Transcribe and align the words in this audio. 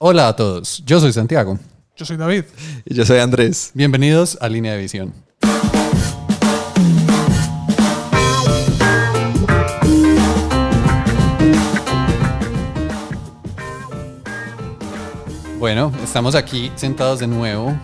Hola 0.00 0.28
a 0.28 0.36
todos, 0.36 0.80
yo 0.86 1.00
soy 1.00 1.12
Santiago. 1.12 1.58
Yo 1.96 2.04
soy 2.04 2.16
David. 2.16 2.44
Y 2.84 2.94
yo 2.94 3.04
soy 3.04 3.18
Andrés. 3.18 3.72
Bienvenidos 3.74 4.38
a 4.40 4.48
Línea 4.48 4.74
de 4.74 4.78
Visión. 4.78 5.12
Bueno, 15.58 15.92
estamos 16.04 16.36
aquí 16.36 16.70
sentados 16.76 17.18
de 17.18 17.26
nuevo. 17.26 17.76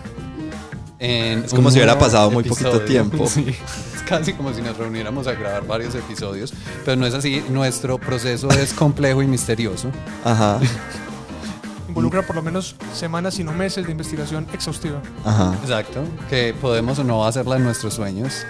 En 0.99 1.43
Es 1.43 1.53
como 1.53 1.69
si 1.69 1.79
hubiera 1.79 1.99
pasado 1.99 2.31
muy 2.31 2.45
poquito 2.45 2.79
tiempo. 2.83 3.27
Sí, 3.29 3.45
es 3.49 4.01
casi 4.03 4.31
como 4.31 4.53
si 4.53 4.61
nos 4.61 4.77
reuniéramos 4.77 5.27
a 5.27 5.33
grabar 5.33 5.67
varios 5.67 5.93
episodios, 5.95 6.53
pero 6.85 6.95
no 6.95 7.05
es 7.05 7.13
así. 7.13 7.43
Nuestro 7.49 7.97
proceso 7.97 8.49
es 8.51 8.71
complejo 8.71 9.21
y 9.21 9.27
misterioso. 9.27 9.89
Ajá, 10.23 10.61
Involucra 11.95 12.23
por 12.23 12.35
lo 12.35 12.41
menos 12.41 12.75
semanas 12.93 13.39
y 13.39 13.43
no 13.45 13.53
meses 13.53 13.85
de 13.85 13.91
investigación 13.93 14.45
exhaustiva. 14.51 15.01
ajá. 15.23 15.55
Exacto, 15.63 16.03
que 16.29 16.53
podemos 16.59 16.99
o 16.99 17.05
no 17.05 17.25
hacerla 17.25 17.55
en 17.55 17.63
nuestros 17.63 17.93
sueños. 17.93 18.45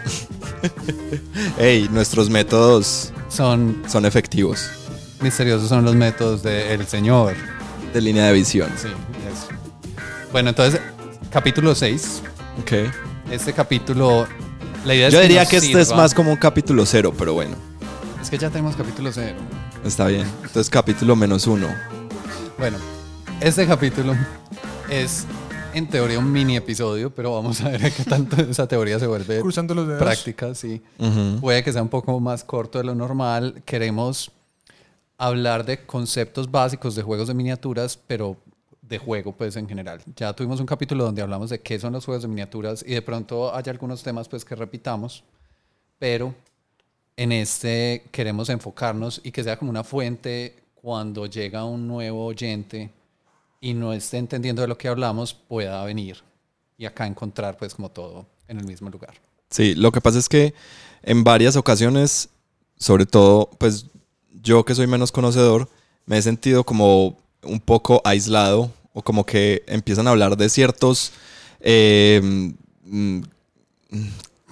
Ey, 1.59 1.87
nuestros 1.89 2.29
métodos 2.29 3.13
Son 3.29 3.83
son 3.87 4.05
efectivos. 4.05 4.67
misteriosos, 5.21 5.69
son 5.69 5.85
los 5.85 5.95
métodos 5.95 6.41
del 6.41 6.87
Señor. 6.87 7.35
De 7.93 8.01
línea 8.01 8.25
de 8.25 8.33
visión. 8.33 8.69
Sí, 8.77 8.87
eso. 8.87 9.47
Bueno, 10.31 10.49
entonces, 10.49 10.81
capítulo 11.31 11.75
6. 11.75 12.23
Ok. 12.61 12.71
Este 13.31 13.53
capítulo, 13.53 14.25
la 14.85 14.95
idea 14.95 15.07
es 15.07 15.13
Yo 15.13 15.21
diría 15.21 15.45
que 15.45 15.57
este 15.57 15.79
es 15.81 15.93
más 15.95 16.13
como 16.15 16.31
un 16.31 16.37
capítulo 16.37 16.85
cero, 16.85 17.13
pero 17.17 17.33
bueno, 17.33 17.55
Es 18.21 18.29
que 18.29 18.37
ya 18.39 18.49
tenemos 18.49 18.75
capítulo 18.75 19.11
0. 19.13 19.35
está 19.85 20.07
bien. 20.07 20.25
Entonces 20.43 20.69
capítulo 20.69 21.15
menos 21.15 21.45
uno. 21.47 21.67
Bueno, 22.57 22.77
este 23.41 23.67
capítulo 23.67 24.13
es 24.89 25.25
en 25.73 25.87
teoría 25.87 26.19
un 26.19 26.31
mini 26.31 26.55
episodio, 26.55 27.13
pero 27.13 27.33
vamos 27.33 27.61
a 27.61 27.69
ver 27.69 27.91
qué 27.91 28.03
tanto 28.03 28.41
esa 28.41 28.67
teoría 28.67 28.97
se 28.99 29.07
vuelve 29.07 29.41
Cruzando 29.41 29.75
los 29.75 29.87
dedos. 29.87 30.01
práctica, 30.01 30.55
sí. 30.55 30.81
Puede 31.41 31.63
que 31.63 31.73
sea 31.73 31.81
un 31.81 31.89
poco 31.89 32.19
más 32.19 32.43
corto 32.43 32.77
de 32.77 32.85
lo 32.85 32.95
normal. 32.95 33.61
Queremos 33.65 34.31
hablar 35.17 35.65
de 35.65 35.85
conceptos 35.85 36.49
básicos 36.49 36.95
de 36.95 37.03
juegos 37.03 37.27
de 37.27 37.33
miniaturas, 37.33 37.99
pero 38.07 38.37
de 38.81 38.97
juego 38.97 39.33
pues 39.33 39.55
en 39.55 39.67
general. 39.67 40.01
Ya 40.15 40.33
tuvimos 40.33 40.59
un 40.59 40.65
capítulo 40.65 41.03
donde 41.03 41.21
hablamos 41.21 41.49
de 41.49 41.59
qué 41.59 41.79
son 41.79 41.93
los 41.93 42.05
juegos 42.05 42.21
de 42.21 42.29
miniaturas 42.29 42.83
y 42.87 42.93
de 42.93 43.01
pronto 43.01 43.53
hay 43.53 43.63
algunos 43.67 44.03
temas 44.03 44.29
pues 44.29 44.45
que 44.45 44.55
repitamos, 44.55 45.23
pero 45.99 46.33
en 47.17 47.31
este 47.31 48.05
queremos 48.11 48.49
enfocarnos 48.49 49.21
y 49.23 49.31
que 49.31 49.43
sea 49.43 49.57
como 49.57 49.71
una 49.71 49.83
fuente 49.83 50.55
cuando 50.75 51.25
llega 51.25 51.63
un 51.65 51.87
nuevo 51.87 52.25
oyente 52.25 52.91
y 53.59 53.73
no 53.73 53.93
esté 53.93 54.17
entendiendo 54.17 54.61
de 54.61 54.67
lo 54.67 54.77
que 54.77 54.87
hablamos, 54.87 55.33
pueda 55.33 55.83
venir 55.83 56.17
y 56.77 56.85
acá 56.85 57.07
encontrar 57.07 57.57
pues 57.57 57.73
como 57.73 57.89
todo 57.89 58.25
en 58.47 58.59
el 58.59 58.65
mismo 58.65 58.89
lugar. 58.89 59.15
Sí, 59.49 59.75
lo 59.75 59.91
que 59.91 60.01
pasa 60.01 60.19
es 60.19 60.29
que 60.29 60.53
en 61.03 61.23
varias 61.23 61.55
ocasiones, 61.55 62.29
sobre 62.77 63.05
todo, 63.05 63.49
pues 63.57 63.85
yo 64.41 64.65
que 64.65 64.75
soy 64.75 64.87
menos 64.87 65.11
conocedor, 65.11 65.69
me 66.05 66.17
he 66.17 66.21
sentido 66.21 66.63
como 66.63 67.17
un 67.43 67.59
poco 67.59 68.01
aislado 68.03 68.71
o 68.93 69.01
como 69.01 69.25
que 69.25 69.63
empiezan 69.67 70.07
a 70.07 70.11
hablar 70.11 70.35
de 70.37 70.49
ciertos 70.49 71.11
eh, 71.59 72.53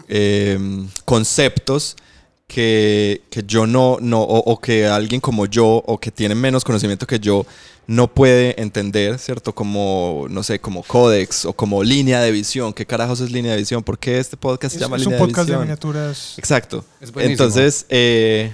eh, 0.08 0.60
conceptos 1.06 1.96
que, 2.48 3.24
que 3.30 3.44
yo 3.46 3.66
no, 3.66 3.98
no 4.00 4.22
o, 4.22 4.52
o 4.52 4.60
que 4.60 4.86
alguien 4.86 5.22
como 5.22 5.46
yo 5.46 5.66
o 5.86 6.00
que 6.00 6.12
tiene 6.12 6.36
menos 6.36 6.64
conocimiento 6.64 7.08
que 7.08 7.20
yo 7.20 7.46
no 7.88 8.14
puede 8.14 8.62
entender, 8.62 9.20
¿cierto? 9.20 9.54
Como, 9.54 10.28
no 10.30 10.44
sé, 10.44 10.60
como 10.60 10.84
códex 10.84 11.46
o 11.46 11.54
como 11.54 11.84
línea 11.84 12.22
de 12.22 12.32
visión. 12.32 12.74
¿Qué 12.74 12.86
carajos 12.86 13.20
es 13.20 13.32
línea 13.32 13.52
de 13.52 13.58
visión? 13.58 13.84
¿Por 13.84 14.00
qué 14.00 14.20
este 14.20 14.38
podcast 14.38 14.74
Es, 14.74 14.80
se 14.80 14.80
llama 14.80 14.98
es 14.98 15.06
un 15.06 15.14
línea 15.14 15.20
podcast 15.20 15.48
de 15.48 15.54
visión? 15.54 15.62
miniaturas. 15.62 16.36
Exacto. 16.38 16.86
Es. 17.02 17.12
Entonces, 17.18 17.86
eh, 17.90 18.54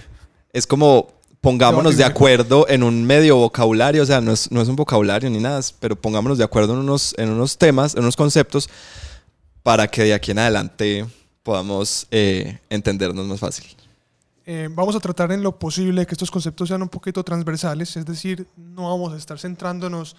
es 0.52 0.66
como 0.66 1.20
pongámonos 1.42 1.96
de 1.96 2.04
acuerdo 2.04 2.68
en 2.68 2.84
un 2.84 3.06
medio 3.06 3.38
vocabulario, 3.38 4.04
o 4.04 4.06
sea, 4.06 4.20
no 4.22 4.32
es, 4.32 4.52
no 4.52 4.62
es 4.62 4.68
un 4.68 4.76
vocabulario 4.76 5.30
ni 5.30 5.40
nada, 5.40 5.62
pero 5.80 5.96
pongámonos 5.96 6.38
de 6.38 6.44
acuerdo 6.44 6.74
en 6.74 6.80
unos, 6.80 7.16
en 7.18 7.30
unos 7.30 7.58
temas, 7.58 7.96
en 7.96 8.02
unos 8.02 8.16
conceptos, 8.16 8.70
para 9.64 9.88
que 9.88 10.04
de 10.04 10.14
aquí 10.14 10.32
en 10.32 10.40
adelante 10.40 11.06
podamos 11.44 12.08
eh, 12.12 12.60
entendernos 12.70 13.26
más 13.26 13.40
fácil. 13.40 13.66
Eh, 14.52 14.68
vamos 14.68 14.96
a 14.96 15.00
tratar 15.00 15.32
en 15.32 15.44
lo 15.44 15.60
posible 15.60 16.08
que 16.08 16.16
estos 16.16 16.32
conceptos 16.32 16.70
sean 16.70 16.82
un 16.82 16.90
poquito 16.90 17.24
transversales, 17.24 17.96
es 17.96 18.04
decir, 18.04 18.48
no 18.58 18.90
vamos 18.90 19.14
a 19.14 19.18
estar 19.18 19.38
centrándonos 19.38 20.16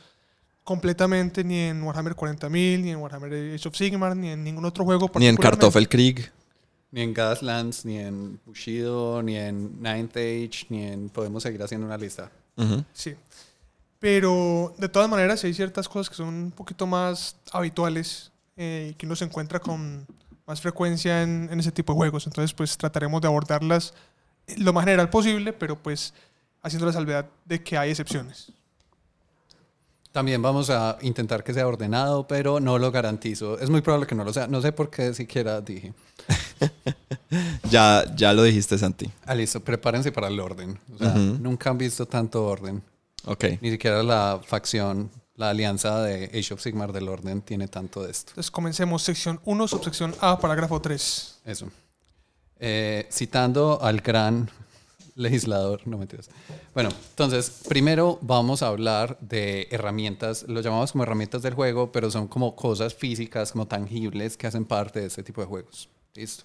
completamente 0.62 1.42
ni 1.42 1.58
en 1.58 1.82
Warhammer 1.82 2.14
40.000, 2.14 2.48
ni 2.80 2.90
en 2.90 2.98
Warhammer 2.98 3.54
Age 3.56 3.68
of 3.68 3.74
Sigmar, 3.74 4.16
ni 4.16 4.28
en 4.28 4.44
ningún 4.44 4.64
otro 4.64 4.84
juego. 4.84 5.10
Ni 5.16 5.26
en 5.26 5.34
particularmente. 5.34 5.42
Kartoffelkrieg. 5.42 6.32
Ni 6.92 7.00
en 7.00 7.12
Gaslands, 7.12 7.84
ni 7.84 7.98
en 7.98 8.38
Bushido, 8.46 9.20
ni 9.20 9.36
en 9.36 9.82
Ninth 9.82 10.16
Age, 10.16 10.66
ni 10.68 10.84
en... 10.84 11.08
Podemos 11.08 11.42
seguir 11.42 11.60
haciendo 11.64 11.88
una 11.88 11.98
lista. 11.98 12.30
Sí. 12.92 13.16
Pero 13.98 14.72
de 14.78 14.88
todas 14.88 15.10
maneras, 15.10 15.42
hay 15.42 15.54
ciertas 15.54 15.88
cosas 15.88 16.08
que 16.08 16.14
son 16.14 16.28
un 16.28 16.50
poquito 16.52 16.86
más 16.86 17.34
habituales 17.50 18.30
eh, 18.56 18.90
y 18.92 18.94
que 18.94 19.06
uno 19.06 19.16
se 19.16 19.24
encuentra 19.24 19.58
con 19.58 20.06
más 20.46 20.60
frecuencia 20.60 21.24
en, 21.24 21.48
en 21.50 21.58
ese 21.58 21.72
tipo 21.72 21.94
de 21.94 21.96
juegos. 21.96 22.28
Entonces, 22.28 22.54
pues 22.54 22.78
trataremos 22.78 23.20
de 23.20 23.26
abordarlas 23.26 23.92
lo 24.58 24.72
más 24.72 24.84
general 24.84 25.10
posible, 25.10 25.52
pero 25.52 25.76
pues 25.80 26.12
haciendo 26.62 26.86
la 26.86 26.92
salvedad 26.92 27.26
de 27.44 27.62
que 27.62 27.76
hay 27.78 27.90
excepciones. 27.90 28.52
También 30.12 30.42
vamos 30.42 30.70
a 30.70 30.98
intentar 31.02 31.44
que 31.44 31.54
sea 31.54 31.68
ordenado, 31.68 32.26
pero 32.26 32.58
no 32.58 32.78
lo 32.78 32.90
garantizo. 32.90 33.58
Es 33.60 33.70
muy 33.70 33.80
probable 33.80 34.08
que 34.08 34.14
no 34.16 34.24
lo 34.24 34.32
sea. 34.32 34.48
No 34.48 34.60
sé 34.60 34.72
por 34.72 34.90
qué 34.90 35.14
siquiera 35.14 35.60
dije. 35.60 35.92
Ya, 37.70 38.04
ya 38.16 38.32
lo 38.32 38.42
dijiste, 38.42 38.76
Santi. 38.76 39.08
Ah, 39.24 39.36
listo. 39.36 39.60
Prepárense 39.60 40.10
para 40.10 40.26
el 40.26 40.40
orden. 40.40 40.78
O 40.92 40.98
sea, 40.98 41.10
Ujú. 41.10 41.38
nunca 41.40 41.70
han 41.70 41.78
visto 41.78 42.04
tanto 42.06 42.44
orden. 42.44 42.82
Ok. 43.24 43.44
Ni 43.60 43.70
siquiera 43.70 44.02
la 44.02 44.40
facción, 44.44 45.08
la 45.36 45.50
alianza 45.50 46.02
de 46.02 46.24
Age 46.36 46.54
of 46.54 46.60
Sigmar 46.60 46.92
del 46.92 47.08
orden 47.08 47.40
tiene 47.42 47.68
tanto 47.68 48.02
de 48.02 48.10
esto. 48.10 48.30
Entonces, 48.32 48.50
comencemos 48.50 49.02
sección 49.02 49.40
1, 49.44 49.68
subsección 49.68 50.12
A, 50.20 50.40
parágrafo 50.40 50.80
3. 50.80 51.40
Eso. 51.44 51.68
Eh, 52.62 53.08
citando 53.10 53.80
al 53.80 54.00
gran 54.00 54.50
legislador, 55.14 55.80
no 55.86 55.98
mentiras. 55.98 56.28
Bueno, 56.74 56.90
entonces, 57.10 57.62
primero 57.68 58.18
vamos 58.20 58.62
a 58.62 58.68
hablar 58.68 59.18
de 59.20 59.66
herramientas, 59.70 60.44
lo 60.46 60.60
llamamos 60.60 60.92
como 60.92 61.04
herramientas 61.04 61.42
del 61.42 61.54
juego, 61.54 61.90
pero 61.90 62.10
son 62.10 62.28
como 62.28 62.54
cosas 62.54 62.94
físicas, 62.94 63.52
como 63.52 63.66
tangibles, 63.66 64.36
que 64.36 64.46
hacen 64.46 64.64
parte 64.64 65.00
de 65.00 65.06
este 65.06 65.22
tipo 65.22 65.40
de 65.40 65.46
juegos. 65.46 65.88
¿Listo? 66.14 66.44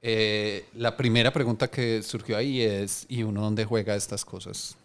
Eh, 0.00 0.66
la 0.74 0.96
primera 0.96 1.32
pregunta 1.32 1.68
que 1.68 2.02
surgió 2.02 2.36
ahí 2.36 2.60
es, 2.60 3.06
¿y 3.08 3.22
uno 3.22 3.42
dónde 3.42 3.64
juega 3.64 3.94
estas 3.94 4.24
cosas? 4.24 4.76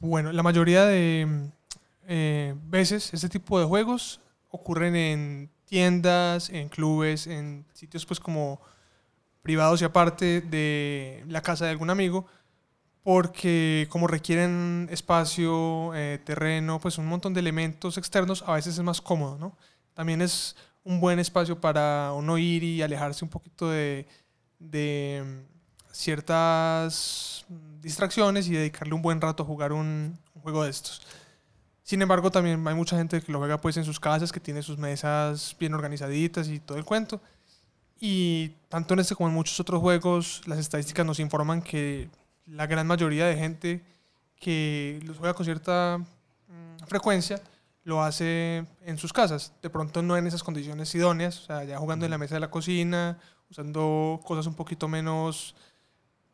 Bueno, 0.00 0.32
la 0.32 0.42
mayoría 0.42 0.84
de 0.86 1.50
eh, 2.08 2.54
veces 2.66 3.14
este 3.14 3.28
tipo 3.28 3.60
de 3.60 3.66
juegos 3.66 4.20
ocurren 4.50 4.96
en 4.96 5.50
tiendas, 5.66 6.50
en 6.50 6.68
clubes, 6.68 7.28
en 7.28 7.64
sitios 7.72 8.04
pues 8.04 8.18
como 8.18 8.60
privados 9.44 9.82
y 9.82 9.84
aparte 9.84 10.40
de 10.40 11.22
la 11.28 11.42
casa 11.42 11.66
de 11.66 11.70
algún 11.70 11.90
amigo, 11.90 12.26
porque 13.02 13.86
como 13.90 14.06
requieren 14.06 14.88
espacio, 14.90 15.94
eh, 15.94 16.18
terreno, 16.24 16.80
pues 16.80 16.96
un 16.96 17.06
montón 17.06 17.34
de 17.34 17.40
elementos 17.40 17.98
externos, 17.98 18.42
a 18.46 18.54
veces 18.54 18.78
es 18.78 18.82
más 18.82 19.02
cómodo, 19.02 19.36
¿no? 19.38 19.56
También 19.92 20.22
es 20.22 20.56
un 20.82 20.98
buen 20.98 21.18
espacio 21.18 21.60
para 21.60 22.12
uno 22.14 22.38
ir 22.38 22.64
y 22.64 22.80
alejarse 22.80 23.22
un 23.22 23.30
poquito 23.30 23.68
de, 23.68 24.06
de 24.58 25.22
mm, 25.22 25.92
ciertas 25.92 27.44
distracciones 27.82 28.48
y 28.48 28.54
dedicarle 28.54 28.94
un 28.94 29.02
buen 29.02 29.20
rato 29.20 29.42
a 29.42 29.46
jugar 29.46 29.74
un, 29.74 30.18
un 30.34 30.42
juego 30.42 30.64
de 30.64 30.70
estos. 30.70 31.02
Sin 31.82 32.00
embargo, 32.00 32.30
también 32.30 32.66
hay 32.66 32.74
mucha 32.74 32.96
gente 32.96 33.20
que 33.20 33.30
lo 33.30 33.40
juega 33.40 33.60
pues 33.60 33.76
en 33.76 33.84
sus 33.84 34.00
casas, 34.00 34.32
que 34.32 34.40
tiene 34.40 34.62
sus 34.62 34.78
mesas 34.78 35.54
bien 35.60 35.74
organizaditas 35.74 36.48
y 36.48 36.60
todo 36.60 36.78
el 36.78 36.84
cuento. 36.86 37.20
Y 38.06 38.50
tanto 38.68 38.92
en 38.92 39.00
este 39.00 39.14
como 39.14 39.30
en 39.30 39.34
muchos 39.34 39.58
otros 39.60 39.80
juegos, 39.80 40.42
las 40.44 40.58
estadísticas 40.58 41.06
nos 41.06 41.20
informan 41.20 41.62
que 41.62 42.10
la 42.44 42.66
gran 42.66 42.86
mayoría 42.86 43.24
de 43.24 43.34
gente 43.34 43.82
que 44.38 45.00
los 45.06 45.16
juega 45.16 45.32
con 45.32 45.46
cierta 45.46 45.96
mm, 45.96 46.84
frecuencia 46.86 47.40
lo 47.82 48.02
hace 48.02 48.66
en 48.82 48.98
sus 48.98 49.10
casas. 49.10 49.54
De 49.62 49.70
pronto 49.70 50.02
no 50.02 50.18
en 50.18 50.26
esas 50.26 50.42
condiciones 50.42 50.94
idóneas, 50.94 51.40
o 51.40 51.46
sea, 51.46 51.64
ya 51.64 51.78
jugando 51.78 52.04
en 52.04 52.10
la 52.10 52.18
mesa 52.18 52.34
de 52.34 52.40
la 52.40 52.50
cocina, 52.50 53.18
usando 53.50 54.20
cosas 54.22 54.46
un 54.46 54.54
poquito 54.54 54.86
menos 54.86 55.54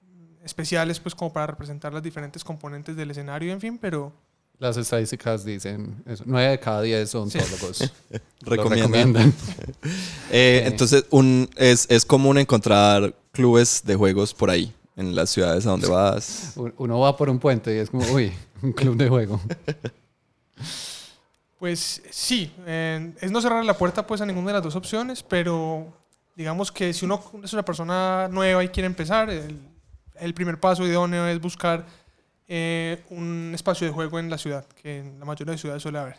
mm, 0.00 0.44
especiales, 0.44 0.98
pues 0.98 1.14
como 1.14 1.32
para 1.32 1.46
representar 1.46 1.94
las 1.94 2.02
diferentes 2.02 2.42
componentes 2.42 2.96
del 2.96 3.12
escenario, 3.12 3.52
en 3.52 3.60
fin, 3.60 3.78
pero 3.78 4.12
Las 4.60 4.76
estadísticas 4.76 5.44
dicen 5.44 6.02
eso. 6.06 6.22
9 6.26 6.50
de 6.50 6.60
cada 6.60 6.82
10 6.82 7.12
odontólogos 7.16 7.80
lo 8.10 8.20
Recomiendan. 8.46 9.34
Eh, 10.30 10.60
Sí. 10.62 10.68
Entonces, 10.70 11.04
un, 11.10 11.48
es, 11.56 11.86
es 11.90 12.04
común 12.04 12.38
encontrar 12.38 13.14
clubes 13.32 13.82
de 13.84 13.96
juegos 13.96 14.32
por 14.34 14.50
ahí, 14.50 14.72
en 14.96 15.14
las 15.16 15.30
ciudades 15.30 15.66
a 15.66 15.70
donde 15.70 15.88
vas. 15.88 16.52
Un- 16.56 16.72
Uno 16.76 17.00
va 17.00 17.16
por 17.16 17.28
un 17.30 17.38
puente 17.40 17.74
y 17.74 17.78
es 17.78 17.90
como, 17.90 18.04
uy, 18.12 18.32
un 18.62 18.72
club 18.72 18.96
de 18.96 19.08
juego. 19.08 19.40
Pues 21.58 22.02
sí, 22.10 22.50
eh, 22.66 23.12
es 23.20 23.30
no 23.30 23.40
cerrar 23.42 23.62
la 23.66 23.76
puerta 23.76 24.06
pues 24.06 24.20
a 24.22 24.26
ninguna 24.26 24.46
de 24.48 24.52
las 24.54 24.62
dos 24.62 24.76
opciones, 24.76 25.22
pero 25.22 25.92
digamos 26.34 26.72
que 26.72 26.94
si 26.94 27.04
uno 27.04 27.22
es 27.44 27.52
una 27.52 27.62
persona 27.64 28.28
nueva 28.28 28.64
y 28.64 28.68
quiere 28.68 28.86
empezar, 28.86 29.28
el, 29.28 29.58
el 30.14 30.32
primer 30.34 30.58
paso 30.58 30.86
idóneo 30.86 31.26
es 31.26 31.38
buscar 31.38 31.84
eh, 32.52 33.04
un 33.10 33.52
espacio 33.54 33.86
de 33.86 33.92
juego 33.92 34.18
en 34.18 34.28
la 34.28 34.36
ciudad, 34.36 34.66
que 34.82 34.98
en 34.98 35.20
la 35.20 35.24
mayoría 35.24 35.52
de 35.52 35.58
ciudades 35.58 35.82
suele 35.84 35.98
haber. 36.00 36.16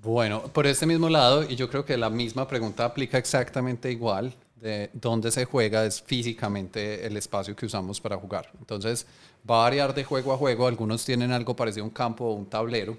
Bueno, 0.00 0.44
por 0.44 0.66
este 0.66 0.86
mismo 0.86 1.10
lado, 1.10 1.44
y 1.44 1.56
yo 1.56 1.68
creo 1.68 1.84
que 1.84 1.98
la 1.98 2.08
misma 2.08 2.48
pregunta 2.48 2.86
aplica 2.86 3.18
exactamente 3.18 3.92
igual, 3.92 4.34
de 4.56 4.88
dónde 4.94 5.30
se 5.30 5.44
juega 5.44 5.84
es 5.84 6.00
físicamente 6.00 7.06
el 7.06 7.18
espacio 7.18 7.54
que 7.54 7.66
usamos 7.66 8.00
para 8.00 8.16
jugar. 8.16 8.50
Entonces, 8.58 9.06
va 9.48 9.56
a 9.56 9.62
variar 9.64 9.94
de 9.94 10.04
juego 10.04 10.32
a 10.32 10.38
juego. 10.38 10.66
Algunos 10.66 11.04
tienen 11.04 11.30
algo 11.30 11.54
parecido 11.54 11.84
a 11.84 11.88
un 11.88 11.92
campo 11.92 12.24
o 12.24 12.32
un 12.32 12.46
tablero, 12.46 12.96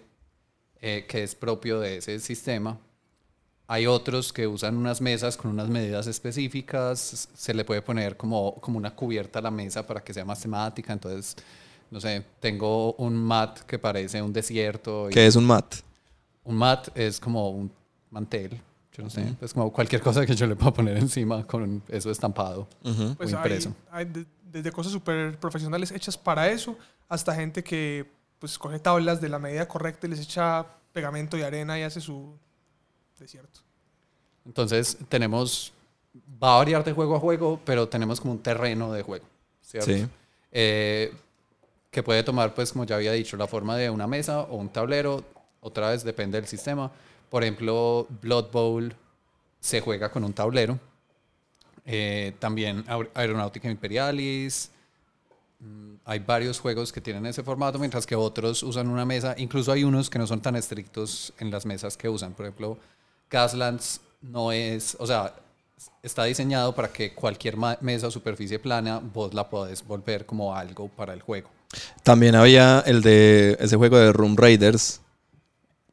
eh, 0.79 1.05
que 1.07 1.23
es 1.23 1.33
propio 1.33 1.79
de 1.79 1.97
ese 1.97 2.19
sistema. 2.19 2.77
Hay 3.67 3.87
otros 3.87 4.31
que 4.31 4.45
usan 4.47 4.77
unas 4.77 5.01
mesas 5.01 5.37
con 5.37 5.49
unas 5.51 5.69
medidas 5.69 6.05
específicas. 6.07 7.27
Se 7.33 7.53
le 7.53 7.65
puede 7.65 7.81
poner 7.81 8.15
como, 8.15 8.55
como 8.61 8.77
una 8.77 8.93
cubierta 8.95 9.39
a 9.39 9.41
la 9.41 9.51
mesa 9.51 9.85
para 9.85 10.03
que 10.03 10.13
sea 10.13 10.23
más 10.25 10.39
temática. 10.39 10.93
Entonces, 10.93 11.35
no 11.89 11.99
sé, 11.99 12.23
tengo 12.39 12.93
un 12.93 13.15
mat 13.15 13.59
que 13.61 13.79
parece 13.79 14.21
un 14.21 14.31
desierto. 14.33 15.09
y- 15.09 15.13
¿Qué 15.13 15.25
es 15.25 15.35
un 15.35 15.45
mat? 15.45 15.75
un 16.43 16.57
mat 16.57 16.89
es 16.95 17.19
como 17.19 17.49
un 17.49 17.71
mantel, 18.11 18.51
yo 18.95 19.03
no 19.03 19.09
sé, 19.09 19.33
es 19.41 19.51
como 19.51 19.73
cualquier 19.73 19.99
cosa 19.99 20.23
que 20.27 20.35
yo 20.35 20.45
le 20.45 20.55
pueda 20.55 20.71
poner 20.71 20.95
encima 20.97 21.43
con 21.47 21.81
eso 21.89 22.11
estampado 22.11 22.67
Ujú. 22.83 23.15
Pues 23.17 23.33
o 23.33 23.37
hay- 23.37 23.41
impreso. 23.43 23.73
hay 23.89 24.05
de- 24.05 24.25
desde 24.43 24.71
cosas 24.71 24.91
súper 24.93 25.39
profesionales 25.39 25.89
hechas 25.91 26.15
para 26.19 26.47
eso, 26.51 26.77
hasta 27.09 27.33
gente 27.33 27.63
que 27.63 28.05
pues 28.37 28.59
coge 28.59 28.77
tablas 28.77 29.19
de 29.19 29.27
la 29.29 29.39
medida 29.39 29.67
correcta 29.67 30.05
y 30.05 30.11
les 30.11 30.19
echa 30.19 30.67
pegamento 30.93 31.35
y 31.35 31.41
arena 31.41 31.79
y 31.79 31.81
hace 31.81 31.99
su 31.99 32.37
desierto. 33.19 33.59
Entonces 34.45 34.97
tenemos, 35.09 35.73
va 36.41 36.55
a 36.55 36.57
variar 36.57 36.83
de 36.83 36.93
juego 36.93 37.15
a 37.15 37.19
juego, 37.19 37.59
pero 37.65 37.87
tenemos 37.89 38.19
como 38.21 38.33
un 38.33 38.39
terreno 38.39 38.91
de 38.93 39.01
juego, 39.03 39.25
¿cierto? 39.61 39.91
Sí. 39.91 40.05
Eh, 40.51 41.13
que 41.91 42.03
puede 42.03 42.23
tomar, 42.23 42.53
pues 42.53 42.71
como 42.73 42.83
ya 42.85 42.95
había 42.97 43.11
dicho, 43.13 43.37
la 43.37 43.47
forma 43.47 43.77
de 43.77 43.89
una 43.89 44.05
mesa 44.05 44.41
o 44.41 44.55
un 44.57 44.69
tablero, 44.69 45.23
otra 45.61 45.89
vez 45.91 46.03
depende 46.03 46.37
del 46.39 46.47
sistema. 46.47 46.91
Por 47.29 47.43
ejemplo, 47.43 48.05
Blood 48.21 48.51
Bowl 48.51 48.93
se 49.59 49.81
juega 49.81 50.11
con 50.11 50.23
un 50.23 50.33
tablero. 50.33 50.77
Eh, 51.85 52.33
también 52.39 52.83
Aer- 52.87 53.09
Aeronáutica 53.13 53.69
Imperialis. 53.69 54.71
Mm, 55.59 55.95
Hay 56.05 56.19
varios 56.19 56.59
juegos 56.59 56.91
que 56.91 57.01
tienen 57.01 57.25
ese 57.25 57.41
formato, 57.43 57.79
mientras 57.79 58.05
que 58.05 58.15
otros 58.15 58.61
usan 58.61 58.87
una 58.89 59.05
mesa. 59.05 59.33
Incluso 59.37 59.71
hay 59.71 59.83
unos 59.83 60.09
que 60.09 60.19
no 60.19 60.27
son 60.27 60.41
tan 60.41 60.55
estrictos 60.55 61.33
en 61.39 61.49
las 61.49 61.65
mesas 61.65 61.97
que 61.97 62.09
usan. 62.09 62.33
Por 62.33 62.45
ejemplo, 62.45 62.77
Gaslands 63.35 63.99
no 64.21 64.51
es, 64.53 64.95
o 64.97 65.05
sea, 65.05 65.33
está 66.01 66.23
diseñado 66.23 66.73
para 66.73 66.87
que 66.87 67.13
cualquier 67.13 67.57
mesa 67.81 68.07
o 68.07 68.11
superficie 68.11 68.59
plana 68.59 69.01
vos 69.13 69.33
la 69.33 69.49
podés 69.49 69.85
volver 69.85 70.25
como 70.25 70.55
algo 70.55 70.87
para 70.87 71.13
el 71.13 71.21
juego. 71.21 71.49
También 72.03 72.35
había 72.35 72.81
el 72.85 73.01
de 73.01 73.57
ese 73.59 73.75
juego 73.75 73.97
de 73.97 74.13
Room 74.13 74.37
Raiders, 74.37 75.01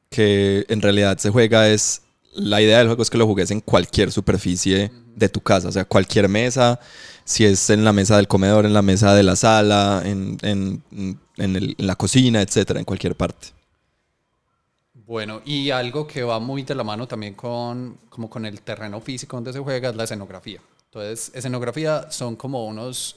que 0.08 0.64
en 0.68 0.80
realidad 0.80 1.18
se 1.18 1.30
juega 1.30 1.68
es, 1.68 2.02
la 2.34 2.60
idea 2.62 2.78
del 2.78 2.86
juego 2.86 3.02
es 3.02 3.10
que 3.10 3.18
lo 3.18 3.26
jugues 3.26 3.50
en 3.50 3.60
cualquier 3.60 4.12
superficie 4.12 4.92
de 5.16 5.28
tu 5.28 5.40
casa, 5.40 5.68
o 5.68 5.72
sea, 5.72 5.84
cualquier 5.84 6.28
mesa, 6.28 6.78
si 7.24 7.44
es 7.44 7.70
en 7.70 7.82
la 7.84 7.92
mesa 7.92 8.16
del 8.16 8.28
comedor, 8.28 8.66
en 8.66 8.72
la 8.74 8.82
mesa 8.82 9.14
de 9.14 9.22
la 9.24 9.34
sala, 9.36 10.02
en, 10.04 10.38
en- 10.42 10.82
en 11.38 11.74
la 11.78 11.96
cocina, 11.96 12.40
etcétera, 12.40 12.78
en 12.78 12.84
cualquier 12.84 13.16
parte. 13.16 13.48
Bueno, 15.12 15.42
y 15.44 15.68
algo 15.68 16.06
que 16.06 16.22
va 16.22 16.40
muy 16.40 16.62
de 16.62 16.74
la 16.74 16.84
mano 16.84 17.06
también 17.06 17.34
con, 17.34 17.98
como 18.08 18.30
con 18.30 18.46
el 18.46 18.62
terreno 18.62 18.98
físico 18.98 19.36
donde 19.36 19.52
se 19.52 19.58
juega 19.58 19.90
es 19.90 19.94
la 19.94 20.04
escenografía. 20.04 20.58
Entonces, 20.86 21.30
escenografía 21.34 22.10
son 22.10 22.34
como 22.34 22.64
unos 22.64 23.16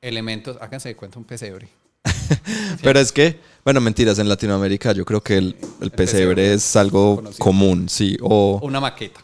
elementos, 0.00 0.56
háganse 0.60 0.88
de 0.88 0.96
cuenta 0.96 1.20
un 1.20 1.24
pesebre. 1.24 1.68
Pero 2.82 2.98
es 2.98 3.12
que, 3.12 3.38
bueno, 3.64 3.80
mentiras, 3.80 4.18
en 4.18 4.28
Latinoamérica 4.28 4.90
yo 4.90 5.04
creo 5.04 5.22
que 5.22 5.36
el, 5.38 5.56
el 5.80 5.92
pesebre 5.92 6.34
pesebre 6.34 6.54
es 6.54 6.74
algo 6.74 7.14
conocido. 7.14 7.44
común, 7.44 7.88
sí, 7.88 8.16
o 8.20 8.58
Una 8.64 8.80
maqueta. 8.80 9.20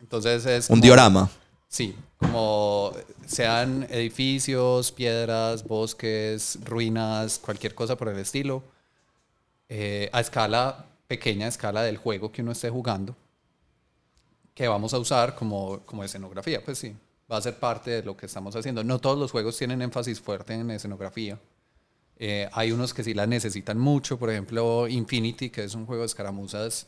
Entonces 0.00 0.46
es... 0.46 0.70
un 0.70 0.80
diorama. 0.80 1.28
Sí, 1.66 1.96
como 2.18 2.92
sean 3.26 3.88
edificios, 3.90 4.92
piedras, 4.92 5.64
bosques, 5.64 6.60
ruinas, 6.62 7.40
cualquier 7.40 7.74
cosa 7.74 7.96
por 7.96 8.10
el 8.10 8.18
estilo, 8.20 8.62
eh, 9.74 10.10
a 10.12 10.20
escala 10.20 10.84
pequeña, 11.06 11.46
escala 11.48 11.82
del 11.82 11.96
juego 11.96 12.30
que 12.30 12.42
uno 12.42 12.52
esté 12.52 12.68
jugando, 12.68 13.16
que 14.54 14.68
vamos 14.68 14.92
a 14.92 14.98
usar 14.98 15.34
como, 15.34 15.80
como 15.86 16.04
escenografía, 16.04 16.62
pues 16.62 16.76
sí, 16.76 16.94
va 17.30 17.38
a 17.38 17.40
ser 17.40 17.58
parte 17.58 17.90
de 17.90 18.02
lo 18.02 18.14
que 18.14 18.26
estamos 18.26 18.54
haciendo. 18.54 18.84
No 18.84 18.98
todos 18.98 19.18
los 19.18 19.30
juegos 19.30 19.56
tienen 19.56 19.80
énfasis 19.80 20.20
fuerte 20.20 20.52
en 20.52 20.70
escenografía. 20.72 21.38
Eh, 22.18 22.50
hay 22.52 22.70
unos 22.70 22.92
que 22.92 23.02
sí 23.02 23.14
la 23.14 23.26
necesitan 23.26 23.78
mucho, 23.78 24.18
por 24.18 24.28
ejemplo 24.28 24.88
Infinity, 24.88 25.48
que 25.48 25.64
es 25.64 25.74
un 25.74 25.86
juego 25.86 26.02
de 26.02 26.06
escaramuzas, 26.06 26.86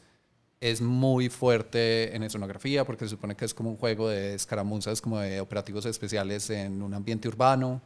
es 0.60 0.82
muy 0.82 1.31
fuerte 1.31 2.14
en 2.14 2.22
escenografía 2.22 2.84
porque 2.84 3.06
se 3.06 3.12
supone 3.12 3.34
que 3.34 3.46
es 3.46 3.54
como 3.54 3.70
un 3.70 3.78
juego 3.78 4.10
de 4.10 4.34
escaramuzas, 4.34 5.00
como 5.00 5.20
de 5.20 5.40
operativos 5.40 5.86
especiales 5.86 6.50
en 6.50 6.82
un 6.82 6.92
ambiente 6.92 7.28
urbano. 7.28 7.81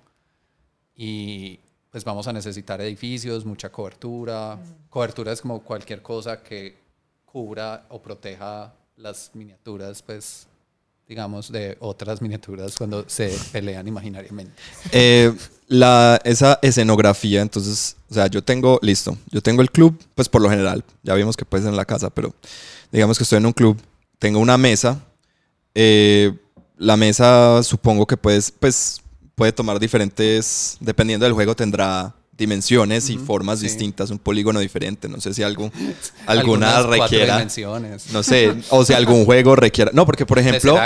Y 0.96 1.60
pues 1.90 2.04
vamos 2.04 2.26
a 2.28 2.32
necesitar 2.32 2.80
edificios, 2.80 3.44
mucha 3.44 3.70
cobertura. 3.70 4.58
Cobertura 4.90 5.32
es 5.32 5.40
como 5.40 5.62
cualquier 5.62 6.02
cosa 6.02 6.42
que 6.42 6.76
cubra 7.24 7.86
o 7.88 8.00
proteja 8.00 8.72
las 8.96 9.30
miniaturas, 9.34 10.02
pues 10.02 10.46
digamos, 11.08 11.50
de 11.50 11.76
otras 11.80 12.20
miniaturas 12.20 12.76
cuando 12.76 13.04
se 13.08 13.34
pelean 13.50 13.88
imaginariamente. 13.88 14.52
Eh, 14.92 15.32
la, 15.66 16.20
esa 16.22 16.58
escenografía, 16.60 17.40
entonces, 17.40 17.96
o 18.10 18.14
sea, 18.14 18.26
yo 18.26 18.44
tengo, 18.44 18.78
listo, 18.82 19.16
yo 19.30 19.40
tengo 19.40 19.62
el 19.62 19.70
club, 19.70 19.98
pues 20.14 20.28
por 20.28 20.42
lo 20.42 20.50
general, 20.50 20.84
ya 21.02 21.14
vimos 21.14 21.36
que 21.36 21.46
puede 21.46 21.62
ser 21.62 21.70
en 21.70 21.76
la 21.76 21.86
casa, 21.86 22.10
pero 22.10 22.34
digamos 22.92 23.16
que 23.16 23.24
estoy 23.24 23.38
en 23.38 23.46
un 23.46 23.52
club, 23.52 23.78
tengo 24.18 24.38
una 24.38 24.58
mesa, 24.58 25.00
eh, 25.74 26.36
la 26.76 26.96
mesa 26.96 27.62
supongo 27.62 28.06
que 28.06 28.18
puedes, 28.18 28.50
pues, 28.50 29.00
puede 29.38 29.52
tomar 29.52 29.78
diferentes, 29.80 30.76
dependiendo 30.80 31.24
del 31.24 31.32
juego, 31.32 31.54
tendrá 31.56 32.14
dimensiones 32.36 33.08
y 33.10 33.18
formas 33.18 33.58
sí. 33.58 33.64
distintas, 33.66 34.10
un 34.10 34.18
polígono 34.18 34.60
diferente, 34.60 35.08
no 35.08 35.20
sé 35.20 35.34
si 35.34 35.42
algo, 35.42 35.72
alguna 36.26 36.82
requiera, 36.82 37.34
dimensiones. 37.36 38.12
no 38.12 38.22
sé, 38.22 38.54
o 38.70 38.84
si 38.84 38.92
algún 38.92 39.24
juego 39.26 39.56
requiera, 39.56 39.90
no, 39.94 40.04
porque 40.06 40.24
por 40.26 40.38
ejemplo... 40.38 40.78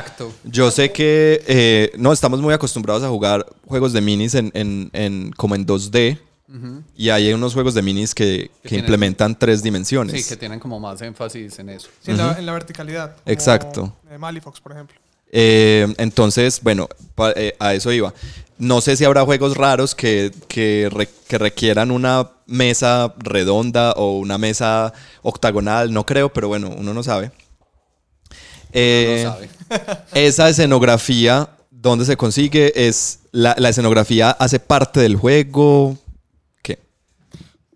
Yo 0.45 0.71
sé 0.71 0.93
que 0.93 1.43
eh, 1.47 1.93
no 1.99 2.13
estamos 2.13 2.41
muy 2.41 2.55
acostumbrados 2.55 3.03
a 3.03 3.09
jugar 3.09 3.45
juegos 3.67 3.93
de 3.93 4.01
minis 4.01 4.35
en, 4.35 4.51
en- 4.55 4.89
en- 4.95 5.33
como 5.33 5.55
en 5.55 5.67
2D 5.67 6.19
Ujú. 6.49 6.83
y 6.97 7.11
hay 7.11 7.33
unos 7.35 7.53
juegos 7.53 7.75
de 7.75 7.83
minis 7.83 8.15
que, 8.15 8.51
que 8.63 8.69
tienen- 8.71 8.85
implementan 8.85 9.39
tres 9.39 9.63
dimensiones. 9.63 10.23
Sí, 10.23 10.29
que 10.29 10.37
tienen 10.39 10.59
como 10.59 10.81
más 10.81 11.03
énfasis 11.03 11.59
en 11.59 11.69
eso. 11.69 11.89
Sí, 12.03 12.13
en, 12.13 12.17
la, 12.19 12.39
en 12.39 12.47
la 12.47 12.53
verticalidad. 12.53 13.11
como, 13.17 13.23
Exacto. 13.33 13.97
Malifox, 14.19 14.59
por 14.61 14.73
ejemplo. 14.73 14.97
Eh, 15.35 15.87
entonces, 15.99 16.61
bueno, 16.63 16.89
pa- 17.15 17.33
eh, 17.33 17.55
a 17.59 17.73
eso 17.75 17.91
iba. 17.93 18.13
No 18.63 18.81
sé 18.81 18.97
si 18.97 19.05
habrá 19.05 19.25
juegos 19.25 19.57
raros 19.57 19.97
que, 19.97 20.31
que, 20.47 20.89
re- 20.93 21.09
que 21.27 21.37
requieran 21.37 21.91
una 21.91 22.31
mesa 22.47 23.13
redonda 23.19 23.91
o 23.97 24.19
una 24.19 24.39
mesa 24.39 24.93
octagonal, 25.23 25.93
no 25.93 26.07
creo, 26.07 26.33
pero 26.33 26.47
bueno, 26.47 26.71
uno 26.79 26.95
no 26.95 27.03
sabe. 27.03 27.33
Eh, 28.73 29.25
no 29.27 29.33
sabe. 29.33 29.51
Esa 30.15 30.49
escenografía, 30.49 31.49
¿dónde 31.73 32.05
se 32.05 32.17
consigue? 32.17 32.73
Es 32.77 33.19
la, 33.33 33.57
la 33.59 33.69
escenografía 33.71 34.31
hace 34.31 34.61
parte 34.61 35.01
del 35.01 35.17
juego. 35.17 35.99
¿Qué? 36.63 36.79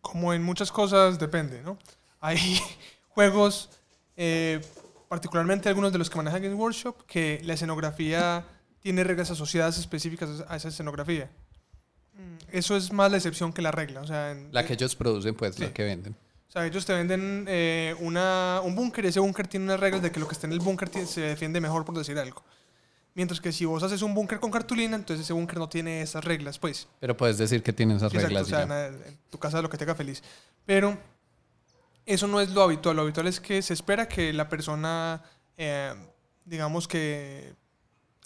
Como 0.01 0.33
en 0.35 0.43
muchas 0.45 0.71
cosas, 0.71 1.19
depende, 1.19 1.63
¿no? 1.63 1.79
Hay 2.21 2.39
juegos, 3.09 3.71
eh, 4.17 4.61
particularmente 5.09 5.69
algunos 5.69 5.91
de 5.93 5.99
los 5.99 6.09
que 6.09 6.17
maneja 6.17 6.39
Games 6.39 6.57
Workshop, 6.57 7.07
que 7.09 7.41
la 7.43 7.55
escenografía 7.55 8.45
tiene 8.87 9.03
reglas 9.03 9.33
asociadas 9.33 9.79
específicas 9.79 10.45
a 10.47 10.55
esa 10.55 10.69
escenografía. 10.69 11.29
Mm, 12.15 12.37
Eso 12.53 12.77
es 12.77 12.93
más 12.93 13.11
la 13.11 13.17
excepción 13.17 13.53
que 13.53 13.61
la 13.61 13.73
regla. 13.73 14.01
O 14.01 14.07
sea, 14.07 14.31
en- 14.31 14.49
La 14.53 14.65
que 14.65 14.75
ellos 14.75 14.95
producen, 14.95 15.35
pues, 15.35 15.57
Sí. 15.57 15.63
la 15.65 15.73
que 15.75 15.83
venden. 15.83 16.15
O 16.49 16.53
sea, 16.53 16.65
ellos 16.65 16.87
te 16.87 16.93
venden 16.93 17.47
eh, 17.49 17.97
una, 17.99 18.61
un 18.63 18.77
búnker 18.77 19.05
y 19.05 19.09
ese 19.09 19.19
búnker 19.19 19.49
tiene 19.49 19.65
unas 19.67 19.81
reglas 19.81 20.03
de 20.03 20.13
que 20.13 20.21
lo 20.21 20.29
que 20.29 20.35
está 20.35 20.47
en 20.47 20.53
el 20.53 20.61
búnker 20.61 20.89
se 21.05 21.21
defiende 21.21 21.61
mejor, 21.61 21.85
por 21.85 21.99
decir 21.99 22.17
algo. 22.17 22.45
Mientras 23.15 23.41
que 23.41 23.51
si 23.51 23.65
vos 23.65 23.83
haces 23.83 24.03
un 24.03 24.15
búnker 24.15 24.39
con 24.39 24.53
cartulina, 24.53 24.95
entonces 24.95 25.25
ese 25.25 25.33
búnker 25.33 25.59
no 25.59 25.69
tiene 25.69 26.01
esas 26.03 26.25
reglas, 26.25 26.61
pues. 26.61 26.87
Pero 27.01 27.17
puedes 27.17 27.39
decir 27.39 27.65
que 27.65 27.73
tienen 27.73 27.97
esas 27.97 28.15
exacto, 28.15 28.29
reglas. 28.29 28.47
o 28.47 28.51
sea, 28.51 28.63
en, 28.87 29.03
en 29.05 29.19
tu 29.31 29.39
casa 29.41 29.61
lo 29.61 29.69
que 29.69 29.77
te 29.79 29.83
haga 29.83 29.97
feliz. 29.97 30.23
Pero 30.65 30.97
eso 32.07 32.29
no 32.29 32.41
es 32.41 32.51
lo 32.51 32.63
habitual. 32.63 32.95
Lo 32.95 33.03
habitual 33.03 33.27
es 33.27 33.41
que 33.41 33.61
se 33.63 33.75
espera 33.75 34.07
que 34.09 34.33
la 34.33 34.49
persona, 34.49 35.25
eh, 35.57 35.93
digamos 36.45 36.87
que 36.87 37.53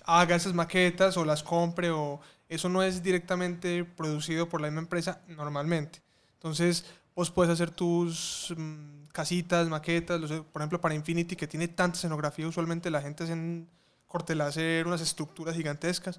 haga 0.06 0.36
esas 0.36 0.54
maquetas 0.54 1.16
o 1.16 1.24
las 1.24 1.42
compre 1.42 1.90
o 1.90 2.20
eso 2.48 2.68
no 2.68 2.82
es 2.82 3.02
directamente 3.02 3.84
producido 3.84 4.48
por 4.48 4.60
la 4.60 4.68
misma 4.68 4.80
empresa 4.82 5.20
normalmente. 5.28 6.00
Entonces, 6.34 6.84
vos 7.14 7.30
puedes 7.30 7.52
hacer 7.52 7.70
tus 7.70 8.52
mm, 8.56 9.06
casitas, 9.12 9.68
maquetas, 9.68 10.20
los- 10.20 10.30
por 10.46 10.62
ejemplo 10.62 10.80
para 10.80 10.94
Infinity 10.94 11.36
que 11.36 11.46
tiene 11.46 11.68
tanta 11.68 11.96
escenografía, 11.98 12.48
usualmente 12.48 12.90
la 12.90 13.02
gente 13.02 13.24
hace 13.24 13.32
en 13.34 13.68
corteláser 14.06 14.86
unas 14.86 15.00
estructuras 15.00 15.54
gigantescas 15.56 16.18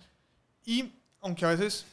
y 0.66 0.94
aunque 1.22 1.46
a 1.46 1.50
veces 1.50 1.86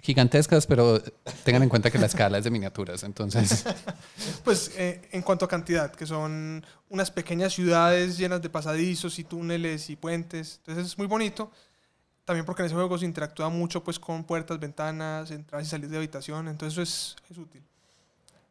Gigantescas, 0.00 0.66
pero 0.66 1.02
tengan 1.44 1.62
en 1.62 1.68
cuenta 1.68 1.90
que 1.90 1.98
la 1.98 2.06
escala 2.06 2.38
es 2.38 2.44
de 2.44 2.50
miniaturas, 2.50 3.02
entonces 3.02 3.64
Pues 4.44 4.72
eh, 4.76 5.08
en 5.12 5.22
cuanto 5.22 5.44
a 5.44 5.48
cantidad, 5.48 5.92
que 5.92 6.06
son 6.06 6.64
unas 6.88 7.10
pequeñas 7.10 7.52
ciudades 7.52 8.16
llenas 8.16 8.40
de 8.40 8.48
pasadizos 8.48 9.18
y 9.18 9.24
túneles 9.24 9.90
y 9.90 9.96
puentes. 9.96 10.56
Entonces 10.58 10.86
es 10.86 10.98
muy 10.98 11.06
bonito. 11.06 11.50
También 12.24 12.44
porque 12.44 12.62
en 12.62 12.66
ese 12.66 12.74
juego 12.74 12.98
se 12.98 13.04
interactúa 13.04 13.48
mucho 13.50 13.84
pues 13.84 13.98
con 13.98 14.24
puertas, 14.24 14.58
ventanas, 14.58 15.30
entradas 15.30 15.66
y 15.66 15.70
salidas 15.70 15.92
de 15.92 15.96
habitación. 15.98 16.48
Entonces 16.48 16.72
eso 16.72 16.82
es, 16.82 17.16
es 17.30 17.38
útil. 17.38 17.62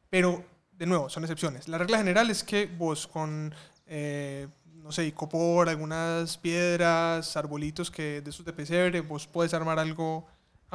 Pero, 0.10 0.46
de 0.72 0.86
nuevo, 0.86 1.10
son 1.10 1.24
excepciones. 1.24 1.68
La 1.68 1.78
regla 1.78 1.98
general 1.98 2.30
es 2.30 2.44
que 2.44 2.68
vos 2.68 3.08
con, 3.08 3.54
eh, 3.88 4.48
no 4.76 4.92
sé, 4.92 5.12
copor, 5.14 5.68
algunas 5.68 6.38
piedras, 6.38 7.36
arbolitos 7.36 7.92
que 7.92 8.22
de 8.22 8.30
esos 8.30 8.46
de 8.46 8.54
pesebre, 8.54 9.02
vos 9.02 9.28
puedes 9.28 9.54
armar 9.54 9.80
algo 9.80 10.26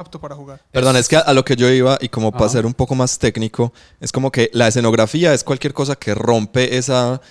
apto 0.01 0.19
para 0.19 0.35
jugar. 0.35 0.61
Perdón, 0.71 0.97
es 0.97 1.07
que 1.07 1.15
a, 1.15 1.33
lo 1.33 1.45
que 1.45 1.55
yo 1.55 1.69
iba, 1.69 1.97
y 2.01 2.09
como 2.09 2.31
para 2.31 2.45
Ajá. 2.45 2.53
ser 2.53 2.65
un 2.65 2.73
poco 2.73 2.93
más 2.95 3.17
técnico, 3.17 3.71
es 3.99 4.11
como 4.11 4.31
que 4.31 4.49
la 4.53 4.67
escenografía 4.67 5.33
es 5.33 5.43
cualquier 5.43 5.73
cosa 5.73 5.95
que 5.95 6.13
rompe 6.13 6.77
esa 6.77 7.21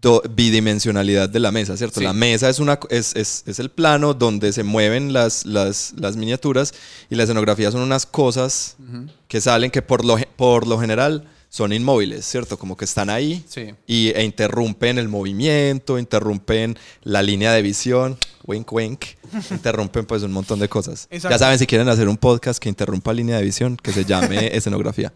do- 0.00 0.22
bidimensionalidad 0.30 1.28
de 1.28 1.40
la 1.40 1.50
mesa, 1.50 1.76
¿cierto? 1.76 2.00
Sí. 2.00 2.04
La 2.06 2.12
mesa 2.12 2.48
es, 2.48 2.58
una, 2.58 2.78
es, 2.90 3.14
es, 3.16 3.42
es 3.46 3.58
el 3.58 3.70
plano 3.70 4.14
donde 4.14 4.52
se 4.52 4.62
mueven 4.62 5.12
las, 5.12 5.44
las, 5.46 5.94
las 5.96 6.16
miniaturas 6.16 6.74
y 7.10 7.14
la 7.16 7.24
escenografía 7.24 7.70
son 7.70 7.80
unas 7.82 8.06
cosas 8.06 8.76
ujú, 8.78 9.06
que 9.28 9.40
salen 9.40 9.70
que 9.70 9.82
por 9.82 10.04
lo, 10.04 10.16
por 10.36 10.66
lo 10.66 10.78
general 10.78 11.28
son 11.48 11.72
inmóviles, 11.72 12.26
¿cierto? 12.26 12.58
Como 12.58 12.76
que 12.76 12.84
están 12.84 13.08
ahí 13.08 13.42
sí. 13.48 13.74
y, 13.86 14.08
e 14.10 14.22
interrumpen 14.24 14.98
el 14.98 15.08
movimiento, 15.08 15.98
interrumpen 15.98 16.76
la 17.02 17.22
línea 17.22 17.52
de 17.52 17.62
visión, 17.62 18.18
wink 18.46 18.72
wink, 18.72 19.04
interrumpen 19.50 20.06
pues 20.06 20.22
un 20.22 20.32
montón 20.32 20.58
de 20.58 20.68
cosas. 20.68 21.08
Exacto. 21.10 21.34
Ya 21.34 21.38
saben, 21.38 21.58
si 21.58 21.66
quieren 21.66 21.88
hacer 21.88 22.08
un 22.08 22.16
podcast 22.16 22.60
que 22.60 22.68
interrumpa 22.68 23.12
línea 23.12 23.36
de 23.36 23.42
visión, 23.42 23.76
que 23.76 23.92
se 23.92 24.04
llame 24.04 24.46
escenografía. 24.56 25.12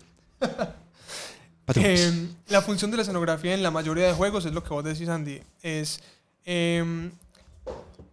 Patrons. 1.65 1.89
Eh, 1.89 2.29
la 2.49 2.63
función 2.63 2.91
de 2.91 2.97
la 2.97 3.03
escenografía 3.03 3.55
en 3.55 3.63
la 3.63 3.71
mayoría 3.71 4.07
de 4.07 4.13
juegos 4.13 4.45
es 4.45 4.53
lo 4.53 4.63
que 4.63 4.71
vos 4.71 4.85
decís, 4.85 5.09
Andy, 5.09 5.41
es 5.63 6.01
em, 6.45 7.11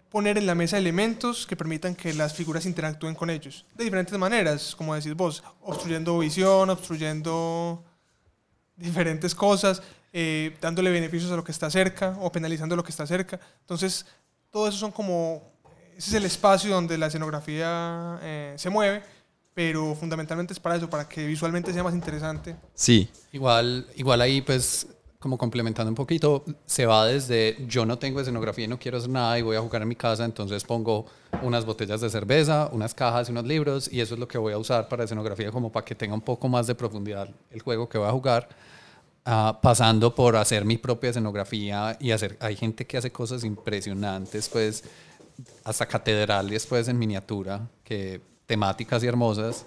poner 0.10 0.38
en 0.38 0.46
la 0.46 0.56
mesa 0.56 0.78
elementos 0.78 1.48
que 1.48 1.56
permitan 1.56 1.96
que 1.96 2.14
las 2.14 2.34
figuras 2.34 2.66
interactúen 2.66 3.16
con 3.16 3.30
ellos 3.30 3.66
de 3.76 3.84
diferentes 3.84 4.18
maneras, 4.18 4.76
como 4.76 4.96
decís 4.96 5.16
vos, 5.16 5.44
obstruyendo 5.62 6.18
visión, 6.20 6.70
obstruyendo 6.70 7.84
diferentes 8.76 9.34
cosas, 9.36 9.82
eh, 10.14 10.56
dándole 10.62 10.90
beneficios 10.90 11.32
a 11.32 11.36
lo 11.36 11.44
que 11.44 11.52
está 11.52 11.70
cerca 11.70 12.18
o 12.22 12.32
penalizando 12.32 12.76
lo 12.76 12.84
que 12.84 12.92
está 12.92 13.06
cerca. 13.06 13.40
Entonces, 13.62 14.06
todo 14.58 14.68
eso 14.68 14.80
son 14.80 14.92
como, 14.92 15.44
ese 15.96 16.10
es 16.10 16.14
el 16.16 16.26
espacio 16.26 16.74
donde 16.74 16.98
la 16.98 17.06
escenografía 17.06 18.18
eh, 18.24 18.56
se 18.58 18.72
mueve, 18.72 19.04
pero 19.54 19.94
fundamentalmente 19.94 20.52
es 20.52 20.60
para 20.60 20.78
eso, 20.78 20.90
para 20.90 21.08
que 21.08 21.28
visualmente 21.28 21.72
sea 21.72 21.84
más 21.84 21.94
interesante. 21.94 22.56
Sí, 22.74 23.08
Igual, 23.32 23.86
igual 23.98 24.20
ahí, 24.20 24.42
pues, 24.42 24.88
como 25.20 25.38
complementando 25.38 25.92
un 25.92 25.96
poquito, 25.96 26.44
se 26.66 26.88
va 26.88 27.06
desde 27.06 27.56
yo 27.68 27.86
no 27.86 28.00
tengo 28.00 28.20
escenografía 28.20 28.66
y 28.66 28.68
no 28.68 28.80
quiero 28.80 28.98
hacer 28.98 29.12
nada 29.12 29.38
y 29.38 29.44
voy 29.44 29.58
a 29.58 29.62
jugar 29.62 29.84
en 29.84 29.90
mi 29.90 29.96
casa, 29.96 30.26
entonces 30.26 30.64
pongo 30.64 31.06
unas 31.44 31.64
botellas 31.64 32.02
de 32.02 32.10
cerveza, 32.10 32.68
unas 32.72 32.96
cajas 32.96 33.30
y 33.30 33.34
unos 33.34 33.46
libros 33.46 33.88
y 33.94 34.02
eso 34.02 34.16
es 34.16 34.20
lo 34.20 34.28
que 34.28 34.40
voy 34.40 34.54
a 34.54 34.58
usar 34.58 34.90
para 34.90 35.04
escenografía 35.04 35.52
como 35.52 35.72
para 35.72 35.86
que 35.86 35.94
tenga 35.94 36.16
un 36.16 36.22
poco 36.22 36.50
más 36.50 36.66
de 36.66 36.74
profundidad 36.74 37.30
el 37.52 37.62
juego 37.62 37.88
que 37.88 38.00
voy 38.00 38.08
a 38.08 38.12
jugar. 38.12 38.50
Ah, 39.27 39.60
pasando 39.62 40.15
por 40.15 40.36
hacer 40.36 40.65
mi 40.65 40.77
propia 40.77 41.12
escenografía 41.12 41.96
y 42.00 42.10
hacer, 42.10 42.38
hay 42.39 42.55
gente 42.55 42.88
que 42.88 42.98
hace 42.98 43.12
cosas 43.12 43.43
impresionantes, 43.43 44.50
pues, 44.50 44.84
hasta 45.63 45.86
catedrales, 45.86 46.65
pues, 46.65 46.88
en 46.88 46.98
miniatura, 46.98 47.67
que 47.84 48.19
temáticas 48.48 49.03
y 49.03 49.07
hermosas 49.07 49.65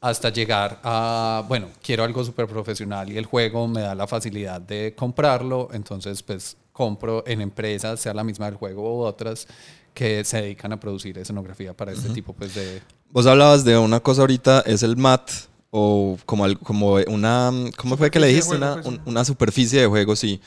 hasta 0.00 0.30
llegar 0.30 0.80
a, 0.82 1.44
bueno, 1.46 1.68
quiero 1.82 2.04
algo 2.04 2.24
súper 2.24 2.46
profesional 2.46 3.10
y 3.12 3.18
el 3.18 3.26
juego 3.26 3.68
me 3.68 3.82
da 3.82 3.94
la 3.94 4.06
facilidad 4.06 4.60
de 4.60 4.94
comprarlo, 4.96 5.68
entonces 5.72 6.22
pues 6.22 6.56
compro 6.72 7.22
en 7.26 7.42
empresas, 7.42 8.00
sea 8.00 8.14
la 8.14 8.24
misma 8.24 8.46
del 8.46 8.54
juego 8.54 8.98
u 8.98 9.02
otras, 9.02 9.46
que 9.92 10.24
se 10.24 10.40
dedican 10.40 10.72
a 10.72 10.80
producir 10.80 11.18
escenografía 11.18 11.76
para 11.76 11.92
este 11.92 12.08
tipo 12.10 12.32
pues 12.32 12.54
de... 12.54 12.80
vos 13.10 13.26
hablabas 13.26 13.64
de 13.64 13.76
una 13.76 14.00
cosa 14.00 14.22
ahorita, 14.22 14.60
es 14.60 14.82
el 14.82 14.96
mat 14.96 15.30
o 15.70 16.18
como, 16.26 16.46
como 16.60 16.94
una, 17.06 17.52
¿cómo 17.76 17.96
fue 17.96 18.10
que 18.10 18.18
le 18.20 18.26
dijiste? 18.28 18.54
De 18.54 18.58
juego, 18.58 18.72
Una, 18.74 18.82
pues. 18.82 18.86
un- 18.86 19.00
una 19.06 19.24
superficie 19.24 19.80
de 19.80 19.86
juego, 19.86 20.16
sí. 20.16 20.40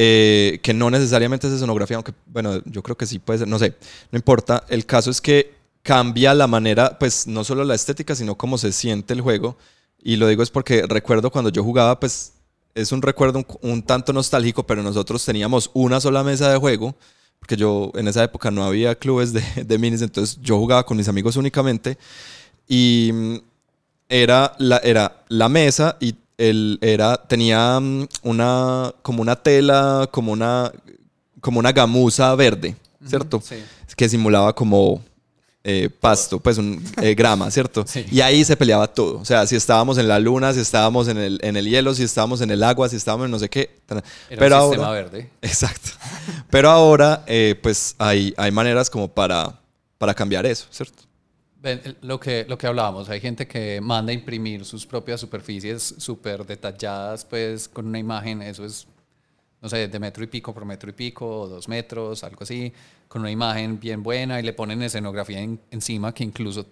Eh, 0.00 0.60
que 0.62 0.72
no 0.74 0.90
necesariamente 0.90 1.48
es 1.48 1.54
escenografía, 1.54 1.96
aunque 1.96 2.12
bueno, 2.26 2.62
yo 2.66 2.82
creo 2.82 2.96
que 2.96 3.06
sí 3.06 3.18
puede 3.18 3.40
ser, 3.40 3.48
no 3.48 3.58
sé, 3.58 3.74
no 4.12 4.16
importa. 4.18 4.64
El 4.68 4.86
caso 4.86 5.10
es 5.10 5.20
que 5.20 5.54
cambia 5.82 6.34
la 6.34 6.46
manera, 6.46 6.98
pues 6.98 7.26
no 7.26 7.42
solo 7.44 7.64
la 7.64 7.74
estética, 7.74 8.14
sino 8.14 8.36
cómo 8.36 8.58
se 8.58 8.70
siente 8.72 9.14
el 9.14 9.22
juego. 9.22 9.56
Y 10.00 10.16
lo 10.16 10.28
digo 10.28 10.42
es 10.42 10.50
porque 10.50 10.84
recuerdo 10.86 11.30
cuando 11.30 11.50
yo 11.50 11.64
jugaba, 11.64 11.98
pues 11.98 12.34
es 12.74 12.92
un 12.92 13.02
recuerdo 13.02 13.38
un, 13.40 13.46
un 13.62 13.82
tanto 13.82 14.12
nostálgico, 14.12 14.64
pero 14.64 14.82
nosotros 14.84 15.24
teníamos 15.24 15.70
una 15.74 16.00
sola 16.00 16.22
mesa 16.22 16.48
de 16.52 16.58
juego, 16.58 16.94
porque 17.40 17.56
yo 17.56 17.90
en 17.94 18.06
esa 18.06 18.22
época 18.22 18.50
no 18.52 18.62
había 18.64 18.94
clubes 18.94 19.32
de, 19.32 19.42
de 19.64 19.78
minis, 19.78 20.02
entonces 20.02 20.38
yo 20.40 20.58
jugaba 20.58 20.84
con 20.86 20.96
mis 20.96 21.08
amigos 21.08 21.34
únicamente. 21.36 21.98
Y 22.68 23.10
mm, 23.12 23.36
era 24.08 24.54
la, 24.58 24.78
era 24.78 25.24
la 25.28 25.48
mesa 25.48 25.96
y 26.00 26.14
el, 26.38 26.78
era, 26.80 27.16
tenía 27.16 27.78
mm, 27.80 28.08
una, 28.22 28.94
como 29.02 29.22
una 29.22 29.36
tela, 29.36 30.08
como 30.10 30.32
una, 30.32 30.72
como 31.40 31.58
una 31.58 31.72
gamuza 31.72 32.34
verde, 32.34 32.76
¿cierto? 33.04 33.40
Sí. 33.44 33.56
Que 33.96 34.08
simulaba 34.08 34.54
como 34.54 35.02
eh, 35.64 35.90
pasto, 35.90 36.38
pues 36.38 36.56
un 36.56 36.82
eh, 37.02 37.14
grama, 37.18 37.50
¿cierto? 37.50 37.84
Sí. 37.86 38.06
Y 38.10 38.20
ahí 38.20 38.44
se 38.44 38.56
peleaba 38.56 38.86
todo. 38.86 39.18
O 39.18 39.24
sea, 39.24 39.44
si 39.46 39.56
estábamos 39.56 39.98
en 39.98 40.06
la 40.06 40.20
luna, 40.20 40.54
si 40.54 40.60
estábamos 40.60 41.08
en 41.08 41.18
el, 41.18 41.40
en 41.42 41.56
el 41.56 41.68
hielo, 41.68 41.92
si 41.94 42.04
estábamos 42.04 42.40
en 42.40 42.52
el 42.52 42.62
agua, 42.62 42.88
si 42.88 42.96
estábamos 42.96 43.24
en 43.24 43.32
no 43.32 43.38
sé 43.40 43.48
qué. 43.50 43.80
Era 43.88 44.02
Pero 44.28 44.56
un 44.56 44.62
sistema 44.70 44.86
ahora, 44.86 45.02
verde. 45.02 45.30
Exacto. 45.42 45.90
Pero 46.48 46.70
ahora, 46.70 47.24
eh, 47.26 47.58
pues 47.60 47.96
hay, 47.98 48.32
hay 48.36 48.52
maneras 48.52 48.88
como 48.88 49.08
para, 49.08 49.60
para 49.98 50.14
cambiar 50.14 50.46
eso, 50.46 50.66
¿cierto? 50.70 51.02
Lo 52.02 52.20
que, 52.20 52.46
lo 52.48 52.56
que 52.56 52.68
hablábamos, 52.68 53.08
hay 53.08 53.20
gente 53.20 53.48
que 53.48 53.80
manda 53.80 54.12
a 54.12 54.14
imprimir 54.14 54.64
sus 54.64 54.86
propias 54.86 55.20
superficies 55.20 55.82
súper 55.98 56.46
detalladas, 56.46 57.24
pues 57.24 57.68
con 57.68 57.88
una 57.88 57.98
imagen, 57.98 58.42
eso 58.42 58.64
es, 58.64 58.86
no 59.62 59.68
sé, 59.68 59.88
de 59.88 59.98
metro 60.00 60.24
y 60.24 60.28
pico 60.28 60.54
por 60.54 60.64
metro 60.64 60.90
y 60.90 60.92
pico, 60.94 61.26
o 61.42 61.48
dos 61.48 61.68
metros, 61.68 62.24
algo 62.24 62.44
así, 62.44 62.72
con 63.08 63.22
una 63.22 63.30
imagen 63.32 63.80
bien 63.80 64.02
buena 64.02 64.40
y 64.40 64.44
le 64.44 64.52
ponen 64.54 64.82
escenografía 64.82 65.40
en- 65.40 65.60
encima 65.70 66.14
que 66.14 66.24
incluso 66.24 66.66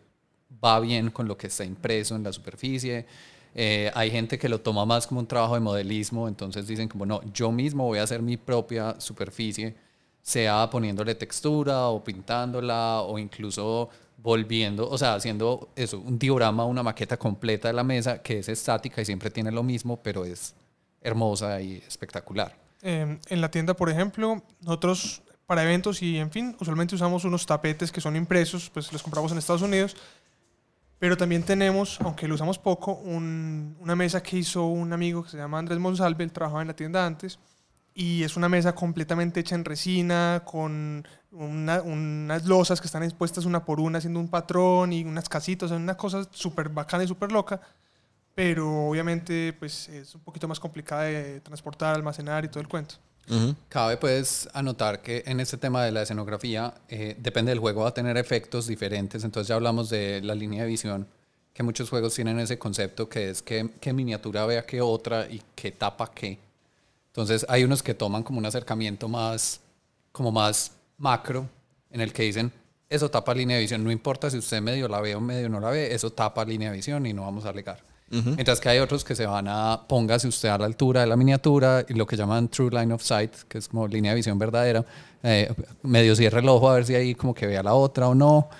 va 0.64 0.80
bien 0.80 1.10
con 1.10 1.28
lo 1.28 1.36
que 1.36 1.48
está 1.48 1.64
impreso 1.64 2.16
en 2.16 2.22
la 2.24 2.32
superficie. 2.32 3.06
Eh, 3.54 3.90
hay 3.94 4.10
gente 4.10 4.38
que 4.38 4.48
lo 4.48 4.60
toma 4.60 4.84
más 4.84 5.06
como 5.06 5.20
un 5.20 5.26
trabajo 5.26 5.54
de 5.54 5.60
modelismo, 5.60 6.28
entonces 6.28 6.66
dicen 6.66 6.88
como, 6.88 7.06
no, 7.06 7.20
yo 7.32 7.50
mismo 7.52 7.84
voy 7.84 7.98
a 7.98 8.02
hacer 8.02 8.22
mi 8.22 8.36
propia 8.36 9.00
superficie, 9.00 9.74
sea 10.22 10.68
poniéndole 10.70 11.14
textura 11.14 11.88
o 11.88 12.02
pintándola 12.04 13.00
o 13.02 13.18
incluso 13.18 13.88
volviendo, 14.18 14.88
o 14.88 14.98
sea, 14.98 15.14
haciendo 15.14 15.68
eso, 15.76 16.00
un 16.00 16.18
diorama, 16.18 16.64
una 16.64 16.82
maqueta 16.82 17.16
completa 17.16 17.68
de 17.68 17.74
la 17.74 17.84
mesa 17.84 18.22
que 18.22 18.38
es 18.40 18.48
estática 18.48 19.00
y 19.00 19.04
siempre 19.04 19.30
tiene 19.30 19.50
lo 19.52 19.62
mismo, 19.62 20.00
pero 20.02 20.24
es 20.24 20.54
hermosa 21.00 21.60
y 21.60 21.76
espectacular. 21.86 22.56
Eh, 22.82 23.18
en 23.28 23.40
la 23.40 23.50
tienda, 23.50 23.74
por 23.74 23.88
ejemplo, 23.90 24.42
nosotros 24.60 25.22
para 25.46 25.62
eventos 25.62 26.02
y 26.02 26.18
en 26.18 26.30
fin, 26.30 26.56
usualmente 26.60 26.94
usamos 26.96 27.24
unos 27.24 27.46
tapetes 27.46 27.92
que 27.92 28.00
son 28.00 28.16
impresos, 28.16 28.68
pues 28.70 28.92
los 28.92 29.02
compramos 29.02 29.30
en 29.32 29.38
Estados 29.38 29.62
Unidos, 29.62 29.96
pero 30.98 31.16
también 31.16 31.42
tenemos, 31.42 32.00
aunque 32.00 32.26
lo 32.26 32.34
usamos 32.34 32.58
poco, 32.58 32.92
un- 32.94 33.76
una 33.80 33.94
mesa 33.94 34.22
que 34.22 34.38
hizo 34.38 34.64
un 34.66 34.92
amigo 34.92 35.22
que 35.22 35.30
se 35.30 35.36
llama 35.36 35.58
Andrés 35.58 35.78
Monsalve, 35.78 36.24
él 36.24 36.32
trabajaba 36.32 36.62
en 36.62 36.68
la 36.68 36.74
tienda 36.76 37.06
antes, 37.06 37.38
y 37.98 38.22
es 38.24 38.36
una 38.36 38.48
mesa 38.50 38.74
completamente 38.74 39.40
hecha 39.40 39.54
en 39.54 39.64
resina, 39.64 40.42
con 40.44 41.08
una- 41.32 41.80
unas 41.80 42.44
losas 42.44 42.78
que 42.78 42.86
están 42.86 43.02
expuestas 43.02 43.46
una 43.46 43.64
por 43.64 43.80
una 43.80 43.96
haciendo 43.98 44.20
un 44.20 44.28
patrón 44.28 44.92
y 44.92 45.02
unas 45.02 45.30
casitas, 45.30 45.70
una 45.70 45.96
cosa 45.96 46.28
súper 46.30 46.68
bacana 46.68 47.04
y 47.04 47.08
súper 47.08 47.32
loca, 47.32 47.58
pero 48.34 48.88
obviamente 48.90 49.54
pues 49.58 49.88
es 49.88 50.14
un 50.14 50.20
poquito 50.20 50.46
más 50.46 50.60
complicada 50.60 51.04
de 51.04 51.40
transportar, 51.40 51.96
almacenar 51.96 52.44
y 52.44 52.48
todo 52.48 52.60
el 52.60 52.68
cuento. 52.68 52.96
Ujú. 53.30 53.56
Cabe 53.70 53.96
pues 53.96 54.46
anotar 54.52 55.00
que 55.00 55.24
en 55.26 55.40
este 55.40 55.56
tema 55.56 55.82
de 55.82 55.90
la 55.90 56.02
escenografía, 56.02 56.74
eh, 56.90 57.16
depende 57.18 57.50
del 57.50 57.60
juego, 57.60 57.82
va 57.82 57.88
a 57.88 57.94
tener 57.94 58.18
efectos 58.18 58.66
diferentes. 58.66 59.24
Entonces 59.24 59.48
ya 59.48 59.54
hablamos 59.54 59.88
de 59.88 60.20
la 60.22 60.34
línea 60.34 60.64
de 60.64 60.68
visión, 60.68 61.08
que 61.54 61.62
muchos 61.62 61.88
juegos 61.88 62.14
tienen 62.14 62.38
ese 62.40 62.58
concepto 62.58 63.08
que 63.08 63.30
es 63.30 63.40
que, 63.42 63.70
qué 63.80 63.94
miniatura 63.94 64.44
vea 64.44 64.66
qué 64.66 64.82
otra 64.82 65.26
y 65.30 65.40
qué 65.54 65.72
tapa 65.72 66.10
qué. 66.14 66.38
Entonces 67.16 67.46
hay 67.48 67.64
unos 67.64 67.82
que 67.82 67.94
toman 67.94 68.22
como 68.22 68.38
un 68.38 68.44
acercamiento 68.44 69.08
más, 69.08 69.60
como 70.12 70.30
más 70.30 70.72
macro, 70.98 71.48
en 71.90 72.02
el 72.02 72.12
que 72.12 72.24
dicen, 72.24 72.52
eso 72.90 73.10
tapa 73.10 73.32
línea 73.32 73.56
de 73.56 73.62
visión, 73.62 73.82
no 73.82 73.90
importa 73.90 74.28
si 74.28 74.36
usted 74.36 74.60
medio 74.60 74.86
la 74.86 75.00
ve 75.00 75.14
o 75.14 75.20
medio 75.20 75.48
no 75.48 75.58
la 75.58 75.70
ve, 75.70 75.94
eso 75.94 76.10
tapa 76.10 76.44
línea 76.44 76.70
de 76.70 76.76
visión 76.76 77.06
y 77.06 77.14
no 77.14 77.22
vamos 77.22 77.46
a 77.46 77.48
alegar. 77.48 77.82
Mientras 78.10 78.60
que 78.60 78.68
hay 78.68 78.80
otros 78.80 79.02
que 79.02 79.16
se 79.16 79.24
van 79.24 79.48
a, 79.48 79.80
póngase 79.88 80.28
usted 80.28 80.50
a 80.50 80.58
la 80.58 80.66
altura 80.66 81.00
de 81.00 81.06
la 81.06 81.16
miniatura 81.16 81.86
y 81.88 81.94
lo 81.94 82.06
que 82.06 82.16
llaman 82.16 82.48
True 82.48 82.70
Line 82.70 82.92
of 82.92 83.02
Sight, 83.02 83.32
que 83.48 83.58
es 83.58 83.68
como 83.68 83.88
línea 83.88 84.12
de 84.12 84.16
visión 84.16 84.38
verdadera, 84.38 84.84
eh, 85.22 85.52
medio 85.82 86.14
cierre 86.14 86.40
el 86.40 86.48
ojo 86.50 86.68
a 86.68 86.74
ver 86.74 86.84
si 86.84 86.94
ahí 86.94 87.14
como 87.14 87.34
que 87.34 87.46
vea 87.46 87.62
la 87.62 87.72
otra 87.72 88.08
o 88.08 88.14
no, 88.14 88.50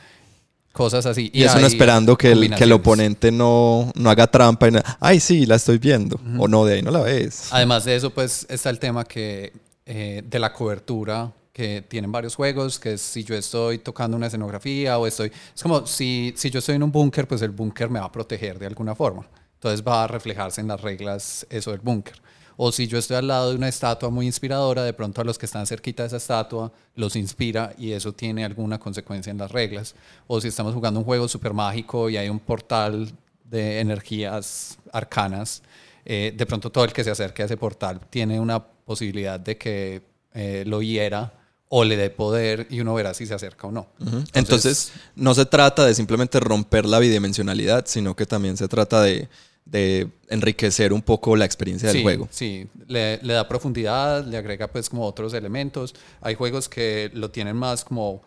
cosas 0.77 1.07
así. 1.07 1.31
Y, 1.33 1.43
eso 1.43 1.59
no 1.59 1.67
esperando 1.67 2.17
que 2.19 2.33
el, 2.33 2.55
que 2.55 2.65
el 2.65 2.73
oponente 2.73 3.33
no, 3.33 3.91
no 3.95 4.11
haga 4.11 4.27
trampa. 4.27 4.69
Y 4.69 4.73
no- 4.73 4.83
Ay, 5.01 5.21
sí, 5.21 5.47
la 5.47 5.57
estoy 5.57 5.79
viendo. 5.79 6.21
O 6.39 6.47
no, 6.47 6.65
de 6.67 6.75
ahí 6.75 6.83
no 6.83 6.91
la 6.91 7.01
ves. 7.01 7.49
Además 7.51 7.85
de 7.87 7.97
eso, 7.97 8.11
pues 8.11 8.47
está 8.51 8.69
el 8.69 8.79
tema 8.79 9.05
que 9.05 9.53
eh, 9.87 10.23
de 10.25 10.39
la 10.39 10.53
cobertura 10.53 11.33
que 11.53 11.83
tienen 11.89 12.13
varios 12.13 12.35
juegos, 12.35 12.79
que 12.79 12.93
es 12.93 13.01
si 13.01 13.25
yo 13.25 13.35
estoy 13.35 13.79
tocando 13.79 14.15
una 14.15 14.27
escenografía 14.27 14.99
o 14.99 15.07
estoy... 15.07 15.33
Es 15.55 15.63
como 15.63 15.87
si, 15.87 16.35
si 16.37 16.51
yo 16.51 16.59
estoy 16.59 16.75
en 16.75 16.83
un 16.83 16.93
búnker, 16.93 17.27
pues 17.27 17.41
el 17.41 17.51
búnker 17.51 17.89
me 17.89 17.99
va 17.99 18.05
a 18.05 18.13
proteger 18.13 18.59
de 18.59 18.67
alguna 18.67 18.95
forma. 18.95 19.27
Entonces 19.55 19.83
va 19.83 20.05
a 20.05 20.07
reflejarse 20.07 20.61
en 20.61 20.69
las 20.69 20.83
reglas 20.83 21.47
eso 21.49 21.71
del 21.71 21.81
búnker. 21.81 22.21
O 22.57 22.73
si 22.73 22.87
yo 22.87 22.99
estoy 22.99 23.17
al 23.17 23.29
lado 23.29 23.51
de 23.51 23.57
una 23.57 23.69
estatua 23.69 24.11
muy 24.11 24.27
inspiradora, 24.27 24.83
de 24.83 24.93
pronto 24.93 25.21
a 25.21 25.25
los 25.25 25.39
que 25.39 25.47
están 25.47 25.67
cerquita 25.67 26.03
de 26.03 26.09
esa 26.09 26.17
estatua 26.17 26.73
los 26.95 27.17
inspira 27.17 27.75
y 27.79 27.93
eso 27.93 28.13
tiene 28.13 28.45
alguna 28.45 28.79
consecuencia 28.79 29.31
en 29.31 29.39
las 29.39 29.53
reglas. 29.53 29.95
O 30.27 30.41
si 30.41 30.49
estamos 30.49 30.75
jugando 30.75 31.01
un 31.01 31.05
juego 31.05 31.29
súper 31.29 31.53
mágico 31.53 32.09
y 32.09 32.17
hay 32.17 32.29
un 32.29 32.41
portal 32.41 33.13
de 33.45 33.81
energías 33.81 34.79
arcanas, 34.93 35.63
eh, 36.05 36.33
de 36.37 36.47
pronto 36.47 36.71
todo 36.71 36.85
el 36.85 36.93
que 36.93 37.05
se 37.05 37.11
acerque 37.11 37.43
a 37.43 37.47
ese 37.47 37.57
portal 37.57 38.01
tiene 38.09 38.41
una 38.41 38.65
posibilidad 38.65 39.39
de 39.39 39.59
que 39.59 40.03
eh, 40.35 40.65
lo 40.67 40.81
hiera 40.81 41.33
o 41.69 41.85
le 41.85 41.97
dé 41.97 42.11
poder 42.11 42.67
y 42.71 42.81
uno 42.81 42.95
verá 42.95 43.13
si 43.13 43.27
se 43.27 43.35
acerca 43.35 43.67
o 43.67 43.73
no. 43.73 43.89
Entonces, 44.33 44.93
no 45.17 45.35
se 45.35 45.47
trata 45.47 45.85
de 45.85 45.95
simplemente 45.95 46.39
romper 46.39 46.87
la 46.87 47.01
bidimensionalidad, 47.01 47.87
sino 47.87 48.15
que 48.15 48.25
también 48.25 48.57
se 48.57 48.69
trata 48.69 49.03
de, 49.03 49.29
de 49.67 50.09
enriquecer 50.31 50.93
un 50.93 51.03
poco 51.03 51.37
la 51.37 51.45
experiencia 51.45 51.89
del 51.89 51.99
sí, 51.99 52.03
juego. 52.03 52.29
Sí, 52.31 52.69
le, 52.87 53.19
le 53.23 53.35
da 53.35 53.47
profundidad, 53.49 54.25
le 54.25 54.37
agrega 54.39 54.69
pues 54.69 54.89
como 54.89 55.05
otros 55.05 55.35
elementos. 55.35 55.95
Hay 56.23 56.35
juegos 56.37 56.69
que 56.69 57.11
lo 57.13 57.31
tienen 57.31 57.57
más 57.57 57.85
como, 57.85 58.23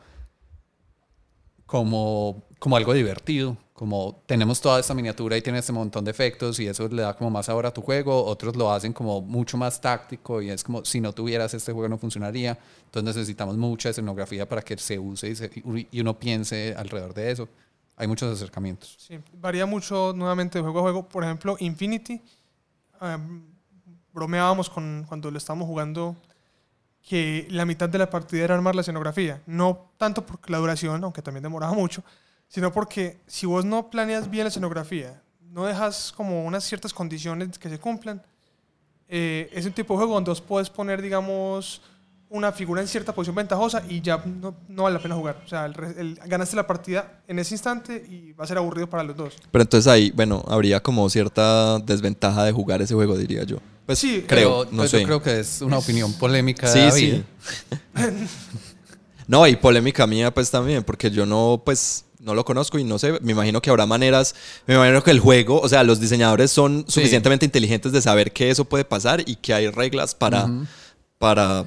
como, 1.66 2.44
como 2.60 2.76
algo 2.76 2.94
divertido, 2.94 3.58
como 3.74 4.22
tenemos 4.26 4.60
toda 4.60 4.80
esta 4.80 4.94
miniatura 4.94 5.38
y 5.38 5.42
tiene 5.42 5.60
este 5.60 5.72
montón 5.72 6.04
de 6.04 6.12
efectos 6.12 6.60
y 6.60 6.68
eso 6.68 6.88
le 6.90 7.04
da 7.04 7.16
como 7.16 7.30
más 7.30 7.46
sabor 7.46 7.66
a 7.66 7.74
tu 7.74 7.82
juego. 7.82 8.26
Otros 8.26 8.56
lo 8.58 8.72
hacen 8.72 8.92
como 8.92 9.22
mucho 9.22 9.56
más 9.56 9.80
táctico 9.80 10.42
y 10.42 10.50
es 10.50 10.64
como 10.64 10.84
si 10.84 11.00
no 11.00 11.14
tuvieras 11.14 11.54
este 11.54 11.72
juego 11.72 11.88
no 11.88 11.98
funcionaría. 11.98 12.58
Entonces 12.86 13.16
necesitamos 13.16 13.56
mucha 13.56 13.90
escenografía 13.90 14.48
para 14.50 14.62
que 14.62 14.78
se 14.78 15.00
use 15.00 15.30
y, 15.30 15.36
se- 15.36 15.52
y 15.92 16.02
uno 16.02 16.20
piense 16.20 16.74
alrededor 16.76 17.14
de 17.14 17.32
eso. 17.32 17.48
Hay 18.00 18.08
muchos 18.08 18.34
acercamientos. 18.34 18.96
Sí, 18.98 19.20
varía 19.34 19.66
mucho 19.66 20.14
nuevamente 20.16 20.58
de 20.58 20.62
juego 20.64 20.80
a 20.80 20.82
juego. 20.84 21.10
Por 21.10 21.22
ejemplo, 21.26 21.58
Infinity, 21.60 22.22
em, 23.02 23.44
bromeábamos 24.14 24.70
con, 24.70 25.04
cuando 25.06 25.30
lo 25.30 25.38
estábamos 25.38 25.68
jugando 25.68 26.16
que 27.02 27.46
la 27.50 27.66
mitad 27.66 27.90
de 27.90 27.98
la 27.98 28.10
partida 28.10 28.46
era 28.46 28.56
armar 28.56 28.74
la 28.74 28.82
escenografía. 28.82 29.42
No 29.46 29.92
tanto 29.98 30.26
por 30.26 30.50
la 30.50 30.60
duración, 30.60 31.04
aunque 31.04 31.22
también 31.22 31.44
demoraba 31.44 31.74
mucho, 31.74 32.02
sino 32.48 32.72
porque 32.72 33.20
si 33.28 33.46
vos 33.46 33.66
no 33.66 33.90
planeas 33.90 34.30
bien 34.30 34.46
la 34.46 34.48
escenografía, 34.48 35.22
no 35.42 35.66
dejas 35.66 36.14
como 36.14 36.46
unas 36.46 36.64
ciertas 36.64 36.94
condiciones 36.94 37.60
que 37.60 37.68
se 37.68 37.80
cumplan, 37.80 38.24
eh, 39.10 39.50
es 39.52 39.66
un 39.66 39.74
tipo 39.74 39.94
de 39.94 39.98
juego 39.98 40.14
donde 40.14 40.32
vos 40.32 40.40
puedes 40.40 40.70
poner, 40.70 41.02
digamos, 41.02 41.82
una 42.32 42.52
figura 42.52 42.80
en 42.82 42.88
cierta 42.88 43.14
posición 43.14 43.36
ventajosa 43.36 43.82
y 43.90 44.02
ya 44.02 44.22
no, 44.26 44.54
no 44.68 44.84
vale 44.84 44.96
la 44.98 45.02
pena 45.02 45.16
jugar. 45.16 45.42
O 45.44 45.48
sea, 45.48 45.66
el 45.66 45.74
re- 45.74 45.96
el- 46.00 46.16
ganaste 46.28 46.56
la 46.56 46.68
partida 46.68 47.22
en 47.28 47.40
ese 47.40 47.56
instante 47.56 48.06
y 48.08 48.34
va 48.34 48.44
a 48.44 48.48
ser 48.48 48.58
aburrido 48.60 48.88
para 48.90 49.04
los 49.04 49.16
dos. 49.18 49.34
Pero 49.52 49.62
entonces 49.64 49.88
ahí, 49.92 50.12
bueno, 50.12 50.44
habría 50.48 50.80
como 50.82 51.10
cierta 51.10 51.80
desventaja 51.80 52.44
de 52.44 52.52
jugar 52.52 52.82
ese 52.84 52.94
juego, 52.94 53.18
diría 53.18 53.44
yo. 53.44 53.58
Pues 53.88 53.98
Sí, 53.98 54.24
creo, 54.28 54.60
Pero, 54.66 54.72
no 54.72 54.78
pues, 54.80 54.92
sé. 54.92 55.00
Yo 55.02 55.06
creo 55.08 55.24
que 55.24 55.40
es 55.40 55.62
una 55.64 55.80
opinión 55.80 56.14
polémica 56.14 56.72
de 56.72 56.92
Sí, 56.92 57.10
David. 57.12 57.22
sí. 57.42 57.76
No, 59.28 59.46
y 59.46 59.56
polémica 59.56 60.08
mía 60.08 60.34
pues 60.34 60.50
también, 60.50 60.84
porque 60.84 61.12
yo 61.12 61.24
no, 61.26 61.62
pues, 61.64 62.06
no 62.20 62.34
lo 62.34 62.44
conozco 62.44 62.80
y 62.80 62.84
no 62.84 62.98
sé, 62.98 63.20
me 63.22 63.32
imagino 63.34 63.62
que 63.62 63.70
habrá 63.70 63.86
maneras, 63.86 64.34
me 64.66 64.74
imagino 64.74 65.04
que 65.04 65.12
el 65.12 65.20
juego, 65.20 65.62
o 65.62 65.70
sea, 65.70 65.84
los 65.84 66.00
diseñadores 66.00 66.50
son 66.50 66.80
Sí. 66.88 66.94
suficientemente 66.94 67.46
inteligentes 67.46 67.92
de 67.92 68.02
saber 68.02 68.32
que 68.32 68.50
eso 68.50 68.66
puede 68.66 68.86
pasar 68.86 69.22
y 69.28 69.36
que 69.36 69.54
hay 69.54 69.68
reglas 69.70 70.16
para, 70.16 70.50
para 71.20 71.64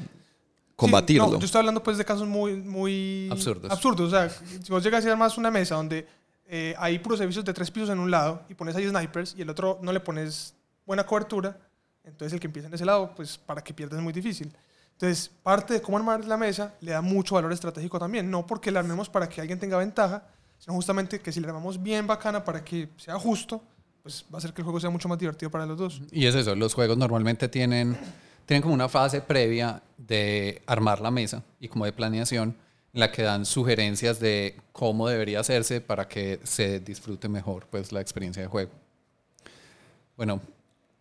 combatirlo. 0.83 1.27
Sí, 1.27 1.33
no, 1.33 1.39
yo 1.39 1.47
estoy 1.47 1.59
hablando 1.61 1.83
pues 1.83 1.99
de 1.99 2.05
casos 2.05 2.29
muy, 2.29 2.57
muy 2.57 3.29
Absurdos. 3.31 3.71
Absurdos. 3.71 4.09
O 4.09 4.11
sea, 4.11 4.29
si 4.29 4.71
vos 4.71 4.83
llegas 4.83 5.05
y 5.05 5.09
armas 5.09 5.39
una 5.39 5.51
mesa 5.51 5.77
donde 5.77 6.07
eh, 6.47 6.75
hay 6.79 6.99
puros 6.99 7.19
servicios 7.19 7.45
de 7.45 7.53
tres 7.53 7.71
pisos 7.71 7.91
en 7.91 7.99
un 7.99 8.11
lado 8.11 8.43
y 8.49 8.55
pones 8.55 8.77
ahí 8.77 8.89
snipers 8.89 9.35
y 9.37 9.43
el 9.43 9.51
otro 9.51 9.79
no 9.83 9.93
le 9.93 10.01
pones 10.01 10.55
buena 10.85 11.07
cobertura, 11.07 11.57
entonces 12.05 12.35
el 12.35 12.41
que 12.41 12.47
empieza 12.47 12.69
en 12.69 12.75
ese 12.75 12.85
lado, 12.85 13.13
pues 13.15 13.39
para 13.39 13.63
que 13.63 13.73
pierdas 13.73 13.99
es 13.99 14.03
muy 14.05 14.13
difícil. 14.13 14.53
Entonces, 14.93 15.31
parte 15.43 15.75
de 15.75 15.83
cómo 15.83 15.97
armar 15.97 16.25
la 16.27 16.37
mesa 16.37 16.75
le 16.81 16.93
da 16.93 17.01
mucho 17.01 17.35
valor 17.35 17.53
estratégico 17.53 17.99
también. 17.99 18.31
No 18.31 18.47
porque 18.47 18.71
la 18.71 18.81
armemos 18.81 19.09
para 19.09 19.29
que 19.29 19.41
alguien 19.41 19.59
tenga 19.59 19.77
ventaja, 19.77 20.25
sino 20.59 20.75
justamente 20.75 21.21
que 21.21 21.33
si 21.33 21.41
la 21.41 21.49
armamos 21.49 21.83
bien 21.83 22.07
bacana 22.07 22.45
para 22.45 22.63
que 22.63 22.89
sea 22.97 23.19
justo, 23.19 23.63
pues 24.03 24.25
va 24.33 24.37
a 24.37 24.39
hacer 24.39 24.53
que 24.53 24.61
el 24.61 24.65
juego 24.65 24.79
sea 24.79 24.91
mucho 24.91 25.09
más 25.09 25.19
divertido 25.19 25.51
para 25.51 25.67
los 25.67 25.79
dos. 25.79 26.03
Y 26.11 26.27
es 26.27 26.35
eso, 26.35 26.55
los 26.55 26.75
juegos 26.75 26.97
normalmente 26.97 27.49
tienen, 27.49 27.97
tienen 28.47 28.63
como 28.63 28.75
una 28.75 28.89
fase 28.89 29.21
previa 29.21 29.83
de 29.99 30.63
armar 30.67 31.01
la 31.01 31.11
mesa 31.11 31.43
y 31.61 31.69
como 31.69 31.85
de 31.85 31.93
planeación 31.93 32.57
en 32.95 33.01
la 33.01 33.11
que 33.11 33.23
dan 33.23 33.47
sugerencias 33.47 34.21
de 34.21 34.57
cómo 34.73 35.09
debería 35.09 35.41
hacerse 35.41 35.81
para 35.81 36.07
que 36.09 36.41
se 36.43 36.81
disfrute 36.81 37.29
mejor 37.29 37.67
pues 37.71 37.93
la 37.93 38.01
experiencia 38.01 38.43
de 38.43 38.49
juego. 38.49 38.71
Bueno, 40.17 40.41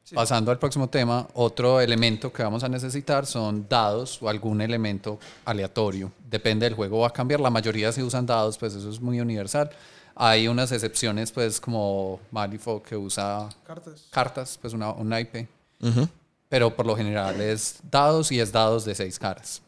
Sí. 0.04 0.15
pasando 0.15 0.51
al 0.51 0.60
próximo 0.60 0.89
tema, 0.89 1.27
otro 1.36 1.80
elemento 1.80 2.34
que 2.34 2.43
vamos 2.43 2.63
a 2.63 2.69
necesitar 2.69 3.25
son 3.25 3.67
dados 3.69 4.21
o 4.21 4.27
algún 4.30 4.60
elemento 4.62 5.19
aleatorio. 5.45 6.12
Depende 6.30 6.65
del 6.65 6.73
juego, 6.75 6.99
va 6.99 7.08
a 7.08 7.13
cambiar. 7.13 7.39
La 7.39 7.49
mayoría 7.49 7.91
se 7.91 8.04
usan 8.04 8.25
dados, 8.25 8.58
pues 8.58 8.73
eso 8.73 8.89
es 8.89 8.99
muy 8.99 9.21
universal. 9.21 9.69
Hay 10.15 10.47
unas 10.49 10.71
excepciones, 10.73 11.32
pues 11.32 11.62
como 11.62 12.19
Malifaux 12.32 12.86
que 12.86 12.97
usa 12.97 13.47
Cartas. 13.65 14.08
cartas, 14.12 14.58
pues 14.62 14.73
una, 14.73 14.91
un 14.91 15.13
Ujú, 15.13 16.08
pero 16.51 16.75
por 16.75 16.85
lo 16.85 16.97
general 16.97 17.39
es 17.39 17.77
dados 17.89 18.29
y 18.29 18.41
es 18.41 18.51
dados 18.51 18.83
de 18.83 18.93
seis 18.93 19.17
caras. 19.17 19.61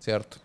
¿cierto? 0.00 0.38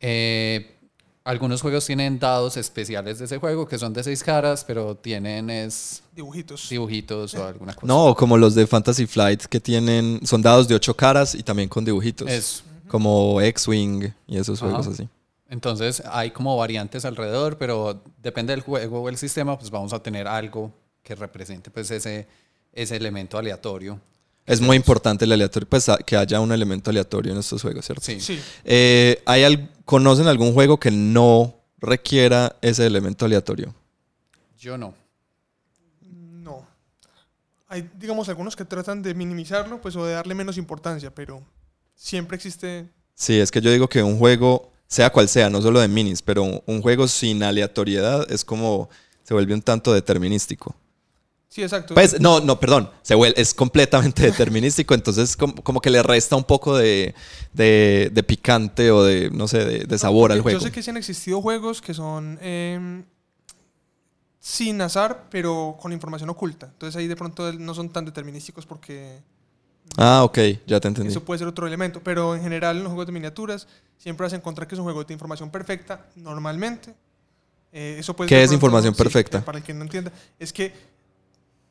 Eh, 0.00 0.74
algunos 1.22 1.62
juegos 1.62 1.86
tienen 1.86 2.18
dados 2.18 2.56
especiales 2.56 3.20
de 3.20 3.26
ese 3.26 3.38
juego 3.38 3.68
que 3.68 3.78
son 3.78 3.92
de 3.92 4.02
seis 4.02 4.24
caras, 4.24 4.64
pero 4.64 4.96
tienen 4.96 5.48
es 5.48 6.02
Dibujitos. 6.12 6.68
dibujitos 6.68 7.34
o 7.34 7.46
alguna 7.46 7.72
cosa. 7.72 7.86
No, 7.86 8.16
como 8.16 8.36
los 8.36 8.56
de 8.56 8.66
Fantasy 8.66 9.06
Flight 9.06 9.44
que 9.44 9.60
tienen, 9.60 10.26
son 10.26 10.42
dados 10.42 10.66
de 10.66 10.74
ocho 10.74 10.92
caras 10.96 11.36
y 11.36 11.44
también 11.44 11.68
con 11.68 11.84
dibujitos. 11.84 12.28
Eso. 12.28 12.64
Como 12.88 13.40
X-Wing 13.40 14.12
y 14.26 14.38
esos 14.38 14.60
Ajá. 14.60 14.70
juegos 14.72 14.88
así. 14.92 15.08
Entonces 15.48 16.02
hay 16.10 16.32
como 16.32 16.56
variantes 16.56 17.04
alrededor, 17.04 17.58
pero 17.58 18.02
depende 18.20 18.52
del 18.52 18.62
juego 18.62 19.02
o 19.02 19.08
el 19.08 19.16
sistema, 19.16 19.56
pues 19.56 19.70
vamos 19.70 19.92
a 19.92 20.00
tener 20.02 20.26
algo 20.26 20.72
que 21.04 21.14
represente 21.14 21.70
pues 21.70 21.92
ese, 21.92 22.26
ese 22.72 22.96
elemento 22.96 23.38
aleatorio. 23.38 24.00
Es 24.46 24.60
muy 24.60 24.76
importante 24.76 25.24
el 25.24 25.32
aleatorio, 25.32 25.68
pues 25.68 25.86
que 26.06 26.16
haya 26.16 26.40
un 26.40 26.52
elemento 26.52 26.90
aleatorio 26.90 27.32
en 27.32 27.38
estos 27.38 27.62
juegos, 27.62 27.84
¿cierto? 27.84 28.04
Sí. 28.04 28.20
Sí. 28.20 28.40
Eh, 28.64 29.22
¿hay 29.26 29.42
al- 29.44 29.70
¿Conocen 29.84 30.26
algún 30.28 30.52
juego 30.52 30.78
que 30.78 30.90
no 30.90 31.54
requiera 31.78 32.56
ese 32.62 32.86
elemento 32.86 33.24
aleatorio? 33.24 33.74
Yo 34.58 34.78
no. 34.78 34.94
No. 36.02 36.66
Hay, 37.68 37.88
digamos, 37.98 38.28
algunos 38.28 38.54
que 38.56 38.64
tratan 38.64 39.02
de 39.02 39.14
minimizarlo, 39.14 39.80
pues, 39.80 39.96
o 39.96 40.04
de 40.04 40.14
darle 40.14 40.34
menos 40.34 40.56
importancia, 40.58 41.12
pero 41.14 41.42
siempre 41.94 42.36
existe. 42.36 42.88
Sí, 43.14 43.38
es 43.38 43.50
que 43.50 43.60
yo 43.60 43.70
digo 43.72 43.88
que 43.88 44.02
un 44.02 44.18
juego, 44.18 44.72
sea 44.86 45.10
cual 45.10 45.28
sea, 45.28 45.50
no 45.50 45.60
solo 45.62 45.80
de 45.80 45.88
minis, 45.88 46.22
pero 46.22 46.42
un, 46.44 46.62
un 46.66 46.82
juego 46.82 47.08
sin 47.08 47.42
aleatoriedad 47.42 48.30
es 48.30 48.44
como 48.44 48.88
se 49.24 49.34
vuelve 49.34 49.54
un 49.54 49.62
tanto 49.62 49.92
determinístico. 49.92 50.76
Sí, 51.48 51.62
exacto. 51.62 51.94
Pues 51.94 52.20
no, 52.20 52.40
no, 52.40 52.60
perdón, 52.60 52.90
es 53.36 53.54
completamente 53.54 54.22
determinístico, 54.30 54.94
entonces 54.94 55.36
como, 55.36 55.54
como 55.62 55.80
que 55.80 55.90
le 55.90 56.02
resta 56.02 56.36
un 56.36 56.44
poco 56.44 56.76
de, 56.76 57.14
de- 57.54 58.10
de 58.12 58.22
picante 58.22 58.90
o 58.90 59.02
de, 59.04 59.30
no 59.30 59.48
sé, 59.48 59.64
de, 59.64 59.78
de 59.84 59.98
sabor 59.98 60.32
al 60.32 60.38
Yo 60.38 60.42
juego. 60.42 60.60
sé 60.60 60.70
que 60.72 60.82
sí 60.82 60.90
han 60.90 60.96
existido 60.98 61.40
juegos 61.40 61.80
que 61.80 61.94
son 61.94 62.38
em, 62.42 63.04
sin 64.40 64.80
azar, 64.80 65.26
pero 65.30 65.76
con 65.80 65.92
información 65.92 66.30
oculta. 66.30 66.66
Entonces 66.66 66.96
ahí 66.96 67.06
de 67.08 67.16
pronto 67.16 67.52
no 67.54 67.74
son 67.74 67.88
tan 67.90 68.04
determinísticos 68.04 68.66
porque 68.66 69.20
Ah, 69.96 70.24
ok, 70.24 70.38
ya 70.66 70.80
te 70.80 70.88
entendí. 70.88 71.10
eso 71.10 71.24
puede 71.24 71.38
ser 71.38 71.48
otro 71.48 71.66
elemento. 71.66 72.00
Pero 72.02 72.34
en 72.34 72.42
general 72.42 72.76
en 72.76 72.82
los 72.82 72.90
juegos 72.90 73.06
de 73.06 73.12
miniaturas 73.12 73.66
siempre 73.98 74.24
vas 74.24 74.32
a 74.32 74.36
encontrar 74.36 74.66
que 74.68 74.74
es 74.74 74.78
un 74.78 74.84
juego 74.84 75.04
de 75.04 75.12
información 75.14 75.50
perfecta 75.50 76.06
normalmente. 76.16 76.94
Eh, 77.72 77.96
eso 78.00 78.14
puede 78.14 78.28
¿Qué 78.28 78.34
ser 78.34 78.42
es 78.42 78.48
pronto- 78.50 78.54
información 78.66 78.94
sí, 78.94 78.98
perfecta? 78.98 79.44
para 79.44 79.58
el 79.58 79.64
que 79.64 79.74
no 79.74 79.82
entienda, 79.82 80.12
es 80.38 80.52
que 80.52 80.72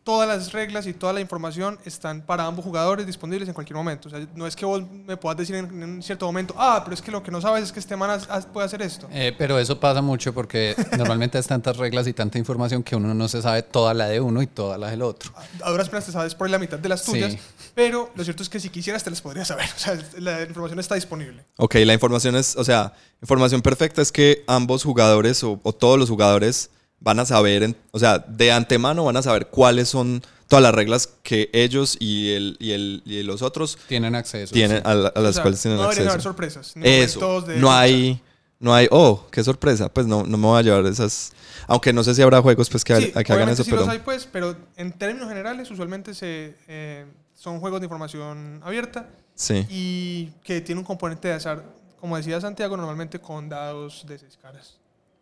todas 0.06 0.28
las 0.30 0.54
reglas 0.54 0.86
y 0.86 0.94
toda 0.94 1.12
la 1.14 1.20
información 1.20 1.80
están 1.84 2.22
para 2.22 2.46
ambos 2.46 2.64
jugadores 2.64 3.08
disponibles 3.08 3.48
en 3.50 3.56
cualquier 3.56 3.76
momento. 3.76 4.08
O 4.08 4.12
sea, 4.12 4.26
no 4.36 4.46
es 4.46 4.56
que 4.56 4.64
vos 4.64 4.84
me 5.06 5.18
puedas 5.18 5.36
decir 5.36 5.56
en, 5.56 5.66
en 5.66 5.90
un 5.96 6.04
cierto 6.04 6.28
momento, 6.28 6.54
ah, 6.58 6.80
pero 6.84 6.94
es 6.94 7.02
que 7.02 7.10
lo 7.12 7.24
que 7.24 7.32
no 7.32 7.42
sabes 7.42 7.64
es 7.64 7.72
que 7.72 7.80
este 7.80 7.96
man 7.98 8.22
puede 8.54 8.68
hacer 8.68 8.84
esto. 8.84 9.08
Eh, 9.12 9.34
pero 9.36 9.58
eso 9.58 9.80
pasa 9.80 10.04
mucho 10.04 10.32
porque 10.32 10.76
normalmente 10.98 11.40
es 11.40 11.48
tantas 11.48 11.76
reglas 11.78 12.06
y 12.06 12.14
tanta 12.14 12.38
información 12.38 12.84
que 12.84 12.96
uno 12.96 13.16
no 13.16 13.28
se 13.28 13.42
sabe 13.42 13.64
toda 13.64 13.96
la 13.96 14.06
de 14.08 14.22
uno 14.22 14.44
y 14.44 14.48
toda 14.48 14.78
la 14.78 14.92
del 14.92 15.02
otro. 15.02 15.32
A 15.64 15.72
duras 15.72 15.90
penas 15.90 16.06
te 16.06 16.12
sabes 16.12 16.36
por 16.36 16.46
ahí 16.46 16.52
la 16.52 16.60
mitad 16.60 16.78
de 16.78 16.88
las 16.88 17.02
Sí. 17.02 17.12
tuyas, 17.12 17.36
pero 17.74 18.12
lo 18.16 18.24
cierto 18.24 18.44
es 18.44 18.50
que 18.50 18.60
si 18.60 18.70
quisieras 18.70 19.04
te 19.04 19.10
las 19.10 19.22
podrías 19.22 19.48
saber. 19.48 19.66
O 19.76 19.80
sea, 19.80 19.98
la 20.20 20.44
información 20.44 20.80
está 20.80 20.94
disponible. 20.96 21.44
Ok, 21.58 21.76
la 21.84 21.94
información 21.94 22.36
es, 22.36 22.56
o 22.56 22.64
sea, 22.64 22.94
información 23.24 23.62
perfecta 23.64 24.04
es 24.04 24.12
que 24.12 24.44
ambos 24.46 24.84
jugadores 24.84 25.44
o, 25.44 25.60
o 25.64 25.74
todos 25.74 25.98
los 25.98 26.10
jugadores 26.10 26.70
van 27.00 27.20
a 27.20 27.26
saber, 27.26 27.64
en- 27.64 27.76
o 27.92 28.00
sea, 28.00 28.20
de 28.20 28.52
antemano 28.52 29.04
van 29.06 29.18
a 29.18 29.22
saber 29.22 29.48
cuáles 29.48 29.90
son 29.90 30.24
todas 30.48 30.62
las 30.64 30.74
reglas 30.76 31.08
que 31.24 31.50
ellos 31.54 31.98
y, 32.00 32.32
el, 32.34 32.58
y, 32.60 32.72
el, 32.72 33.02
y 33.06 33.24
los 33.24 33.42
otros 33.42 33.78
Tienen 33.88 34.16
acceso. 34.16 34.54
tienen, 34.54 34.78
sí. 34.78 34.84
a, 34.86 34.94
la- 34.94 35.08
a 35.10 35.20
las 35.20 35.32
O 35.32 35.34
sea, 35.34 35.42
cuales 35.44 35.62
tienen 35.62 35.78
no 35.78 35.84
deberían 35.84 36.08
haber 36.08 36.16
acceso. 36.18 36.30
sorpresas. 36.30 36.74
Eso, 36.82 37.42
de 37.42 37.58
no 37.58 37.72
hay, 37.72 38.22
no 38.60 38.74
hay, 38.74 38.88
oh, 38.92 39.28
qué 39.32 39.44
sorpresa, 39.44 39.90
pues 39.90 40.06
no, 40.08 40.24
no 40.24 40.38
me 40.38 40.48
voy 40.48 40.60
a 40.60 40.62
llevar 40.62 40.86
esas, 40.86 41.34
aunque 41.68 41.92
no 41.94 42.04
sé 42.04 42.14
si 42.16 42.22
habrá 42.22 42.42
juegos 42.42 42.70
pues 42.70 42.84
que, 42.84 42.96
Sí, 42.96 43.12
que 43.12 43.34
hagan 43.34 43.50
eso, 43.50 43.64
sí 43.64 43.70
pero 43.72 43.82
los 43.82 43.90
hay, 43.90 44.00
pues, 44.00 44.28
pero 44.32 44.56
en 44.78 44.92
términos 44.94 45.28
generales, 45.30 45.70
usualmente 45.72 46.14
se, 46.14 46.56
eh, 46.68 47.06
son 47.34 47.60
juegos 47.60 47.82
de 47.82 47.86
información 47.86 48.62
abierta 48.64 49.10
sí. 49.36 49.66
y 49.70 50.26
que 50.44 50.62
tiene 50.62 50.80
un 50.80 50.86
componente 50.86 51.28
de 51.28 51.34
azar, 51.34 51.64
como 52.00 52.18
decía 52.18 52.40
Santiago, 52.40 52.78
normalmente 52.78 53.20
con 53.20 53.50
dados 53.50 54.06
de 54.08 54.20
seis 54.20 54.38
caras. 54.42 54.78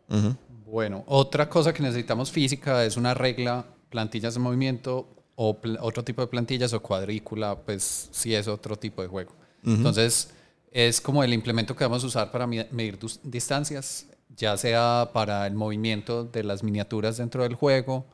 Ujú. 0.10 0.36
Bueno, 0.66 1.04
otra 1.08 1.50
cosa 1.50 1.74
que 1.74 1.84
necesitamos 1.84 2.32
física 2.32 2.84
es 2.86 2.98
una 2.98 3.14
regla, 3.14 3.66
plantillas 3.90 4.34
de 4.34 4.40
movimiento 4.40 5.08
o 5.36 5.58
otro 5.82 6.04
tipo 6.04 6.22
de 6.22 6.28
plantillas 6.28 6.74
o 6.74 6.82
cuadrícula, 6.82 7.56
pues 7.56 8.10
sí 8.12 8.34
es 8.34 8.48
otro 8.48 8.76
tipo 8.76 9.02
de 9.02 9.08
juego. 9.08 9.32
Entonces, 9.66 10.32
es 10.72 11.00
como 11.00 11.24
el 11.24 11.34
implemento 11.34 11.76
que 11.76 11.84
vamos 11.84 12.04
a 12.04 12.08
usar 12.08 12.32
para 12.32 12.46
medir 12.48 13.00
distancias, 13.24 14.08
ya 14.36 14.58
sea 14.58 15.10
para 15.14 15.48
el 15.48 15.54
movimiento 15.54 16.26
de 16.26 16.44
las 16.44 16.64
miniaturas 16.64 17.18
dentro 17.18 17.44
del 17.44 17.56
juego 17.56 18.06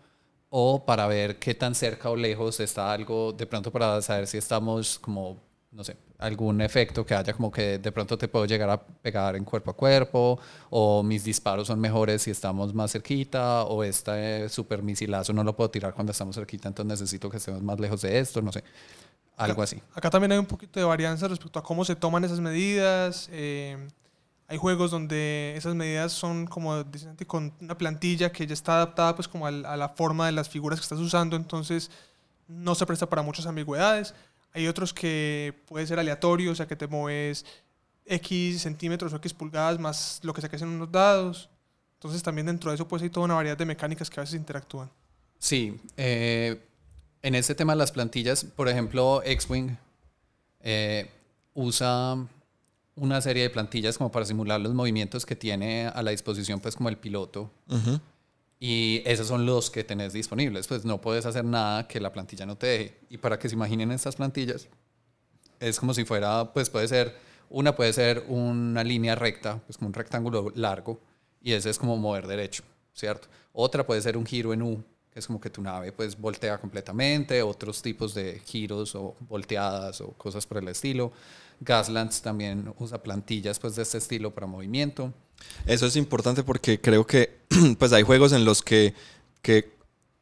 o 0.49 0.85
para 0.85 1.07
ver 1.07 1.39
qué 1.39 1.55
tan 1.55 1.73
cerca 1.73 2.09
o 2.09 2.15
lejos 2.15 2.59
está 2.59 2.91
algo, 2.91 3.31
de 3.31 3.45
pronto 3.45 3.71
para 3.71 4.01
saber 4.01 4.27
si 4.27 4.37
estamos 4.37 4.99
como, 4.99 5.37
no 5.71 5.83
sé, 5.83 5.95
algún 6.19 6.59
efecto 6.59 7.05
que 7.05 7.15
haya 7.15 7.33
como 7.33 7.49
que 7.49 7.79
de 7.79 7.91
pronto 7.91 8.17
te 8.17 8.27
puedo 8.27 8.45
llegar 8.45 8.69
a 8.69 8.79
pegar 8.81 9.37
en 9.37 9.45
cuerpo 9.45 9.71
a 9.71 9.73
cuerpo 9.73 10.37
o 10.69 11.01
mis 11.01 11.23
disparos 11.23 11.67
son 11.67 11.79
mejores 11.79 12.23
si 12.23 12.31
estamos 12.31 12.73
más 12.73 12.91
cerquita 12.91 13.63
o 13.63 13.83
este 13.83 14.49
super 14.49 14.83
misilazo 14.83 15.31
no 15.31 15.45
lo 15.45 15.55
puedo 15.55 15.71
tirar 15.71 15.93
cuando 15.93 16.11
estamos 16.11 16.35
cerquita, 16.35 16.67
entonces 16.67 16.99
necesito 16.99 17.29
que 17.29 17.37
estemos 17.37 17.63
más 17.63 17.79
lejos 17.79 18.01
de 18.01 18.19
esto, 18.19 18.41
no 18.41 18.51
sé, 18.51 18.63
algo 19.37 19.63
así. 19.63 19.81
Acá 19.93 20.09
también 20.09 20.33
hay 20.33 20.37
un 20.37 20.45
poquito 20.45 20.79
de 20.79 20.85
varianza 20.85 21.27
respecto 21.29 21.57
a 21.57 21.63
cómo 21.63 21.85
se 21.85 21.95
toman 21.95 22.23
esas 22.25 22.41
medidas. 22.41 23.29
eh, 23.31 23.77
hay 24.49 24.57
juegos 24.57 24.89
donde 24.91 25.53
esas 25.55 25.75
medidas 25.75 26.11
son 26.11 26.47
como 26.47 26.83
dicen, 26.83 27.15
con 27.27 27.53
una 27.61 27.77
plantilla 27.77 28.31
que 28.31 28.45
ya 28.45 28.53
está 28.53 28.73
adaptada 28.73 29.15
pues 29.15 29.27
como 29.27 29.45
a 29.45 29.51
la 29.51 29.89
forma 29.89 30.25
de 30.25 30.31
las 30.31 30.49
figuras 30.49 30.79
que 30.79 30.83
estás 30.83 30.99
usando, 30.99 31.37
entonces 31.37 31.91
no 32.47 32.73
se 32.75 32.85
presta 32.85 33.07
para 33.07 33.21
muchas 33.21 33.45
ambigüedades. 33.45 34.15
Hay 34.53 34.67
otros 34.67 34.93
que 34.93 35.53
puede 35.67 35.85
ser 35.85 35.99
aleatorio, 35.99 36.51
o 36.51 36.55
sea 36.55 36.67
que 36.67 36.75
te 36.75 36.87
mueves 36.87 37.45
X 38.05 38.61
centímetros 38.61 39.13
o 39.13 39.17
X 39.17 39.33
pulgadas 39.33 39.79
más 39.79 40.19
lo 40.23 40.33
que 40.33 40.41
saques 40.41 40.61
en 40.61 40.69
unos 40.69 40.91
dados. 40.91 41.49
Entonces 41.95 42.23
también 42.23 42.47
dentro 42.47 42.71
de 42.71 42.75
eso 42.75 42.87
pues 42.87 43.01
hay 43.01 43.09
toda 43.09 43.25
una 43.25 43.35
variedad 43.35 43.57
de 43.57 43.65
mecánicas 43.65 44.09
que 44.09 44.19
a 44.19 44.23
veces 44.23 44.35
interactúan. 44.35 44.89
Sí, 45.37 45.79
eh, 45.97 46.61
en 47.21 47.35
este 47.35 47.55
tema 47.55 47.73
de 47.73 47.77
las 47.77 47.91
plantillas, 47.91 48.43
por 48.43 48.67
ejemplo, 48.67 49.21
X-Wing 49.23 49.77
eh, 50.61 51.09
usa 51.53 52.17
una 52.95 53.21
serie 53.21 53.43
de 53.43 53.49
plantillas 53.49 53.97
como 53.97 54.11
para 54.11 54.25
simular 54.25 54.59
los 54.59 54.73
movimientos 54.73 55.25
que 55.25 55.35
tiene 55.35 55.87
a 55.87 56.01
la 56.01 56.11
disposición, 56.11 56.59
pues 56.59 56.75
como 56.75 56.89
el 56.89 56.97
piloto. 56.97 57.49
Ujú. 57.69 57.99
Y 58.59 59.01
esos 59.05 59.27
son 59.27 59.45
los 59.45 59.69
que 59.69 59.83
tenés 59.83 60.13
disponibles. 60.13 60.67
Pues 60.67 60.83
no 60.83 60.99
puedes 60.99 61.25
hacer 61.25 61.45
nada 61.45 61.87
que 61.87 61.99
la 61.99 62.11
plantilla 62.11 62.45
no 62.45 62.57
te 62.57 62.67
deje. 62.67 62.97
Y 63.09 63.17
para 63.17 63.39
que 63.39 63.47
se 63.47 63.55
imaginen 63.55 63.91
estas 63.91 64.17
plantillas, 64.17 64.67
es 65.59 65.79
como 65.79 65.93
si 65.93 66.05
fuera, 66.05 66.51
pues 66.53 66.69
puede 66.69 66.87
ser, 66.87 67.15
una 67.49 67.75
puede 67.75 67.93
ser 67.93 68.25
una 68.27 68.83
línea 68.83 69.15
recta, 69.15 69.59
pues 69.65 69.77
como 69.77 69.87
un 69.87 69.93
rectángulo 69.93 70.51
largo, 70.55 70.99
y 71.41 71.53
ese 71.53 71.69
es 71.69 71.77
como 71.77 71.97
mover 71.97 72.27
derecho, 72.27 72.63
¿cierto? 72.93 73.27
Otra 73.53 73.85
puede 73.85 74.01
ser 74.01 74.17
un 74.17 74.25
giro 74.25 74.53
en 74.53 74.61
U, 74.61 74.83
que 75.11 75.19
es 75.19 75.27
como 75.27 75.39
que 75.39 75.49
tu 75.49 75.61
nave 75.61 75.91
pues 75.91 76.17
voltea 76.19 76.57
completamente, 76.59 77.41
otros 77.41 77.81
tipos 77.81 78.13
de 78.13 78.41
giros 78.45 78.95
o 78.95 79.15
volteadas 79.21 80.01
o 80.01 80.09
cosas 80.11 80.45
por 80.45 80.57
el 80.59 80.67
estilo. 80.67 81.11
Gaslands 81.61 82.21
también 82.21 82.73
usa 82.77 83.01
plantillas 83.01 83.59
pues 83.59 83.75
de 83.75 83.83
este 83.83 83.97
estilo 83.97 84.33
para 84.33 84.47
movimiento. 84.47 85.13
Eso 85.65 85.85
es 85.85 85.95
importante 85.95 86.43
porque 86.43 86.79
creo 86.79 87.05
que 87.05 87.39
pues 87.79 87.93
hay 87.93 88.03
juegos 88.03 88.31
en 88.33 88.45
los 88.45 88.61
que, 88.61 88.93
que 89.41 89.71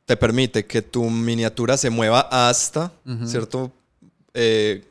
te 0.06 0.18
permite 0.18 0.66
que 0.66 0.82
tu 0.82 1.04
miniatura 1.10 1.78
se 1.78 1.90
mueva 1.90 2.22
hasta 2.32 2.94
cierta 3.26 3.72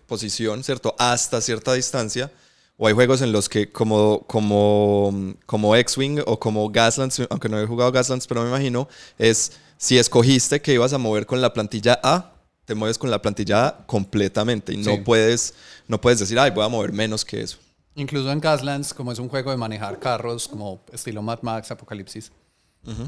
posición, 0.07 0.65
¿cierto? 0.65 0.95
Hasta 0.99 1.41
cierta 1.41 1.73
distancia. 1.73 2.31
O 2.77 2.87
hay 2.87 2.93
juegos 2.93 3.23
en 3.23 3.33
los 3.33 3.49
que 3.49 3.73
como, 3.73 4.25
como, 4.27 5.35
como 5.47 5.75
X-Wing 5.77 6.21
o 6.27 6.39
como 6.39 6.69
Gaslands, 6.69 7.23
aunque 7.31 7.49
no 7.49 7.59
he 7.59 7.67
jugado 7.67 7.91
Gaslands, 7.91 8.27
pero 8.27 8.43
me 8.43 8.49
imagino, 8.49 8.87
es 9.17 9.53
si 9.79 9.97
escogiste 9.99 10.61
que 10.61 10.75
ibas 10.75 10.93
a 10.93 10.99
mover 10.99 11.25
con 11.25 11.41
la 11.41 11.55
plantilla 11.55 11.99
A, 12.03 12.36
te 12.67 12.75
mueves 12.75 12.99
con 12.99 13.11
la 13.11 13.23
plantilla 13.23 13.79
completamente 13.87 14.75
y 14.75 14.85
Sí. 14.85 14.91
no, 14.91 15.03
puedes, 15.03 15.55
no 15.89 15.99
puedes 16.01 16.19
decir, 16.19 16.39
ay, 16.39 16.51
voy 16.51 16.65
a 16.65 16.69
mover 16.69 16.93
menos 16.93 17.25
que 17.25 17.41
eso. 17.41 17.57
Incluso 17.95 18.31
en 18.31 18.41
Gaslands, 18.41 18.93
como 18.93 19.11
es 19.13 19.19
un 19.19 19.29
juego 19.31 19.51
de 19.51 19.57
manejar 19.57 19.99
carros, 19.99 20.49
como 20.49 20.85
estilo 20.93 21.23
Mad 21.23 21.39
Max, 21.43 21.71
Apocalipsis, 21.71 22.31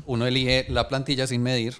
uno 0.07 0.27
elige 0.27 0.67
la 0.71 0.89
plantilla 0.89 1.27
sin 1.27 1.43
medir 1.43 1.77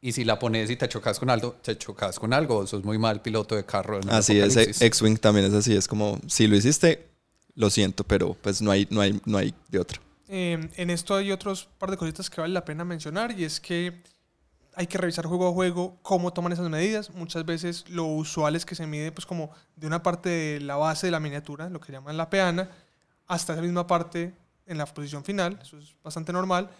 y 0.00 0.12
si 0.12 0.24
la 0.24 0.38
pones 0.38 0.68
y 0.70 0.76
te 0.76 0.88
chocas 0.88 1.18
con 1.18 1.30
algo, 1.30 1.56
te 1.62 1.78
chocas 1.78 2.18
con 2.18 2.32
algo, 2.32 2.66
sos 2.66 2.82
muy 2.84 2.98
mal 2.98 3.22
piloto 3.22 3.54
de 3.54 3.64
carro. 3.64 4.00
en 4.00 4.10
Así 4.10 4.38
es. 4.38 4.80
X-Wing 4.82 5.18
también 5.18 5.46
es 5.46 5.52
así, 5.52 5.76
es 5.76 5.86
como, 5.86 6.18
si 6.26 6.46
lo 6.46 6.56
hiciste, 6.56 7.08
lo 7.54 7.70
siento, 7.70 8.04
pero 8.04 8.34
pues 8.40 8.60
no 8.62 8.70
hay, 8.70 8.86
no 8.90 9.00
hay, 9.00 9.20
no 9.26 9.38
hay 9.38 9.54
de 9.68 9.78
otro. 9.78 10.00
Eh, 10.28 10.68
en 10.76 10.90
esto 10.90 11.14
hay 11.14 11.30
otros 11.30 11.68
par 11.78 11.90
de 11.90 11.96
cositas 11.96 12.28
que 12.30 12.40
vale 12.40 12.52
la 12.52 12.64
pena 12.64 12.84
mencionar 12.84 13.38
y 13.38 13.44
es 13.44 13.60
que 13.60 14.02
hay 14.76 14.86
que 14.86 14.98
revisar 14.98 15.26
juego 15.26 15.48
a 15.48 15.52
juego 15.52 15.98
cómo 16.02 16.32
toman 16.32 16.52
esas 16.52 16.68
medidas. 16.68 17.10
Muchas 17.10 17.44
veces 17.44 17.88
lo 17.88 18.06
usual 18.06 18.56
es 18.56 18.66
que 18.66 18.74
se 18.74 18.86
mide 18.86 19.12
pues 19.12 19.26
como 19.26 19.50
de 19.76 19.86
una 19.86 20.02
parte 20.02 20.28
de 20.28 20.60
la 20.60 20.76
base 20.76 21.06
de 21.06 21.10
la 21.10 21.20
miniatura, 21.20 21.68
lo 21.70 21.80
que 21.80 21.92
llaman 21.92 22.16
la 22.16 22.30
peana, 22.30 22.70
hasta 23.26 23.52
esa 23.52 23.62
misma 23.62 23.86
parte 23.86 24.34
en 24.66 24.78
la 24.78 24.86
posición 24.86 25.24
final. 25.24 25.58
Eso 25.62 25.78
es 25.78 25.94
bastante 26.02 26.32
normal. 26.32 26.70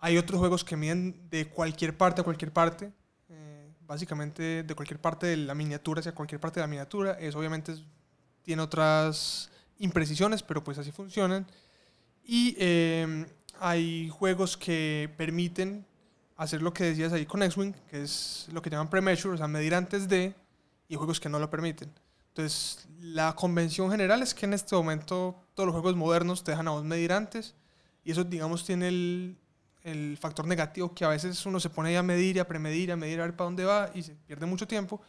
Hay 0.00 0.16
otros 0.16 0.38
juegos 0.40 0.64
que 0.64 0.76
miden 0.76 1.28
de 1.30 1.46
cualquier 1.46 1.96
parte 1.96 2.20
a 2.20 2.24
cualquier 2.24 2.52
parte. 2.52 2.92
eh, 3.28 3.70
básicamente 3.86 4.62
de 4.62 4.74
cualquier 4.74 5.00
parte 5.00 5.26
de 5.26 5.36
la 5.36 5.54
miniatura 5.54 6.00
hacia 6.00 6.12
cualquier 6.12 6.40
parte 6.40 6.60
de 6.60 6.64
la 6.64 6.68
miniatura. 6.68 7.12
Eso 7.18 7.38
obviamente 7.38 7.74
tiene 8.42 8.62
otras 8.62 9.50
imprecisiones, 9.78 10.42
pero 10.42 10.62
pues 10.62 10.78
así 10.78 10.92
funcionan. 10.92 11.46
Y 12.24 12.54
eh, 12.58 13.26
hay 13.58 14.08
juegos 14.08 14.56
que 14.56 15.12
permiten 15.16 15.86
hacer 16.40 16.62
lo 16.62 16.72
que 16.72 16.84
decías 16.84 17.12
ahí 17.12 17.26
con 17.26 17.42
X-Wing, 17.42 17.74
que 17.90 18.02
es 18.02 18.48
lo 18.50 18.62
que 18.62 18.70
llaman 18.70 18.88
pre-measure, 18.88 19.34
o 19.34 19.36
sea, 19.36 19.46
medir 19.46 19.74
antes 19.74 20.08
de, 20.08 20.34
y 20.88 20.96
juegos 20.96 21.20
que 21.20 21.28
no 21.28 21.38
lo 21.38 21.50
permiten. 21.50 21.92
Entonces, 22.28 22.88
la 22.98 23.34
convención 23.34 23.90
general 23.90 24.22
es 24.22 24.32
que 24.32 24.46
en 24.46 24.54
este 24.54 24.74
momento 24.74 25.36
todos 25.52 25.66
los 25.66 25.74
juegos 25.74 25.96
modernos 25.96 26.42
te 26.42 26.52
dejan 26.52 26.66
a 26.68 26.70
vos 26.70 26.82
medir 26.82 27.12
antes, 27.12 27.54
y 28.04 28.12
eso, 28.12 28.24
digamos, 28.24 28.64
tiene 28.64 28.88
el, 28.88 29.36
el 29.82 30.16
factor 30.16 30.46
negativo 30.46 30.94
que 30.94 31.04
a 31.04 31.08
veces 31.08 31.44
uno 31.44 31.60
se 31.60 31.68
pone 31.68 31.94
a 31.98 32.02
medir 32.02 32.40
a 32.40 32.48
premedir, 32.48 32.90
a 32.90 32.96
medir 32.96 33.20
a 33.20 33.24
ver 33.24 33.36
para 33.36 33.44
dónde 33.44 33.66
va, 33.66 33.90
y 33.94 34.02
se 34.02 34.14
pierde 34.14 34.46
mucho 34.46 34.66
tiempo, 34.66 35.02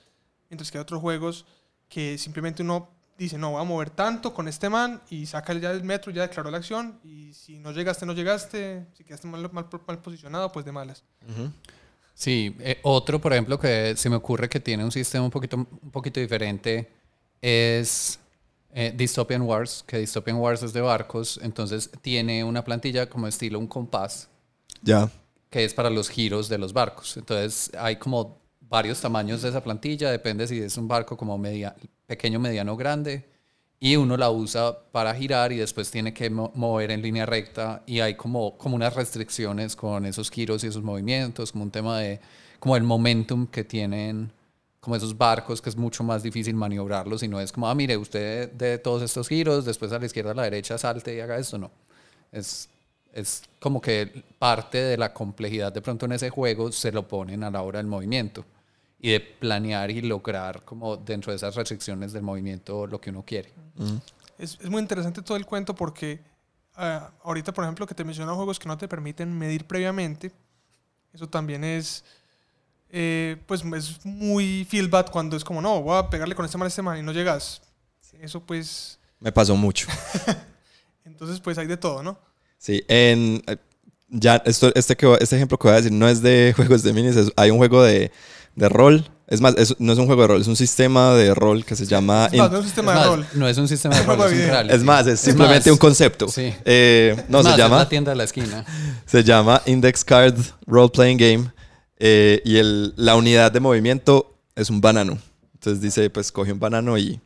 mientras 0.49 0.69
que 0.69 0.79
hay 0.79 0.81
otros 0.81 0.99
juegos 0.99 1.45
que 1.87 2.17
simplemente 2.17 2.61
uno 2.61 2.89
dice, 3.23 3.37
no, 3.37 3.51
voy 3.51 3.61
a 3.61 3.63
mover 3.63 3.89
tanto 3.89 4.33
con 4.33 4.47
este 4.47 4.69
man 4.69 5.01
y 5.09 5.25
saca 5.25 5.53
ya 5.53 5.71
el 5.71 5.83
metro, 5.83 6.11
ya 6.11 6.23
declaró 6.23 6.49
la 6.49 6.57
acción 6.57 6.99
y 7.03 7.33
si 7.33 7.59
no 7.59 7.71
llegaste, 7.71 8.05
no 8.05 8.13
llegaste, 8.13 8.87
si 8.93 9.03
quedaste 9.03 9.27
mal, 9.27 9.41
mal, 9.51 9.67
mal 9.87 9.99
posicionado, 9.99 10.51
pues 10.51 10.65
de 10.65 10.71
malas. 10.71 11.03
Sí, 12.13 12.55
eh, 12.59 12.79
otro, 12.83 13.19
por 13.19 13.33
ejemplo, 13.33 13.59
que 13.59 13.95
se 13.95 14.09
me 14.09 14.15
ocurre 14.15 14.49
que 14.49 14.59
tiene 14.59 14.83
un 14.83 14.91
sistema 14.91 15.25
un 15.25 15.31
poquito, 15.31 15.57
un 15.57 15.91
poquito 15.91 16.19
diferente 16.19 16.91
es 17.41 18.19
eh, 18.73 18.93
Dystopian 18.95 19.41
Wars, 19.41 19.83
que 19.85 19.97
Dystopian 19.97 20.37
Wars 20.37 20.63
es 20.63 20.73
de 20.73 20.81
barcos, 20.81 21.39
entonces 21.41 21.89
tiene 22.01 22.43
una 22.43 22.63
plantilla 22.63 23.09
como 23.09 23.27
estilo 23.27 23.59
un 23.59 23.67
compás, 23.67 24.29
Ya, 24.81 25.09
que 25.49 25.65
es 25.65 25.73
para 25.73 25.89
los 25.89 26.09
giros 26.09 26.49
de 26.49 26.57
los 26.57 26.73
barcos. 26.73 27.17
Entonces 27.17 27.71
hay 27.77 27.97
como 27.97 28.40
varios 28.71 29.01
tamaños 29.01 29.41
de 29.43 29.49
esa 29.49 29.61
plantilla, 29.61 30.09
depende 30.09 30.47
si 30.47 30.59
es 30.59 30.77
un 30.77 30.87
barco 30.87 31.17
como 31.17 31.37
media, 31.37 31.75
pequeño, 32.07 32.39
mediano, 32.39 32.77
grande, 32.77 33.25
y 33.79 33.97
uno 33.97 34.15
la 34.15 34.29
usa 34.31 34.77
para 34.91 35.13
girar 35.13 35.51
y 35.51 35.57
después 35.57 35.91
tiene 35.91 36.13
que 36.13 36.29
mo- 36.29 36.51
mover 36.55 36.91
en 36.91 37.01
línea 37.01 37.25
recta 37.25 37.83
y 37.85 37.99
hay 37.99 38.15
como, 38.15 38.57
como 38.57 38.75
unas 38.75 38.95
restricciones 38.95 39.75
con 39.75 40.05
esos 40.05 40.31
giros 40.31 40.63
y 40.63 40.67
esos 40.67 40.83
movimientos, 40.83 41.51
como 41.51 41.65
un 41.65 41.71
tema 41.71 41.99
de 41.99 42.21
como 42.59 42.77
el 42.77 42.83
momentum 42.83 43.47
que 43.47 43.63
tienen 43.63 44.31
como 44.79 44.95
esos 44.95 45.17
barcos 45.17 45.61
que 45.61 45.69
es 45.69 45.75
mucho 45.75 46.03
más 46.03 46.23
difícil 46.23 46.55
maniobrarlos 46.55 47.23
y 47.23 47.27
no 47.27 47.39
es 47.41 47.51
como, 47.51 47.67
ah, 47.69 47.75
mire, 47.75 47.97
usted 47.97 48.51
de 48.53 48.77
todos 48.77 49.01
estos 49.03 49.27
giros, 49.27 49.65
después 49.65 49.91
a 49.91 49.99
la 49.99 50.05
izquierda, 50.05 50.31
a 50.31 50.35
la 50.35 50.43
derecha, 50.43 50.77
salte 50.77 51.15
y 51.15 51.19
haga 51.19 51.37
esto, 51.37 51.57
no. 51.57 51.71
Es, 52.31 52.69
es 53.13 53.43
como 53.59 53.81
que 53.81 54.23
parte 54.39 54.77
de 54.77 54.97
la 54.97 55.13
complejidad 55.13 55.73
de 55.73 55.81
pronto 55.81 56.05
en 56.05 56.13
ese 56.13 56.29
juego 56.29 56.71
se 56.71 56.91
lo 56.91 57.07
ponen 57.07 57.43
a 57.43 57.51
la 57.51 57.61
hora 57.63 57.79
del 57.79 57.87
movimiento 57.87 58.45
y 59.01 59.11
de 59.11 59.19
planear 59.19 59.89
y 59.89 60.01
lograr 60.01 60.63
como 60.63 60.95
dentro 60.95 61.31
de 61.31 61.37
esas 61.37 61.55
restricciones 61.55 62.13
del 62.13 62.21
movimiento 62.21 62.85
lo 62.85 63.01
que 63.01 63.09
uno 63.09 63.23
quiere. 63.25 63.51
Es, 64.37 64.57
es 64.61 64.69
muy 64.69 64.81
interesante 64.81 65.21
todo 65.21 65.37
el 65.37 65.45
cuento 65.45 65.73
porque 65.73 66.21
ah, 66.75 67.11
ahorita, 67.23 67.51
por 67.51 67.63
ejemplo, 67.63 67.87
que 67.87 67.95
te 67.95 68.03
menciono 68.03 68.35
juegos 68.35 68.59
que 68.59 68.67
no 68.67 68.77
te 68.77 68.87
permiten 68.87 69.37
medir 69.37 69.65
previamente, 69.65 70.31
eso 71.13 71.27
también 71.27 71.63
es 71.63 72.03
eh, 72.93 73.37
pues 73.45 73.63
es 73.75 74.05
muy 74.05 74.65
feel 74.69 74.89
bad 74.89 75.09
cuando 75.09 75.37
es 75.37 75.43
como, 75.45 75.61
no, 75.61 75.81
voy 75.81 75.97
a 75.97 76.09
pegarle 76.09 76.35
con 76.35 76.45
este 76.45 76.57
man 76.57 76.65
a 76.65 76.67
este 76.67 76.81
man 76.81 76.97
y 76.99 77.01
no 77.01 77.13
llegas. 77.13 77.61
Eso 78.19 78.41
pues... 78.41 78.99
Me 79.19 79.31
pasó 79.31 79.55
mucho. 79.55 79.87
Entonces 81.05 81.39
pues 81.39 81.57
hay 81.57 81.67
de 81.67 81.77
todo, 81.77 82.03
¿no? 82.03 82.19
Sí, 82.57 82.83
en... 82.87 83.41
Eh, 83.47 83.57
ya, 84.09 84.35
esto, 84.45 84.73
este, 84.75 84.97
que, 84.97 85.17
este 85.21 85.37
ejemplo 85.37 85.57
que 85.57 85.69
voy 85.69 85.73
a 85.73 85.77
decir 85.77 85.93
no 85.93 86.09
es 86.09 86.21
de 86.21 86.51
juegos 86.57 86.83
de 86.83 86.91
minis, 86.91 87.15
hay 87.37 87.49
un 87.49 87.57
juego 87.57 87.81
de, 87.81 88.11
de 88.55 88.69
rol. 88.69 89.09
Es 89.27 89.39
más, 89.39 89.55
no 89.79 89.93
es 89.93 89.99
un 89.99 90.07
juego 90.07 90.23
de 90.23 90.27
rol, 90.27 90.41
es 90.41 90.47
un 90.47 90.57
sistema 90.57 91.13
de 91.13 91.33
rol 91.33 91.63
que 91.63 91.77
se 91.77 91.85
llama... 91.85 92.27
Es 92.31 92.37
más, 92.37 92.51
no 92.51 92.57
es 92.57 92.63
un 92.63 92.65
sistema 92.65 92.99
de 92.99 93.05
rol. 93.05 93.25
No 93.33 93.47
es 93.47 93.57
un 93.57 93.67
sistema 93.67 93.95
de 93.95 94.03
rol, 94.03 94.33
es, 94.33 94.63
un 94.65 94.69
es 94.71 94.83
más, 94.83 95.07
es 95.07 95.21
simplemente 95.21 95.71
un 95.71 95.77
concepto. 95.77 96.27
Sí. 96.27 96.53
Eh, 96.65 97.15
no, 97.29 97.41
se 97.41 97.55
llama... 97.55 97.77
Es 97.77 97.83
la 97.83 97.89
tienda 97.89 98.11
de 98.11 98.17
la 98.17 98.25
esquina. 98.25 98.65
Se 99.05 99.23
llama 99.23 99.61
Index 99.65 100.03
Card 100.03 100.35
Role 100.67 100.89
Playing 100.89 101.17
Game. 101.17 101.53
Eh, 101.97 102.41
y 102.43 102.57
el, 102.57 102.93
la 102.97 103.15
unidad 103.15 103.53
de 103.53 103.61
movimiento 103.61 104.35
es 104.55 104.69
un 104.69 104.81
banano. 104.81 105.17
Entonces 105.53 105.81
dice, 105.81 106.09
pues 106.09 106.31
coge 106.31 106.51
un 106.51 106.59
banano 106.59 106.97
y 106.97 107.21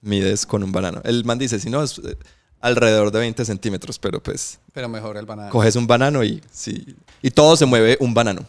mides 0.00 0.46
con 0.46 0.62
un 0.62 0.72
banano. 0.72 1.02
El 1.04 1.24
man 1.24 1.38
dice, 1.38 1.60
si 1.60 1.68
no, 1.68 1.82
es 1.82 1.98
eh, 1.98 2.16
alrededor 2.60 3.10
de 3.10 3.18
20 3.18 3.44
centímetros, 3.44 3.98
pero 3.98 4.22
pues... 4.22 4.60
Pero 4.72 4.88
mejor 4.88 5.16
el 5.16 5.26
banano. 5.26 5.50
Coges 5.50 5.76
un 5.76 5.86
banano 5.86 6.24
y, 6.24 6.42
sí, 6.50 6.96
y 7.20 7.30
todo 7.30 7.56
se 7.56 7.66
mueve 7.66 7.96
un 8.00 8.14
banano. 8.14 8.46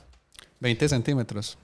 20 0.60 0.88
centímetros. 0.88 1.58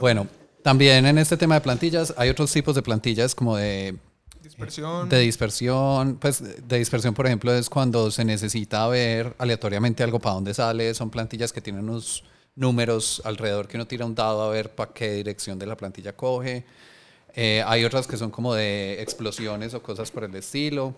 Bueno, 0.00 0.26
también 0.62 1.06
en 1.06 1.18
este 1.18 1.36
tema 1.36 1.54
de 1.56 1.60
plantillas 1.60 2.14
hay 2.16 2.28
otros 2.30 2.52
tipos 2.52 2.74
de 2.74 2.82
plantillas 2.82 3.34
como 3.34 3.56
de 3.56 3.96
Dispersión. 4.42 5.08
De 5.08 5.18
dispersión, 5.20 6.16
pues 6.16 6.42
de 6.42 6.78
dispersión, 6.78 7.14
por 7.14 7.26
ejemplo, 7.26 7.52
es 7.52 7.68
cuando 7.68 8.10
se 8.10 8.24
necesita 8.24 8.86
ver 8.88 9.34
aleatoriamente 9.38 10.02
algo 10.02 10.18
para 10.18 10.34
dónde 10.34 10.54
sale. 10.54 10.94
Son 10.94 11.10
plantillas 11.10 11.52
que 11.52 11.60
tienen 11.60 11.88
unos 11.88 12.24
números 12.56 13.22
alrededor 13.24 13.68
que 13.68 13.76
uno 13.76 13.86
tira 13.86 14.04
un 14.04 14.14
dado 14.14 14.42
a 14.42 14.50
ver 14.50 14.74
para 14.74 14.92
qué 14.92 15.12
dirección 15.12 15.58
de 15.58 15.66
la 15.66 15.76
plantilla 15.76 16.16
coge. 16.16 16.64
Eh, 17.34 17.62
hay 17.66 17.84
otras 17.84 18.06
que 18.06 18.16
son 18.16 18.30
como 18.30 18.54
de 18.54 19.00
explosiones 19.00 19.74
o 19.74 19.82
cosas 19.82 20.10
por 20.10 20.24
el 20.24 20.34
estilo. 20.34 20.94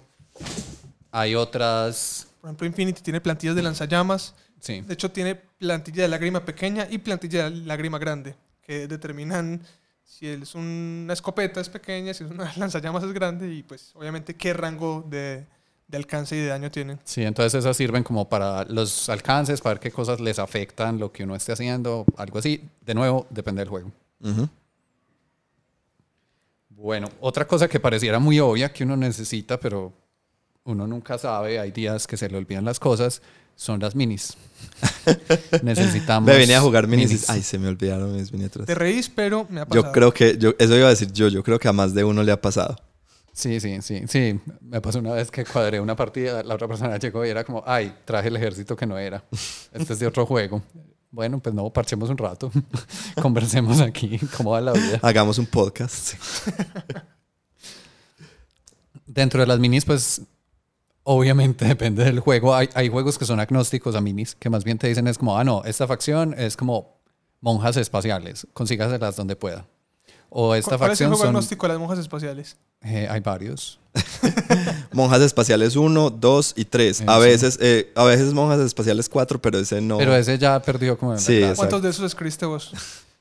Hay 1.11 1.35
otras... 1.35 2.29
Por 2.41 2.49
ejemplo, 2.49 2.67
Infinity 2.67 3.03
tiene 3.03 3.21
plantillas 3.21 3.57
de 3.57 3.63
lanzallamas. 3.63 4.35
Sí. 4.61 4.83
De 4.83 4.95
hecho, 4.95 5.11
tiene 5.11 5.35
plantilla 5.35 6.03
de 6.03 6.09
lágrima 6.09 6.45
pequeña 6.45 6.87
y 6.91 6.99
plantilla 6.99 7.51
de 7.51 7.57
lágrima 7.57 7.99
grande, 7.99 8.35
que 8.63 8.87
determinan 8.87 9.63
si 10.05 10.27
es 10.27 10.55
una 10.55 11.13
escopeta 11.13 11.61
es 11.61 11.69
pequeña, 11.69 12.13
si 12.13 12.25
es 12.25 12.31
una 12.31 12.53
lanzallamas 12.57 13.05
es 13.05 13.13
grande 13.13 13.53
y 13.53 13.63
pues 13.63 13.93
obviamente 13.95 14.35
qué 14.35 14.53
rango 14.53 15.05
de, 15.09 15.47
de, 15.87 15.97
alcance 15.97 16.37
y 16.37 16.41
de 16.41 16.49
daño 16.49 16.71
tienen. 16.71 16.99
Sí, 17.05 17.23
entonces 17.23 17.55
esas 17.55 17.77
sirven 17.77 18.03
como 18.03 18.29
para 18.29 18.65
los 18.65 19.09
alcances, 19.09 19.61
para 19.61 19.75
ver 19.75 19.81
qué 19.81 19.91
cosas 19.91 20.21
les 20.21 20.39
afectan 20.39 20.99
lo 20.99 21.13
que 21.13 21.25
uno 21.25 21.37
esté 21.37 21.53
haciendo, 21.53 22.05
algo 22.17 22.39
así. 22.39 22.61
De 22.81 22.95
nuevo, 22.95 23.27
depende 23.31 23.61
del 23.61 23.69
juego. 23.69 23.93
Bueno, 26.69 27.09
otra 27.21 27.47
cosa 27.47 27.69
que 27.69 27.79
pareciera 27.79 28.19
muy 28.19 28.41
obvia 28.41 28.73
que 28.73 28.85
uno 28.85 28.97
necesita, 28.97 29.61
pero 29.61 29.93
uno 30.65 30.87
nunca 30.87 31.19
sabe, 31.19 31.59
hay 31.59 31.71
días 31.71 32.07
que 32.07 32.17
se 32.17 32.29
le 32.29 32.37
olvidan 32.37 32.65
las 32.65 32.79
cosas, 32.79 33.23
son 33.57 33.81
las 33.81 33.95
minis. 33.95 34.37
Necesitamos. 35.63 36.27
Me 36.27 36.37
venía 36.37 36.59
a 36.59 36.61
jugar 36.61 36.87
minis. 36.87 37.29
Ay, 37.29 37.43
se 37.43 37.59
me 37.59 37.69
olvidaron 37.69 38.15
mis 38.17 38.33
miniaturas. 38.33 38.67
Te 38.67 38.75
reís, 38.75 39.09
pero 39.09 39.47
me 39.51 39.61
ha 39.61 39.67
pasado. 39.67 39.87
Yo 39.87 39.93
creo 39.93 40.13
que, 40.13 40.39
yo, 40.39 40.55
eso 40.59 40.77
iba 40.77 40.87
a 40.87 40.91
decir 40.91 41.13
yo, 41.13 41.29
yo 41.29 41.43
creo 41.43 41.59
que 41.59 41.69
a 41.69 41.73
más 41.73 41.95
de 41.95 42.05
uno 42.05 42.23
le 42.23 42.33
ha 42.33 42.41
pasado. 42.41 42.77
Sí, 43.33 43.61
sí, 43.61 43.81
sí, 43.81 44.03
sí. 44.09 44.41
Me 44.61 44.81
pasó 44.81 44.99
una 44.99 45.13
vez 45.13 45.31
que 45.31 45.45
cuadré 45.45 45.81
una 45.81 45.97
partida, 45.97 46.43
la 46.43 46.55
otra 46.55 46.69
persona 46.69 46.99
llegó 46.99 47.25
y 47.25 47.29
era 47.29 47.45
como, 47.45 47.63
ay, 47.67 47.95
traje 48.05 48.29
el 48.29 48.37
ejército 48.37 48.77
que 48.77 48.87
no 48.87 48.99
era. 48.99 49.25
Este 49.73 49.93
es 49.93 49.99
de 49.99 50.07
otro 50.07 50.27
juego. 50.27 50.63
Bueno, 51.11 51.41
pues 51.41 51.55
no, 51.55 51.69
parchemos 51.71 52.09
un 52.11 52.19
rato. 52.19 52.51
Conversemos 53.21 53.81
aquí, 53.81 54.19
cómo 54.37 54.51
va 54.51 54.61
la 54.61 54.73
vida. 54.73 55.01
Hagamos 55.03 55.39
un 55.39 55.47
podcast. 55.47 56.15
Dentro 59.07 59.41
de 59.41 59.47
las 59.47 59.59
minis, 59.59 59.85
pues 59.85 60.23
Obviamente 61.05 61.65
depende 61.67 62.05
del 62.05 62.21
juego. 62.21 62.55
Hay, 62.55 62.69
hay, 62.75 62.89
juegos 62.89 63.19
que 63.19 63.25
son 63.25 63.41
agnósticos 63.41 63.95
a 63.95 64.01
minis, 64.01 64.35
que 64.35 64.51
más 64.51 64.65
bien 64.65 64.79
te 64.79 64.89
dicen 64.89 65.07
es 65.07 65.19
como, 65.19 65.39
ah, 65.39 65.45
no, 65.45 65.63
esta 65.65 65.87
facción 65.87 66.35
es 66.37 66.57
como 66.57 67.01
monjas 67.41 67.77
espaciales, 67.77 68.47
consígaselas 68.53 69.17
donde 69.17 69.37
pueda. 69.37 69.67
O 70.29 70.55
esta 70.55 70.79
¿Cuál 70.79 70.91
facción 70.91 71.09
es 71.09 71.13
el 71.13 71.17
juego 71.17 71.29
agnóstico 71.29 71.67
de 71.67 71.73
las 71.73 71.81
monjas 71.81 71.99
espaciales? 71.99 72.57
Eh, 72.83 73.09
hay 73.11 73.21
varios. 73.21 73.81
monjas 74.93 75.21
espaciales 75.23 75.75
1, 75.75 76.11
2 76.11 76.55
y 76.57 76.65
3. 76.65 77.03
A 77.09 77.19
veces, 77.19 77.59
eh, 77.61 77.93
a 77.97 78.05
veces 78.05 78.33
monjas 78.33 78.61
espaciales 78.61 79.09
4, 79.09 79.43
pero 79.43 79.59
ese 79.59 79.81
no. 79.81 79.99
Pero 79.99 80.15
ese 80.15 80.39
ya 80.39 80.63
perdió 80.63 80.97
como... 80.97 81.19
Sí, 81.19 81.43
¿Cuántos 81.57 81.83
de 81.83 81.91
esos 81.91 82.05
escribiste 82.05 82.47
vos? 82.47 82.73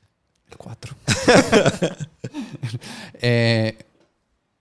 Cuatro. 0.56 0.94
eh, 3.14 3.76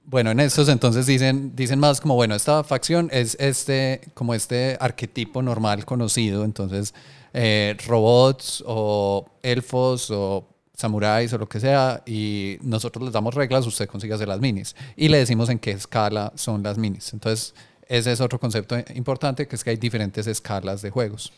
bueno, 0.09 0.31
en 0.31 0.39
estos 0.39 0.69
entonces 0.69 1.05
dicen, 1.05 1.55
dicen 1.55 1.77
más 1.79 2.01
como, 2.01 2.15
bueno, 2.15 2.33
esta 2.33 2.63
facción 2.63 3.09
es 3.11 3.37
este, 3.39 4.01
como 4.15 4.33
este 4.33 4.75
arquetipo 4.79 5.43
normal 5.43 5.85
conocido, 5.85 6.45
entonces 6.45 6.95
eh, 7.31 7.77
robots 7.85 8.63
o 8.65 9.29
elfos 9.43 10.09
o 10.09 10.47
samuráis 10.73 11.31
o 11.33 11.37
lo 11.37 11.47
que 11.47 11.59
sea, 11.59 12.01
y 12.07 12.57
nosotros 12.61 13.03
les 13.03 13.13
damos 13.13 13.35
reglas, 13.35 13.67
usted 13.67 13.87
consigue 13.87 14.15
hacer 14.15 14.27
las 14.27 14.39
minis. 14.39 14.75
Y 14.95 15.09
le 15.09 15.19
decimos 15.19 15.47
en 15.49 15.59
qué 15.59 15.71
escala 15.71 16.33
son 16.35 16.63
las 16.63 16.79
minis. 16.79 17.13
Entonces, 17.13 17.53
ese 17.87 18.11
es 18.11 18.19
otro 18.19 18.39
concepto 18.39 18.77
importante, 18.95 19.47
que 19.47 19.55
es 19.55 19.63
que 19.63 19.69
hay 19.69 19.77
diferentes 19.77 20.25
escalas 20.25 20.81
de 20.81 20.89
juegos. 20.89 21.31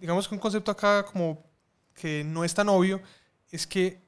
Digamos 0.00 0.28
que 0.28 0.34
un 0.36 0.40
concepto 0.40 0.70
acá 0.70 1.04
como 1.04 1.42
que 1.94 2.22
no 2.22 2.44
es 2.44 2.54
tan 2.54 2.68
obvio, 2.68 3.00
es 3.54 3.68
que 3.68 4.00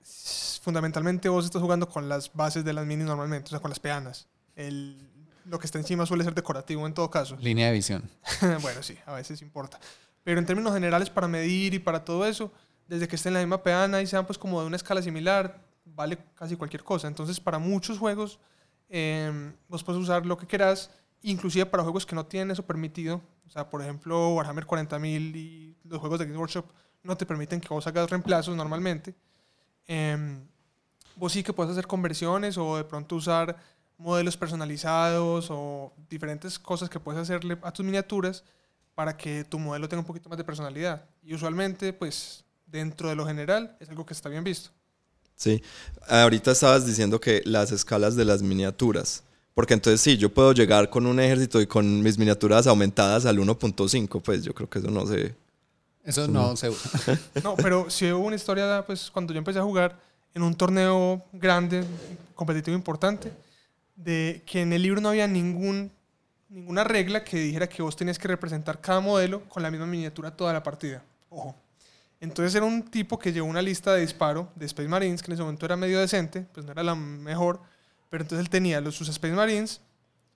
fundamentalmente 0.61 1.29
vos 1.29 1.45
estás 1.45 1.63
jugando 1.63 1.89
con 1.89 2.09
las 2.09 2.33
bases 2.33 2.65
de 2.65 2.73
las 2.73 2.85
minis 2.85 3.07
normalmente, 3.07 3.47
o 3.47 3.51
sea, 3.51 3.61
con 3.61 3.71
las 3.71 3.79
peanas. 3.79 4.27
El, 4.57 5.09
lo 5.45 5.61
que 5.61 5.67
está 5.67 5.79
encima 5.79 6.05
suele 6.05 6.25
ser 6.25 6.35
decorativo 6.35 6.85
en 6.85 6.93
todo 6.93 7.09
caso. 7.09 7.37
Línea 7.41 7.69
de 7.69 7.73
visión. 7.73 8.11
bueno, 8.61 8.83
sí, 8.83 8.99
a 9.07 9.13
veces 9.13 9.43
importa. 9.43 9.79
Pero 10.25 10.41
en 10.41 10.47
términos 10.47 10.75
generales, 10.75 11.11
para 11.11 11.29
medir 11.29 11.75
y 11.75 11.79
para 11.79 12.05
todo 12.05 12.27
eso, 12.27 12.51
desde 12.89 13.07
que 13.07 13.15
esté 13.15 13.29
en 13.29 13.35
la 13.35 13.41
misma 13.41 13.63
peana 13.63 14.03
y 14.03 14.09
sean 14.09 14.27
pues 14.27 14.37
como 14.37 14.61
de 14.61 14.67
una 14.67 14.75
escala 14.75 15.01
similar, 15.01 15.63
vale 15.85 16.19
casi 16.35 16.57
cualquier 16.57 16.83
cosa. 16.83 17.07
Entonces, 17.07 17.39
para 17.39 17.61
muchos 17.61 18.01
juegos, 18.01 18.41
eh, 18.89 19.53
vos 19.69 19.85
puedes 19.85 20.03
usar 20.03 20.27
lo 20.27 20.37
que 20.37 20.49
quieras, 20.49 20.91
inclusive 21.23 21.67
para 21.67 21.85
juegos 21.85 22.05
que 22.05 22.17
no 22.17 22.27
tienen 22.27 22.51
eso 22.51 22.67
permitido. 22.67 23.21
O 23.47 23.51
sea, 23.51 23.71
por 23.71 23.81
ejemplo, 23.81 24.31
Warhammer 24.31 24.67
40.000 24.67 25.37
y 25.37 25.77
los 25.85 26.01
juegos 26.01 26.19
de 26.19 26.25
Game 26.25 26.37
Workshop 26.37 26.65
no 27.05 27.17
te 27.17 27.25
permiten 27.25 27.61
que 27.61 27.69
vos 27.69 27.87
hagas 27.87 28.11
reemplazos 28.11 28.57
normalmente. 28.57 29.15
Eh, 29.89 30.39
vos 31.17 31.33
sí 31.33 31.43
que 31.43 31.53
puedes 31.53 31.73
hacer 31.73 31.87
conversiones 31.87 32.59
o 32.59 32.77
de 32.77 32.85
pronto 32.85 33.17
usar 33.17 33.57
modelos 33.99 34.37
personalizados 34.37 35.49
o 35.51 35.93
diferentes 36.11 36.59
cosas 36.59 36.89
que 36.91 37.01
puedes 37.01 37.21
hacerle 37.21 37.59
a 37.63 37.73
tus 37.73 37.85
miniaturas 37.85 38.45
para 38.95 39.17
que 39.17 39.45
tu 39.45 39.59
modelo 39.59 39.89
tenga 39.89 40.01
un 40.01 40.07
poquito 40.07 40.29
más 40.29 40.39
de 40.39 40.45
personalidad. 40.45 41.05
Y 41.23 41.35
usualmente, 41.35 41.93
pues, 41.93 42.45
dentro 42.67 43.09
de 43.09 43.15
lo 43.15 43.27
general, 43.27 43.77
es 43.81 43.89
algo 43.89 44.05
que 44.07 44.15
está 44.15 44.29
bien 44.29 44.45
visto. 44.45 44.71
Sí, 45.35 45.63
ahorita 46.09 46.53
estabas 46.53 46.87
diciendo 46.87 47.21
que 47.21 47.43
las 47.45 47.71
escalas 47.73 48.17
de 48.17 48.25
las 48.25 48.43
miniaturas, 48.43 49.23
porque 49.53 49.75
entonces 49.75 50.01
sí, 50.01 50.17
yo 50.17 50.33
puedo 50.33 50.53
llegar 50.53 50.89
con 50.89 51.07
un 51.07 51.21
ejército 51.21 51.61
y 51.61 51.67
con 51.67 52.03
mis 52.03 52.17
miniaturas 52.17 52.67
aumentadas 52.67 53.27
al 53.27 53.39
1.5, 53.39 54.23
pues 54.23 54.45
yo 54.45 54.55
creo 54.55 54.69
que 54.69 54.79
eso 54.79 54.91
no 54.91 55.07
se... 55.07 55.35
Eso, 56.07 56.29
no, 56.29 56.57
se 56.57 56.71
usa. 56.71 57.19
no, 57.43 57.57
pero 57.57 57.91
si 57.91 58.11
hubo 58.13 58.25
una 58.25 58.37
historia, 58.37 58.85
pues 58.87 59.11
cuando 59.11 59.33
yo 59.33 59.39
empecé 59.39 59.59
a 59.59 59.63
jugar, 59.63 59.99
en 60.35 60.43
un 60.43 60.55
torneo 60.55 61.23
grande, 61.33 61.85
competitivo 62.35 62.77
importante, 62.77 63.33
de 63.97 64.43
que 64.47 64.63
en 64.63 64.73
el 64.73 64.83
libro 64.83 65.01
no 65.01 65.09
había 65.09 65.27
ningún, 65.27 65.91
ninguna 66.51 66.85
regla 66.85 67.25
que 67.25 67.39
dijera 67.39 67.67
que 67.69 67.83
vos 67.83 67.97
tenías 67.97 68.19
que 68.19 68.29
representar 68.29 68.81
cada 68.81 69.01
modelo 69.01 69.43
con 69.49 69.63
la 69.63 69.71
misma 69.71 69.87
miniatura 69.87 70.31
toda 70.31 70.53
la 70.53 70.63
partida. 70.63 71.03
Ojo. 71.31 71.55
Entonces 72.21 72.55
era 72.55 72.65
un 72.65 72.83
tipo 72.83 73.19
que 73.19 73.33
llevó 73.33 73.49
una 73.49 73.63
lista 73.63 73.95
de 73.95 74.01
disparo 74.01 74.51
de 74.55 74.67
Space 74.67 74.89
Marines, 74.89 75.23
que 75.23 75.31
en 75.31 75.35
ese 75.35 75.43
momento 75.43 75.67
era 75.67 75.77
medio 75.77 76.01
decente, 76.01 76.47
pues 76.53 76.65
no 76.65 76.73
era 76.73 76.83
la 76.83 76.95
mejor, 76.95 77.61
pero 78.11 78.23
entonces 78.23 78.45
él 78.45 78.51
tenía 78.51 78.81
los, 78.81 78.95
sus 78.95 79.09
Space 79.09 79.35
Marines 79.35 79.81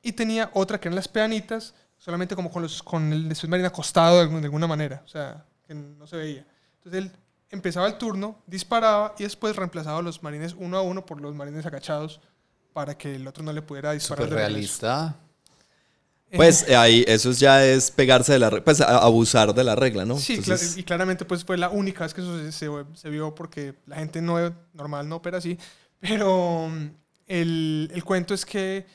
y 0.02 0.12
tenía 0.12 0.50
otra 0.54 0.80
que 0.80 0.88
eran 0.88 0.96
las 0.96 1.09
peanitas, 1.09 1.74
solamente 1.98 2.35
como 2.35 2.50
con, 2.50 2.62
los, 2.62 2.83
con 2.83 3.12
el 3.12 3.30
Space 3.33 3.48
Marine 3.48 3.66
acostado 3.66 4.26
de, 4.26 4.44
alguna 4.44 4.66
manera. 4.66 5.02
O 5.04 5.09
sea, 5.09 5.44
que 5.70 5.74
no 5.76 6.04
se 6.09 6.16
veía. 6.16 6.44
Entonces 6.78 7.02
él 7.04 7.12
empezaba 7.48 7.87
el 7.87 7.96
turno, 7.96 8.37
disparaba 8.48 9.14
y 9.18 9.22
después 9.22 9.54
reemplazaba 9.54 10.00
a 10.00 10.02
los 10.02 10.20
marines 10.20 10.56
uno 10.59 10.76
a 10.78 10.83
uno 10.83 11.06
por 11.06 11.20
los 11.20 11.33
marines 11.33 11.64
agachados 11.64 12.20
para 12.72 12.98
que 12.98 13.14
el 13.14 13.26
otro 13.28 13.44
no 13.44 13.52
le 13.52 13.62
pudiera 13.62 13.92
disparar. 13.92 14.24
De 14.24 14.30
regreso. 14.35 14.48
realista. 14.48 15.16
Pues 16.35 16.68
eh, 16.68 16.74
ahí, 16.76 17.04
eso 17.06 17.30
ya 17.33 17.64
es 17.64 17.90
pegarse 17.92 18.33
de 18.33 18.38
la 18.40 18.50
regla, 18.50 18.64
pues 18.64 18.80
abusar 18.80 19.52
de 19.54 19.62
la 19.64 19.74
regla, 19.76 20.04
¿no? 20.04 20.16
Sí, 20.18 20.35
Entonces, 20.35 20.76
y 20.76 20.83
claramente 20.85 21.24
pues 21.24 21.44
fue 21.44 21.56
la 21.56 21.70
única 21.70 22.04
vez 22.04 22.14
que 22.14 22.20
eso 22.20 22.37
se, 22.38 22.50
se- 22.52 22.70
se 22.94 23.11
vio 23.11 23.33
porque 23.35 23.74
la 23.87 23.96
gente 23.96 24.20
no 24.22 24.37
normal 24.72 25.09
no 25.09 25.16
opera 25.16 25.38
así. 25.38 25.56
Pero 26.00 26.68
mm, 26.68 26.87
el, 27.28 27.90
el 27.94 28.04
cuento 28.04 28.35
es 28.35 28.44
que 28.44 28.87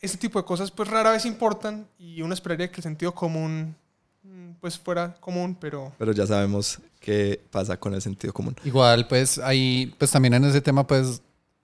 ese 0.00 0.16
tipo 0.16 0.38
de 0.38 0.44
cosas 0.46 0.70
pues 0.70 0.88
rara 0.88 1.10
vez 1.10 1.24
importan 1.26 1.86
y 1.98 2.20
uno 2.22 2.32
esperaría 2.32 2.70
que 2.70 2.76
el 2.76 2.82
sentido 2.82 3.14
común 3.14 3.74
pues 4.64 4.78
fuera 4.78 5.14
común, 5.20 5.54
pero 5.60 5.92
Pero 5.98 6.12
ya 6.12 6.26
sabemos 6.26 6.78
qué 6.98 7.38
pasa 7.50 7.76
con 7.76 7.92
el 7.92 8.00
sentido 8.00 8.32
común. 8.32 8.56
Igual, 8.64 9.06
pues 9.06 9.36
ahí, 9.36 9.94
pues 9.98 10.10
también 10.10 10.32
en 10.32 10.42
ese 10.46 10.62
tema, 10.62 10.86
pues 10.86 11.20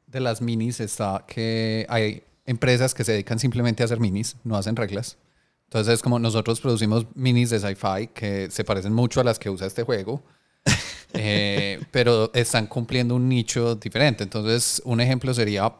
de 0.06 0.20
las 0.20 0.42
minis 0.42 0.80
está 0.80 1.24
que 1.26 1.86
hay 1.88 2.22
empresas 2.44 2.92
que 2.92 3.02
se 3.02 3.12
dedican 3.12 3.38
simplemente 3.38 3.82
a 3.82 3.86
hacer 3.86 4.00
minis, 4.00 4.36
no 4.44 4.54
hacen 4.54 4.76
reglas. 4.76 5.16
Entonces 5.64 5.94
es 5.94 6.02
como 6.02 6.18
nosotros 6.18 6.60
producimos 6.60 7.06
minis 7.14 7.48
de 7.48 7.60
sci-fi 7.60 8.08
que 8.08 8.50
se 8.50 8.64
parecen 8.64 8.92
mucho 8.92 9.22
a 9.22 9.24
las 9.24 9.38
que 9.38 9.48
usa 9.48 9.66
este 9.66 9.82
juego, 9.82 10.22
eh, 11.14 11.80
pero 11.92 12.30
están 12.34 12.66
cumpliendo 12.66 13.14
un 13.14 13.30
nicho 13.30 13.76
diferente. 13.76 14.24
Entonces 14.24 14.82
un 14.84 15.00
ejemplo 15.00 15.32
sería 15.32 15.72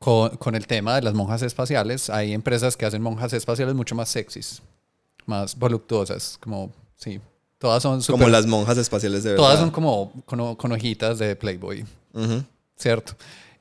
con, 0.00 0.30
con 0.30 0.56
el 0.56 0.66
tema 0.66 0.96
de 0.96 1.02
las 1.02 1.14
monjas 1.14 1.42
espaciales. 1.42 2.10
Hay 2.10 2.32
empresas 2.32 2.76
que 2.76 2.86
hacen 2.86 3.02
monjas 3.02 3.32
espaciales 3.34 3.76
mucho 3.76 3.94
más 3.94 4.08
sexys, 4.08 4.62
más 5.26 5.56
voluptuosas, 5.58 6.38
como, 6.40 6.72
sí, 6.96 7.20
todas 7.58 7.82
son 7.82 8.00
Como 8.02 8.18
súper- 8.18 8.30
las 8.30 8.46
monjas 8.46 8.78
espaciales 8.78 9.22
de 9.24 9.30
verdad. 9.30 9.44
Todas 9.44 9.60
son 9.60 9.70
como 9.70 10.12
con, 10.24 10.54
con 10.56 10.72
hojitas 10.72 11.18
de 11.18 11.36
Playboy, 11.36 11.84
Ujú. 12.14 12.44
¿cierto? 12.76 13.14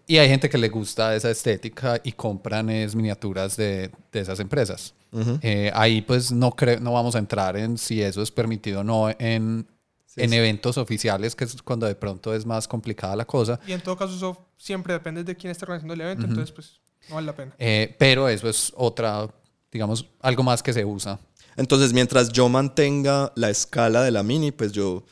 Y 0.07 0.17
hay 0.17 0.27
gente 0.27 0.49
que 0.49 0.57
le 0.57 0.69
gusta 0.69 1.15
esa 1.15 1.29
estética 1.29 1.99
y 2.03 2.11
compran 2.13 2.69
es 2.69 2.95
miniaturas 2.95 3.55
de, 3.57 3.91
de 4.11 4.19
esas 4.19 4.39
empresas. 4.39 4.93
Ujú. 5.11 5.37
Eh, 5.41 5.71
ahí 5.73 6.01
pues 6.01 6.31
no, 6.31 6.51
creo 6.51 6.79
no 6.79 6.93
vamos 6.93 7.15
a 7.15 7.19
entrar 7.19 7.55
en 7.57 7.77
si 7.77 8.01
eso 8.01 8.21
es 8.21 8.31
permitido 8.31 8.81
o 8.81 8.83
no 8.83 9.09
en, 9.19 9.67
Sí, 10.05 10.21
en 10.23 10.31
sí. 10.31 10.35
eventos 10.37 10.79
oficiales, 10.79 11.35
que 11.35 11.43
es 11.43 11.61
cuando 11.61 11.85
de 11.85 11.93
pronto 11.93 12.33
es 12.33 12.43
más 12.43 12.67
complicada 12.67 13.15
la 13.15 13.25
cosa. 13.25 13.59
y 13.67 13.73
en 13.73 13.81
todo 13.81 13.95
caso 13.95 14.15
eso 14.15 14.35
siempre 14.57 14.93
depende 14.93 15.23
de 15.23 15.35
quién 15.35 15.51
esté 15.51 15.65
organizando 15.65 15.93
el 15.93 16.01
evento, 16.01 16.25
entonces 16.25 16.51
pues 16.51 16.79
no 17.07 17.15
vale 17.15 17.27
la 17.27 17.35
pena. 17.35 17.53
Eh, 17.59 17.95
pero 17.99 18.27
eso 18.27 18.49
es 18.49 18.73
otra, 18.75 19.27
digamos, 19.71 20.07
algo 20.21 20.41
más 20.41 20.63
que 20.63 20.73
se 20.73 20.83
usa. 20.83 21.19
Entonces, 21.59 21.91
mientras 21.91 22.29
yo 22.31 22.47
mantenga 22.47 23.33
la 23.35 23.49
escala 23.49 24.01
de 24.01 24.11
la 24.11 24.23
mini, 24.23 24.51
pues 24.53 24.71
yo, 24.71 25.03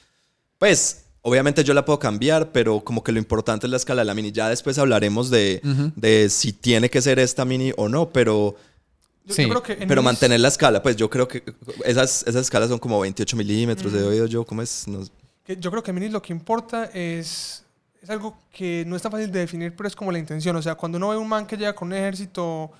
pues, 0.58 1.04
obviamente 1.22 1.62
yo 1.66 1.74
la 1.74 1.84
puedo 1.84 2.00
cambiar, 2.00 2.54
pero 2.54 2.80
como 2.80 3.04
que 3.04 3.12
lo 3.12 3.20
importante 3.20 3.68
es 3.68 3.72
la 3.72 3.76
escala 3.76 4.02
de 4.02 4.06
la 4.06 4.14
mini. 4.14 4.32
Ya 4.32 4.48
después 4.48 4.78
hablaremos 4.78 5.30
de, 5.30 5.62
de 5.98 6.30
si 6.30 6.54
tiene 6.54 6.90
que 6.90 7.02
ser 7.02 7.20
esta 7.20 7.44
mini 7.44 7.74
o 7.76 7.90
no, 7.90 8.10
pero, 8.10 8.56
Yo, 9.26 9.36
Sí, 9.36 9.42
yo 9.44 9.50
creo 9.50 9.62
que 9.62 9.76
pero 9.86 10.02
mantener 10.02 10.40
la 10.40 10.48
escala, 10.48 10.82
pues 10.82 10.96
yo 10.96 11.10
creo 11.10 11.28
que 11.28 11.44
esas, 11.84 12.24
esas 12.26 12.44
escalas 12.44 12.70
son 12.70 12.80
como 12.80 12.98
28 13.02 13.36
milímetros, 13.36 13.94
he 13.94 14.02
oído 14.02 14.26
yo, 14.26 14.46
¿cómo 14.46 14.62
es? 14.62 14.88
No- 14.88 15.04
yo 15.48 15.70
creo 15.70 15.84
que 15.84 15.92
en 15.92 15.96
minis 15.96 16.12
lo 16.14 16.22
que 16.22 16.32
importa 16.32 16.86
es, 16.94 17.64
es 18.02 18.10
algo 18.10 18.38
que 18.54 18.86
no 18.88 18.96
es 18.96 19.02
tan 19.02 19.12
fácil 19.12 19.30
de 19.32 19.40
definir, 19.40 19.76
pero 19.76 19.88
es 19.88 19.96
como 19.98 20.14
la 20.14 20.20
intención. 20.20 20.56
O 20.56 20.62
sea, 20.62 20.76
cuando 20.76 20.98
uno 20.98 21.10
ve 21.10 21.18
un 21.18 21.28
man 21.28 21.46
que 21.46 21.58
llega 21.58 21.74
con 21.76 21.90
un 21.90 21.94
ejército, 21.94 22.72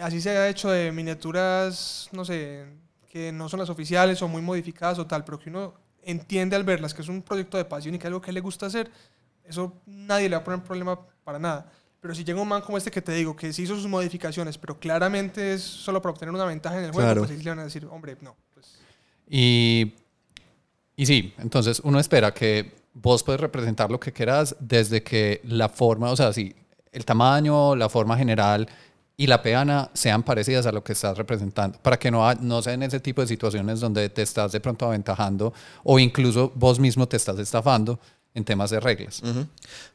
así 0.00 0.20
se 0.20 0.30
ha 0.30 0.48
hecho 0.48 0.70
de 0.70 0.92
miniaturas, 0.92 2.08
no 2.12 2.24
sé, 2.24 2.66
que 3.10 3.32
no 3.32 3.48
son 3.48 3.60
las 3.60 3.70
oficiales 3.70 4.20
o 4.22 4.28
muy 4.28 4.42
modificadas 4.42 4.98
o 4.98 5.06
tal, 5.06 5.24
pero 5.24 5.38
que 5.38 5.50
uno 5.50 5.74
entiende 6.02 6.54
al 6.56 6.64
verlas 6.64 6.94
que 6.94 7.02
es 7.02 7.08
un 7.08 7.22
proyecto 7.22 7.56
de 7.56 7.64
pasión 7.64 7.94
y 7.94 7.98
que 7.98 8.04
es 8.04 8.08
algo 8.08 8.20
que 8.20 8.32
le 8.32 8.40
gusta 8.40 8.66
hacer, 8.66 8.90
eso 9.44 9.72
nadie 9.86 10.28
le 10.28 10.36
va 10.36 10.42
a 10.42 10.44
poner 10.44 10.62
problema 10.62 10.98
para 11.24 11.38
nada. 11.38 11.70
Pero 12.00 12.14
si 12.14 12.24
llega 12.24 12.40
un 12.40 12.46
man 12.48 12.62
como 12.62 12.78
este 12.78 12.90
que 12.90 13.02
te 13.02 13.12
digo, 13.12 13.34
que 13.34 13.52
sí 13.52 13.62
hizo 13.62 13.74
sus 13.74 13.88
modificaciones, 13.88 14.58
pero 14.58 14.78
claramente 14.78 15.54
es 15.54 15.62
solo 15.62 16.00
para 16.00 16.12
obtener 16.12 16.34
una 16.34 16.44
ventaja 16.44 16.78
en 16.78 16.84
el 16.84 16.92
juego, 16.92 17.06
Claro. 17.08 17.20
pues 17.22 17.32
ahí 17.32 17.42
le 17.42 17.50
van 17.50 17.58
a 17.60 17.64
decir, 17.64 17.86
hombre, 17.90 18.16
no. 18.20 18.36
Pues, 18.54 18.78
Y, 19.28 19.94
y 20.94 21.06
sí, 21.06 21.34
entonces 21.38 21.80
uno 21.82 21.98
espera 21.98 22.32
que 22.32 22.74
vos 22.94 23.22
puedes 23.24 23.40
representar 23.40 23.90
lo 23.90 23.98
que 23.98 24.12
quieras 24.12 24.54
desde 24.60 25.02
que 25.02 25.40
la 25.44 25.68
forma, 25.68 26.10
o 26.10 26.16
sea, 26.16 26.32
si 26.32 26.54
el 26.92 27.04
tamaño, 27.04 27.74
la 27.74 27.88
forma 27.88 28.16
general 28.16 28.68
y 29.18 29.26
la 29.26 29.42
peana 29.42 29.90
sean 29.94 30.22
parecidas 30.22 30.66
a 30.66 30.72
lo 30.72 30.84
que 30.84 30.92
estás 30.92 31.16
representando, 31.16 31.78
para 31.80 31.98
que 31.98 32.10
no, 32.10 32.32
no 32.34 32.60
sean 32.62 32.82
ese 32.82 33.00
tipo 33.00 33.22
de 33.22 33.26
situaciones 33.26 33.80
donde 33.80 34.08
te 34.10 34.22
estás 34.22 34.52
de 34.52 34.60
pronto 34.60 34.86
aventajando 34.86 35.54
o 35.84 35.98
incluso 35.98 36.52
vos 36.54 36.78
mismo 36.78 37.08
te 37.08 37.16
estás 37.16 37.38
estafando 37.38 37.98
en 38.34 38.44
temas 38.44 38.68
de 38.68 38.78
reglas. 38.80 39.22
Ujú. 39.22 39.46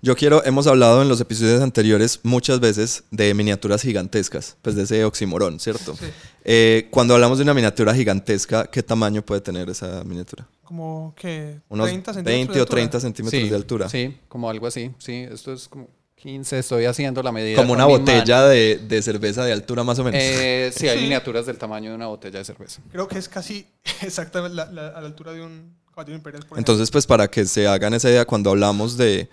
Yo 0.01 0.15
quiero, 0.15 0.43
hemos 0.43 0.65
hablado 0.65 1.03
en 1.03 1.07
los 1.09 1.21
episodios 1.21 1.61
anteriores 1.61 2.19
muchas 2.23 2.59
veces 2.59 3.03
de 3.11 3.31
miniaturas 3.35 3.83
gigantescas, 3.83 4.57
pues 4.63 4.75
de 4.75 4.81
ese 4.83 5.05
oximorón, 5.05 5.59
¿cierto? 5.59 5.95
Sí. 5.95 6.05
Eh, 6.43 6.87
cuando 6.89 7.13
hablamos 7.13 7.37
de 7.37 7.43
una 7.43 7.53
miniatura 7.53 7.93
gigantesca, 7.93 8.65
¿qué 8.65 8.81
tamaño 8.81 9.21
puede 9.21 9.41
tener 9.41 9.69
esa 9.69 10.03
miniatura? 10.03 10.47
como 10.63 11.13
que 11.17 11.59
Unos 11.67 11.85
30 11.87 12.13
centímetros 12.13 12.33
20 12.47 12.53
de 12.53 12.59
o 12.59 12.63
altura. 12.63 12.75
30 12.77 12.99
centímetros 13.01 13.41
Sí, 13.41 13.49
de 13.49 13.55
altura. 13.55 13.89
Sí, 13.89 14.17
como 14.29 14.49
algo 14.49 14.65
así. 14.67 14.89
Sí, 14.99 15.27
esto 15.29 15.51
es 15.51 15.67
como 15.67 15.89
15, 16.21 16.59
estoy 16.59 16.85
haciendo 16.85 17.23
la 17.23 17.31
medida. 17.31 17.55
Como 17.57 17.73
una 17.73 17.85
botella 17.85 18.43
de, 18.47 18.77
de 18.87 19.01
cerveza 19.01 19.43
de 19.43 19.51
altura 19.53 19.83
más 19.83 19.97
o 19.99 20.03
menos. 20.03 20.21
Eh, 20.21 20.71
sí, 20.75 20.87
hay 20.87 20.97
Sí. 20.97 21.03
miniaturas 21.05 21.45
del 21.47 21.57
tamaño 21.57 21.89
de 21.89 21.95
una 21.95 22.07
botella 22.07 22.39
de 22.39 22.45
cerveza. 22.45 22.81
Creo 22.91 23.07
que 23.07 23.17
es 23.17 23.27
casi 23.27 23.65
exactamente 24.01 24.55
la- 24.55 24.65
la- 24.71 24.87
a 24.89 25.01
la 25.01 25.07
altura 25.07 25.33
de 25.33 25.41
un 25.41 25.75
caballero 25.93 26.15
imperial. 26.17 26.45
por 26.45 26.57
Entonces, 26.57 26.91
pues 26.91 27.07
para 27.07 27.27
que 27.27 27.45
se 27.45 27.67
hagan 27.67 27.93
esa 27.95 28.09
idea, 28.09 28.25
cuando 28.25 28.51
hablamos 28.51 28.97
de, 28.97 29.29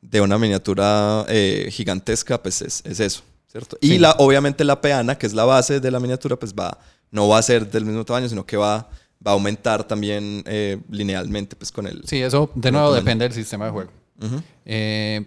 de 0.00 0.20
una 0.22 0.38
miniatura 0.38 1.24
eh, 1.28 1.68
gigantesca, 1.70 2.42
pues 2.42 2.62
es, 2.62 2.82
es 2.84 3.00
eso, 3.00 3.22
¿cierto? 3.46 3.76
Y 3.82 3.88
Sí. 3.90 3.98
la, 3.98 4.12
obviamente 4.18 4.64
la 4.64 4.80
peana, 4.80 5.18
que 5.18 5.26
es 5.26 5.34
la 5.34 5.44
base 5.44 5.78
de 5.78 5.90
la 5.90 6.00
miniatura, 6.00 6.36
pues 6.36 6.54
va, 6.54 6.78
no 7.10 7.28
va 7.28 7.36
a 7.38 7.42
ser 7.42 7.70
del 7.70 7.84
mismo 7.84 8.04
tamaño, 8.04 8.28
sino 8.30 8.46
que 8.46 8.56
va, 8.56 8.88
va 9.24 9.30
a 9.32 9.34
aumentar 9.34 9.84
también 9.86 10.42
eh, 10.46 10.78
linealmente, 10.88 11.54
pues 11.54 11.70
con 11.70 11.86
el... 11.86 12.02
Sí, 12.06 12.22
eso 12.22 12.50
de 12.54 12.72
nuevo 12.72 12.94
depende 12.94 13.24
del 13.26 13.34
sistema 13.34 13.66
de 13.66 13.70
juego. 13.72 13.90
Ujú. 14.22 14.42
Eh, 14.64 15.24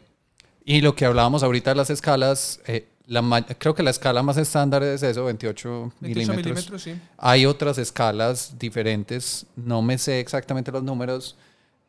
y 0.65 0.82
lo 0.82 0.95
que 0.95 1.06
hablábamos 1.06 1.43
ahorita 1.43 1.71
de 1.71 1.76
las 1.76 1.89
escalas, 1.89 2.60
eh, 2.67 2.88
la 3.06 3.45
creo 3.58 3.76
que 3.76 3.84
la 3.84 3.89
escala 3.89 4.23
más 4.23 4.38
estándar 4.38 4.82
es 4.84 5.04
eso, 5.04 5.26
28, 5.26 5.93
28 5.99 6.32
milímetros. 6.32 6.38
milímetros, 6.38 6.82
sí. 6.82 6.95
Hay 7.17 7.45
otras 7.45 7.78
escalas 7.78 8.56
diferentes, 8.58 9.45
no 9.56 9.82
me 9.82 9.97
sé 9.97 10.19
exactamente 10.19 10.71
los 10.71 10.84
números. 10.84 11.36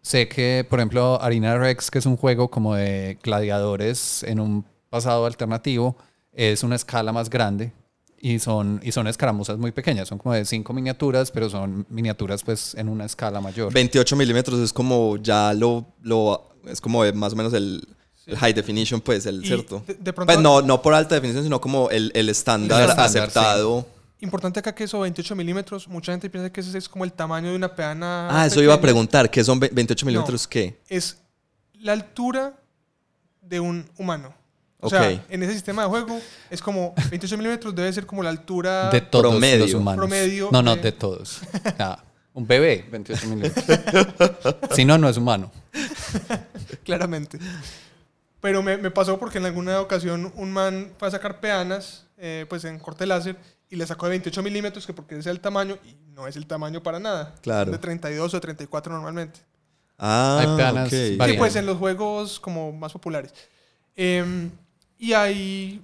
Sé 0.02 0.28
que, 0.28 0.66
por 0.68 0.80
ejemplo, 0.80 1.20
Arena 1.22 1.56
Rex, 1.56 1.90
que 1.90 1.98
es 1.98 2.06
un 2.06 2.16
juego 2.16 2.50
como 2.50 2.74
de 2.74 3.18
gladiadores 3.22 4.22
en 4.24 4.38
un 4.38 4.64
pasado 4.90 5.24
alternativo, 5.24 5.96
es 6.32 6.62
una 6.62 6.76
escala 6.76 7.12
más 7.12 7.30
grande 7.30 7.72
y 8.20 8.38
son, 8.38 8.80
y 8.82 8.92
son 8.92 9.06
escaramuzas 9.06 9.56
muy 9.56 9.70
pequeñas. 9.70 10.08
Son 10.08 10.18
como 10.18 10.34
de 10.34 10.44
cinco 10.44 10.72
miniaturas, 10.72 11.30
pero 11.30 11.48
son 11.48 11.86
miniaturas 11.88 12.42
pues 12.42 12.74
en 12.74 12.88
una 12.88 13.04
escala 13.04 13.40
mayor. 13.40 13.72
28 13.72 14.16
milímetros 14.16 14.60
es 14.60 14.72
como 14.72 15.16
ya 15.16 15.54
lo, 15.54 15.86
lo 16.02 16.50
es 16.66 16.80
como 16.80 17.04
más 17.14 17.32
o 17.32 17.36
menos 17.36 17.54
el, 17.54 17.86
el 18.26 18.36
high 18.38 18.52
definition, 18.52 19.00
pues, 19.00 19.26
el 19.26 19.42
Y 19.44 19.46
cierto. 19.46 19.82
de- 19.86 19.94
de 19.94 20.12
pronto- 20.12 20.32
Pues 20.32 20.38
no, 20.42 20.62
no 20.62 20.80
por 20.82 20.94
alta 20.94 21.14
definición, 21.14 21.44
sino 21.44 21.60
como 21.60 21.90
el, 21.90 22.10
el 22.14 22.28
estándar 22.28 22.82
El 22.84 22.90
aceptado. 22.98 23.86
Importante 24.20 24.58
acá 24.60 24.74
que 24.74 24.84
eso 24.84 25.00
28 25.00 25.36
milímetros, 25.36 25.86
mucha 25.88 26.12
gente 26.12 26.30
piensa 26.30 26.50
que 26.50 26.60
ese 26.60 26.78
es 26.78 26.88
como 26.88 27.04
el 27.04 27.12
tamaño 27.12 27.50
de 27.50 27.56
una 27.56 27.74
peana. 27.74 28.28
Ah, 28.30 28.46
eso 28.46 28.62
iba 28.62 28.72
a 28.72 28.76
pequeña. 28.76 28.82
preguntar, 28.92 29.30
¿qué 29.30 29.44
son 29.44 29.60
ve- 29.60 29.70
28 29.72 30.06
milímetros 30.06 30.48
qué? 30.48 30.80
Es 30.88 31.18
la 31.74 31.92
altura 31.92 32.54
de 33.42 33.60
un 33.60 33.84
humano. 33.98 34.32
O 34.80 34.86
Ok. 34.86 34.92
sea, 34.92 35.24
en 35.28 35.42
ese 35.42 35.52
sistema 35.52 35.82
de 35.82 35.88
juego 35.88 36.18
es 36.50 36.62
como 36.62 36.94
28 37.10 37.36
milímetros 37.36 37.74
debe 37.74 37.92
ser 37.92 38.06
como 38.06 38.22
la 38.22 38.30
altura 38.30 38.88
de 38.90 39.00
todos 39.02 39.30
promedio. 39.32 39.64
los 39.66 39.74
humanos. 39.74 39.98
Promedio 39.98 40.48
no, 40.52 40.62
no, 40.62 40.76
de- 40.76 40.82
de 40.82 40.92
todos. 40.92 41.40
Nada. 41.78 42.02
Un 42.32 42.46
bebé, 42.46 42.86
28 42.90 43.26
milímetros. 43.28 43.64
si 44.74 44.84
no, 44.86 44.96
no 44.98 45.08
es 45.08 45.16
humano. 45.18 45.50
claramente. 46.84 47.38
Pero 48.44 48.62
me, 48.62 48.76
me 48.76 48.90
pasó 48.90 49.18
porque 49.18 49.38
en 49.38 49.46
alguna 49.46 49.80
ocasión 49.80 50.30
un 50.36 50.52
man 50.52 50.92
fue 50.98 51.08
a 51.08 51.10
sacar 51.10 51.40
peanas, 51.40 52.04
eh, 52.18 52.44
pues 52.46 52.62
en 52.66 52.78
corte 52.78 53.06
láser, 53.06 53.38
y 53.70 53.76
le 53.76 53.86
sacó 53.86 54.04
de 54.04 54.10
28 54.10 54.42
milímetros, 54.42 54.86
que 54.86 54.92
porque 54.92 55.14
ese 55.14 55.30
es 55.30 55.34
el 55.34 55.40
tamaño, 55.40 55.78
y 55.82 55.96
no 56.12 56.26
es 56.26 56.36
el 56.36 56.46
tamaño 56.46 56.82
para 56.82 57.00
nada. 57.00 57.34
Claro. 57.40 57.64
Son 57.64 57.72
De 57.72 57.78
32 57.78 58.34
o 58.34 58.40
34 58.42 58.92
normalmente. 58.92 59.40
Ah, 59.96 60.40
Hay 60.42 60.56
peanas 60.58 60.88
ok. 60.88 60.94
Sí, 60.94 61.38
pues 61.38 61.56
en 61.56 61.64
los 61.64 61.78
juegos 61.78 62.38
como 62.38 62.70
más 62.70 62.92
populares. 62.92 63.32
Em, 63.96 64.50
y 64.98 65.14
hay 65.14 65.82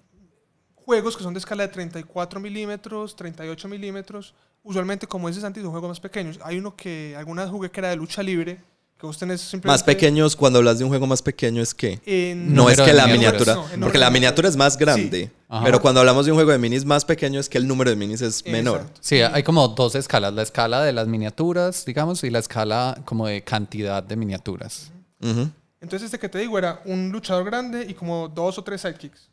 juegos 0.75 1.17
que 1.17 1.23
son 1.23 1.33
de 1.33 1.39
escala 1.39 1.63
de 1.63 1.73
34 1.73 2.41
milímetros, 2.41 3.17
38 3.17 3.69
milímetros. 3.69 4.35
Usualmente, 4.63 5.07
como 5.07 5.29
dices 5.29 5.45
antes, 5.45 5.63
son 5.63 5.73
juegos 5.73 5.89
más 5.89 6.01
pequeños. 6.01 6.39
Hay 6.43 6.59
uno 6.59 6.77
que 6.77 7.15
alguna 7.17 7.41
vez 7.41 7.51
jugué 7.51 7.71
que 7.71 7.81
era 7.81 7.89
de 7.89 7.97
lucha 7.97 8.23
libre, 8.23 8.61
que 9.01 9.07
vos 9.07 9.17
tenés 9.19 9.41
simplemente... 9.41 9.69
Más 9.69 9.83
pequeños, 9.83 10.37
cuando 10.37 10.59
hablas 10.59 10.79
de 10.79 10.85
un 10.85 10.91
juego 10.91 11.07
más 11.07 11.23
pequeño 11.23 11.63
es 11.63 11.73
que 11.75 12.01
en- 12.05 12.55
no 12.55 12.69
es 12.69 12.79
que 12.81 12.93
la 12.93 13.07
miniatura, 13.07 13.55
No, 13.55 13.65
porque 13.81 13.99
la 13.99 14.11
miniatura 14.11 14.49
es 14.49 14.57
más 14.57 14.77
grande. 14.77 15.31
Sí. 15.49 15.57
Pero 15.65 15.81
cuando 15.81 16.01
hablamos 16.01 16.27
de 16.27 16.33
un 16.33 16.37
juego 16.37 16.53
de 16.53 16.59
minis 16.59 16.85
más 16.85 17.05
pequeño 17.05 17.41
es 17.41 17.49
que 17.49 17.59
el 17.59 17.67
número 17.67 17.89
de 17.91 17.97
minis 17.97 18.21
es 18.21 18.45
menor. 18.45 18.81
Exacto. 18.81 19.01
Sí, 19.03 19.21
hay 19.23 19.43
como 19.43 19.67
dos 19.69 19.95
escalas, 19.95 20.35
la 20.35 20.43
escala 20.43 20.83
de 20.83 20.93
las 20.93 21.09
miniaturas, 21.09 21.85
digamos, 21.85 22.23
y 22.25 22.31
la 22.31 22.39
escala 22.41 23.01
como 23.07 23.27
de 23.27 23.43
cantidad 23.43 24.03
de 24.03 24.17
miniaturas. 24.17 24.93
Ujú. 25.23 25.49
Entonces 25.81 26.07
este 26.07 26.19
que 26.19 26.29
te 26.29 26.39
digo 26.39 26.59
era 26.59 26.83
un 26.85 27.11
luchador 27.11 27.45
grande 27.45 27.87
y 27.89 27.95
como 27.95 28.29
dos 28.29 28.59
o 28.59 28.63
tres 28.63 28.83
sidekicks. 28.83 29.29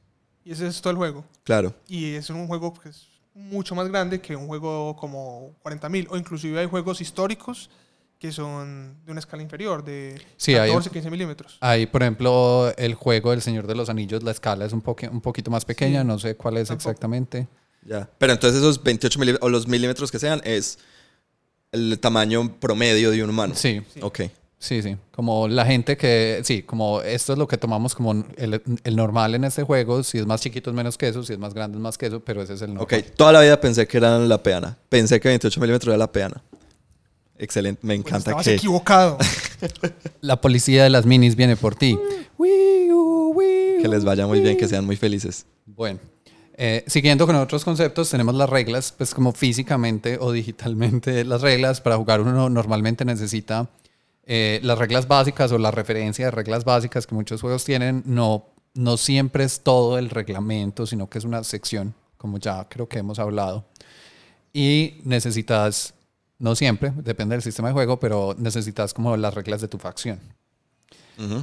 Y 0.45 0.53
ese 0.53 0.65
es 0.67 0.79
todo 0.81 0.91
el 0.91 0.97
juego. 0.97 1.25
Claro. 1.43 1.73
Y 1.89 2.13
es 2.13 2.29
un 2.29 2.47
juego 2.47 2.73
que 2.73 2.87
es 2.89 3.05
mucho 3.35 3.75
más 3.75 3.87
grande 3.89 4.21
que 4.21 4.33
un 4.35 4.47
juego 4.47 4.95
como 4.95 5.51
40.000 5.63 6.07
o 6.09 6.17
inclusive 6.17 6.57
hay 6.61 6.67
juegos 6.67 7.01
históricos 7.01 7.69
que 8.19 8.31
son 8.31 8.95
de 9.05 9.11
una 9.11 9.19
escala 9.19 9.43
inferior, 9.43 9.83
de 9.83 10.19
Sí, 10.37 10.55
hay- 10.55 10.69
14, 10.69 10.89
15 10.89 11.09
milímetros. 11.11 11.57
Hay, 11.61 11.85
por 11.85 12.01
ejemplo, 12.01 12.73
el 12.77 12.95
juego 12.95 13.31
del 13.31 13.41
Señor 13.41 13.67
de 13.67 13.75
los 13.75 13.89
Anillos, 13.89 14.23
la 14.23 14.31
escala 14.31 14.65
es 14.65 14.73
un, 14.73 14.81
poque- 14.81 15.07
un 15.09 15.21
poquito 15.21 15.51
más 15.51 15.65
pequeña, 15.65 16.01
Sí. 16.01 16.07
no 16.07 16.17
sé 16.19 16.35
cuál 16.35 16.57
es 16.57 16.67
Tampoco. 16.69 16.89
exactamente. 16.89 17.47
Ya. 17.85 18.09
Pero 18.17 18.33
entonces 18.33 18.59
esos 18.59 18.81
28 18.83 19.19
milímetros 19.19 19.45
o 19.45 19.49
los 19.49 19.67
milímetros 19.67 20.11
que 20.11 20.19
sean 20.19 20.41
es 20.43 20.79
el 21.71 21.99
tamaño 21.99 22.55
promedio 22.59 23.11
de 23.11 23.23
un 23.23 23.29
humano. 23.29 23.53
Sí, 23.55 23.81
Sí. 23.93 23.99
Ok. 24.01 24.21
sí, 24.57 24.81
sí. 24.81 24.97
Como 25.11 25.47
la 25.47 25.65
gente 25.65 25.95
que, 25.95 26.41
sí, 26.43 26.63
como 26.63 27.01
esto 27.01 27.33
es 27.33 27.39
lo 27.39 27.47
que 27.47 27.57
tomamos 27.57 27.93
como 27.93 28.25
el, 28.37 28.61
el 28.83 28.95
normal 28.95 29.35
en 29.35 29.43
este 29.43 29.61
juego, 29.63 30.01
si 30.03 30.17
es 30.17 30.25
más 30.25 30.41
chiquito 30.41 30.71
es 30.71 30.75
menos 30.75 30.97
que 30.97 31.07
eso, 31.07 31.21
si 31.23 31.33
es 31.33 31.39
más 31.39 31.53
grande 31.53 31.77
es 31.77 31.81
más 31.81 31.97
que 31.97 32.07
eso, 32.07 32.19
pero 32.21 32.41
ese 32.41 32.55
es 32.55 32.61
el 32.63 32.73
normal. 32.73 32.99
Ok. 33.01 33.05
Toda 33.15 33.31
la 33.31 33.41
vida 33.41 33.61
pensé 33.61 33.87
que 33.87 33.97
eran 33.97 34.27
la 34.27 34.41
peana. 34.41 34.75
Pensé 34.89 35.19
que 35.19 35.27
28 35.29 35.59
milímetros 35.61 35.89
era 35.89 35.97
la 35.97 36.11
peana. 36.11 36.41
Excelente. 37.39 37.81
Me 37.85 37.95
Pues 37.95 38.07
encanta 38.07 38.29
estabas 38.31 38.45
que... 38.45 38.55
equivocado. 38.55 39.17
La 40.21 40.41
policía 40.41 40.83
de 40.83 40.89
las 40.89 41.05
minis 41.05 41.35
viene 41.35 41.55
por 41.55 41.75
ti. 41.75 41.97
Que 43.81 43.87
les 43.87 44.03
vaya 44.03 44.25
muy 44.27 44.41
bien, 44.41 44.57
que 44.57 44.67
sean 44.67 44.85
muy 44.85 44.95
felices. 44.95 45.45
Bueno, 45.65 45.99
eh, 46.55 46.83
siguiendo 46.87 47.27
con 47.27 47.35
otros 47.35 47.63
conceptos, 47.63 48.09
tenemos 48.09 48.33
las 48.35 48.49
reglas, 48.49 48.91
pues 48.91 49.13
como 49.13 49.31
físicamente 49.33 50.17
o 50.19 50.31
digitalmente 50.31 51.23
las 51.25 51.41
reglas. 51.41 51.81
Para 51.81 51.97
jugar 51.97 52.21
uno 52.21 52.49
normalmente 52.49 53.05
necesita 53.05 53.69
eh, 54.25 54.59
las 54.63 54.77
reglas 54.79 55.07
básicas 55.07 55.51
o 55.51 55.57
la 55.57 55.71
referencia 55.71 56.25
de 56.25 56.31
reglas 56.31 56.65
básicas 56.65 57.05
que 57.05 57.13
muchos 57.15 57.41
juegos 57.41 57.63
tienen. 57.63 58.01
No, 58.05 58.47
no 58.73 58.97
siempre 58.97 59.43
es 59.43 59.61
todo 59.61 59.97
el 59.99 60.09
reglamento, 60.09 60.87
sino 60.87 61.07
que 61.09 61.19
es 61.19 61.23
una 61.23 61.43
sección, 61.43 61.93
como 62.17 62.39
ya 62.39 62.67
creo 62.67 62.87
que 62.89 62.99
hemos 62.99 63.19
hablado. 63.19 63.65
Y 64.53 65.01
necesitas, 65.03 65.93
no 66.39 66.55
siempre, 66.55 66.93
depende 66.95 67.35
del 67.35 67.41
sistema 67.41 67.69
de 67.69 67.73
juego, 67.73 67.99
pero 67.99 68.35
necesitas 68.37 68.93
como 68.93 69.15
las 69.17 69.33
reglas 69.33 69.61
de 69.61 69.67
tu 69.67 69.77
facción. 69.77 70.19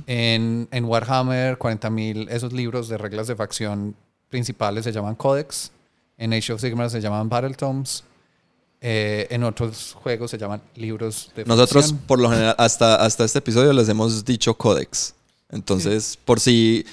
En, 0.07 0.69
en 0.71 0.85
Warhammer 0.85 1.59
40.000, 1.59 2.29
esos 2.31 2.53
libros 2.53 2.89
de 2.89 2.97
reglas 2.97 3.27
de 3.27 3.35
facción 3.35 3.97
principales 4.29 4.85
se 4.85 4.93
llaman 4.93 5.17
Codex. 5.17 5.73
En 6.17 6.33
Age 6.33 6.53
of 6.53 6.61
Sigmar 6.61 6.91
se 6.91 7.01
llaman 7.01 7.29
Battle 7.29 7.55
Tomes. 7.55 8.05
Eh, 8.81 9.27
en 9.31 9.43
otros 9.43 9.97
juegos 10.01 10.31
se 10.31 10.39
llaman 10.39 10.61
libros 10.77 11.33
de 11.35 11.45
Nosotros, 11.45 11.87
facción. 11.87 12.07
por 12.07 12.21
lo 12.21 12.31
general, 12.31 12.55
hasta, 12.59 12.97
hasta 12.97 13.25
este 13.25 13.39
episodio 13.39 13.73
les 13.73 13.89
hemos 13.89 14.25
dicho 14.25 14.55
códex. 14.55 15.15
Entonces, 15.51 16.19
por 16.25 16.39
si... 16.39 16.85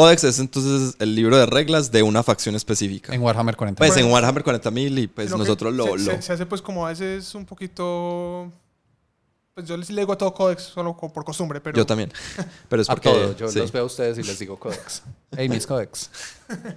Códex 0.00 0.24
es 0.24 0.38
entonces 0.40 0.94
el 0.98 1.14
libro 1.14 1.38
de 1.38 1.46
reglas 1.46 1.90
de 1.90 2.02
una 2.02 2.22
facción 2.22 2.54
específica. 2.54 3.14
En 3.14 3.22
Warhammer 3.22 3.56
40.000. 3.56 3.74
pues 3.76 3.90
Bueno. 3.92 4.06
en 4.06 4.12
Warhammer 4.12 4.44
40.000 4.44 4.98
y 5.02 5.06
pues 5.06 5.30
nosotros 5.30 5.72
lo... 5.74 5.84
se, 5.84 5.90
lo- 5.90 5.98
se- 5.98 6.22
se 6.22 6.32
hace 6.34 6.44
pues 6.44 6.60
como 6.60 6.86
a 6.86 6.90
veces 6.90 7.34
un 7.34 7.46
poquito... 7.46 8.52
Pues 9.54 9.66
yo 9.66 9.74
les 9.78 9.88
leo 9.88 10.12
a 10.12 10.18
todo 10.18 10.34
Codex 10.34 10.64
solo 10.64 10.94
por 10.94 11.24
costumbre, 11.24 11.62
pero... 11.62 11.78
Yo 11.78 11.86
también. 11.86 12.12
Pero 12.68 12.82
es 12.82 12.90
a 12.90 12.94
porque... 12.94 13.34
Yo 13.38 13.48
sí. 13.48 13.58
los 13.58 13.72
veo 13.72 13.84
a 13.84 13.86
ustedes 13.86 14.18
y 14.18 14.22
les 14.22 14.38
digo 14.38 14.58
Codex. 14.58 15.02
Hey, 15.34 15.48
mis 15.48 15.66
Codex. 15.66 16.10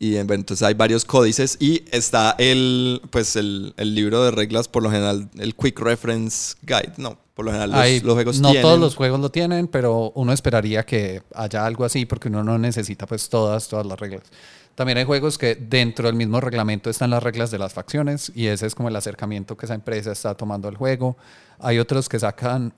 Y 0.00 0.12
bueno, 0.22 0.34
entonces 0.34 0.64
hay 0.64 0.74
varios 0.74 1.04
códices 1.04 1.56
y 1.58 1.84
está 1.90 2.36
el, 2.38 3.02
pues 3.10 3.34
el, 3.34 3.74
el 3.76 3.96
libro 3.96 4.22
de 4.22 4.30
reglas, 4.30 4.68
por 4.68 4.84
lo 4.84 4.90
general, 4.92 5.28
el 5.38 5.56
Quick 5.56 5.80
Reference 5.80 6.54
Guide. 6.62 6.92
No, 6.98 7.18
por 7.38 7.44
lo 7.44 7.52
general 7.52 7.70
los, 7.70 7.78
Hay- 7.80 8.00
los 8.00 8.14
juegos 8.14 8.40
no 8.40 8.48
tienen. 8.50 8.62
todos 8.62 8.80
los 8.80 8.96
juegos 8.96 9.20
lo 9.20 9.30
tienen, 9.30 9.68
pero 9.68 10.10
uno 10.16 10.32
esperaría 10.32 10.84
que 10.84 11.22
haya 11.36 11.64
algo 11.64 11.84
así 11.84 12.04
porque 12.04 12.26
uno 12.26 12.42
no 12.42 12.58
necesita 12.58 13.06
pues 13.06 13.28
todas, 13.28 13.68
todas 13.68 13.86
las 13.86 13.96
reglas. 13.96 14.24
También 14.74 14.98
hay 14.98 15.04
juegos 15.04 15.38
que 15.38 15.54
dentro 15.54 16.06
del 16.08 16.16
mismo 16.16 16.40
reglamento 16.40 16.90
están 16.90 17.10
las 17.10 17.22
reglas 17.22 17.52
de 17.52 17.60
las 17.60 17.72
facciones 17.72 18.32
y 18.34 18.48
ese 18.48 18.66
es 18.66 18.74
como 18.74 18.88
el 18.88 18.96
acercamiento 18.96 19.56
que 19.56 19.66
esa 19.66 19.74
empresa 19.76 20.10
está 20.10 20.34
tomando 20.34 20.66
al 20.66 20.76
juego. 20.76 21.16
Hay 21.60 21.78
otros 21.78 22.08
que 22.08 22.18
sacan 22.18 22.74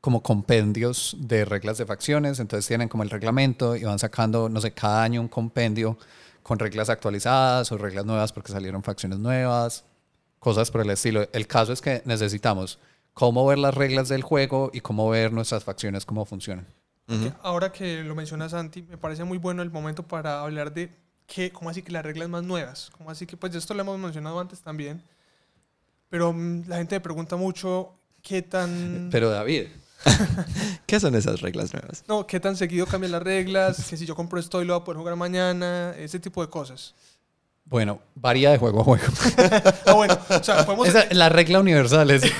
como 0.00 0.22
compendios 0.22 1.14
de 1.18 1.44
reglas 1.44 1.76
de 1.76 1.84
facciones, 1.84 2.38
entonces 2.40 2.66
tienen 2.66 2.88
como 2.88 3.02
el 3.02 3.10
reglamento 3.10 3.76
y 3.76 3.84
van 3.84 3.98
sacando, 3.98 4.48
no 4.48 4.62
sé, 4.62 4.72
cada 4.72 5.02
año 5.02 5.20
un 5.20 5.28
compendio 5.28 5.98
con 6.42 6.58
reglas 6.58 6.88
actualizadas 6.88 7.70
o 7.72 7.76
reglas 7.76 8.06
nuevas 8.06 8.32
porque 8.32 8.52
salieron 8.52 8.82
facciones 8.82 9.18
nuevas, 9.18 9.84
cosas 10.38 10.70
por 10.70 10.80
el 10.80 10.88
estilo. 10.88 11.28
El 11.34 11.46
caso 11.46 11.74
es 11.74 11.82
que 11.82 12.00
necesitamos 12.06 12.78
cómo 13.14 13.46
ver 13.46 13.58
las 13.58 13.74
reglas 13.74 14.08
del 14.08 14.22
juego 14.22 14.70
y 14.72 14.80
cómo 14.80 15.08
ver 15.10 15.32
nuestras 15.32 15.64
facciones, 15.64 16.04
cómo 16.06 16.24
funcionan. 16.24 16.66
Ahora 17.42 17.72
que 17.72 18.04
lo 18.04 18.14
mencionas, 18.14 18.52
Santi, 18.52 18.82
me 18.82 18.96
parece 18.96 19.24
muy 19.24 19.36
bueno 19.38 19.62
el 19.62 19.70
momento 19.70 20.04
para 20.04 20.42
hablar 20.42 20.72
de 20.72 20.90
qué, 21.26 21.50
cómo 21.50 21.68
así 21.68 21.82
que 21.82 21.90
las 21.90 22.04
reglas 22.04 22.28
más 22.28 22.44
nuevas, 22.44 22.90
cómo 22.96 23.10
así 23.10 23.26
que, 23.26 23.36
pues 23.36 23.52
esto 23.54 23.74
lo 23.74 23.80
hemos 23.80 23.98
mencionado 23.98 24.38
antes 24.38 24.60
también, 24.60 25.02
pero 26.08 26.32
mm, 26.32 26.68
la 26.68 26.76
gente 26.76 26.94
me 26.94 27.00
pregunta 27.00 27.34
mucho 27.34 27.94
qué 28.22 28.42
tan... 28.42 29.08
Pero 29.10 29.28
David, 29.28 29.66
¿Qué 30.86 30.98
son 31.00 31.14
esas 31.14 31.40
reglas 31.40 31.72
nuevas? 31.74 32.04
No, 32.08 32.26
qué 32.26 32.40
tan 32.40 32.56
seguido 32.56 32.86
cambian 32.86 33.12
las 33.12 33.22
reglas, 33.22 33.88
que 33.88 33.96
si 33.96 34.06
yo 34.06 34.14
compro 34.14 34.38
esto 34.40 34.62
y 34.62 34.64
lo 34.64 34.74
voy 34.74 34.80
a 34.82 34.84
poder 34.84 34.98
jugar 34.98 35.16
mañana, 35.16 35.92
ese 35.98 36.18
tipo 36.20 36.40
de 36.42 36.48
cosas. 36.48 36.94
bueno, 37.64 38.00
varía 38.14 38.50
de 38.50 38.58
juego 38.58 38.80
a 38.80 38.84
juego. 38.84 39.04
Ah, 39.86 39.94
bueno, 39.94 40.16
o 40.28 40.42
sea, 40.44 40.64
podemos... 40.64 40.88
Esa- 40.88 41.06
la 41.12 41.28
regla 41.28 41.60
universal 41.60 42.10
es... 42.12 42.22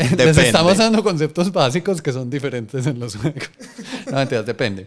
Les 0.16 0.36
estamos 0.38 0.78
dando 0.78 1.02
conceptos 1.02 1.52
básicos 1.52 2.00
que 2.00 2.12
son 2.12 2.30
diferentes 2.30 2.86
en 2.86 2.98
los 2.98 3.16
juegos. 3.16 3.50
No, 4.10 4.16
mentiras, 4.16 4.46
depende. 4.46 4.86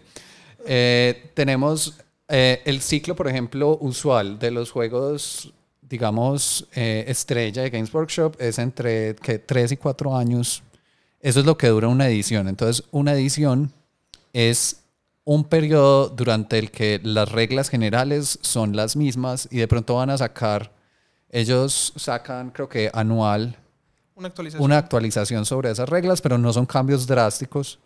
Eh, 0.66 1.30
tenemos 1.34 1.96
eh, 2.28 2.62
el 2.64 2.80
ciclo, 2.80 3.14
por 3.14 3.28
ejemplo, 3.28 3.78
usual 3.80 4.38
de 4.38 4.50
los 4.50 4.70
juegos, 4.70 5.52
digamos, 5.82 6.66
eh, 6.74 7.04
estrella 7.06 7.62
de 7.62 7.70
Games 7.70 7.92
Workshop 7.94 8.36
es 8.38 8.58
entre 8.58 9.14
que 9.16 9.38
3 9.38 9.72
y 9.72 9.76
4 9.76 10.16
años. 10.16 10.62
Eso 11.20 11.40
es 11.40 11.46
lo 11.46 11.56
que 11.56 11.68
dura 11.68 11.88
una 11.88 12.08
edición. 12.08 12.48
Entonces, 12.48 12.84
una 12.90 13.14
edición 13.14 13.72
es 14.32 14.82
un 15.24 15.44
periodo 15.44 16.08
durante 16.08 16.58
el 16.58 16.70
que 16.70 17.00
las 17.02 17.30
reglas 17.30 17.70
generales 17.70 18.38
son 18.42 18.76
las 18.76 18.96
mismas 18.96 19.48
y 19.50 19.58
de 19.58 19.68
pronto 19.68 19.94
van 19.94 20.10
a 20.10 20.18
sacar, 20.18 20.72
ellos 21.30 21.94
sacan, 21.96 22.50
creo 22.50 22.68
que 22.68 22.90
anual, 22.92 23.56
Una 24.16 24.28
actualización. 24.28 24.62
una 24.64 24.78
actualización 24.78 25.44
sobre 25.44 25.70
esas 25.70 25.88
reglas, 25.88 26.20
pero 26.20 26.38
no 26.38 26.52
son 26.52 26.66
cambios 26.66 27.06
drásticos. 27.06 27.78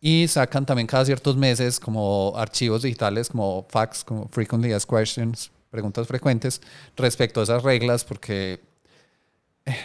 Y 0.00 0.28
sacan 0.28 0.66
también 0.66 0.86
cada 0.86 1.04
ciertos 1.04 1.36
meses 1.36 1.80
como 1.80 2.32
archivos 2.36 2.82
digitales, 2.82 3.28
como 3.28 3.66
facts, 3.70 4.04
como 4.04 4.28
frequently 4.28 4.72
asked 4.72 4.88
questions, 4.94 5.50
preguntas 5.70 6.06
frecuentes 6.06 6.60
respecto 6.96 7.40
a 7.40 7.44
esas 7.44 7.62
reglas, 7.62 8.04
porque 8.04 8.60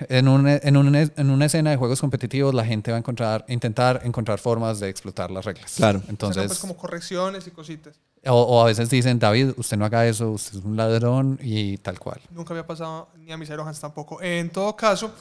en, 0.10 0.28
un- 0.28 0.48
en, 0.48 0.76
un- 0.78 0.94
en 0.96 1.30
una 1.30 1.46
escena 1.46 1.70
de 1.72 1.78
juegos 1.78 2.02
competitivos 2.02 2.54
la 2.54 2.66
gente 2.66 2.92
va 2.92 2.98
a 2.98 3.00
encontrar, 3.00 3.46
intentar 3.48 4.02
encontrar 4.04 4.40
formas 4.40 4.80
de 4.82 4.90
explotar 4.90 5.32
las 5.32 5.46
reglas. 5.46 5.76
Claro. 5.78 6.02
Entonces, 6.10 6.48
pues 6.48 6.60
como 6.60 6.76
correcciones 6.76 7.48
y 7.48 7.52
cositas. 7.52 7.96
o, 8.26 8.34
o 8.34 8.62
a 8.62 8.66
veces 8.66 8.90
dicen, 8.90 9.20
David, 9.20 9.52
usted 9.56 9.78
no 9.78 9.86
haga 9.86 10.06
eso, 10.06 10.32
usted 10.32 10.60
es 10.60 10.66
un 10.66 10.76
ladrón 10.76 11.40
y 11.42 11.78
tal 11.78 11.98
cual. 11.98 12.20
Nunca 12.32 12.54
había 12.54 12.68
pasado 12.68 13.08
ni 13.18 13.32
a 13.32 13.38
mis 13.38 13.50
Hans 13.52 13.80
tampoco. 13.80 14.22
En 14.22 14.50
todo 14.50 14.76
caso, 14.76 15.14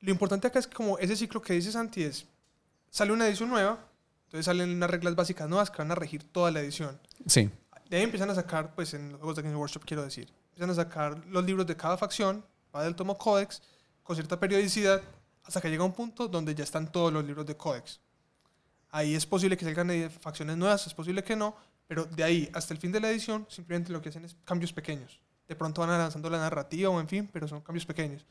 lo 0.00 0.10
importante 0.10 0.46
acá 0.46 0.58
es 0.58 0.66
que 0.66 0.74
como 0.74 0.98
ese 0.98 1.16
ciclo 1.16 1.42
que 1.42 1.52
dice 1.52 1.72
Santi 1.72 2.02
es, 2.02 2.26
sale 2.90 3.12
una 3.12 3.26
edición 3.26 3.50
nueva, 3.50 3.78
entonces 4.24 4.46
salen 4.46 4.70
unas 4.70 4.90
reglas 4.90 5.14
básicas 5.14 5.48
nuevas 5.48 5.70
que 5.70 5.78
van 5.78 5.90
a 5.90 5.94
regir 5.94 6.24
toda 6.24 6.50
la 6.50 6.60
edición. 6.60 6.98
Sí, 7.26 7.50
De 7.88 7.96
ahí 7.96 8.02
empiezan 8.04 8.30
a 8.30 8.34
sacar, 8.34 8.74
pues 8.74 8.94
en 8.94 9.12
los 9.12 9.18
juegos 9.18 9.36
de 9.36 9.42
Game 9.42 9.56
Workshop 9.56 9.84
quiero 9.84 10.02
decir, 10.02 10.32
empiezan 10.50 10.70
a 10.70 10.74
sacar 10.74 11.24
los 11.26 11.44
libros 11.44 11.66
de 11.66 11.76
cada 11.76 11.96
facción, 11.96 12.44
va 12.74 12.84
del 12.84 12.94
tomo 12.94 13.18
Codex, 13.18 13.62
con 14.02 14.16
cierta 14.16 14.38
periodicidad, 14.38 15.02
hasta 15.44 15.60
que 15.60 15.68
llega 15.68 15.84
un 15.84 15.92
punto 15.92 16.28
donde 16.28 16.54
ya 16.54 16.64
están 16.64 16.90
todos 16.90 17.12
los 17.12 17.24
libros 17.24 17.46
de 17.46 17.56
Codex. 17.56 18.00
Ahí 18.90 19.14
es 19.14 19.26
posible 19.26 19.56
que 19.56 19.64
salgan 19.64 19.90
eh, 19.90 20.08
facciones 20.08 20.56
nuevas, 20.56 20.86
es 20.86 20.94
posible 20.94 21.22
que 21.22 21.36
no, 21.36 21.56
pero 21.86 22.04
de 22.04 22.24
ahí 22.24 22.50
hasta 22.54 22.72
el 22.72 22.80
fin 22.80 22.92
de 22.92 23.00
la 23.00 23.10
edición 23.10 23.46
simplemente 23.48 23.92
lo 23.92 24.00
que 24.00 24.08
hacen 24.08 24.24
es 24.24 24.36
cambios 24.44 24.72
pequeños. 24.72 25.20
De 25.48 25.56
pronto 25.56 25.80
van 25.80 25.90
avanzando 25.90 26.30
la 26.30 26.38
narrativa 26.38 26.88
o 26.90 27.00
en 27.00 27.08
fin, 27.08 27.28
pero 27.32 27.48
son 27.48 27.60
cambios 27.60 27.84
pequeños. 27.84 28.24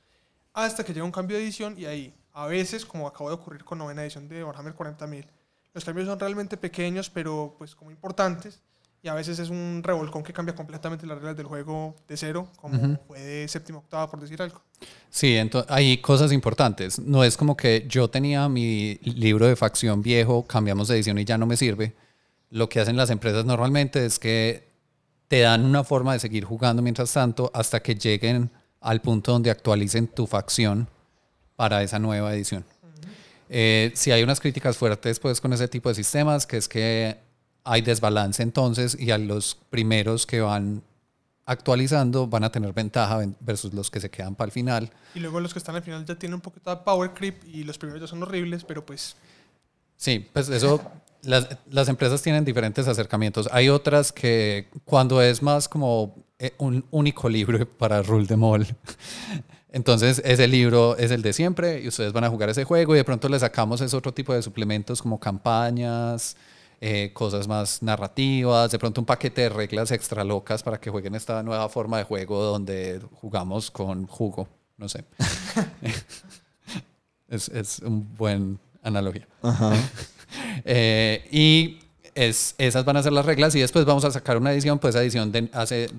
Hasta 0.65 0.83
que 0.83 0.93
llega 0.93 1.05
un 1.05 1.11
cambio 1.11 1.37
de 1.37 1.43
edición 1.43 1.75
y 1.77 1.85
ahí, 1.85 2.13
a 2.33 2.45
veces, 2.45 2.85
como 2.85 3.07
acabó 3.07 3.29
de 3.29 3.35
ocurrir 3.35 3.63
con 3.63 3.77
novena 3.77 4.01
edición 4.03 4.27
de 4.27 4.43
Warhammer 4.43 4.75
40.000, 4.75 5.25
los 5.73 5.85
cambios 5.85 6.07
son 6.07 6.19
realmente 6.19 6.57
pequeños, 6.57 7.09
pero 7.09 7.55
pues 7.57 7.75
como 7.75 7.91
importantes. 7.91 8.59
Y 9.01 9.07
a 9.07 9.13
veces 9.13 9.39
es 9.39 9.49
un 9.49 9.81
revolcón 9.81 10.21
que 10.23 10.33
cambia 10.33 10.53
completamente 10.53 11.07
las 11.07 11.15
reglas 11.17 11.37
del 11.37 11.45
juego 11.45 11.95
de 12.09 12.17
cero, 12.17 12.49
como 12.57 12.75
Ujú. 12.77 12.97
fue 13.07 13.21
de 13.21 13.47
séptima 13.47 13.77
octava, 13.79 14.11
por 14.11 14.19
decir 14.19 14.41
algo. 14.41 14.61
Sí, 15.09 15.37
entonces 15.37 15.71
hay 15.71 15.99
cosas 15.99 16.33
importantes. 16.33 16.99
No 16.99 17.23
es 17.23 17.37
como 17.37 17.55
que 17.55 17.85
yo 17.87 18.09
tenía 18.09 18.49
mi 18.49 18.95
libro 19.03 19.47
de 19.47 19.55
facción 19.55 20.01
viejo, 20.01 20.45
cambiamos 20.45 20.89
de 20.89 20.95
edición 20.95 21.17
y 21.17 21.23
ya 21.23 21.37
no 21.37 21.45
me 21.45 21.55
sirve. 21.55 21.95
lo 22.51 22.67
que 22.67 22.79
hacen 22.81 22.97
las 22.97 23.11
empresas 23.11 23.45
normalmente 23.45 24.05
es 24.05 24.17
que 24.19 24.67
te 25.29 25.41
dan 25.41 25.63
una 25.63 25.83
forma 25.83 26.13
de 26.13 26.19
seguir 26.19 26.43
jugando 26.43 26.81
mientras 26.81 27.13
tanto 27.13 27.51
hasta 27.53 27.79
que 27.81 27.93
lleguen 27.95 28.49
al 28.81 29.01
punto 29.01 29.31
donde 29.31 29.51
actualicen 29.51 30.07
tu 30.07 30.27
facción 30.27 30.87
para 31.55 31.83
esa 31.83 31.99
nueva 31.99 32.33
edición. 32.33 32.63
Eh, 33.49 33.91
si 33.95 34.11
hay 34.11 34.21
unas 34.21 34.39
críticas 34.39 34.77
fuertes 34.77 35.19
pues 35.19 35.41
con 35.41 35.51
ese 35.53 35.67
tipo 35.67 35.89
de 35.89 35.95
sistemas, 35.95 36.45
que 36.45 36.57
es 36.57 36.69
que 36.69 37.17
hay 37.63 37.81
desbalance 37.81 38.41
entonces 38.43 38.95
y 38.99 39.11
a 39.11 39.17
los 39.17 39.57
primeros 39.69 40.25
que 40.25 40.41
van 40.41 40.83
actualizando 41.45 42.27
van 42.27 42.43
a 42.43 42.51
tener 42.51 42.73
ventaja 42.73 43.19
versus 43.39 43.73
los 43.73 43.89
que 43.89 43.99
se 43.99 44.09
quedan 44.09 44.35
para 44.35 44.47
el 44.47 44.51
final. 44.51 44.91
Y 45.15 45.19
luego 45.19 45.39
los 45.39 45.51
que 45.51 45.59
están 45.59 45.75
al 45.75 45.81
final 45.81 46.05
ya 46.05 46.15
tienen 46.15 46.35
un 46.35 46.41
poquito 46.41 46.69
de 46.69 46.77
power 46.77 47.13
creep 47.13 47.43
y 47.45 47.63
los 47.63 47.77
primeros 47.77 48.01
ya 48.01 48.07
son 48.07 48.21
horribles, 48.21 48.63
pero 48.63 48.85
pues... 48.85 49.15
Sí, 49.97 50.29
pues 50.31 50.47
eso, 50.47 50.79
las, 51.23 51.47
las 51.69 51.89
empresas 51.89 52.21
tienen 52.21 52.45
diferentes 52.45 52.87
acercamientos. 52.87 53.49
Hay 53.51 53.67
otras 53.67 54.11
que 54.11 54.69
cuando 54.85 55.21
es 55.21 55.41
más 55.41 55.67
como 55.67 56.15
un 56.57 56.85
único 56.91 57.29
libro 57.29 57.67
para 57.77 58.01
Rule 58.01 58.27
de 58.27 58.37
Mall, 58.37 58.67
entonces 59.71 60.21
ese 60.25 60.47
libro 60.47 60.97
es 60.97 61.11
el 61.11 61.21
de 61.21 61.33
siempre 61.33 61.81
y 61.81 61.87
ustedes 61.87 62.13
van 62.13 62.23
a 62.23 62.29
jugar 62.29 62.49
ese 62.49 62.63
juego 62.63 62.95
y 62.95 62.97
de 62.97 63.03
pronto 63.03 63.29
le 63.29 63.39
sacamos 63.39 63.81
ese 63.81 63.95
otro 63.95 64.13
tipo 64.13 64.33
de 64.33 64.41
suplementos 64.41 65.01
como 65.01 65.19
campañas, 65.19 66.35
eh, 66.81 67.11
cosas 67.13 67.47
más 67.47 67.83
narrativas, 67.83 68.71
de 68.71 68.79
pronto 68.79 69.01
un 69.01 69.05
paquete 69.05 69.41
de 69.41 69.49
reglas 69.49 69.91
extra 69.91 70.23
locas 70.23 70.63
para 70.63 70.79
que 70.79 70.89
jueguen 70.89 71.13
esta 71.15 71.43
nueva 71.43 71.67
forma 71.69 71.97
de 71.97 72.05
juego 72.05 72.41
donde 72.41 73.01
jugamos 73.15 73.69
con 73.69 74.07
jugo, 74.07 74.47
no 74.77 74.87
sé. 74.87 75.03
es, 77.27 77.49
es 77.49 77.79
un 77.79 78.15
buen 78.15 78.59
analogía. 78.81 79.27
Eh, 80.65 81.27
y 81.31 81.79
es, 82.15 82.55
esas 82.57 82.85
van 82.85 82.97
a 82.97 83.03
ser 83.03 83.13
las 83.13 83.25
reglas 83.25 83.55
y 83.55 83.59
después 83.59 83.85
vamos 83.85 84.05
a 84.05 84.11
sacar 84.11 84.37
una 84.37 84.51
edición, 84.51 84.79
pues 84.79 84.95
esa 84.95 85.01
edición 85.01 85.49
hace, 85.53 85.89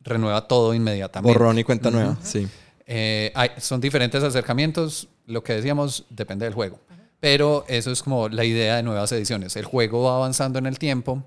renueva 0.00 0.46
todo 0.46 0.74
inmediatamente. 0.74 1.32
Borrón 1.32 1.58
y 1.58 1.64
cuenta 1.64 1.90
nueva, 1.90 2.16
sí. 2.22 2.48
Eh, 2.86 3.30
hay, 3.34 3.50
son 3.58 3.80
diferentes 3.80 4.22
acercamientos, 4.22 5.08
lo 5.26 5.44
que 5.44 5.52
decíamos 5.52 6.04
depende 6.10 6.44
del 6.44 6.54
juego. 6.54 6.80
Pero 7.20 7.64
eso 7.68 7.92
es 7.92 8.02
como 8.02 8.28
la 8.28 8.44
idea 8.44 8.76
de 8.76 8.82
nuevas 8.82 9.12
ediciones. 9.12 9.54
El 9.56 9.66
juego 9.66 10.04
va 10.04 10.16
avanzando 10.16 10.58
en 10.58 10.66
el 10.66 10.78
tiempo, 10.78 11.22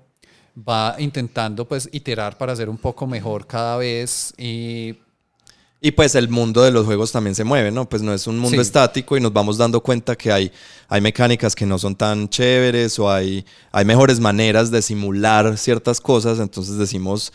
va 0.56 0.96
intentando 0.98 1.66
pues 1.66 1.88
iterar 1.92 2.36
para 2.36 2.54
ser 2.56 2.68
un 2.68 2.78
poco 2.78 3.06
mejor 3.06 3.46
cada 3.46 3.76
vez 3.76 4.34
y 4.36 4.98
y 5.84 5.90
pues 5.90 6.14
el 6.14 6.30
mundo 6.30 6.62
de 6.62 6.70
los 6.70 6.86
juegos 6.86 7.12
también 7.12 7.34
se 7.34 7.44
mueve, 7.44 7.70
¿no? 7.70 7.86
Pues 7.86 8.00
no 8.00 8.14
es 8.14 8.26
un 8.26 8.38
mundo 8.38 8.62
estático 8.62 9.18
y 9.18 9.20
nos 9.20 9.34
vamos 9.34 9.58
dando 9.58 9.82
cuenta 9.82 10.16
que 10.16 10.32
hay, 10.32 10.50
hay 10.88 11.02
mecánicas 11.02 11.54
que 11.54 11.66
no 11.66 11.78
son 11.78 11.94
tan 11.94 12.26
chéveres 12.30 12.98
o 12.98 13.10
hay, 13.10 13.44
hay 13.70 13.84
mejores 13.84 14.18
maneras 14.18 14.70
de 14.70 14.80
simular 14.80 15.58
ciertas 15.58 16.00
cosas, 16.00 16.38
entonces 16.38 16.78
decimos, 16.78 17.34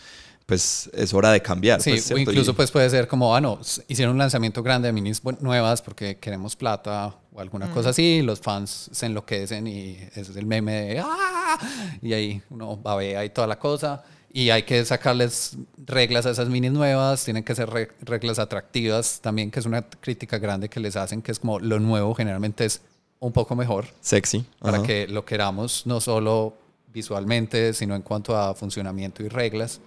pues 0.50 0.90
es 0.94 1.14
hora 1.14 1.30
de 1.30 1.40
cambiar. 1.40 1.80
Sí, 1.80 1.90
pues, 1.90 2.10
o 2.10 2.18
incluso 2.18 2.54
pues 2.54 2.72
puede 2.72 2.90
ser 2.90 3.06
como, 3.06 3.36
ah, 3.36 3.40
no, 3.40 3.60
hicieron 3.86 4.14
un 4.14 4.18
lanzamiento 4.18 4.64
grande 4.64 4.88
de 4.88 4.92
minis 4.92 5.22
nuevas 5.38 5.80
porque 5.80 6.18
queremos 6.18 6.56
plata 6.56 7.14
o 7.32 7.40
alguna 7.40 7.66
mm. 7.66 7.72
cosa 7.72 7.90
así, 7.90 8.20
los 8.20 8.40
fans 8.40 8.90
se 8.90 9.06
enloquecen 9.06 9.68
y 9.68 9.96
ese 10.10 10.22
es 10.22 10.36
el 10.36 10.46
meme 10.46 10.72
de, 10.72 10.98
¡ah! 11.04 11.56
Y 12.02 12.14
ahí 12.14 12.42
uno 12.50 12.76
babea 12.76 13.24
y 13.24 13.30
toda 13.30 13.46
la 13.46 13.60
cosa. 13.60 14.02
Y 14.32 14.50
hay 14.50 14.64
que 14.64 14.84
sacarles 14.84 15.56
reglas 15.86 16.26
a 16.26 16.30
esas 16.30 16.48
minis 16.48 16.72
nuevas, 16.72 17.24
tienen 17.24 17.44
que 17.44 17.54
ser 17.54 17.70
reglas 18.00 18.40
atractivas 18.40 19.20
también, 19.20 19.52
que 19.52 19.60
es 19.60 19.66
una 19.66 19.82
crítica 19.82 20.38
grande 20.38 20.68
que 20.68 20.80
les 20.80 20.96
hacen, 20.96 21.22
que 21.22 21.30
es 21.30 21.38
como 21.38 21.60
lo 21.60 21.78
nuevo 21.78 22.12
generalmente 22.12 22.64
es 22.64 22.80
un 23.20 23.30
poco 23.30 23.54
mejor. 23.54 23.86
Sexy. 24.00 24.44
Para 24.58 24.82
que 24.82 25.06
lo 25.06 25.24
queramos 25.24 25.86
no 25.86 26.00
solo 26.00 26.54
visualmente, 26.92 27.72
sino 27.72 27.94
en 27.94 28.02
cuanto 28.02 28.36
a 28.36 28.52
funcionamiento 28.56 29.22
y 29.22 29.28
reglas. 29.28 29.80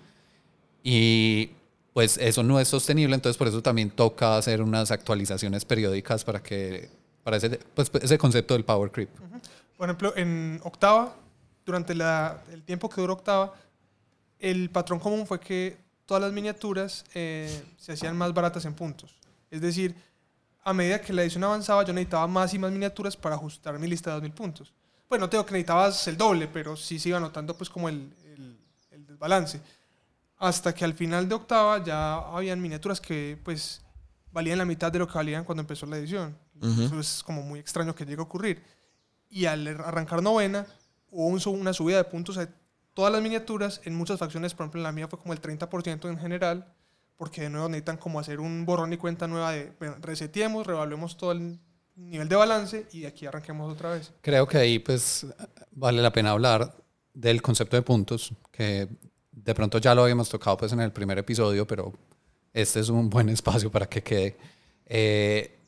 Y 0.84 1.52
pues 1.94 2.18
eso 2.18 2.44
no 2.44 2.60
es 2.60 2.68
sostenible, 2.68 3.16
entonces 3.16 3.38
por 3.38 3.48
eso 3.48 3.62
también 3.62 3.90
toca 3.90 4.38
hacer 4.38 4.62
unas 4.62 4.92
actualizaciones 4.92 5.64
periódicas 5.64 6.24
para 6.24 6.42
que 6.44 6.90
para 7.24 7.38
ese, 7.38 7.50
pues, 7.74 7.90
ese 8.02 8.18
concepto 8.18 8.54
del 8.54 8.66
power 8.66 8.92
creep. 8.92 9.10
Por 9.78 9.88
ejemplo, 9.88 10.14
en 10.16 10.60
octava, 10.64 11.16
durante 11.66 11.96
la, 11.96 12.44
el 12.52 12.64
tiempo 12.64 12.90
que 12.90 13.00
duró 13.00 13.14
octava, 13.14 13.54
el 14.40 14.70
patrón 14.70 15.00
común 15.00 15.26
fue 15.26 15.40
que 15.40 15.78
todas 16.06 16.22
las 16.22 16.34
miniaturas 16.34 17.06
eh, 17.14 17.64
se 17.78 17.94
hacían 17.94 18.18
más 18.18 18.34
baratas 18.34 18.66
en 18.66 18.74
puntos. 18.74 19.16
Es 19.50 19.62
decir, 19.62 19.96
a 20.64 20.74
medida 20.74 21.00
que 21.02 21.14
la 21.14 21.24
edición 21.24 21.44
avanzaba, 21.44 21.84
yo 21.84 21.94
necesitaba 21.94 22.28
más 22.28 22.54
y 22.54 22.60
más 22.60 22.72
miniaturas 22.72 23.16
para 23.16 23.36
ajustar 23.36 23.78
mi 23.80 23.88
lista 23.88 24.10
de 24.10 24.16
2000 24.16 24.32
puntos. 24.34 24.74
Bueno, 25.10 25.26
no 25.26 25.30
tengo 25.30 25.46
que 25.46 25.54
necesitabas 25.54 26.08
el 26.08 26.18
doble, 26.18 26.48
pero 26.48 26.76
sí 26.76 27.00
se 27.00 27.10
iba 27.10 27.20
notando 27.20 27.56
pues 27.56 27.70
como 27.70 27.88
el, 27.88 28.12
el, 28.92 29.06
desbalance. 29.06 29.60
Hasta 30.44 30.76
que 30.76 30.84
al 30.84 30.94
final 30.94 31.30
de 31.30 31.36
octava 31.36 31.82
ya 31.82 32.16
habían 32.16 32.62
miniaturas 32.62 33.00
que 33.00 33.39
pues 33.46 33.82
valían 34.30 34.58
la 34.58 34.66
mitad 34.66 34.91
de 34.91 35.00
lo 35.00 35.08
que 35.08 35.14
valían 35.14 35.46
cuando 35.46 35.62
empezó 35.62 35.86
la 35.86 35.98
edición. 35.98 36.38
Eso 36.62 37.00
es 37.00 37.24
como 37.24 37.41
muy 37.44 37.60
extraño 37.60 37.96
que 37.96 38.06
llegue 38.06 38.20
a 38.20 38.24
ocurrir. 38.24 38.62
Y 39.30 39.46
al 39.46 39.66
arrancar 39.68 40.22
novena, 40.22 40.68
hubo 41.10 41.52
una 41.52 41.72
subida 41.72 41.96
de 41.96 42.04
puntos 42.04 42.38
todas 42.94 43.14
las 43.14 43.22
miniaturas 43.22 43.80
en 43.86 43.96
muchas 43.96 44.20
facciones, 44.20 44.54
por 44.54 44.66
ejemplo 44.66 44.82
en 44.82 44.84
la 44.84 44.91
mía 44.91 45.08
fue 45.08 45.18
como 45.18 45.34
el 45.34 45.41
30% 45.41 46.10
en 46.10 46.20
general, 46.20 46.74
porque 47.16 47.44
de 47.44 47.50
nuevo 47.50 47.70
necesitan 47.70 47.96
como 47.96 48.20
hacer 48.20 48.41
un 48.41 48.66
borrón 48.66 48.91
y 48.91 48.98
cuenta 48.98 49.28
nueva 49.28 49.54
de, 49.54 49.72
bueno, 49.80 49.96
reseteemos, 50.02 50.68
revaluemos 50.68 51.16
todo 51.16 51.32
el 51.32 51.58
nivel 51.96 52.28
de 52.28 52.36
balance 52.36 52.88
y 52.91 53.06
aquí 53.06 53.26
arranquemos 53.26 53.72
otra 53.72 53.91
vez. 53.91 54.12
Creo 54.20 54.46
que 54.46 54.58
ahí 54.58 54.80
pues 54.80 55.26
vale 55.72 56.02
la 56.02 56.12
pena 56.12 56.32
hablar 56.32 56.76
del 57.14 57.41
concepto 57.41 57.78
de 57.78 57.82
puntos, 57.82 58.34
que 58.52 58.89
de 59.34 59.54
pronto 59.54 59.78
ya 59.80 59.96
lo 59.96 60.04
habíamos 60.04 60.30
tocado 60.30 60.58
pues 60.58 60.72
en 60.74 60.80
el 60.80 60.92
primer 60.92 61.18
episodio, 61.18 61.68
pero 61.68 61.94
este 62.54 62.80
es 62.80 62.90
un 62.90 63.10
buen 63.10 63.30
espacio 63.38 63.72
para 63.72 63.88
que 63.88 64.02
quede. 64.02 64.38
Eh, 64.86 65.60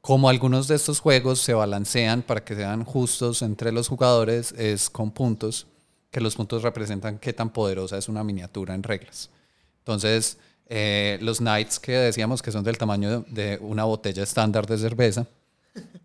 como 0.00 0.28
algunos 0.28 0.66
de 0.66 0.76
estos 0.76 1.00
juegos 1.00 1.40
se 1.40 1.52
balancean 1.52 2.22
para 2.22 2.42
que 2.42 2.54
sean 2.54 2.84
justos 2.84 3.42
entre 3.42 3.70
los 3.70 3.88
jugadores, 3.88 4.52
es 4.52 4.88
con 4.88 5.10
puntos 5.10 5.66
que 6.10 6.20
los 6.20 6.34
puntos 6.34 6.62
representan 6.62 7.18
qué 7.18 7.32
tan 7.32 7.50
poderosa 7.50 7.98
es 7.98 8.08
una 8.08 8.24
miniatura 8.24 8.74
en 8.74 8.82
reglas. 8.82 9.30
Entonces, 9.78 10.38
eh, 10.66 11.18
los 11.20 11.38
knights 11.38 11.78
que 11.78 11.92
decíamos 11.92 12.42
que 12.42 12.50
son 12.50 12.64
del 12.64 12.78
tamaño 12.78 13.24
de 13.28 13.58
una 13.60 13.84
botella 13.84 14.22
estándar 14.22 14.66
de 14.66 14.78
cerveza, 14.78 15.26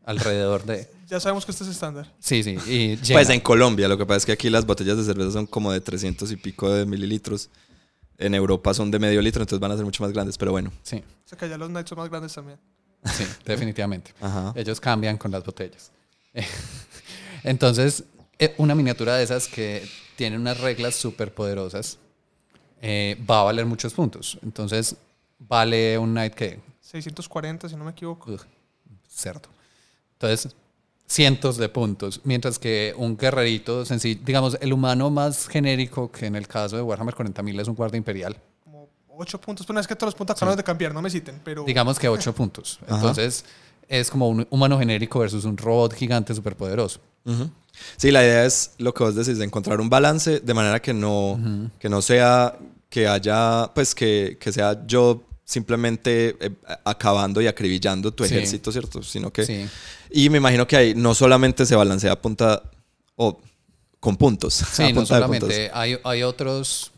alrededor 0.06 0.66
de... 0.66 0.90
Ya 1.08 1.20
sabemos 1.20 1.46
que 1.46 1.52
este 1.52 1.64
es 1.64 1.70
estándar. 1.70 2.12
Sí, 2.20 2.44
sí. 2.44 2.58
Y 2.68 2.98
pues 3.12 3.30
en 3.30 3.40
Colombia, 3.40 3.88
lo 3.88 3.98
que 3.98 4.06
pasa 4.06 4.18
es 4.18 4.26
que 4.26 4.32
aquí 4.32 4.50
las 4.50 4.66
botellas 4.66 4.98
de 4.98 5.04
cerveza 5.04 5.32
son 5.32 5.46
como 5.46 5.72
de 5.72 5.82
300 5.82 6.32
y 6.32 6.36
pico 6.38 6.72
de 6.72 6.86
mililitros. 6.86 7.50
En 8.18 8.34
Europa 8.34 8.74
son 8.74 8.92
de 8.92 9.00
medio 9.00 9.22
litro, 9.22 9.42
entonces 9.42 9.60
van 9.60 9.72
a 9.72 9.76
ser 9.76 9.86
mucho 9.86 10.02
más 10.02 10.14
grandes, 10.14 10.38
pero 10.38 10.52
bueno. 10.52 10.72
Sí. 10.84 10.98
O 10.98 11.28
sea 11.28 11.38
que 11.38 11.46
allá 11.46 11.58
los 11.58 11.70
knights 11.70 11.90
son 11.90 11.98
más 11.98 12.10
grandes 12.10 12.34
también. 12.34 12.60
Sí, 13.04 13.26
definitivamente. 13.46 14.14
Ellos 14.56 14.80
cambian 14.80 15.18
con 15.18 15.32
las 15.32 15.44
botellas. 15.44 15.92
Entonces, 17.44 18.04
eh, 18.40 18.56
una 18.58 18.74
miniatura 18.74 19.16
de 19.16 19.24
esas 19.24 19.48
que 19.48 19.88
tiene 20.16 20.38
unas 20.38 20.60
reglas 20.60 20.96
súper 20.96 21.34
poderosas 21.34 22.00
eh, 22.82 23.18
va 23.30 23.42
a 23.42 23.44
valer 23.44 23.66
muchos 23.66 23.94
puntos. 23.94 24.38
Entonces, 24.44 24.96
vale 25.40 25.98
un 25.98 26.12
Knight 26.12 26.34
que... 26.34 26.60
640, 26.82 27.70
si 27.70 27.76
no 27.76 27.84
me 27.84 27.92
equivoco. 27.92 28.38
cierto. 29.08 29.50
Entonces, 30.20 30.56
cientos 31.08 31.58
de 31.58 31.70
puntos. 31.70 32.22
Mientras 32.24 32.60
que 32.60 32.94
un 32.98 33.18
guerrerito 33.18 33.86
sencillo, 33.86 34.22
digamos, 34.26 34.58
el 34.62 34.74
humano 34.74 35.10
más 35.10 35.48
genérico, 35.48 36.12
que 36.12 36.26
en 36.26 36.36
el 36.36 36.48
caso 36.48 36.76
de 36.76 36.82
Warhammer 36.82 37.16
40.000 37.16 37.62
es 37.62 37.68
un 37.68 37.76
guardia 37.76 37.98
imperial. 37.98 38.38
Como 38.64 38.90
8 39.10 39.40
puntos. 39.40 39.66
Pues 39.66 39.74
no 39.74 39.80
es 39.80 39.88
que 39.88 39.96
todos 39.96 40.14
los 40.14 40.16
puntos 40.16 40.36
acaban 40.36 40.58
de 40.58 40.64
cambiar, 40.64 40.94
no 40.94 41.02
me 41.02 41.10
citen, 41.10 41.40
pero... 41.44 41.64
Digamos 41.64 42.00
que 42.00 42.08
8 42.08 42.34
puntos. 42.36 42.80
Entonces, 42.88 43.46
es 43.88 44.10
como 44.10 44.30
un 44.30 44.48
humano 44.50 44.80
genérico 44.80 45.20
versus 45.20 45.46
un 45.46 45.58
robot 45.58 45.94
gigante 45.94 46.34
superpoderoso. 46.34 47.00
poderoso 47.24 47.66
Sí, 47.98 48.12
la 48.12 48.24
idea 48.24 48.46
es 48.46 48.72
lo 48.78 48.94
que 48.94 49.04
vos 49.04 49.16
decís, 49.16 49.38
de 49.38 49.46
encontrar 49.46 49.82
un 49.82 49.90
balance 49.90 50.40
de 50.40 50.54
manera 50.54 50.82
que 50.82 50.94
no, 50.94 51.70
que 51.80 51.90
no 51.90 52.02
sea 52.02 52.58
que 52.90 53.08
haya, 53.08 53.72
pues 53.74 53.94
que, 53.94 54.38
que 54.40 54.52
sea 54.52 54.86
yo 54.86 55.24
simplemente 55.46 56.36
eh, 56.40 56.52
acabando 56.84 57.42
y 57.42 57.48
acribillando 57.48 58.12
tu 58.12 58.26
ejército, 58.26 58.72
¿cierto? 58.72 59.02
Sino 59.04 59.32
que... 59.32 59.46
Sí. 59.46 59.68
Y 60.10 60.30
me 60.30 60.40
imagino 60.40 60.68
que 60.68 60.76
ahí 60.76 60.94
no 60.96 61.16
solamente 61.16 61.66
se 61.66 61.76
balancea 61.76 62.12
a 62.12 62.22
punta 62.22 62.62
o 63.16 63.40
con 64.00 64.18
puntos. 64.18 64.54
Sí, 64.74 64.92
no 64.92 65.06
solamente. 65.06 65.72
Hay, 65.74 65.98
hay, 66.04 66.24
otros... 66.24 66.92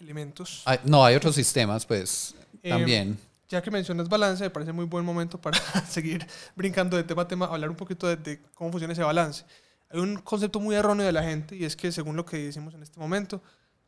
Elementos. 0.00 0.64
no, 0.84 1.04
hay 1.04 1.16
otros 1.16 1.34
sistemas, 1.34 1.84
pues, 1.84 2.34
eh, 2.62 2.70
también. 2.70 3.18
Ya 3.48 3.62
que 3.62 3.70
mencionas 3.70 4.08
balance, 4.08 4.44
me 4.44 4.50
parece 4.50 4.72
muy 4.72 4.86
buen 4.86 5.04
momento 5.04 5.40
para 5.40 5.58
seguir 5.90 6.26
brincando 6.56 6.96
de 6.96 7.04
tema 7.04 7.22
a 7.22 7.28
tema, 7.28 7.46
hablar 7.46 7.70
un 7.70 7.76
poquito 7.76 8.06
de, 8.06 8.16
de 8.16 8.40
cómo 8.54 8.70
funciona 8.70 8.92
ese 8.92 9.02
balance 9.02 9.44
hay 9.94 10.00
un 10.00 10.16
concepto 10.16 10.58
muy 10.58 10.74
erróneo 10.74 11.06
de 11.06 11.12
la 11.12 11.22
gente 11.22 11.54
y 11.54 11.64
es 11.64 11.76
que 11.76 11.92
según 11.92 12.16
lo 12.16 12.26
que 12.26 12.36
decimos 12.38 12.74
en 12.74 12.82
este 12.82 12.98
momento, 12.98 13.40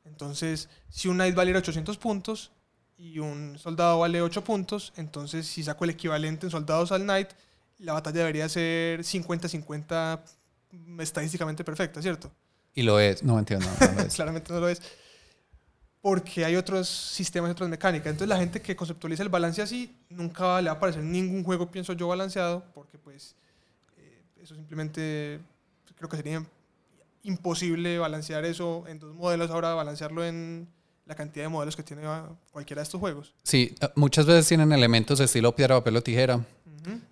entonces 0.04 0.68
si 0.88 1.08
un 1.08 1.16
knight 1.16 1.34
vale 1.34 1.56
800 1.56 1.98
puntos 1.98 2.52
y 2.98 3.18
un 3.18 3.58
soldado 3.58 4.00
vale 4.00 4.22
8 4.22 4.42
puntos, 4.42 4.92
entonces 4.96 5.46
si 5.46 5.62
saco 5.62 5.84
el 5.84 5.90
equivalente 5.90 6.46
en 6.46 6.50
soldados 6.50 6.92
al 6.92 7.02
knight, 7.02 7.28
la 7.78 7.92
batalla 7.92 8.20
debería 8.20 8.48
ser 8.48 9.00
50-50 9.00 10.20
estadísticamente 10.98 11.64
perfecta, 11.64 12.00
¿cierto? 12.00 12.30
Y 12.74 12.82
lo 12.82 12.98
es. 13.00 13.22
No, 13.22 13.38
entiendo. 13.38 13.66
No, 13.66 13.86
no 13.86 13.92
lo 13.94 14.00
es. 14.02 14.14
claramente 14.16 14.52
no 14.52 14.60
lo 14.60 14.68
es. 14.68 14.80
Porque 16.00 16.44
hay 16.44 16.56
otros 16.56 16.88
sistemas 16.88 17.48
y 17.48 17.52
otras 17.52 17.68
mecánicas. 17.68 18.08
Entonces 18.08 18.28
la 18.28 18.38
gente 18.38 18.62
que 18.62 18.76
conceptualiza 18.76 19.22
el 19.22 19.28
balance 19.28 19.60
así, 19.60 19.96
nunca 20.08 20.60
le 20.60 20.68
va 20.68 20.74
a 20.74 20.76
aparecer 20.76 21.02
ningún 21.02 21.42
juego, 21.42 21.70
pienso 21.70 21.94
yo, 21.94 22.08
balanceado, 22.08 22.64
porque 22.74 22.98
pues 22.98 23.34
eh, 23.96 24.22
eso 24.42 24.54
simplemente 24.54 25.40
creo 25.96 26.08
que 26.08 26.16
sería 26.16 26.44
imposible 27.22 27.98
balancear 27.98 28.44
eso 28.44 28.84
en 28.86 29.00
dos 29.00 29.14
modelos, 29.14 29.50
ahora 29.50 29.74
balancearlo 29.74 30.24
en 30.24 30.68
la 31.06 31.14
cantidad 31.14 31.44
de 31.44 31.48
modelos 31.48 31.76
que 31.76 31.82
tiene 31.82 32.02
cualquiera 32.50 32.80
de 32.80 32.84
estos 32.84 33.00
juegos. 33.00 33.32
Sí, 33.44 33.74
eh, 33.80 33.88
muchas 33.94 34.26
veces 34.26 34.46
tienen 34.46 34.72
elementos 34.72 35.18
de 35.18 35.24
estilo 35.24 35.54
piedra, 35.54 35.76
papel 35.76 35.96
o 35.96 36.02
tijera, 36.02 36.44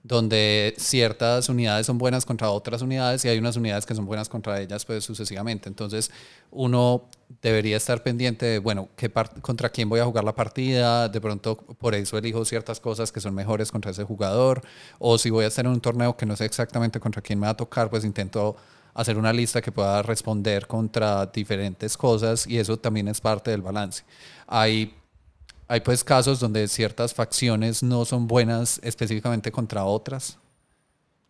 donde 0.04 0.74
ciertas 0.78 1.48
unidades 1.48 1.86
son 1.86 1.98
buenas 1.98 2.24
contra 2.24 2.48
otras 2.50 2.82
unidades 2.82 3.24
y 3.24 3.28
hay 3.28 3.38
unas 3.38 3.56
unidades 3.56 3.86
que 3.86 3.94
son 3.94 4.06
buenas 4.06 4.28
contra 4.28 4.60
ellas, 4.60 4.84
pues 4.84 5.04
sucesivamente. 5.04 5.68
Entonces, 5.68 6.12
uno 6.52 7.08
debería 7.42 7.76
estar 7.76 8.02
pendiente 8.02 8.46
de, 8.46 8.58
bueno, 8.58 8.88
qué 8.96 9.10
contra 9.40 9.70
quién 9.70 9.88
voy 9.88 9.98
a 9.98 10.04
jugar 10.04 10.22
la 10.22 10.34
partida, 10.34 11.08
de 11.08 11.20
pronto 11.20 11.56
por 11.56 11.94
eso 11.94 12.16
elijo 12.18 12.44
ciertas 12.44 12.78
cosas 12.78 13.10
que 13.10 13.20
son 13.20 13.34
mejores 13.34 13.72
contra 13.72 13.90
ese 13.90 14.04
jugador, 14.04 14.62
o 14.98 15.18
si 15.18 15.30
voy 15.30 15.44
a 15.44 15.48
estar 15.48 15.64
en 15.64 15.72
un 15.72 15.80
torneo 15.80 16.16
que 16.16 16.26
no 16.26 16.36
sé 16.36 16.44
exactamente 16.44 17.00
contra 17.00 17.20
quién 17.20 17.40
me 17.40 17.46
va 17.46 17.52
a 17.52 17.56
tocar, 17.56 17.90
pues 17.90 18.04
intento 18.04 18.56
hacer 18.94 19.18
una 19.18 19.32
lista 19.32 19.60
que 19.60 19.72
pueda 19.72 20.02
responder 20.02 20.66
contra 20.66 21.26
diferentes 21.26 21.96
cosas 21.96 22.46
y 22.46 22.58
eso 22.58 22.78
también 22.78 23.08
es 23.08 23.20
parte 23.20 23.50
del 23.50 23.62
balance. 23.62 24.04
Hay 24.46 24.94
hay 25.66 25.80
pues 25.80 26.04
casos 26.04 26.40
donde 26.40 26.68
ciertas 26.68 27.14
facciones 27.14 27.82
no 27.82 28.04
son 28.04 28.26
buenas 28.26 28.80
específicamente 28.82 29.50
contra 29.50 29.84
otras, 29.84 30.38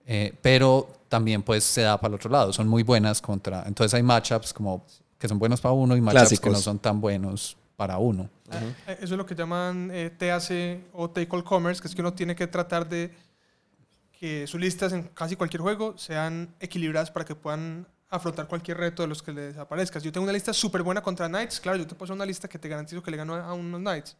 eh, 0.06 0.34
pero 0.42 0.88
también 1.08 1.42
pues 1.42 1.64
se 1.64 1.82
da 1.82 1.98
para 1.98 2.08
el 2.08 2.14
otro 2.16 2.30
lado, 2.30 2.52
son 2.52 2.68
muy 2.68 2.82
buenas 2.82 3.22
contra, 3.22 3.62
entonces 3.66 3.94
hay 3.94 4.02
matchups 4.02 4.52
como 4.52 4.84
que 5.18 5.28
son 5.28 5.38
buenos 5.38 5.60
para 5.60 5.72
uno 5.72 5.96
y 5.96 6.00
matchups 6.00 6.40
que 6.40 6.50
no 6.50 6.56
son 6.56 6.78
tan 6.78 7.00
buenos 7.00 7.56
para 7.76 7.98
uno. 7.98 8.28
Eh, 8.86 8.98
Eso 9.00 9.14
es 9.14 9.18
lo 9.18 9.24
que 9.24 9.34
llaman 9.34 9.90
eh, 9.92 10.10
TAC 10.10 10.80
o 10.92 11.08
Take 11.10 11.28
All 11.30 11.44
Commerce, 11.44 11.80
que 11.80 11.88
es 11.88 11.94
que 11.94 12.00
uno 12.00 12.12
tiene 12.12 12.34
que 12.36 12.46
tratar 12.46 12.88
de 12.88 13.14
que 14.24 14.46
sus 14.46 14.58
listas 14.58 14.90
en 14.94 15.02
casi 15.02 15.36
cualquier 15.36 15.60
juego 15.60 15.98
sean 15.98 16.54
equilibradas 16.58 17.10
para 17.10 17.26
que 17.26 17.34
puedan 17.34 17.86
afrontar 18.08 18.48
cualquier 18.48 18.78
reto 18.78 19.02
de 19.02 19.08
los 19.08 19.22
que 19.22 19.32
les 19.32 19.58
aparezca. 19.58 20.00
Si 20.00 20.06
yo 20.06 20.12
tengo 20.12 20.24
una 20.24 20.32
lista 20.32 20.54
súper 20.54 20.82
buena 20.82 21.02
contra 21.02 21.28
Knights, 21.28 21.60
claro, 21.60 21.76
yo 21.76 21.86
te 21.86 21.94
puedo 21.94 22.04
hacer 22.04 22.14
una 22.14 22.24
lista 22.24 22.48
que 22.48 22.58
te 22.58 22.66
garantizo 22.66 23.02
que 23.02 23.10
le 23.10 23.18
gano 23.18 23.34
a 23.34 23.52
unos 23.52 23.82
Knights, 23.82 24.16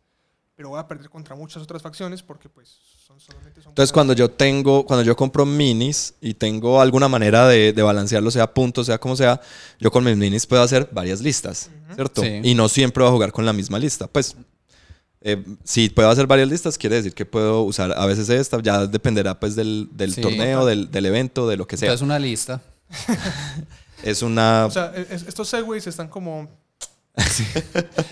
pero 0.55 0.69
voy 0.69 0.79
a 0.79 0.87
perder 0.87 1.09
contra 1.09 1.35
muchas 1.35 1.63
otras 1.63 1.81
facciones 1.81 2.23
porque 2.23 2.51
pues 2.51 2.69
son 3.07 3.19
solamente 3.19 3.63
son 3.63 3.71
Entonces 3.71 3.95
cuando 3.95 4.13
yo 4.13 4.31
tengo, 4.31 4.85
cuando 4.85 5.03
yo 5.03 5.17
compro 5.17 5.47
minis 5.47 6.13
y 6.21 6.35
tengo 6.35 6.83
alguna 6.83 7.09
manera 7.09 7.49
de, 7.49 7.73
de 7.73 7.83
balancearlo, 7.83 8.31
sea 8.31 8.53
puntos, 8.53 8.85
sea 8.85 8.99
como 8.99 9.17
sea, 9.17 9.41
yo 9.79 9.91
con 9.91 10.05
mis 10.05 10.19
minis 10.19 10.47
puedo 10.47 10.63
hacer 10.63 10.87
varias 10.93 11.23
listas, 11.23 11.71
¿cierto? 11.95 12.21
Sí. 12.21 12.41
Y 12.45 12.55
no 12.55 12.69
siempre 12.69 13.03
voy 13.03 13.09
a 13.09 13.13
jugar 13.13 13.33
con 13.33 13.47
la 13.47 13.55
misma 13.55 13.79
lista. 13.79 14.07
Pues 14.07 14.37
eh, 15.25 15.43
si 15.65 15.89
puedo 15.89 16.09
hacer 16.11 16.27
varias 16.29 16.49
listas, 16.49 16.79
quiere 16.79 16.97
decir 16.97 17.15
que 17.15 17.25
puedo 17.27 17.63
usar 17.63 17.93
a 17.97 18.07
veces 18.07 18.29
esta, 18.29 18.61
ya 18.63 18.87
dependerá 18.87 19.41
pues 19.41 19.57
del, 19.57 19.89
del 19.93 20.15
Sí. 20.15 20.21
torneo, 20.21 20.65
del, 20.67 20.91
del 20.91 21.07
evento, 21.07 21.49
de 21.49 21.57
lo 21.57 21.67
que 21.67 21.77
sea. 21.77 21.89
Entonces 21.89 22.05
una 22.05 22.19
lista. 22.19 22.61
es 24.05 24.23
una... 24.23 24.67
O 24.67 24.71
sea, 24.71 24.93
es- 24.95 25.23
estos 25.25 25.49
segways 25.49 25.87
están 25.87 26.09
como 26.09 26.49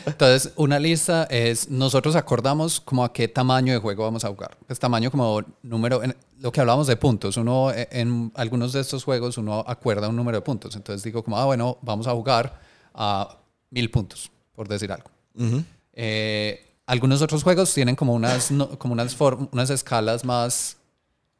Entonces 0.06 0.52
una 0.56 0.78
lista 0.78 1.24
es, 1.24 1.68
nosotros 1.68 2.14
acordamos 2.16 2.80
como 2.80 3.04
a 3.04 3.12
qué 3.12 3.28
tamaño 3.28 3.72
de 3.72 3.78
juego 3.78 4.04
vamos 4.04 4.24
a 4.24 4.28
jugar. 4.28 4.56
Pues 4.66 4.78
tamaño 4.78 5.10
como 5.10 5.42
número, 5.62 6.02
en 6.02 6.16
lo 6.40 6.52
que 6.52 6.60
hablamos 6.60 6.86
de 6.86 6.96
puntos, 6.96 7.36
uno 7.36 7.70
eh, 7.72 7.88
en 7.92 8.32
algunos 8.34 8.72
de 8.72 8.80
estos 8.80 9.04
juegos 9.04 9.38
uno 9.38 9.64
acuerda 9.66 10.08
un 10.08 10.16
número 10.16 10.38
de 10.38 10.42
puntos. 10.42 10.76
Entonces 10.76 11.02
digo 11.02 11.22
como, 11.22 11.38
ah, 11.38 11.44
bueno, 11.44 11.78
vamos 11.82 12.06
a 12.06 12.12
jugar 12.12 12.60
a 12.94 13.38
mil 13.70 13.90
puntos, 13.90 14.30
por 14.54 14.68
decir 14.68 14.90
algo. 14.92 15.10
Ujú. 15.36 15.62
Eh, 15.94 16.71
algunos 16.86 17.22
otros 17.22 17.42
juegos 17.42 17.72
tienen 17.74 17.96
como 17.96 18.14
unas, 18.14 18.50
no- 18.50 18.78
como 18.78 18.92
unas, 18.92 19.16
form- 19.18 19.48
unas 19.52 19.70
escalas 19.70 20.24
más 20.24 20.76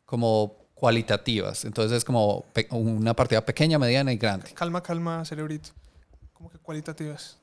como 0.05 0.57
cualitativas. 0.75 1.65
Entonces 1.65 1.99
es 1.99 2.05
como 2.05 2.45
pe- 2.53 2.69
una 2.71 3.15
partida 3.15 3.45
pequeña, 3.45 3.79
mediana 3.79 4.13
y 4.13 4.17
grande. 4.17 4.53
calma, 4.55 4.83
calma, 4.83 5.25
cerebrito. 5.25 5.71
Como 6.33 6.51
que 6.51 6.59
cualitativas. 6.59 7.39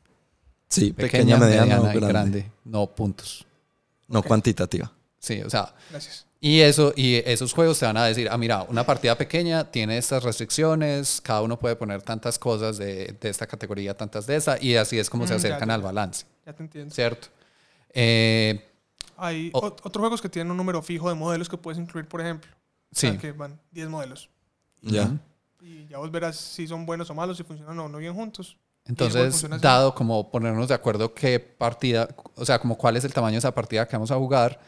Sí, 0.67 0.93
pequeña, 0.93 1.37
mediana, 1.37 1.81
o 1.81 1.85
y 1.85 1.87
grande. 1.95 2.07
grande, 2.07 2.51
no 2.63 2.85
puntos. 2.87 3.45
No 4.07 4.21
cuantitativa. 4.21 4.91
Sí, 5.19 5.41
o 5.41 5.49
sea, 5.49 5.73
Gracias. 5.89 6.25
y 6.39 6.61
eso 6.61 6.93
y 6.95 7.15
esos 7.25 7.53
juegos 7.53 7.77
te 7.79 7.85
van 7.85 7.97
a 7.97 8.05
decir, 8.05 8.29
ah, 8.31 8.37
mira, 8.37 8.63
una 8.63 8.85
partida 8.85 9.15
pequeña 9.17 9.69
tiene 9.69 9.97
estas 9.97 10.23
restricciones, 10.23 11.19
cada 11.21 11.41
uno 11.41 11.57
puede 11.59 11.75
poner 11.75 12.01
tantas 12.01 12.39
cosas 12.39 12.77
de, 12.77 13.17
de 13.19 13.29
esta 13.29 13.45
categoría, 13.47 13.95
tantas 13.97 14.25
de 14.27 14.35
esa, 14.37 14.61
y 14.63 14.75
así 14.75 14.97
es 14.99 15.09
como 15.09 15.27
se 15.27 15.33
Mm, 15.33 15.37
acercan 15.37 15.67
ya, 15.69 15.75
al 15.75 15.81
balance, 15.81 16.25
Ya 16.45 16.53
te 16.53 16.63
entiendo. 16.63 16.93
¿cierto? 16.95 17.27
Eh, 17.93 18.65
Hay 19.17 19.49
O- 19.53 19.61
ot- 19.61 19.81
otros 19.83 20.01
juegos 20.01 20.21
que 20.21 20.29
tienen 20.29 20.49
un 20.51 20.57
número 20.57 20.81
fijo 20.81 21.09
de 21.09 21.15
modelos 21.15 21.49
que 21.49 21.57
puedes 21.57 21.77
incluir, 21.79 22.07
por 22.07 22.21
ejemplo. 22.21 22.49
O 22.91 22.95
sí. 22.95 23.07
sea, 23.09 23.17
que 23.17 23.31
van 23.33 23.59
10 23.71 23.89
modelos. 23.89 24.29
Ya. 24.81 25.11
Y 25.61 25.87
ya 25.87 25.97
vos 25.97 26.09
verás 26.09 26.37
si 26.37 26.67
son 26.67 26.85
buenos 26.85 27.09
o 27.09 27.13
malos, 27.13 27.35
si 27.37 27.43
funcionan 27.43 27.77
o 27.79 27.89
no 27.89 27.97
bien 27.97 28.13
juntos. 28.13 28.57
Entonces, 28.85 29.45
dado 29.61 29.93
como 29.93 30.31
ponernos 30.31 30.67
de 30.69 30.73
acuerdo 30.73 31.13
qué 31.13 31.39
partida, 31.39 32.07
o 32.35 32.45
sea, 32.45 32.59
como 32.59 32.77
cuál 32.77 32.95
es 32.97 33.03
el 33.03 33.13
tamaño 33.13 33.33
de 33.33 33.39
esa 33.39 33.53
partida 33.53 33.85
que 33.87 33.95
vamos 33.95 34.09
a 34.09 34.15
jugar, 34.15 34.59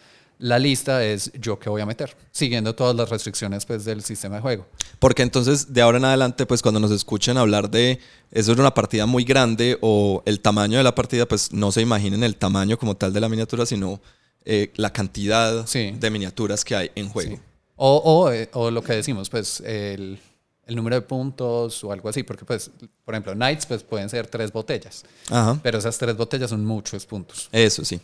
la 0.42 0.58
lista 0.60 1.06
es 1.06 1.32
yo 1.40 1.58
que 1.60 1.70
voy 1.70 1.82
a 1.82 1.86
meter, 1.86 2.18
siguiendo 2.32 2.74
todas 2.76 2.96
las 2.96 3.10
restricciones 3.10 3.66
pues, 3.66 3.86
del 3.86 4.04
sistema 4.04 4.36
de 4.36 4.42
juego. 4.42 4.66
Porque 5.00 5.22
entonces, 5.22 5.72
de 5.74 5.82
ahora 5.82 6.00
en 6.00 6.06
adelante, 6.06 6.46
pues 6.46 6.62
cuando 6.62 6.80
nos 6.80 6.92
escuchen 6.92 7.38
hablar 7.38 7.70
de 7.70 8.00
eso 8.32 8.52
era 8.52 8.62
una 8.62 8.74
partida 8.74 9.06
muy 9.06 9.24
grande 9.24 9.78
o 9.82 10.24
el 10.26 10.40
tamaño 10.40 10.78
de 10.80 10.84
la 10.84 10.96
partida, 10.96 11.28
pues 11.28 11.54
no 11.54 11.72
se 11.72 11.82
imaginen 11.82 12.24
el 12.24 12.36
tamaño 12.36 12.78
como 12.78 12.98
tal 12.98 13.14
de 13.14 13.20
la 13.22 13.30
miniatura, 13.30 13.66
sino 13.66 14.02
eh, 14.44 14.72
la 14.76 14.92
cantidad 14.92 15.66
Sí. 15.68 15.96
de 16.00 16.10
miniaturas 16.10 16.66
que 16.66 16.76
hay 16.76 16.92
en 16.96 17.08
juego. 17.10 17.36
Sí. 17.36 17.42
O, 17.76 17.98
o, 18.04 18.32
eh, 18.32 18.50
o 18.54 18.72
lo 18.72 18.82
que 18.84 18.94
decimos, 18.94 19.30
pues 19.30 19.60
el, 19.62 20.20
el 20.66 20.76
número 20.76 20.96
de 20.96 21.02
puntos 21.04 21.84
o 21.84 21.92
algo 21.92 22.10
así, 22.10 22.24
porque 22.24 22.46
pues, 22.46 22.72
por 23.06 23.14
ejemplo, 23.14 23.34
Knights 23.34 23.66
pues 23.68 23.84
pueden 23.84 24.10
ser 24.10 24.26
tres 24.28 24.52
botellas, 24.52 25.04
Ajá. 25.30 25.60
pero 25.62 25.78
esas 25.78 25.98
tres 25.98 26.16
botellas 26.18 26.50
son 26.50 26.66
muchos 26.66 27.06
puntos. 27.06 27.48
Eso 27.52 27.86
sí. 27.86 28.00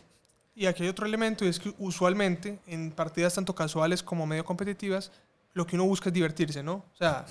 Y 0.57 0.65
aquí 0.65 0.81
hay 0.81 0.89
otro 0.89 1.05
elemento 1.05 1.45
y 1.45 1.49
es 1.49 1.59
que 1.59 1.71
usualmente 1.77 2.57
en 2.65 2.89
partidas 2.89 3.35
tanto 3.35 3.53
casuales 3.53 4.01
como 4.01 4.25
medio 4.25 4.43
competitivas, 4.43 5.11
lo 5.53 5.67
que 5.67 5.75
uno 5.75 5.85
busca 5.85 6.09
es 6.09 6.13
divertirse, 6.15 6.63
¿no? 6.63 6.73
O 6.73 6.95
sea, 6.97 7.27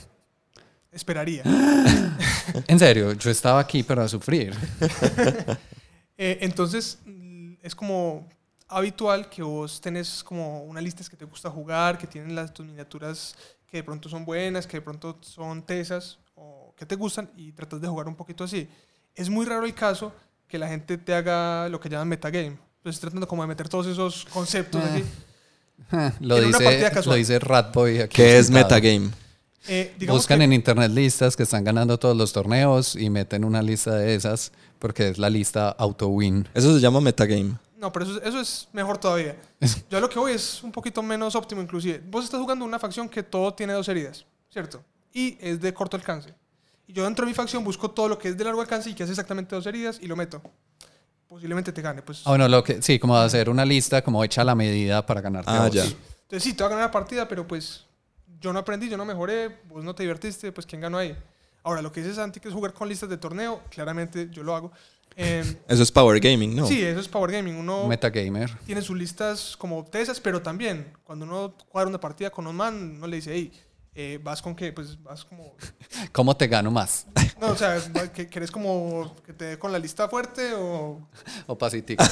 esperaría. 0.92 1.42
En 2.68 2.78
serio, 2.78 3.12
yo 3.14 3.28
estaba 3.28 3.58
aquí 3.58 3.82
para 3.82 4.06
sufrir. 4.08 4.54
Eh, 6.18 6.38
entonces, 6.40 6.98
es 7.60 7.74
como 7.74 8.26
habitual 8.68 9.28
que 9.28 9.42
vos 9.42 9.82
tenés 9.82 10.24
como 10.24 10.62
una 10.64 10.80
lista 10.80 11.04
que 11.10 11.14
te 11.14 11.26
gusta 11.26 11.50
jugar, 11.50 11.98
que 11.98 12.06
tienen 12.06 12.34
las 12.34 12.54
tus 12.54 12.64
miniaturas 12.64 13.36
que 13.66 13.76
de 13.76 13.84
pronto 13.84 14.08
son 14.08 14.24
buenas, 14.24 14.66
que 14.66 14.78
de 14.78 14.80
pronto 14.80 15.18
son 15.20 15.62
tesas 15.62 16.18
o 16.34 16.74
que 16.74 16.86
te 16.86 16.94
gustan 16.94 17.30
y 17.36 17.52
tratas 17.52 17.82
de 17.82 17.88
jugar 17.88 18.08
un 18.08 18.14
poquito 18.14 18.44
así. 18.44 18.66
Es 19.14 19.28
muy 19.28 19.44
raro 19.44 19.66
el 19.66 19.74
caso 19.74 20.10
que 20.48 20.58
la 20.58 20.68
gente 20.68 20.96
te 20.96 21.12
haga 21.12 21.68
lo 21.68 21.78
que 21.78 21.90
llaman 21.90 22.08
metagame. 22.08 22.65
Entonces 22.86 23.00
tratando 23.00 23.26
como 23.26 23.42
de 23.42 23.48
meter 23.48 23.68
todos 23.68 23.88
esos 23.88 24.26
conceptos 24.26 24.80
Eh, 24.80 25.02
aquí. 25.90 26.16
Lo 26.20 26.36
En 26.38 26.44
una 26.46 26.58
dice, 26.58 27.02
lo 27.04 27.14
dice 27.14 27.38
Ratboy 27.40 27.98
aquí. 28.02 28.14
¿Qué 28.14 28.38
es 28.38 28.48
metagame? 28.48 29.10
Eh, 29.66 29.92
Buscan 30.06 30.38
que- 30.38 30.44
en 30.44 30.52
internet 30.52 30.92
listas 30.92 31.34
que 31.36 31.42
están 31.42 31.64
ganando 31.64 31.98
todos 31.98 32.16
los 32.16 32.32
torneos 32.32 32.94
y 32.94 33.10
meten 33.10 33.44
una 33.44 33.60
lista 33.60 33.96
de 33.96 34.14
esas 34.14 34.52
porque 34.78 35.08
es 35.08 35.18
la 35.18 35.28
lista 35.28 35.70
auto-win. 35.70 36.46
Eso 36.54 36.72
se 36.72 36.80
llama 36.80 37.00
metagame. 37.00 37.56
No, 37.76 37.90
pero 37.92 38.04
eso, 38.04 38.22
eso 38.22 38.40
es 38.40 38.68
mejor 38.72 38.98
todavía. 38.98 39.34
Yo 39.90 39.98
a 39.98 40.00
lo 40.00 40.08
que 40.08 40.20
voy 40.20 40.34
es 40.34 40.62
un 40.62 40.70
poquito 40.70 41.02
menos 41.02 41.34
óptimo 41.34 41.60
inclusive. 41.60 42.00
Vos 42.08 42.24
estás 42.24 42.40
jugando 42.40 42.64
una 42.64 42.78
facción 42.78 43.08
que 43.08 43.24
todo 43.24 43.52
tiene 43.52 43.72
dos 43.72 43.88
heridas, 43.88 44.24
¿cierto? 44.48 44.80
Y 45.12 45.36
es 45.40 45.60
de 45.60 45.74
corto 45.74 45.96
alcance. 45.96 46.32
Y 46.86 46.92
yo 46.92 47.02
dentro 47.02 47.24
de 47.26 47.30
mi 47.32 47.34
facción 47.34 47.64
busco 47.64 47.90
todo 47.90 48.06
lo 48.08 48.16
que 48.16 48.28
es 48.28 48.36
de 48.36 48.44
largo 48.44 48.60
alcance 48.60 48.88
y 48.90 48.94
que 48.94 49.02
hace 49.02 49.10
exactamente 49.10 49.56
dos 49.56 49.66
heridas 49.66 49.98
y 50.00 50.06
lo 50.06 50.14
meto. 50.14 50.40
Posiblemente 51.28 51.72
te 51.72 51.82
gane, 51.82 52.02
pues. 52.02 52.22
Ah, 52.24 52.30
bueno, 52.30 52.46
lo 52.48 52.62
que, 52.62 52.80
sí, 52.82 52.98
como 52.98 53.16
hacer 53.16 53.48
una 53.50 53.64
lista 53.64 54.02
como 54.02 54.22
hecha 54.22 54.42
a 54.42 54.44
la 54.44 54.54
medida 54.54 55.04
para 55.04 55.20
ganarte 55.20 55.50
Ah, 55.50 55.62
a 55.64 55.66
vos. 55.66 55.74
ya. 55.74 55.82
Entonces 55.84 56.42
sí, 56.42 56.54
te 56.54 56.62
va 56.62 56.68
a 56.68 56.70
ganar 56.70 56.84
la 56.86 56.90
partida, 56.92 57.26
pero 57.28 57.46
pues 57.46 57.84
yo 58.40 58.52
no 58.52 58.58
aprendí, 58.60 58.88
yo 58.88 58.96
no 58.96 59.04
mejoré, 59.04 59.58
vos 59.68 59.82
no 59.84 59.94
te 59.94 60.02
divertiste, 60.04 60.52
pues 60.52 60.66
¿quién 60.66 60.80
ganó 60.80 60.98
ahí? 60.98 61.16
Ahora, 61.64 61.82
lo 61.82 61.90
que 61.90 62.00
dice 62.00 62.14
Santi, 62.14 62.38
que 62.38 62.48
es 62.48 62.54
jugar 62.54 62.72
con 62.72 62.88
listas 62.88 63.08
de 63.08 63.16
torneo, 63.16 63.60
claramente 63.70 64.28
yo 64.30 64.44
lo 64.44 64.54
hago. 64.54 64.70
Em, 65.16 65.56
Eso 65.68 65.82
es 65.82 65.90
power 65.90 66.20
gaming, 66.20 66.54
¿no? 66.54 66.66
Sí, 66.66 66.80
eso 66.82 67.00
es 67.00 67.08
Power 67.08 67.32
Gaming. 67.32 67.56
Uno 67.56 67.86
Metagamer. 67.88 68.50
tiene 68.66 68.82
sus 68.82 68.96
listas 68.96 69.56
como 69.56 69.84
tesas, 69.84 70.20
pero 70.20 70.42
también 70.42 70.92
cuando 71.04 71.24
uno 71.24 71.54
cuadra 71.68 71.88
una 71.88 71.98
partida 71.98 72.30
con 72.30 72.46
un 72.46 72.54
man, 72.54 73.00
no 73.00 73.06
le 73.06 73.16
dice, 73.16 73.32
hey, 73.34 73.50
eh, 73.96 74.20
vas 74.22 74.42
con 74.42 74.54
qué, 74.54 74.72
pues 74.72 75.02
vas 75.02 75.24
como... 75.24 75.54
¿Cómo 76.12 76.36
te 76.36 76.46
gano 76.46 76.70
más? 76.70 77.06
No, 77.40 77.48
o 77.48 77.56
sea, 77.56 77.78
que 78.14 78.28
querés 78.30 78.50
como 78.50 79.14
que 79.26 79.34
te 79.34 79.44
dé 79.44 79.58
con 79.58 79.70
la 79.70 79.78
lista 79.78 80.08
fuerte 80.08 80.54
o... 80.54 80.98
O 81.46 81.58
pasitico. 81.58 82.02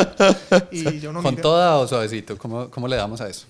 Y 0.70 1.00
yo 1.00 1.12
no 1.12 1.22
¿Con 1.22 1.32
mira. 1.32 1.42
toda 1.42 1.76
o 1.78 1.88
suavecito? 1.88 2.38
¿Cómo, 2.38 2.70
¿Cómo 2.70 2.86
le 2.86 2.94
damos 2.94 3.20
a 3.20 3.28
eso? 3.28 3.46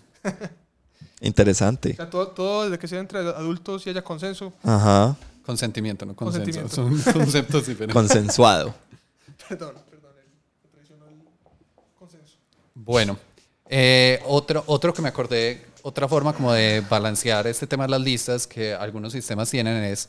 Interesante. 1.20 1.92
O 1.92 1.96
sea, 1.96 2.08
todo, 2.08 2.28
todo 2.28 2.64
desde 2.64 2.78
que 2.78 2.88
sea 2.88 3.00
entre 3.00 3.18
adultos 3.18 3.86
y 3.86 3.90
haya 3.90 4.02
consenso, 4.02 4.52
Ajá. 4.62 5.14
Consentimiento, 5.44 6.06
no 6.06 6.16
consenso. 6.16 6.44
Consentimiento. 6.70 7.02
Son 7.04 7.12
conceptos 7.20 7.66
diferentes. 7.66 7.92
Consensuado. 7.94 8.74
Perdón, 9.48 9.74
perdón. 9.90 10.12
el- 10.22 10.70
traicionó 10.70 11.06
el 11.06 11.18
consenso. 11.98 12.36
Bueno, 12.74 13.18
eh, 13.68 14.22
otro, 14.26 14.64
otro 14.66 14.94
que 14.94 15.02
me 15.02 15.08
acordé, 15.10 15.66
otra 15.82 16.08
forma 16.08 16.32
como 16.32 16.52
de 16.52 16.82
balancear 16.88 17.46
este 17.46 17.66
tema 17.66 17.84
de 17.84 17.90
las 17.90 18.00
listas 18.00 18.46
que 18.46 18.74
algunos 18.74 19.12
sistemas 19.12 19.50
tienen 19.50 19.82
es, 19.84 20.08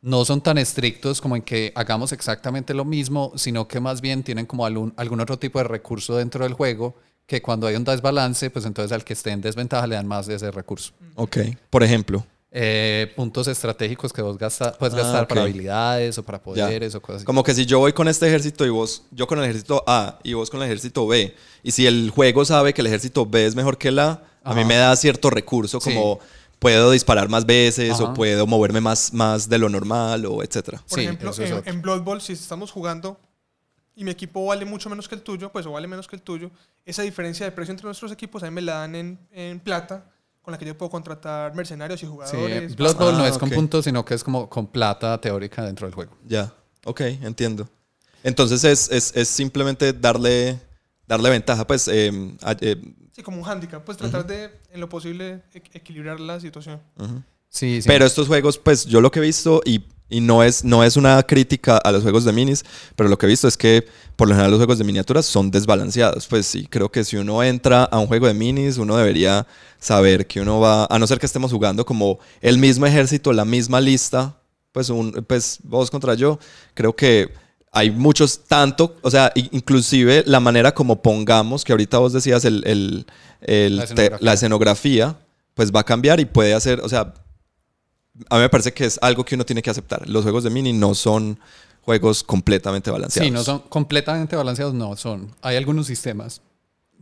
no 0.00 0.24
son 0.24 0.40
tan 0.40 0.58
estrictos 0.58 1.20
como 1.20 1.36
en 1.36 1.42
que 1.42 1.72
hagamos 1.74 2.12
exactamente 2.12 2.74
lo 2.74 2.84
mismo, 2.84 3.32
sino 3.36 3.68
que 3.68 3.80
más 3.80 4.00
bien 4.00 4.22
tienen 4.22 4.46
como 4.46 4.66
algún, 4.66 4.92
algún 4.96 5.20
otro 5.20 5.38
tipo 5.38 5.58
de 5.58 5.64
recurso 5.64 6.16
dentro 6.16 6.44
del 6.44 6.54
juego 6.54 6.96
que 7.26 7.40
cuando 7.40 7.66
hay 7.66 7.76
un 7.76 7.84
desbalance, 7.84 8.50
pues 8.50 8.66
entonces 8.66 8.92
al 8.92 9.04
que 9.04 9.12
esté 9.12 9.30
en 9.30 9.40
desventaja 9.40 9.86
le 9.86 9.94
dan 9.94 10.06
más 10.06 10.26
de 10.26 10.34
ese 10.34 10.50
recurso. 10.50 10.92
Ok. 11.14 11.38
Por 11.70 11.82
ejemplo. 11.82 12.26
Eh, 12.54 13.10
puntos 13.16 13.48
estratégicos 13.48 14.12
que 14.12 14.20
vos 14.20 14.36
gasta- 14.36 14.76
puedes 14.76 14.92
Ah, 14.94 14.98
gastar 14.98 15.22
ok. 15.22 15.28
para 15.30 15.42
habilidades 15.42 16.18
o 16.18 16.22
para 16.22 16.36
Ya. 16.38 16.44
poderes 16.44 16.94
o 16.94 17.00
cosas 17.00 17.16
así. 17.16 17.24
Como 17.24 17.42
que 17.42 17.54
si 17.54 17.64
yo 17.64 17.78
voy 17.78 17.94
con 17.94 18.08
este 18.08 18.26
ejército 18.28 18.66
y 18.66 18.68
vos, 18.68 19.04
yo 19.10 19.26
con 19.26 19.38
el 19.38 19.44
ejército 19.46 19.82
A 19.86 20.18
y 20.22 20.34
vos 20.34 20.50
con 20.50 20.60
el 20.60 20.66
ejército 20.66 21.06
B, 21.06 21.34
y 21.62 21.70
si 21.70 21.86
el 21.86 22.10
juego 22.10 22.44
sabe 22.44 22.74
que 22.74 22.82
el 22.82 22.88
ejército 22.88 23.24
B 23.24 23.46
es 23.46 23.54
mejor 23.56 23.78
que 23.78 23.88
el 23.88 23.98
A, 24.00 24.22
a 24.44 24.54
mí 24.54 24.66
me 24.66 24.74
da 24.76 24.94
cierto 24.96 25.30
recurso 25.30 25.80
Sí. 25.80 25.88
como 25.94 26.18
puedo 26.58 26.90
disparar 26.90 27.30
más 27.30 27.46
veces 27.46 27.92
Ajá. 27.92 28.04
o 28.04 28.14
puedo 28.14 28.46
moverme 28.46 28.82
más, 28.82 29.14
más 29.14 29.48
de 29.48 29.58
lo 29.58 29.70
normal 29.70 30.26
o 30.26 30.42
etcétera. 30.42 30.82
Por 30.86 30.98
Sí, 30.98 31.04
ejemplo, 31.06 31.30
eso 31.30 31.42
es 31.42 31.50
en, 31.50 31.62
en 31.64 31.80
Blood 31.82 32.02
Bowl, 32.02 32.20
si 32.20 32.34
estamos 32.34 32.70
jugando 32.70 33.18
y 33.96 34.04
mi 34.04 34.10
equipo 34.10 34.44
vale 34.44 34.66
mucho 34.66 34.90
menos 34.90 35.08
que 35.08 35.14
el 35.14 35.22
tuyo, 35.22 35.50
pues 35.50 35.64
o 35.64 35.72
vale 35.72 35.88
menos 35.88 36.06
que 36.06 36.16
el 36.16 36.22
tuyo, 36.22 36.50
esa 36.84 37.00
diferencia 37.02 37.46
de 37.46 37.52
precio 37.52 37.72
entre 37.72 37.86
nuestros 37.86 38.12
equipos 38.12 38.42
a 38.42 38.46
mí 38.50 38.54
me 38.54 38.60
la 38.62 38.74
dan 38.80 38.94
en, 38.94 39.18
en 39.32 39.58
plata, 39.58 40.04
con 40.42 40.52
la 40.52 40.58
que 40.58 40.64
yo 40.64 40.76
puedo 40.76 40.90
contratar 40.90 41.54
mercenarios 41.54 42.02
y 42.02 42.06
Sí, 42.06 42.10
jugadores. 42.10 42.76
Blood 42.76 42.96
Bowl 42.96 43.16
no 43.16 43.24
Ah, 43.24 43.28
es 43.28 43.38
con 43.38 43.48
ok. 43.48 43.54
puntos, 43.54 43.84
sino 43.84 44.04
que 44.04 44.14
es 44.14 44.24
como 44.24 44.48
con 44.50 44.66
plata 44.66 45.20
teórica 45.20 45.64
dentro 45.64 45.86
del 45.86 45.94
juego. 45.94 46.12
Ya, 46.26 46.52
ok, 46.84 47.00
entiendo. 47.22 47.68
Entonces 48.24 48.64
es, 48.64 48.90
es, 48.90 49.12
es 49.16 49.28
simplemente 49.28 49.92
darle, 49.92 50.60
darle 51.06 51.30
ventaja, 51.30 51.66
pues, 51.66 51.88
eh, 51.88 52.10
a- 52.42 52.56
eh, 52.60 52.76
Sí, 53.14 53.22
como 53.22 53.40
un 53.42 53.46
handicap, 53.48 53.84
pues 53.84 53.98
tratar 53.98 54.26
de, 54.26 54.50
en 54.70 54.80
lo 54.80 54.88
posible, 54.88 55.42
e- 55.52 55.62
equilibrar 55.74 56.18
la 56.18 56.40
situación. 56.40 56.80
ujú. 56.98 57.22
Sí, 57.48 57.82
sí. 57.82 57.86
Pero 57.88 58.06
estos 58.06 58.26
juegos, 58.28 58.56
pues 58.58 58.86
yo 58.86 59.00
lo 59.02 59.10
que 59.10 59.18
he 59.18 59.22
visto, 59.22 59.60
y, 59.66 59.84
y 60.12 60.20
no, 60.20 60.42
es, 60.42 60.64
no 60.64 60.84
es 60.84 60.96
una 60.96 61.22
crítica 61.24 61.76
a 61.78 61.90
los 61.90 62.02
juegos 62.02 62.24
de 62.24 62.32
minis, 62.32 62.64
pero 62.94 63.08
lo 63.08 63.18
que 63.18 63.26
he 63.26 63.28
visto 63.28 63.48
es 63.48 63.56
que 63.56 63.86
por 64.16 64.28
lo 64.28 64.34
general 64.34 64.50
los 64.52 64.58
juegos 64.58 64.78
de 64.78 64.84
miniaturas 64.84 65.26
son 65.26 65.50
desbalanceados. 65.50 66.26
Pues 66.28 66.46
sí, 66.46 66.66
creo 66.70 66.90
que 66.92 67.02
si 67.04 67.16
uno 67.16 67.42
entra 67.42 67.84
a 67.84 67.98
un 67.98 68.06
juego 68.06 68.26
de 68.26 68.34
minis, 68.34 68.78
uno 68.78 68.96
debería 68.96 69.46
saber 69.80 70.26
que 70.26 70.40
uno 70.40 70.60
va, 70.60 70.86
a 70.88 70.98
no 70.98 71.06
ser 71.06 71.18
que 71.18 71.26
estemos 71.26 71.50
jugando 71.50 71.84
como 71.84 72.18
el 72.40 72.58
mismo 72.58 72.86
ejército, 72.86 73.32
la 73.32 73.44
misma 73.44 73.80
lista, 73.80 74.36
pues, 74.70 74.88
un, 74.90 75.12
pues 75.26 75.58
vos 75.64 75.90
contra 75.90 76.14
yo, 76.14 76.38
creo 76.74 76.94
que 76.94 77.32
hay 77.72 77.90
muchos, 77.90 78.40
tanto, 78.46 78.96
o 79.02 79.10
sea, 79.10 79.32
inclusive 79.34 80.24
la 80.26 80.40
manera 80.40 80.74
como 80.74 81.00
pongamos, 81.00 81.64
que 81.64 81.72
ahorita 81.72 81.98
vos 81.98 82.12
decías 82.12 82.44
el, 82.44 82.62
el- 82.66 83.06
el 83.40 83.76
La 83.76 83.84
te- 83.86 83.92
escenografía. 83.92 84.18
la 84.20 84.32
escenografía, 84.34 85.16
pues 85.54 85.72
va 85.72 85.80
a 85.80 85.84
cambiar 85.84 86.20
y 86.20 86.26
puede 86.26 86.52
hacer, 86.54 86.80
o 86.80 86.88
sea, 86.88 87.14
a 88.28 88.36
mí 88.36 88.42
me 88.42 88.48
parece 88.48 88.72
que 88.72 88.84
es 88.84 88.98
algo 89.02 89.24
que 89.24 89.34
uno 89.34 89.44
tiene 89.44 89.62
que 89.62 89.70
aceptar. 89.70 90.08
Los 90.08 90.22
juegos 90.22 90.44
de 90.44 90.50
mini 90.50 90.72
no 90.72 90.94
son 90.94 91.38
juegos 91.82 92.22
completamente 92.22 92.90
balanceados. 92.90 93.26
Sí, 93.26 93.30
no 93.32 93.42
son 93.42 93.60
completamente 93.60 94.36
balanceados, 94.36 94.74
no 94.74 94.96
son. 94.96 95.34
Hay 95.42 95.56
algunos 95.56 95.86
sistemas 95.86 96.40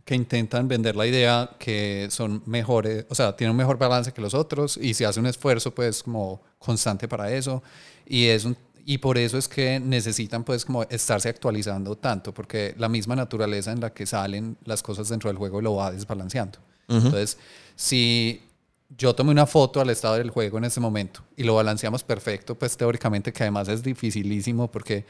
que 0.05 0.15
intentan 0.15 0.67
vender 0.67 0.95
la 0.95 1.05
idea 1.05 1.51
que 1.59 2.07
son 2.09 2.41
mejores, 2.45 3.05
o 3.09 3.15
sea, 3.15 3.35
tienen 3.35 3.51
un 3.51 3.57
mejor 3.57 3.77
balance 3.77 4.11
que 4.11 4.21
los 4.21 4.33
otros 4.33 4.77
y 4.77 4.93
se 4.93 5.05
hace 5.05 5.19
un 5.19 5.27
esfuerzo 5.27 5.73
pues 5.75 6.01
como 6.03 6.41
constante 6.57 7.07
para 7.07 7.31
eso 7.31 7.61
y 8.07 8.25
es 8.25 8.45
un, 8.45 8.57
y 8.83 8.97
por 8.97 9.19
eso 9.19 9.37
es 9.37 9.47
que 9.47 9.79
necesitan 9.79 10.43
pues 10.43 10.65
como 10.65 10.83
estarse 10.83 11.29
actualizando 11.29 11.95
tanto 11.95 12.33
porque 12.33 12.73
la 12.79 12.89
misma 12.89 13.15
naturaleza 13.15 13.71
en 13.71 13.79
la 13.79 13.93
que 13.93 14.07
salen 14.07 14.57
las 14.65 14.81
cosas 14.81 15.07
dentro 15.07 15.29
del 15.29 15.37
juego 15.37 15.61
lo 15.61 15.75
va 15.75 15.91
desbalanceando. 15.91 16.59
Entonces, 16.87 17.37
si 17.75 18.41
yo 18.97 19.15
tomé 19.15 19.31
una 19.31 19.45
foto 19.45 19.79
al 19.81 19.89
estado 19.89 20.15
del 20.15 20.29
juego 20.29 20.57
en 20.57 20.65
ese 20.65 20.79
momento 20.79 21.21
y 21.37 21.43
lo 21.43 21.55
balanceamos 21.55 22.03
perfecto, 22.03 22.55
pues 22.55 22.75
teóricamente 22.77 23.31
que 23.31 23.43
además 23.43 23.67
es 23.69 23.81
dificilísimo 23.83 24.69
porque 24.69 25.05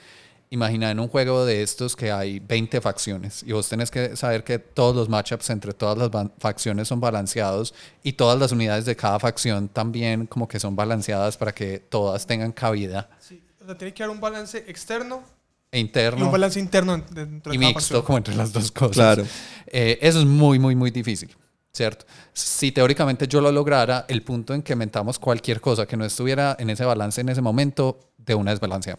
imagina 0.49 0.91
en 0.91 0.99
un 0.99 1.07
juego 1.07 1.45
de 1.45 1.63
estos 1.63 1.95
que 1.95 2.11
hay 2.11 2.39
20 2.39 2.81
facciones 2.81 3.41
y 3.43 3.53
vos 3.53 3.69
tenés 3.69 3.89
que 3.89 4.15
saber 4.17 4.43
que 4.43 4.59
todos 4.59 4.95
los 4.95 5.07
matchups 5.09 5.49
entre 5.49 5.73
todas 5.73 5.97
las 5.97 6.27
facciones 6.39 6.87
son 6.89 6.99
balanceados 6.99 7.73
y 8.03 8.13
todas 8.13 8.37
las 8.37 8.51
unidades 8.51 8.85
de 8.85 8.95
cada 8.95 9.17
facción 9.19 9.69
también 9.69 10.27
como 10.27 10.47
que 10.47 10.59
son 10.59 10.75
balanceadas 10.75 11.37
para 11.37 11.53
que 11.53 11.79
todas 11.79 12.27
tengan 12.27 12.51
cabida 12.51 13.09
Sí, 13.19 13.41
o 13.61 13.65
sea, 13.65 13.77
tiene 13.77 13.93
que 13.93 14.03
haber 14.03 14.13
un 14.15 14.21
balance 14.21 14.57
externo 14.67 15.23
e 15.71 15.79
y 15.79 15.81
un 15.81 15.87
interno 15.87 16.29
balance 16.31 16.59
interno 16.59 16.95
en- 16.95 17.05
dentro 17.09 17.51
de 17.51 17.55
y 17.55 17.59
cada 17.59 17.69
mixto 17.69 17.79
facción. 17.95 18.01
como 18.03 18.17
entre 18.17 18.35
las 18.35 18.51
dos 18.51 18.71
cosas. 18.71 18.93
Claro. 18.93 19.25
Eh, 19.67 19.99
eso 20.01 20.19
es 20.19 20.25
muy, 20.25 20.59
muy, 20.59 20.75
muy 20.75 20.91
difícil, 20.91 21.29
¿cierto? 21.73 22.05
Si 22.33 22.71
teóricamente 22.71 23.27
yo 23.27 23.41
lo 23.41 23.51
lograra, 23.51 24.05
el 24.07 24.23
punto 24.23 24.53
en 24.53 24.61
que 24.61 24.75
mentamos 24.75 25.19
cualquier 25.19 25.61
cosa 25.61 25.85
que 25.85 25.97
no 25.97 26.05
estuviera 26.05 26.55
en 26.59 26.69
ese 26.69 26.85
balance 26.85 27.21
en 27.21 27.29
ese 27.29 27.41
momento, 27.41 27.99
de 28.17 28.35
una 28.35 28.51
desbalancea. 28.51 28.97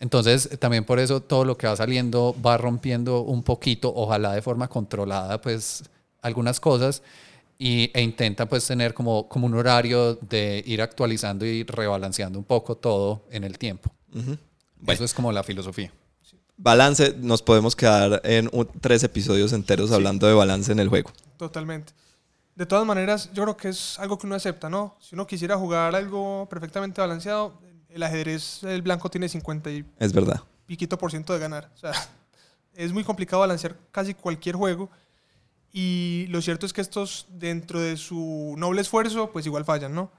Entonces, 0.00 0.58
también 0.58 0.84
por 0.84 0.98
eso 0.98 1.20
todo 1.20 1.44
lo 1.44 1.56
que 1.56 1.66
va 1.66 1.76
saliendo 1.76 2.34
va 2.44 2.56
rompiendo 2.56 3.20
un 3.20 3.42
poquito, 3.42 3.92
ojalá 3.94 4.32
de 4.32 4.42
forma 4.42 4.66
controlada, 4.68 5.40
pues 5.40 5.84
algunas 6.22 6.58
cosas 6.58 7.02
y, 7.58 7.90
e 7.92 8.00
intenta 8.00 8.46
pues 8.46 8.66
tener 8.66 8.94
como, 8.94 9.28
como 9.28 9.46
un 9.46 9.54
horario 9.54 10.14
de 10.14 10.64
ir 10.66 10.80
actualizando 10.80 11.44
y 11.44 11.62
rebalanceando 11.64 12.38
un 12.38 12.44
poco 12.44 12.76
todo 12.76 13.26
en 13.30 13.44
el 13.44 13.58
tiempo. 13.58 13.92
Eso 14.86 15.04
es 15.04 15.12
como 15.12 15.30
la 15.30 15.42
filosofía. 15.42 15.92
Balance, 16.62 17.14
nos 17.18 17.40
podemos 17.42 17.74
quedar 17.74 18.20
en 18.24 18.50
un- 18.52 18.68
tres 18.80 19.02
episodios 19.02 19.52
enteros 19.54 19.90
hablando 19.92 20.26
de 20.26 20.34
balance 20.34 20.70
en 20.70 20.78
el 20.78 20.88
juego. 20.88 21.10
Totalmente. 21.38 21.92
De 22.54 22.66
todas 22.66 22.84
maneras, 22.84 23.30
yo 23.32 23.44
creo 23.44 23.56
que 23.56 23.70
es 23.70 23.98
algo 23.98 24.18
que 24.18 24.26
uno 24.26 24.36
acepta, 24.36 24.68
¿no? 24.68 24.94
Si 25.00 25.14
uno 25.14 25.26
quisiera 25.26 25.56
jugar 25.56 25.94
algo 25.96 26.46
perfectamente 26.50 27.00
balanceado, 27.00 27.54
el 27.88 28.02
ajedrez, 28.02 28.62
el 28.64 28.82
blanco 28.82 29.08
tiene 29.10 29.28
50 29.28 29.70
y 29.70 29.84
Es 29.98 30.12
verdad. 30.12 30.42
piquito 30.66 30.98
por 30.98 31.10
ciento 31.10 31.32
de 31.32 31.38
ganar. 31.38 31.70
O 31.74 31.78
sea, 31.78 31.92
es 32.74 32.92
muy 32.92 33.04
complicado 33.04 33.40
balancear 33.40 33.76
casi 33.90 34.12
cualquier 34.12 34.56
juego. 34.56 34.90
Y 35.72 36.26
lo 36.28 36.42
cierto 36.42 36.66
es 36.66 36.72
que 36.74 36.80
estos, 36.82 37.26
dentro 37.30 37.80
de 37.80 37.96
su 37.96 38.54
noble 38.58 38.82
esfuerzo, 38.82 39.30
pues 39.32 39.46
igual 39.46 39.64
fallan, 39.64 39.94
¿no? 39.94 40.10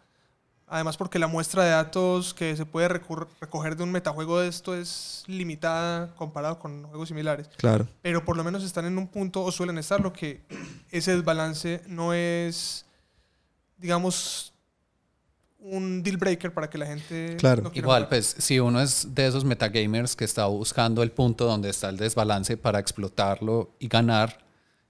Además 0.74 0.96
porque 0.96 1.20
la 1.20 1.28
muestra 1.28 1.66
de 1.66 1.72
datos 1.72 2.34
que 2.34 2.56
se 2.56 2.66
puede 2.66 2.88
recoger 2.88 3.76
de 3.76 3.84
un 3.84 3.92
metajuego 3.92 4.40
de 4.40 4.48
esto 4.48 4.74
es 4.74 5.26
limitada 5.28 6.16
comparado 6.16 6.60
con 6.60 6.84
juegos 6.84 7.10
similares. 7.10 7.50
Claro. 7.58 7.88
Pero 8.02 8.24
por 8.24 8.38
lo 8.38 8.44
menos 8.46 8.64
están 8.64 8.86
en 8.86 8.98
un 8.98 9.10
punto, 9.10 9.44
o 9.44 9.52
suelen 9.52 9.78
estar, 9.78 10.00
lo 10.00 10.14
que 10.14 10.42
ese 10.90 11.14
desbalance 11.14 11.82
no 11.88 12.14
es, 12.14 12.86
digamos, 13.78 14.54
un 15.60 16.02
deal 16.04 16.16
breaker 16.16 16.54
para 16.54 16.70
que 16.70 16.78
la 16.78 16.86
gente 16.86 17.36
Claro. 17.38 17.64
no 17.64 17.72
Igual, 17.74 18.04
jugar. 18.04 18.10
pues 18.10 18.34
si 18.40 18.60
uno 18.62 18.80
es 18.82 19.14
de 19.14 19.28
esos 19.28 19.44
metagamers 19.44 20.16
que 20.16 20.24
está 20.24 20.46
buscando 20.46 21.04
el 21.04 21.12
punto 21.12 21.44
donde 21.46 21.70
está 21.70 21.90
el 21.90 21.98
desbalance 21.98 22.56
para 22.56 22.80
explotarlo 22.80 23.72
y 23.78 23.90
ganar, 23.90 24.40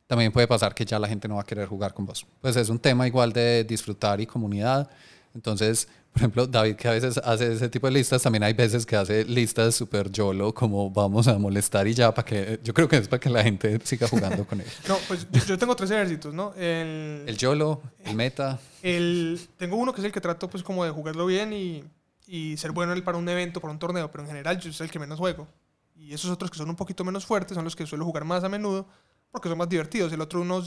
también 0.06 0.32
puede 0.32 0.48
pasar 0.48 0.76
que 0.76 0.86
ya 0.86 1.00
la 1.00 1.08
gente 1.08 1.28
no 1.28 1.36
va 1.38 1.42
a 1.42 1.46
querer 1.46 1.68
jugar 1.68 1.94
con 1.96 2.06
vos. 2.06 2.24
Pues 2.40 2.56
es 2.56 2.70
un 2.70 2.78
tema 2.78 3.08
igual 3.08 3.34
de 3.34 3.64
disfrutar 3.64 4.22
y 4.22 4.28
comunidad. 4.28 4.88
Entonces, 5.34 5.88
por 6.12 6.20
ejemplo, 6.22 6.46
David 6.46 6.76
que 6.76 6.88
a 6.88 6.92
veces 6.92 7.18
hace 7.24 7.54
ese 7.54 7.70
tipo 7.70 7.88
de 7.88 7.94
listas, 7.94 8.22
también 8.22 8.44
hay 8.44 8.54
veces 8.54 8.86
que 8.86 8.96
hace 8.98 9.24
listas 9.26 9.76
super 9.76 10.12
YOLO, 10.12 10.54
como 10.54 10.90
vamos 10.92 11.28
a 11.28 11.38
molestar 11.38 11.88
y 11.88 11.94
ya, 11.94 12.14
para 12.14 12.26
que 12.26 12.60
yo 12.64 12.74
creo 12.74 12.88
que 12.90 12.98
es 12.98 13.08
para 13.08 13.20
que 13.20 13.30
la 13.30 13.42
gente 13.44 13.80
siga 13.84 14.08
jugando 14.08 14.46
con 14.46 14.60
él. 14.62 14.68
No, 14.88 14.98
pues 15.08 15.26
yo, 15.32 15.46
yo 15.46 15.58
tengo 15.58 15.76
tres 15.76 15.90
ejércitos, 15.92 16.34
¿no? 16.34 16.54
El, 16.56 17.24
El 17.28 17.38
YOLO, 17.38 17.82
el 18.04 18.16
meta, 18.16 18.60
el- 18.82 19.40
tengo 19.58 19.78
uno 19.78 19.94
que 19.94 20.02
es 20.02 20.06
el 20.06 20.12
que 20.12 20.20
trato 20.22 20.50
pues 20.50 20.64
como 20.64 20.84
de 20.84 20.92
jugarlo 20.92 21.26
bien 21.26 21.54
y, 21.54 21.84
y 22.28 22.58
ser 22.58 22.72
bueno 22.72 22.92
en 22.92 22.98
él 22.98 23.04
para 23.04 23.18
un 23.18 23.28
evento, 23.30 23.62
para 23.62 23.72
un 23.72 23.80
torneo, 23.80 24.12
pero 24.12 24.24
en 24.24 24.30
general 24.30 24.60
yo 24.60 24.72
soy 24.74 24.86
el 24.86 24.92
que 24.92 25.00
menos 25.00 25.18
juego. 25.18 25.48
Y 25.96 26.14
esos 26.14 26.30
otros 26.32 26.50
que 26.52 26.58
son 26.58 26.70
un 26.70 26.76
poquito 26.76 27.06
menos 27.06 27.26
fuertes 27.26 27.56
son 27.56 27.64
los 27.64 27.76
que 27.76 27.86
suelo 27.86 28.04
jugar 28.04 28.26
más 28.26 28.44
a 28.44 28.50
menudo 28.50 28.86
porque 29.32 29.48
son 29.48 29.58
más 29.58 29.70
divertidos. 29.70 30.12
El 30.12 30.20
otro 30.20 30.42
uno 30.42 30.62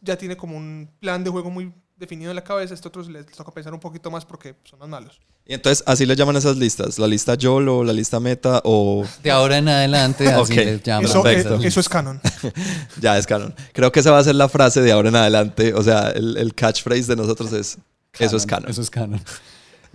ya 0.00 0.16
tiene 0.16 0.36
como 0.38 0.56
un 0.56 0.88
plan 1.00 1.22
de 1.22 1.28
juego 1.28 1.50
muy 1.50 1.70
definido 1.96 2.30
en 2.30 2.36
la 2.36 2.44
cabeza, 2.44 2.74
este 2.74 2.88
otro 2.88 3.02
les 3.02 3.26
toca 3.26 3.50
pensar 3.52 3.72
un 3.72 3.80
poquito 3.80 4.10
más 4.10 4.24
porque 4.24 4.54
son 4.64 4.78
más 4.78 4.88
malos. 4.88 5.20
Y 5.46 5.54
entonces, 5.54 5.84
así 5.86 6.04
le 6.06 6.16
llaman 6.16 6.36
esas 6.36 6.56
listas. 6.56 6.98
La 6.98 7.06
lista 7.06 7.34
YOLO, 7.34 7.84
la 7.84 7.92
lista 7.92 8.18
meta 8.20 8.60
o... 8.64 9.04
de 9.22 9.30
ahora 9.30 9.58
en 9.58 9.68
adelante, 9.68 10.28
así 10.28 10.52
Ok. 10.52 10.58
les 10.58 10.82
llaman. 10.82 11.04
Eso, 11.04 11.22
perfecto. 11.22 11.54
eh, 11.62 11.66
eso 11.68 11.80
es 11.80 11.88
canon. 11.88 12.20
ya 13.00 13.16
es 13.16 13.26
canon. 13.26 13.54
Creo 13.72 13.92
que 13.92 14.00
esa 14.00 14.10
va 14.10 14.18
a 14.18 14.24
ser 14.24 14.34
la 14.34 14.48
frase 14.48 14.82
de 14.82 14.90
ahora 14.92 15.08
en 15.08 15.16
adelante. 15.16 15.72
O 15.74 15.82
sea, 15.82 16.10
el, 16.10 16.36
el 16.36 16.54
catchphrase 16.54 17.04
de 17.06 17.16
nosotros 17.16 17.52
es... 17.52 17.78
Eso 18.18 18.36
es 18.36 18.44
canon. 18.46 18.70
Eso 18.70 18.82
es 18.82 18.90
canon. 18.90 19.20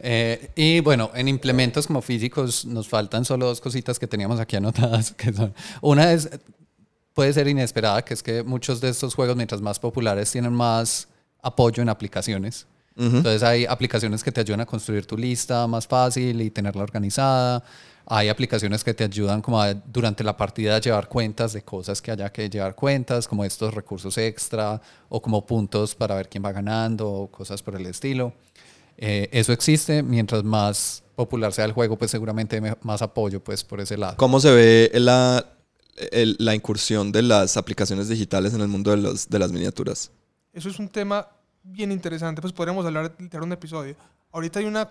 Eh, 0.03 0.49
y 0.55 0.79
bueno, 0.79 1.11
en 1.13 1.27
implementos 1.27 1.85
como 1.85 2.01
físicos 2.01 2.65
nos 2.65 2.87
faltan 2.87 3.23
solo 3.23 3.45
dos 3.45 3.61
cositas 3.61 3.99
que 3.99 4.07
teníamos 4.07 4.39
aquí 4.39 4.55
anotadas. 4.55 5.11
Que 5.17 5.31
son, 5.31 5.53
una 5.81 6.11
es, 6.11 6.27
puede 7.13 7.31
ser 7.33 7.47
inesperada, 7.47 8.03
que 8.03 8.15
es 8.15 8.23
que 8.23 8.41
muchos 8.41 8.81
de 8.81 8.89
estos 8.89 9.13
juegos, 9.13 9.35
mientras 9.35 9.61
más 9.61 9.77
populares, 9.77 10.31
tienen 10.31 10.53
más 10.53 11.07
apoyo 11.41 11.81
en 11.83 11.89
aplicaciones. 11.89 12.67
Entonces 12.97 13.41
hay 13.41 13.65
aplicaciones 13.65 14.23
que 14.23 14.31
te 14.31 14.41
ayudan 14.41 14.61
a 14.61 14.65
construir 14.65 15.05
tu 15.05 15.17
lista 15.17 15.65
más 15.65 15.87
fácil 15.87 16.39
y 16.41 16.51
tenerla 16.51 16.83
organizada. 16.83 17.63
Hay 18.05 18.27
aplicaciones 18.29 18.83
que 18.83 18.93
te 18.93 19.05
ayudan 19.05 19.41
como 19.41 19.61
a, 19.61 19.73
durante 19.73 20.23
la 20.23 20.35
partida 20.35 20.75
a 20.75 20.79
llevar 20.81 21.07
cuentas 21.07 21.53
de 21.53 21.61
cosas 21.63 22.01
que 22.01 22.11
haya 22.11 22.31
que 22.31 22.49
llevar 22.49 22.75
cuentas, 22.75 23.27
como 23.27 23.45
estos 23.45 23.73
recursos 23.73 24.17
extra 24.17 24.81
o 25.09 25.21
como 25.21 25.45
puntos 25.45 25.95
para 25.95 26.15
ver 26.15 26.27
quién 26.29 26.43
va 26.43 26.51
ganando 26.51 27.09
o 27.09 27.27
cosas 27.31 27.63
por 27.63 27.75
el 27.75 27.85
estilo. 27.85 28.33
Eh, 28.97 29.29
eso 29.31 29.53
existe, 29.53 30.03
mientras 30.03 30.43
más 30.43 31.01
popular 31.15 31.53
sea 31.53 31.65
el 31.65 31.71
juego, 31.71 31.97
pues 31.97 32.11
seguramente 32.11 32.59
me- 32.61 32.75
más 32.81 33.01
apoyo 33.01 33.41
pues 33.43 33.63
por 33.63 33.79
ese 33.81 33.97
lado. 33.97 34.17
¿Cómo 34.17 34.39
se 34.39 34.51
ve 34.51 34.91
la, 34.95 35.45
el- 36.11 36.35
la 36.39 36.53
incursión 36.53 37.11
de 37.11 37.21
las 37.23 37.55
aplicaciones 37.57 38.09
digitales 38.09 38.53
en 38.53 38.61
el 38.61 38.67
mundo 38.67 38.91
de, 38.91 38.97
los, 38.97 39.29
de 39.29 39.39
las 39.39 39.51
miniaturas? 39.51 40.11
Eso 40.53 40.69
es 40.69 40.79
un 40.79 40.89
tema 40.89 41.27
bien 41.63 41.91
interesante, 41.91 42.41
pues 42.41 42.53
podríamos 42.53 42.85
hablar 42.85 43.15
de 43.15 43.37
un 43.39 43.51
episodio. 43.51 43.95
Ahorita 44.31 44.59
hay 44.59 44.65
una 44.65 44.89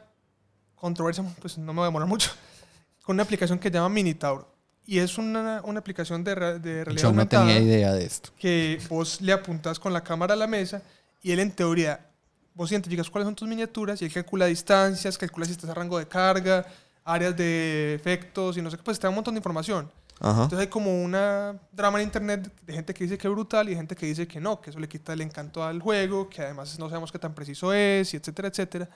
controversia, 0.74 1.24
pues 1.40 1.58
no 1.58 1.72
me 1.72 1.78
voy 1.78 1.84
a 1.84 1.88
demorar 1.88 2.08
mucho, 2.08 2.30
con 3.04 3.16
una 3.16 3.22
aplicación 3.22 3.58
que 3.58 3.68
se 3.68 3.74
llama 3.74 3.88
Minitaur. 3.88 4.48
Y 4.86 4.98
es 4.98 5.18
una, 5.18 5.60
una 5.64 5.78
aplicación 5.78 6.24
de, 6.24 6.34
de 6.34 6.84
realidad 6.84 7.02
Yo 7.02 7.02
no 7.02 7.08
aumentada 7.08 7.46
tenía 7.46 7.60
idea 7.60 7.92
de 7.92 8.04
esto. 8.04 8.30
que 8.38 8.80
vos 8.88 9.20
le 9.20 9.32
apuntás 9.32 9.78
con 9.78 9.92
la 9.92 10.02
cámara 10.02 10.34
a 10.34 10.36
la 10.36 10.46
mesa 10.46 10.82
y 11.22 11.30
él 11.30 11.38
en 11.40 11.52
teoría, 11.52 12.08
vos 12.54 12.72
identificas 12.72 13.08
cuáles 13.10 13.26
son 13.26 13.34
tus 13.34 13.46
miniaturas 13.46 14.00
y 14.02 14.06
él 14.06 14.12
calcula 14.12 14.46
distancias, 14.46 15.16
calcula 15.18 15.46
si 15.46 15.52
estás 15.52 15.70
a 15.70 15.74
rango 15.74 15.98
de 15.98 16.08
carga, 16.08 16.66
áreas 17.04 17.36
de 17.36 17.94
efectos 17.94 18.56
y 18.56 18.62
no 18.62 18.70
sé 18.70 18.78
qué, 18.78 18.82
pues 18.82 18.98
te 18.98 19.04
da 19.04 19.10
un 19.10 19.16
montón 19.16 19.34
de 19.34 19.38
información. 19.38 19.90
Ajá. 20.20 20.42
Entonces 20.44 20.58
hay 20.60 20.66
como 20.68 21.02
una 21.02 21.58
drama 21.72 21.98
en 21.98 22.04
internet 22.04 22.52
de 22.66 22.72
gente 22.74 22.92
que 22.92 23.04
dice 23.04 23.16
que 23.16 23.26
es 23.26 23.32
brutal 23.32 23.68
y 23.70 23.74
gente 23.74 23.96
que 23.96 24.04
dice 24.06 24.28
que 24.28 24.38
no, 24.40 24.60
que 24.60 24.68
eso 24.70 24.78
le 24.78 24.86
quita 24.88 25.14
el 25.14 25.22
encanto 25.22 25.64
al 25.64 25.80
juego, 25.80 26.28
que 26.28 26.42
además 26.42 26.78
no 26.78 26.88
sabemos 26.88 27.10
qué 27.10 27.18
tan 27.18 27.34
preciso 27.34 27.72
es, 27.72 28.12
y 28.12 28.18
etcétera, 28.18 28.48
etcétera. 28.48 28.88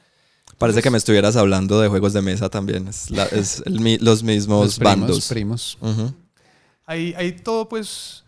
Parece 0.58 0.82
que 0.82 0.90
me 0.90 0.98
estuvieras 0.98 1.36
hablando 1.36 1.80
de 1.80 1.88
juegos 1.88 2.12
de 2.12 2.20
mesa 2.20 2.50
también. 2.50 2.86
Es, 2.88 3.10
la- 3.10 3.24
es 3.24 3.62
el 3.64 3.98
los 4.02 4.22
mismos 4.22 4.64
Los 4.66 4.78
primos, 4.78 5.00
bandos. 5.00 5.28
primos. 5.28 5.78
Ujú. 5.80 6.14
Hay, 6.84 7.14
hay 7.16 7.32
todo 7.32 7.66
pues 7.68 8.22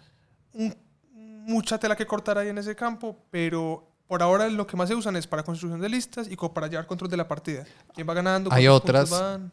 un- 0.55 0.75
mucha 1.13 1.79
tela 1.79 1.95
que 1.95 2.07
cortar 2.07 2.39
ahí 2.39 2.49
en 2.49 2.57
ese 2.57 2.75
campo, 2.75 3.17
pero 3.31 3.87
por 4.07 4.23
ahora 4.23 4.49
lo 4.49 4.67
que 4.67 4.77
más 4.79 4.89
se 4.89 4.95
usan 4.95 5.17
es 5.17 5.27
para 5.27 5.43
construcción 5.43 5.81
de 5.81 5.89
listas 5.91 6.29
y 6.31 6.37
para 6.37 6.67
llevar 6.69 6.87
control 6.87 7.11
de 7.11 7.17
la 7.19 7.29
partida. 7.29 7.65
¿Quién 7.95 8.09
va 8.09 8.15
ganando? 8.15 8.51
Hay 8.53 8.67
otras 8.69 9.11
van. 9.11 9.53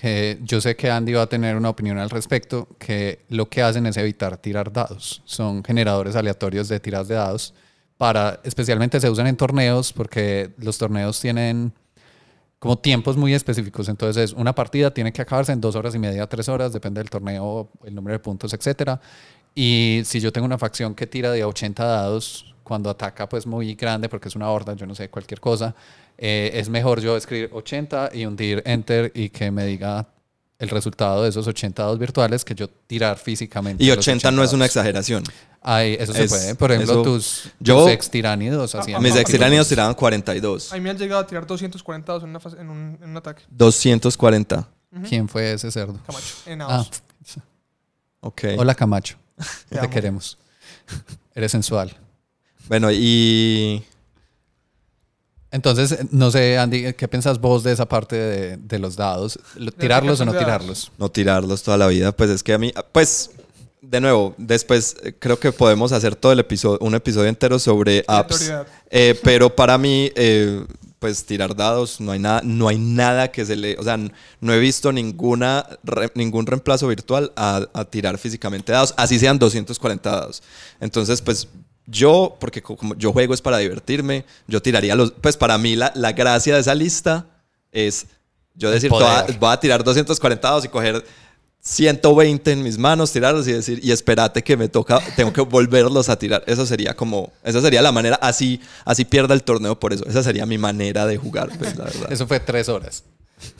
Que 0.00 0.38
yo 0.42 0.60
sé 0.60 0.76
que 0.76 0.90
Andy 0.90 1.14
va 1.14 1.22
a 1.22 1.28
tener 1.28 1.56
una 1.56 1.70
opinión 1.70 1.98
al 1.98 2.10
respecto, 2.10 2.68
que 2.78 3.24
lo 3.28 3.48
que 3.48 3.62
hacen 3.62 3.84
es 3.86 3.96
evitar 3.96 4.36
tirar 4.36 4.72
dados. 4.72 5.22
Son 5.24 5.64
generadores 5.64 6.14
aleatorios 6.14 6.68
de 6.68 6.78
tiras 6.78 7.08
de 7.08 7.16
dados 7.16 7.52
para, 7.96 8.40
especialmente 8.44 9.00
se 9.00 9.10
usan 9.10 9.26
en 9.26 9.36
torneos 9.36 9.92
porque 9.92 10.50
los 10.58 10.78
torneos 10.78 11.20
tienen 11.20 11.72
como 12.60 12.78
tiempos 12.78 13.16
muy 13.16 13.34
específicos. 13.34 13.88
Entonces, 13.88 14.32
una 14.32 14.54
partida 14.54 14.92
tiene 14.92 15.12
que 15.12 15.22
acabarse 15.22 15.52
en 15.52 15.60
dos 15.60 15.74
horas 15.74 15.94
y 15.96 15.98
media, 15.98 16.26
tres 16.28 16.48
horas, 16.48 16.72
depende 16.72 17.00
del 17.00 17.10
torneo, 17.10 17.68
el 17.84 17.94
número 17.94 18.12
de 18.12 18.20
puntos, 18.20 18.52
etcétera. 18.52 19.00
Y 19.54 20.02
si 20.04 20.20
yo 20.20 20.32
tengo 20.32 20.44
una 20.44 20.58
facción 20.58 20.94
que 20.94 21.08
tira 21.08 21.32
de 21.32 21.42
80 21.42 21.84
dados, 21.84 22.54
cuando 22.68 22.90
ataca 22.90 23.28
pues 23.28 23.46
muy 23.46 23.74
grande, 23.74 24.08
porque 24.08 24.28
es 24.28 24.36
una 24.36 24.48
horda, 24.50 24.74
yo 24.74 24.86
no 24.86 24.94
sé, 24.94 25.08
cualquier 25.08 25.40
cosa, 25.40 25.74
eh, 26.16 26.50
es 26.54 26.68
mejor 26.68 27.00
yo 27.00 27.16
escribir 27.16 27.50
80 27.52 28.10
y 28.12 28.26
hundir 28.26 28.62
enter 28.66 29.10
y 29.14 29.30
que 29.30 29.50
me 29.50 29.64
diga 29.64 30.06
el 30.58 30.68
resultado 30.68 31.22
de 31.22 31.28
esos 31.30 31.46
80 31.46 31.82
dados 31.82 31.98
virtuales 31.98 32.44
que 32.44 32.54
yo 32.54 32.68
tirar 32.68 33.16
físicamente. 33.16 33.82
Y 33.82 33.86
los 33.88 33.98
80 33.98 34.30
no 34.32 34.42
es 34.44 34.52
una 34.52 34.66
exageración. 34.66 35.22
Ay, 35.62 35.96
eso 35.98 36.12
se 36.12 36.24
Es- 36.24 36.30
puede. 36.30 36.54
Por 36.56 36.72
ejemplo, 36.72 36.94
eso- 36.94 37.02
tus, 37.02 37.44
yo- 37.60 37.84
tus 37.84 37.92
ex 37.92 38.10
tiránidos 38.10 38.74
hacían. 38.74 39.02
Mis 39.02 39.14
Ah, 39.14 39.20
ex 39.20 39.30
ah, 39.30 39.32
tiranidos 39.32 39.68
tiraban 39.68 39.94
42. 39.94 40.72
A 40.72 40.76
mí 40.76 40.80
me 40.80 40.90
han 40.90 40.98
llegado 40.98 41.20
a 41.20 41.26
tirar 41.26 41.46
240 41.46 42.12
dados 42.12 42.24
en, 42.24 42.30
una 42.30 42.40
fase- 42.40 42.60
en, 42.60 42.68
un, 42.68 42.98
en 43.00 43.10
un 43.10 43.16
ataque. 43.16 43.42
240. 43.50 44.68
¿Quién 45.08 45.28
fue 45.28 45.52
ese 45.52 45.70
cerdo? 45.70 45.98
Camacho, 46.06 46.34
en 46.46 46.62
Ah, 46.62 46.76
Aos. 46.76 46.90
Ok. 48.20 48.42
hola 48.56 48.74
Camacho. 48.74 49.16
Te 49.68 49.78
Te 49.78 49.88
queremos. 49.90 50.38
Eres 51.34 51.52
sensual. 51.52 51.96
Bueno, 52.68 52.90
y 52.92 53.82
Entonces, 55.50 55.98
no 56.10 56.30
sé, 56.30 56.58
Andy, 56.58 56.92
¿qué 56.92 57.08
piensas 57.08 57.40
vos 57.40 57.62
de 57.64 57.72
esa 57.72 57.88
parte 57.88 58.16
de, 58.16 58.56
de 58.58 58.78
los 58.78 58.96
dados? 58.96 59.38
Lo- 59.56 59.72
¿Tirarlos 59.72 60.20
o 60.20 60.24
no 60.26 60.32
tirarlos? 60.36 60.92
no 60.98 61.08
tirarlos 61.10 61.62
toda 61.62 61.78
la 61.78 61.86
vida, 61.86 62.12
pues 62.12 62.28
es 62.30 62.42
que 62.42 62.52
a 62.52 62.58
mí, 62.58 62.72
pues, 62.92 63.30
de 63.80 64.00
nuevo, 64.02 64.34
después 64.36 64.96
eh, 65.02 65.14
creo 65.18 65.38
que 65.40 65.52
podemos 65.52 65.92
hacer 65.92 66.14
todo 66.16 66.32
el 66.32 66.40
episodio, 66.40 66.78
un 66.82 66.94
episodio 66.94 67.28
entero 67.28 67.58
sobre 67.58 68.04
apps. 68.06 68.52
Eh, 68.90 69.18
pero 69.24 69.54
para 69.54 69.78
mí, 69.78 70.10
eh, 70.14 70.64
pues 70.98 71.24
tirar 71.24 71.54
dados, 71.56 72.00
no 72.00 72.12
hay 72.12 72.18
nada, 72.18 72.42
no 72.44 72.68
hay 72.68 72.76
nada 72.76 73.30
que 73.30 73.46
se 73.46 73.56
le, 73.56 73.76
o 73.78 73.82
sea, 73.84 73.96
no 73.96 74.52
he 74.52 74.58
visto 74.58 74.92
ninguna, 74.92 75.64
re- 75.84 76.10
ningún 76.14 76.44
reemplazo 76.44 76.88
virtual 76.88 77.32
a, 77.36 77.66
a 77.72 77.84
tirar 77.86 78.18
físicamente 78.18 78.72
dados, 78.72 78.92
así 78.98 79.18
sean 79.18 79.38
240 79.38 80.10
dados. 80.10 80.42
Entonces, 80.80 81.22
pues 81.22 81.46
yo, 81.90 82.36
porque 82.38 82.62
co- 82.62 82.76
como 82.76 82.94
yo 82.96 83.12
juego 83.12 83.34
es 83.34 83.40
para 83.42 83.58
divertirme, 83.58 84.24
yo 84.46 84.60
tiraría 84.62 84.94
los, 84.94 85.12
pues 85.12 85.36
para 85.36 85.56
mí 85.58 85.74
la, 85.76 85.90
la 85.94 86.12
gracia 86.12 86.54
de 86.54 86.60
esa 86.60 86.74
lista 86.74 87.26
es 87.72 88.06
yo 88.54 88.70
decir, 88.70 88.90
voy 88.90 89.04
a, 89.04 89.26
voy 89.38 89.52
a 89.52 89.60
tirar 89.60 89.82
240 89.84 90.46
dados 90.48 90.64
y 90.64 90.68
coger 90.68 91.04
120 91.60 92.52
en 92.52 92.62
mis 92.62 92.78
manos, 92.78 93.12
tirarlos 93.12 93.46
y 93.48 93.52
decir, 93.52 93.80
y 93.82 93.90
espérate 93.92 94.42
que 94.42 94.56
me 94.56 94.68
toca, 94.68 95.00
tengo 95.16 95.32
que 95.32 95.40
volverlos 95.40 96.08
a 96.08 96.18
tirar. 96.18 96.42
Eso 96.46 96.64
sería 96.66 96.94
como, 96.94 97.32
esa 97.44 97.60
sería 97.60 97.82
la 97.82 97.92
manera, 97.92 98.16
así, 98.22 98.60
así 98.84 99.04
pierda 99.04 99.34
el 99.34 99.42
torneo 99.42 99.78
por 99.78 99.92
eso. 99.92 100.04
Esa 100.06 100.22
sería 100.22 100.46
mi 100.46 100.56
manera 100.58 101.04
de 101.06 101.16
jugar, 101.16 101.50
pues 101.58 101.76
la 101.76 101.84
verdad. 101.84 102.12
Eso 102.12 102.26
fue 102.26 102.40
tres 102.40 102.68
horas. 102.68 103.04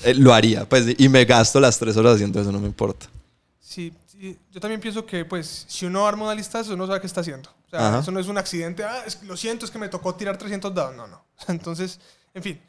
Eh, 0.05 0.15
lo 0.15 0.33
haría, 0.35 0.69
pues, 0.69 0.87
y 0.99 1.09
me 1.09 1.25
gasto 1.25 1.61
las 1.61 1.79
tres 1.79 1.97
horas 1.97 2.15
haciendo 2.15 2.41
eso, 2.41 2.51
no 2.51 2.61
me 2.61 2.67
importa. 2.67 3.07
Sí, 3.61 3.93
sí, 4.07 4.37
yo 4.51 4.61
también 4.61 4.81
pienso 4.81 5.05
que, 5.05 5.25
pues, 5.25 5.65
si 5.69 5.87
uno 5.87 6.07
arma 6.07 6.25
una 6.25 6.35
lista, 6.35 6.61
eso 6.61 6.75
uno 6.75 6.87
sabe 6.87 7.01
qué 7.01 7.07
está 7.07 7.21
haciendo. 7.21 7.51
O 7.69 7.71
sea, 7.71 7.89
Ajá. 7.89 7.99
eso 8.01 8.11
no 8.11 8.19
es 8.21 8.27
un 8.29 8.39
accidente. 8.39 8.83
Ah, 8.85 9.03
es- 9.07 9.23
lo 9.23 9.37
siento, 9.37 9.65
es 9.65 9.71
que 9.71 9.79
me 9.79 9.89
tocó 9.89 10.15
tirar 10.15 10.37
300 10.39 10.75
dados. 10.75 10.97
No, 10.97 11.07
no. 11.07 11.23
Entonces, 11.49 12.01
en 12.35 12.43
fin, 12.43 12.61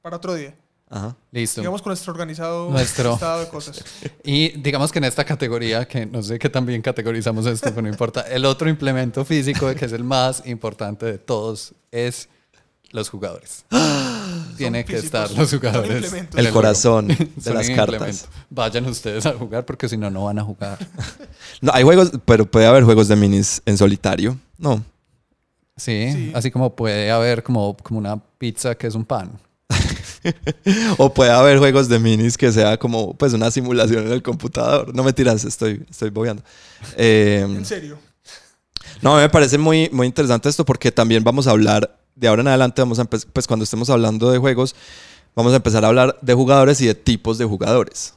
para 0.00 0.16
otro 0.16 0.34
día. 0.34 0.54
Ajá. 0.90 1.16
Listo. 1.30 1.62
Sigamos 1.62 1.80
con 1.80 1.88
nuestro 1.90 2.12
organizado 2.12 2.68
Nuestro. 2.70 3.14
estado 3.14 3.40
de 3.40 3.48
cosas. 3.48 3.82
Y 4.24 4.50
digamos 4.60 4.92
que 4.92 4.98
en 4.98 5.04
esta 5.04 5.24
categoría, 5.24 5.86
que 5.88 6.04
no 6.04 6.22
sé 6.22 6.38
qué 6.38 6.50
también 6.50 6.82
categorizamos 6.82 7.46
esto, 7.46 7.70
pero 7.70 7.80
no 7.82 7.88
importa, 7.88 8.20
el 8.22 8.44
otro 8.44 8.68
implemento 8.68 9.24
físico, 9.24 9.74
que 9.74 9.86
es 9.86 9.92
el 9.92 10.04
más 10.04 10.42
importante 10.46 11.06
de 11.06 11.16
todos, 11.18 11.74
es 11.90 12.28
los 12.92 13.08
jugadores. 13.10 13.64
Tiene 14.56 14.84
que 14.84 14.96
estar 14.96 15.30
los 15.32 15.50
jugadores. 15.50 16.12
en 16.12 16.18
El 16.18 16.28
juego. 16.30 16.52
corazón 16.52 17.08
de 17.08 17.16
Son 17.42 17.54
las 17.54 17.68
un 17.68 17.74
cartas. 17.74 17.92
implemento. 17.94 18.26
Vayan 18.50 18.86
ustedes 18.86 19.26
a 19.26 19.32
jugar 19.32 19.64
porque 19.66 19.88
si 19.88 19.96
no, 19.96 20.10
no 20.10 20.24
van 20.24 20.38
a 20.38 20.44
jugar. 20.44 20.78
No, 21.60 21.70
hay 21.74 21.84
juegos, 21.84 22.10
pero 22.24 22.44
puede 22.44 22.66
haber 22.66 22.82
juegos 22.84 23.08
de 23.08 23.14
minis 23.16 23.62
en 23.66 23.76
solitario. 23.78 24.36
No. 24.58 24.84
Sí, 25.76 26.10
Sí. 26.12 26.32
así 26.34 26.50
como 26.50 26.74
puede 26.74 27.10
haber 27.10 27.42
como, 27.42 27.76
como 27.76 27.98
una 27.98 28.16
pizza 28.38 28.74
que 28.74 28.86
es 28.86 28.94
un 28.94 29.04
pan. 29.04 29.30
O 30.98 31.12
puede 31.12 31.30
haber 31.32 31.58
juegos 31.58 31.88
de 31.88 31.98
minis 31.98 32.36
que 32.38 32.52
sea 32.52 32.76
como 32.78 33.14
pues 33.14 33.32
una 33.32 33.50
simulación 33.50 34.06
en 34.06 34.12
el 34.12 34.22
computador. 34.22 34.94
No 34.94 35.02
me 35.02 35.12
tiras, 35.12 35.44
estoy, 35.44 35.84
estoy 35.90 36.10
bobeando. 36.10 36.42
Eh, 36.96 37.42
En 37.44 37.64
serio. 37.64 37.98
No, 39.00 39.14
a 39.14 39.16
mí 39.16 39.22
me 39.22 39.28
parece 39.30 39.58
muy, 39.58 39.88
muy 39.92 40.06
interesante 40.06 40.48
esto 40.48 40.64
porque 40.64 40.92
también 40.92 41.24
vamos 41.24 41.46
a 41.46 41.50
hablar, 41.50 41.96
de 42.14 42.28
ahora 42.28 42.42
en 42.42 42.48
adelante, 42.48 42.82
vamos 42.82 42.98
a 42.98 43.04
empe- 43.08 43.26
pues 43.32 43.46
cuando 43.46 43.64
estemos 43.64 43.88
hablando 43.90 44.30
de 44.30 44.38
juegos, 44.38 44.74
vamos 45.34 45.52
a 45.52 45.56
empezar 45.56 45.84
a 45.84 45.88
hablar 45.88 46.18
de 46.20 46.34
jugadores 46.34 46.80
y 46.80 46.86
de 46.86 46.94
tipos 46.94 47.38
de 47.38 47.44
jugadores. 47.44 48.14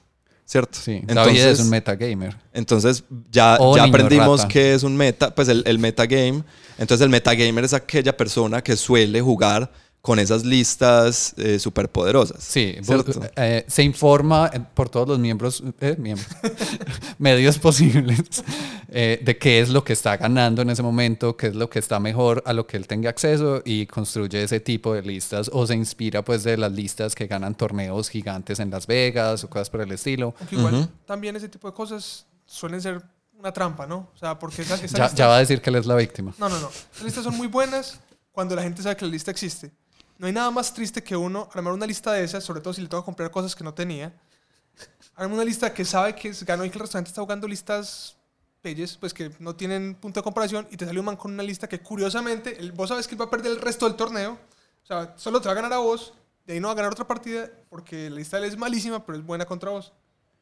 ¿Cierto? 0.47 0.77
Sí, 0.79 1.01
David 1.05 1.39
es 1.43 1.59
un 1.59 1.71
metagamer. 1.71 2.37
entonces 2.53 3.03
ya, 3.31 3.57
ya 3.75 3.83
aprendimos 3.83 4.41
rata. 4.41 4.53
qué 4.53 4.75
es 4.75 4.83
un 4.83 4.95
meta, 4.95 5.33
pues 5.33 5.47
el, 5.47 5.63
el 5.65 5.79
metagame. 5.79 6.43
Entonces 6.77 7.03
el 7.03 7.09
metagamer 7.09 7.63
es 7.63 7.73
aquella 7.73 8.15
persona 8.15 8.61
que 8.61 8.75
suele 8.75 9.21
jugar 9.21 9.71
con 10.05 10.19
esas 10.19 10.45
listas 10.45 11.33
eh, 11.37 11.57
superpoderosas. 11.57 12.43
Sí, 12.43 12.75
¿cierto? 12.83 13.19
eh, 13.37 13.65
se 13.67 13.81
informa 13.81 14.51
eh, 14.53 14.59
por 14.75 14.87
todos 14.87 15.07
los 15.07 15.17
miembros, 15.17 15.63
eh, 15.81 15.95
miembros 15.97 16.27
medios 17.17 17.57
posibles 17.57 18.19
eh, 18.89 19.19
de 19.23 19.37
qué 19.39 19.61
es 19.61 19.69
lo 19.69 19.83
que 19.83 19.93
está 19.93 20.15
ganando 20.17 20.61
en 20.61 20.69
ese 20.69 20.83
momento, 20.83 21.35
qué 21.35 21.47
es 21.47 21.55
lo 21.55 21.71
que 21.71 21.79
está 21.79 21.99
mejor 21.99 22.43
a 22.45 22.53
lo 22.53 22.67
que 22.67 22.77
él 22.77 22.85
tenga 22.87 23.09
acceso 23.09 23.63
y 23.65 23.87
construye 23.87 24.43
ese 24.43 24.59
tipo 24.59 24.93
de 24.93 25.01
listas 25.01 25.49
o 25.51 25.65
se 25.65 25.73
inspira 25.73 26.23
pues 26.23 26.43
de 26.43 26.55
las 26.57 26.71
listas 26.71 27.15
que 27.15 27.25
ganan 27.25 27.55
torneos 27.55 28.09
gigantes 28.09 28.59
en 28.59 28.69
Las 28.69 28.85
Vegas 28.85 29.43
o 29.43 29.49
cosas 29.49 29.71
por 29.71 29.81
el 29.81 29.91
estilo. 29.91 30.35
Aunque 30.39 30.55
igual 30.55 30.75
Ujú. 30.75 30.87
también 31.07 31.35
ese 31.35 31.49
tipo 31.49 31.67
de 31.67 31.73
cosas 31.73 32.27
suelen 32.45 32.79
ser 32.79 33.01
una 33.39 33.51
trampa, 33.51 33.87
¿no? 33.87 34.09
O 34.13 34.17
sea, 34.19 34.37
porque 34.37 34.61
esas, 34.61 34.83
esas 34.83 34.91
Ya, 34.99 35.05
listas- 35.05 35.15
ya 35.17 35.27
va 35.27 35.37
a 35.37 35.39
decir 35.39 35.61
que 35.61 35.71
él 35.71 35.77
es 35.77 35.87
la 35.87 35.95
víctima. 35.95 36.33
No, 36.37 36.47
no, 36.47 36.59
no. 36.59 36.69
Las 36.93 37.03
listas 37.03 37.23
son 37.23 37.35
muy 37.35 37.47
buenas 37.47 37.99
cuando 38.31 38.55
la 38.55 38.61
gente 38.61 38.83
sabe 38.83 38.95
que 38.97 39.05
la 39.05 39.11
lista 39.11 39.31
existe. 39.31 39.71
No 40.17 40.27
hay 40.27 40.33
nada 40.33 40.49
más 40.51 40.73
triste 40.73 41.03
que 41.03 41.15
uno 41.15 41.49
armar 41.53 41.73
una 41.73 41.85
lista 41.85 42.11
de 42.13 42.23
esas, 42.23 42.43
sobre 42.43 42.61
todo 42.61 42.73
si 42.73 42.81
le 42.81 42.87
toca 42.87 43.03
comprar 43.05 43.31
cosas 43.31 43.55
que 43.55 43.63
no 43.63 43.73
tenía. 43.73 44.13
Armar 45.15 45.35
una 45.35 45.45
lista 45.45 45.73
que 45.73 45.85
sabe 45.85 46.15
que 46.15 46.31
ganó 46.45 46.65
y 46.65 46.69
que 46.69 46.75
el 46.77 46.81
restaurante 46.81 47.09
está 47.09 47.21
jugando 47.21 47.47
listas 47.47 48.15
pues 48.99 49.13
que 49.13 49.29
no 49.37 49.55
tienen 49.55 49.93
punto 49.93 50.19
de 50.19 50.23
comparación 50.23 50.67
y 50.71 50.77
te 50.77 50.87
sale 50.87 50.97
un 50.99 51.05
man 51.05 51.15
con 51.17 51.31
una 51.31 51.43
lista 51.43 51.69
que 51.69 51.79
curiosamente, 51.81 52.57
el- 52.59 52.71
vos 52.71 52.89
sabes 52.89 53.07
que 53.07 53.13
él 53.13 53.21
va 53.21 53.25
a 53.25 53.29
perder 53.29 53.51
el 53.51 53.61
resto 53.61 53.85
del 53.87 53.95
torneo, 53.95 54.39
O 54.83 54.87
sea, 54.87 55.13
solo 55.17 55.39
te 55.39 55.47
va 55.47 55.51
a 55.51 55.55
ganar 55.55 55.71
a 55.73 55.77
vos, 55.77 56.13
de 56.47 56.53
ahí 56.53 56.59
no 56.59 56.67
va 56.69 56.73
a 56.73 56.75
ganar 56.75 56.91
otra 56.91 57.05
partida, 57.07 57.47
porque 57.69 58.09
la 58.09 58.15
lista 58.17 58.37
de 58.37 58.43
él 58.47 58.49
es 58.53 58.57
malísima, 58.57 59.05
pero 59.05 59.17
es 59.19 59.23
buena 59.25 59.45
contra 59.45 59.69
vos. 59.69 59.93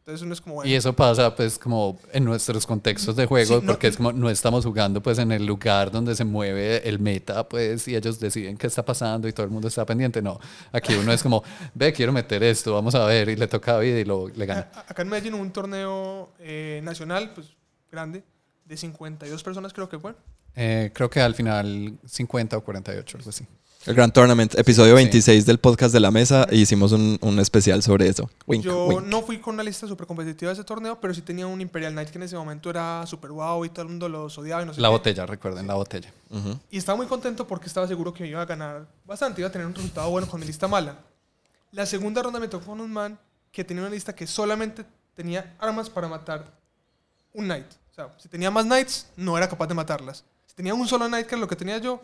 Entonces 0.05 0.21
uno 0.23 0.33
es 0.33 0.41
como, 0.41 0.55
bueno, 0.55 0.69
Y 0.69 0.73
eso 0.73 0.91
pasa 0.91 1.33
pues 1.33 1.57
como 1.57 1.97
en 2.11 2.25
nuestros 2.25 2.65
contextos 2.65 3.15
de 3.15 3.25
juego, 3.25 3.59
Sí, 3.61 3.65
no- 3.65 3.71
porque 3.71 3.87
es 3.87 3.95
como 3.95 4.11
no 4.11 4.29
estamos 4.29 4.65
jugando 4.65 5.01
pues 5.01 5.17
en 5.17 5.31
el 5.31 5.45
lugar 5.45 5.91
donde 5.91 6.13
se 6.13 6.25
mueve 6.25 6.85
el 6.89 6.99
meta 6.99 7.47
pues 7.47 7.87
y 7.87 7.95
ellos 7.95 8.19
deciden 8.19 8.57
qué 8.57 8.67
está 8.67 8.83
pasando 8.83 9.29
y 9.29 9.31
todo 9.31 9.45
el 9.45 9.51
mundo 9.53 9.69
está 9.69 9.85
pendiente. 9.85 10.21
No, 10.21 10.37
aquí 10.73 10.93
uno 10.95 11.13
es 11.13 11.23
como, 11.23 11.41
ve, 11.73 11.93
quiero 11.93 12.11
meter 12.11 12.43
esto, 12.43 12.73
vamos 12.73 12.93
a 12.95 13.05
ver 13.05 13.29
y 13.29 13.37
le 13.37 13.47
toca 13.47 13.71
a 13.71 13.73
David 13.75 13.95
y 13.95 14.03
lo, 14.03 14.27
le 14.27 14.45
gana. 14.45 14.69
acá 14.87 15.03
en 15.03 15.07
Medellín 15.07 15.35
hubo 15.35 15.41
un 15.41 15.51
torneo 15.51 16.31
eh, 16.39 16.81
nacional, 16.83 17.31
pues 17.33 17.47
grande, 17.89 18.23
de 18.65 18.75
52 18.75 19.41
personas 19.41 19.71
creo 19.71 19.87
que 19.87 19.99
fue. 19.99 20.13
Eh, 20.55 20.91
creo 20.93 21.09
que 21.09 21.21
al 21.21 21.33
final 21.33 21.97
50 22.05 22.57
o 22.57 22.61
48, 22.61 23.17
algo 23.19 23.29
así. 23.29 23.47
El 23.85 23.95
Grand 23.95 24.13
Tournament, 24.13 24.55
episodio 24.57 24.91
Sí. 24.95 25.03
26 25.03 25.45
del 25.45 25.57
podcast 25.59 25.93
de 25.93 25.99
la 25.99 26.09
mesa, 26.09 26.47
e 26.49 26.55
hicimos 26.55 26.93
un, 26.93 27.17
un 27.21 27.39
especial 27.39 27.83
sobre 27.83 28.07
eso. 28.07 28.29
Wink, 28.47 28.63
Yo 28.63 28.85
wink. 28.87 29.01
no 29.07 29.21
fui 29.23 29.39
con 29.39 29.55
una 29.55 29.63
lista 29.63 29.87
súper 29.87 30.07
competitiva 30.07 30.49
de 30.49 30.53
ese 30.53 30.63
torneo, 30.63 31.01
pero 31.01 31.13
sí 31.13 31.21
tenía 31.21 31.47
un 31.47 31.59
Imperial 31.59 31.91
Knight 31.91 32.09
que 32.09 32.17
en 32.17 32.23
ese 32.23 32.37
momento 32.37 32.69
era 32.69 33.05
súper 33.05 33.31
wow 33.31 33.65
y 33.65 33.69
todo 33.69 33.81
el 33.81 33.89
mundo 33.89 34.07
los 34.07 34.37
odiaba 34.37 34.61
y 34.61 34.65
no 34.65 34.73
sé 34.73 34.79
La 34.79 34.87
qué. 34.87 34.91
botella, 34.93 35.25
recuerden, 35.25 35.67
la 35.67 35.73
botella. 35.73 36.13
Ujú. 36.29 36.57
Y 36.71 36.77
estaba 36.77 36.95
muy 36.95 37.07
contento 37.07 37.45
porque 37.45 37.67
estaba 37.67 37.85
seguro 37.85 38.13
que 38.13 38.25
iba 38.25 38.41
a 38.41 38.45
ganar 38.45 38.87
bastante, 39.05 39.41
iba 39.41 39.49
a 39.49 39.51
tener 39.51 39.67
un 39.67 39.75
resultado 39.75 40.09
bueno 40.09 40.27
con 40.27 40.39
mi 40.39 40.45
lista 40.45 40.67
mala. 40.69 40.95
La 41.71 41.85
segunda 41.85 42.21
ronda 42.23 42.39
me 42.39 42.47
tocó 42.47 42.67
con 42.67 42.79
un 42.79 42.91
man 42.93 43.19
que 43.51 43.65
tenía 43.65 43.83
una 43.83 43.91
lista 43.91 44.15
que 44.15 44.25
solamente 44.27 44.85
tenía 45.13 45.55
armas 45.59 45.89
para 45.89 46.07
matar 46.07 46.45
un 47.33 47.45
knight. 47.45 47.67
O 47.91 47.93
sea, 47.93 48.07
si 48.17 48.29
tenía 48.29 48.49
más 48.49 48.63
knights, 48.63 49.07
no 49.17 49.37
era 49.37 49.49
capaz 49.49 49.67
de 49.67 49.73
matarlas. 49.73 50.23
Si 50.47 50.55
tenía 50.55 50.73
un 50.73 50.87
solo 50.87 51.05
knight, 51.07 51.27
que 51.27 51.35
era 51.35 51.41
lo 51.41 51.47
que 51.49 51.55
tenía 51.57 51.77
yo, 51.79 52.01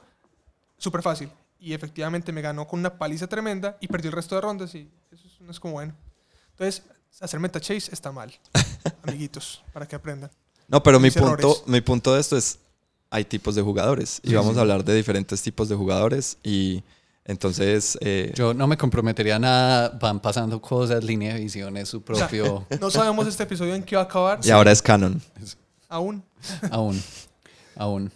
súper 0.78 1.02
fácil. 1.02 1.30
Y 1.60 1.74
efectivamente 1.74 2.32
me 2.32 2.42
ganó 2.42 2.66
con 2.68 2.80
una 2.80 2.98
paliza 2.98 3.28
tremenda 3.28 3.78
y 3.82 3.88
perdió 3.88 4.10
el 4.10 4.16
resto 4.16 4.36
de 4.36 4.42
rondas 4.42 4.74
y 4.76 4.90
eso 5.12 5.28
es- 5.28 5.42
no 5.42 5.52
es 5.52 5.60
como 5.60 5.74
bueno. 5.74 5.94
Entonces, 6.52 6.84
hacer 7.22 7.40
meta 7.40 7.60
chase 7.60 7.90
está 7.94 8.12
mal, 8.12 8.34
amiguitos, 9.04 9.62
para 9.74 9.88
que 9.88 9.96
aprendan. 9.96 10.30
No, 10.68 10.82
pero 10.84 11.00
mi 11.00 11.12
punto, 11.12 11.64
mi 11.66 11.82
punto 11.82 12.14
de 12.14 12.22
esto 12.22 12.38
es, 12.38 12.60
hay 13.10 13.26
tipos 13.26 13.56
de 13.56 13.62
jugadores 13.62 14.20
y 14.24 14.30
Sí, 14.30 14.36
vamos 14.36 14.54
sí. 14.54 14.58
a 14.60 14.62
hablar 14.62 14.84
de 14.86 14.94
diferentes 14.96 15.42
tipos 15.42 15.68
de 15.68 15.76
jugadores 15.76 16.38
y 16.44 16.84
entonces... 17.26 17.98
eh, 18.02 18.32
Yo 18.36 18.54
no 18.54 18.68
me 18.68 18.78
comprometería 18.78 19.38
a 19.38 19.40
nada, 19.40 19.90
van 19.90 20.20
pasando 20.20 20.62
cosas, 20.62 21.04
línea 21.04 21.34
de 21.34 21.40
visión 21.42 21.76
es 21.78 21.90
su 21.90 22.02
propio 22.04 22.66
No 22.80 22.90
sabemos 22.92 23.28
este 23.28 23.44
episodio 23.44 23.74
en 23.76 23.84
qué 23.84 23.96
va 23.96 24.04
a 24.04 24.06
acabar, 24.06 24.40
y 24.44 24.50
ahora 24.52 24.72
es 24.72 24.82
canon. 24.82 25.22
aún. 25.90 26.24
aún, 26.72 27.02
aún. 27.76 28.12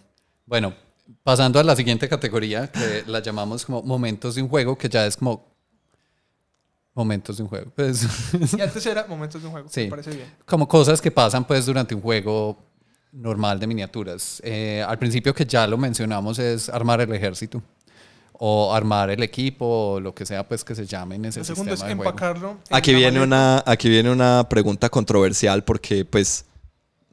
Bueno, 0.46 0.74
pasando 1.22 1.58
a 1.60 1.62
la 1.64 1.76
siguiente 1.76 2.08
categoría, 2.08 2.70
que 2.70 3.04
la 3.06 3.20
llamamos 3.20 3.64
como 3.64 3.82
momentos 3.82 4.34
de 4.34 4.42
un 4.42 4.48
juego, 4.48 4.76
que 4.76 4.88
ya 4.88 5.06
es 5.06 5.16
como 5.16 5.54
momentos 6.94 7.36
de 7.36 7.42
un 7.42 7.48
juego. 7.48 7.70
Pues, 7.74 8.06
Y 8.56 8.60
antes 8.60 8.84
era 8.86 9.06
momentos 9.06 9.40
de 9.42 9.46
un 9.48 9.52
juego, 9.52 9.68
Sí. 9.68 9.82
me 9.84 9.88
parece 9.90 10.10
bien. 10.10 10.28
como 10.46 10.68
cosas 10.68 11.00
que 11.00 11.10
pasan 11.10 11.44
pues 11.44 11.66
durante 11.66 11.94
un 11.94 12.00
juego 12.00 12.56
normal 13.12 13.58
de 13.60 13.66
miniaturas. 13.66 14.40
Eh, 14.44 14.84
al 14.86 14.98
principio 14.98 15.34
que 15.34 15.44
ya 15.46 15.66
lo 15.66 15.76
mencionamos 15.78 16.38
es 16.38 16.68
armar 16.68 17.00
el 17.00 17.12
ejército 17.12 17.62
o 18.32 18.74
armar 18.74 19.10
el 19.10 19.22
equipo 19.22 19.64
o 19.94 20.00
lo 20.00 20.12
que 20.14 20.26
sea 20.26 20.46
pues 20.46 20.64
que 20.64 20.74
se 20.74 20.84
llame 20.86 21.14
en 21.16 21.26
ese 21.26 21.40
sistema 21.44 21.54
segundo 21.54 21.74
es 21.74 21.80
de 21.80 21.86
juego. 21.94 22.02
empacarlo. 22.10 22.50
en 22.68 22.76
Aquí 22.76 22.92
viene, 22.92 23.20
maleta. 23.20 23.24
una, 23.24 23.62
aquí 23.66 23.88
viene 23.88 24.10
una 24.10 24.48
pregunta 24.48 24.88
controversial 24.88 25.62
porque 25.64 26.04
pues 26.04 26.44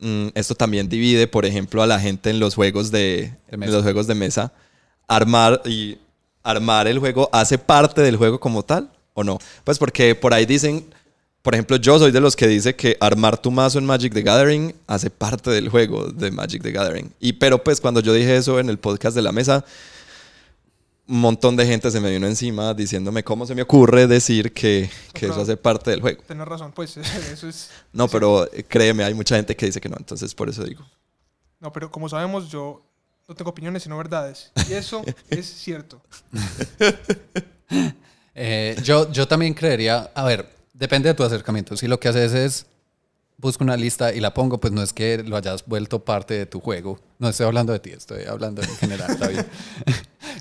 mm, 0.02 0.28
esto 0.36 0.56
también 0.56 0.90
divide, 0.90 1.28
por 1.28 1.46
ejemplo, 1.46 1.82
a 1.82 1.88
la 1.88 2.00
gente 2.00 2.30
en 2.30 2.40
los 2.40 2.56
juegos 2.56 2.92
de, 2.92 3.00
De 3.00 3.38
en 3.52 3.60
mesa. 3.60 3.72
los 3.74 3.84
juegos 3.84 4.08
de 4.08 4.16
mesa. 4.16 4.52
Armar 5.08 5.62
y 5.66 5.98
armar 6.44 6.88
el 6.88 7.00
juego 7.00 7.30
hace 7.32 7.58
parte 7.58 8.02
del 8.02 8.18
juego 8.18 8.40
como 8.40 8.64
tal 8.64 8.90
o 9.14 9.24
no? 9.24 9.38
Pues 9.64 9.78
porque 9.78 10.16
por 10.16 10.34
ahí 10.34 10.46
dicen, 10.46 10.86
por 11.42 11.54
ejemplo, 11.54 11.78
yo 11.78 11.98
soy 12.00 12.12
de 12.12 12.20
los 12.20 12.36
que 12.36 12.48
dice 12.48 12.76
que 12.76 12.98
armar 13.00 13.38
tu 13.38 13.52
mazo 13.52 13.80
en 13.80 13.86
Magic 13.86 14.14
the 14.14 14.22
Gathering 14.22 14.74
hace 14.88 15.10
parte 15.10 15.50
del 15.52 15.70
juego 15.70 16.08
de 16.12 16.32
Magic 16.32 16.62
the 16.62 16.72
Gathering. 16.72 17.12
Y 17.20 17.34
pero 17.34 17.64
pues 17.64 17.82
cuando 17.82 18.00
yo 18.00 18.14
dije 18.14 18.36
eso 18.36 18.60
en 18.60 18.70
el 18.70 18.78
podcast 18.78 19.16
de 19.16 19.22
la 19.22 19.32
mesa, 19.32 19.66
un 21.12 21.20
montón 21.20 21.58
de 21.58 21.66
gente 21.66 21.92
se 21.92 22.00
me 22.00 22.10
vino 22.10 22.26
encima 22.26 22.74
diciéndome 22.74 23.22
cómo 23.22 23.46
se 23.46 23.54
me 23.54 23.64
ocurre 23.64 24.08
decir 24.08 24.54
que, 24.54 24.90
que 25.14 25.26
eso 25.26 25.42
hace 25.42 25.58
parte 25.58 25.92
del 25.92 26.00
juego. 26.00 26.24
Tienes 26.26 26.48
razón, 26.48 26.72
pues 26.72 26.96
eso 27.34 27.50
es... 27.50 27.70
No, 27.92 28.08
pero 28.08 28.50
eh, 28.54 28.64
créeme, 28.64 29.04
hay 29.04 29.14
mucha 29.14 29.36
gente 29.36 29.54
que 29.54 29.66
dice 29.66 29.82
que 29.82 29.90
no, 29.90 29.98
entonces 30.00 30.34
por 30.34 30.48
eso 30.48 30.64
digo. 30.64 30.86
No, 31.60 31.70
pero 31.74 31.92
como 31.92 32.08
sabemos, 32.08 32.50
yo 32.50 32.82
no 33.28 33.36
tengo 33.36 33.52
opiniones, 33.52 33.84
sino 33.84 33.98
verdades. 33.98 34.54
Y 34.70 34.74
eso 34.74 35.04
es 35.30 35.46
cierto. 35.46 36.02
Eh, 38.34 38.78
yo, 38.82 39.12
yo 39.12 39.28
también 39.28 39.54
creería, 39.54 40.10
a 40.16 40.24
ver, 40.24 40.50
depende 40.74 41.10
de 41.10 41.14
tu 41.14 41.24
acercamiento. 41.24 41.76
Si 41.76 41.86
lo 41.86 42.00
que 42.00 42.08
haces 42.08 42.34
es 42.34 42.66
busco 43.38 43.64
una 43.64 43.76
lista 43.76 44.14
y 44.14 44.22
la 44.22 44.34
pongo, 44.34 44.58
pues 44.58 44.72
no 44.72 44.82
es 44.82 44.94
que 44.94 45.22
lo 45.22 45.36
hayas 45.36 45.66
vuelto 45.66 46.00
parte 46.06 46.36
de 46.36 46.46
tu 46.46 46.62
juego. 46.62 46.98
No 47.20 47.28
estoy 47.28 47.46
hablando 47.46 47.74
de 47.74 47.80
ti, 47.80 47.90
estoy 47.90 48.24
hablando 48.24 48.62
en 48.62 48.70
general, 48.78 49.20
David. 49.20 49.42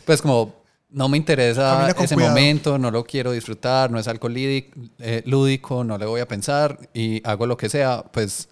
pues 0.04 0.22
como 0.22 0.59
no 0.92 1.08
me 1.08 1.16
interesa 1.16 1.88
ese 1.88 2.14
cuidado. 2.14 2.34
momento, 2.34 2.78
no 2.78 2.90
lo 2.90 3.04
quiero 3.04 3.32
disfrutar, 3.32 3.90
no 3.90 3.98
es 3.98 4.08
algo 4.08 4.28
eh, 4.30 5.22
lúdico, 5.26 5.84
no 5.84 5.96
le 5.98 6.06
voy 6.06 6.20
a 6.20 6.28
pensar 6.28 6.78
y 6.92 7.26
hago 7.26 7.46
lo 7.46 7.56
que 7.56 7.68
sea, 7.68 8.02
pues... 8.02 8.48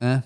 eh. 0.00 0.22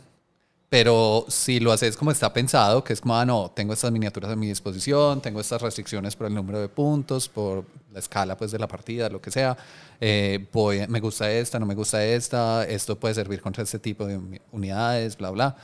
Pero 0.68 1.26
si 1.26 1.58
lo 1.58 1.72
haces 1.72 1.96
como 1.96 2.12
está 2.12 2.32
pensado, 2.32 2.84
que 2.84 2.92
es 2.92 3.00
como, 3.00 3.18
ah, 3.18 3.26
no, 3.26 3.50
tengo 3.50 3.72
estas 3.72 3.90
miniaturas 3.90 4.30
a 4.30 4.36
mi 4.36 4.46
disposición, 4.46 5.20
tengo 5.20 5.40
estas 5.40 5.60
restricciones 5.60 6.14
por 6.14 6.28
el 6.28 6.34
número 6.34 6.60
de 6.60 6.68
puntos, 6.68 7.28
por 7.28 7.64
la 7.92 7.98
escala 7.98 8.36
pues, 8.36 8.52
de 8.52 8.58
la 8.60 8.68
partida, 8.68 9.08
lo 9.08 9.20
que 9.20 9.32
sea, 9.32 9.56
eh, 10.00 10.46
voy, 10.52 10.86
me 10.86 11.00
gusta 11.00 11.28
esta, 11.28 11.58
no 11.58 11.66
me 11.66 11.74
gusta 11.74 12.04
esta, 12.04 12.64
esto 12.64 12.96
puede 12.96 13.14
servir 13.14 13.40
contra 13.42 13.64
este 13.64 13.80
tipo 13.80 14.06
de 14.06 14.16
uni- 14.16 14.40
unidades, 14.52 15.16
bla, 15.16 15.30
bla. 15.30 15.56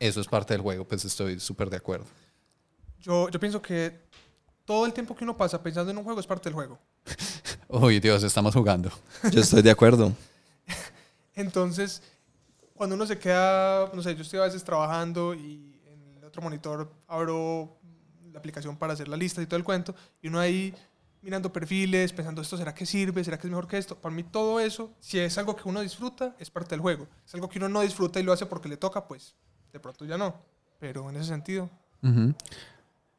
Eso 0.00 0.22
es 0.22 0.26
parte 0.26 0.54
del 0.54 0.62
juego, 0.62 0.86
pues 0.86 1.04
estoy 1.04 1.38
súper 1.40 1.68
de 1.68 1.76
acuerdo. 1.76 2.06
Yo, 3.00 3.28
yo 3.28 3.38
pienso 3.38 3.60
que 3.60 3.98
todo 4.68 4.84
el 4.84 4.92
tiempo 4.92 5.16
que 5.16 5.24
uno 5.24 5.34
pasa 5.34 5.62
pensando 5.62 5.90
en 5.90 5.96
un 5.96 6.04
juego 6.04 6.20
es 6.20 6.26
parte 6.26 6.50
del 6.50 6.52
juego. 6.52 6.78
Uy, 7.68 8.00
Dios, 8.00 8.22
estamos 8.22 8.54
jugando. 8.54 8.90
Yo 9.32 9.40
estoy 9.40 9.62
de 9.62 9.70
acuerdo. 9.70 10.12
Entonces, 11.34 12.02
cuando 12.74 12.94
uno 12.94 13.06
se 13.06 13.18
queda, 13.18 13.90
no 13.94 14.02
sé, 14.02 14.14
yo 14.14 14.20
estoy 14.20 14.40
a 14.40 14.42
veces 14.42 14.62
trabajando 14.62 15.34
y 15.34 15.80
en 15.86 16.18
el 16.18 16.24
otro 16.24 16.42
monitor 16.42 16.92
abro 17.06 17.78
la 18.30 18.38
aplicación 18.38 18.76
para 18.76 18.92
hacer 18.92 19.08
la 19.08 19.16
lista 19.16 19.40
y 19.40 19.46
todo 19.46 19.56
el 19.56 19.64
cuento, 19.64 19.94
y 20.20 20.28
uno 20.28 20.38
ahí 20.38 20.74
mirando 21.22 21.50
perfiles, 21.50 22.12
pensando, 22.12 22.42
¿esto 22.42 22.56
será 22.56 22.74
que 22.74 22.84
sirve? 22.84 23.24
¿Será 23.24 23.38
que 23.38 23.46
es 23.46 23.50
mejor 23.50 23.66
que 23.66 23.78
esto? 23.78 23.96
Para 23.96 24.14
mí 24.14 24.22
todo 24.22 24.60
eso, 24.60 24.92
si 25.00 25.18
es 25.18 25.38
algo 25.38 25.56
que 25.56 25.66
uno 25.66 25.80
disfruta, 25.80 26.36
es 26.38 26.50
parte 26.50 26.70
del 26.70 26.80
juego. 26.80 27.08
Si 27.24 27.30
es 27.30 27.34
algo 27.34 27.48
que 27.48 27.58
uno 27.58 27.68
no 27.68 27.80
disfruta 27.80 28.20
y 28.20 28.22
lo 28.22 28.32
hace 28.32 28.44
porque 28.44 28.68
le 28.68 28.76
toca, 28.76 29.08
pues 29.08 29.34
de 29.72 29.80
pronto 29.80 30.04
ya 30.04 30.18
no. 30.18 30.34
Pero 30.78 31.08
en 31.08 31.16
ese 31.16 31.26
sentido. 31.26 31.70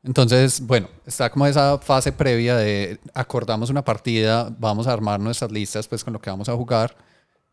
Entonces, 0.04 0.62
bueno, 0.62 0.88
está 1.06 1.30
como 1.30 1.46
esa 1.46 1.78
fase 1.78 2.12
previa 2.12 2.56
de 2.56 3.00
acordamos 3.14 3.70
una 3.70 3.84
partida, 3.84 4.54
vamos 4.58 4.88
a 4.88 4.94
armar 4.94 5.20
nuestras 5.20 5.52
listas 5.52 5.88
pues 5.88 6.04
con 6.04 6.14
lo 6.14 6.22
que 6.22 6.30
vamos 6.30 6.48
a 6.48 6.56
jugar. 6.56 6.96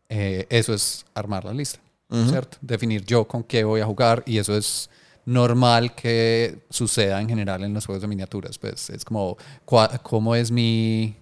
Eh, 0.09 0.45
eso 0.49 0.73
es 0.73 1.05
armar 1.13 1.43
la 1.43 1.53
lista. 1.53 1.79
¿cierto? 2.09 2.57
Definir 2.61 3.03
yo 3.05 3.27
con 3.27 3.43
qué 3.43 3.65
voy 3.65 3.81
a 3.81 3.85
jugar 3.85 4.23
y 4.25 4.37
eso 4.37 4.55
es 4.55 4.89
normal 5.25 5.93
que 5.93 6.59
suceda 6.69 7.19
en 7.19 7.27
general 7.27 7.63
en 7.63 7.73
los 7.73 7.85
juegos 7.85 8.01
de 8.01 8.07
miniaturas. 8.07 8.57
Pues 8.57 8.89
es 8.89 9.03
como 9.03 9.37
cómo 10.03 10.33
es 10.33 10.49
mi 10.49 11.15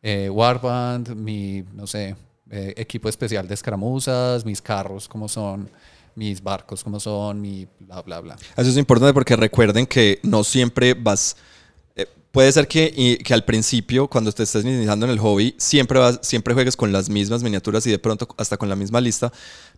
eh, 0.00 0.30
warband, 0.30 1.14
mi, 1.14 1.62
no 1.74 1.86
sé, 1.86 2.16
eh, 2.50 2.74
equipo 2.76 3.08
especial 3.08 3.46
de 3.46 3.54
escaramuzas, 3.54 4.44
mis 4.44 4.62
carros, 4.62 5.06
cómo 5.06 5.28
son, 5.28 5.68
mis 6.14 6.42
barcos, 6.42 6.82
cómo 6.84 7.00
son, 7.00 7.40
mi 7.40 7.66
bla, 7.80 8.02
bla, 8.02 8.20
bla. 8.20 8.36
Eso 8.56 8.70
es 8.70 8.76
importante 8.76 9.14
porque 9.14 9.36
recuerden 9.36 9.86
que 9.86 10.18
no 10.22 10.44
siempre 10.44 10.94
vas... 10.94 11.36
eh, 11.96 12.06
puede 12.30 12.50
ser 12.52 12.66
que, 12.66 12.92
y- 12.96 13.16
que 13.18 13.34
al 13.34 13.44
principio, 13.44 14.08
cuando 14.08 14.32
te 14.32 14.42
estés 14.42 14.64
iniciando 14.64 15.04
en 15.06 15.12
el 15.12 15.18
hobby, 15.18 15.54
siempre, 15.58 15.98
vas, 15.98 16.18
siempre 16.22 16.54
juegues 16.54 16.76
con 16.76 16.90
las 16.92 17.08
mismas 17.10 17.42
miniaturas 17.42 17.86
y 17.86 17.90
de 17.90 17.98
pronto 17.98 18.26
hasta 18.38 18.56
con 18.56 18.68
la 18.70 18.76
misma 18.76 19.00
lista, 19.00 19.30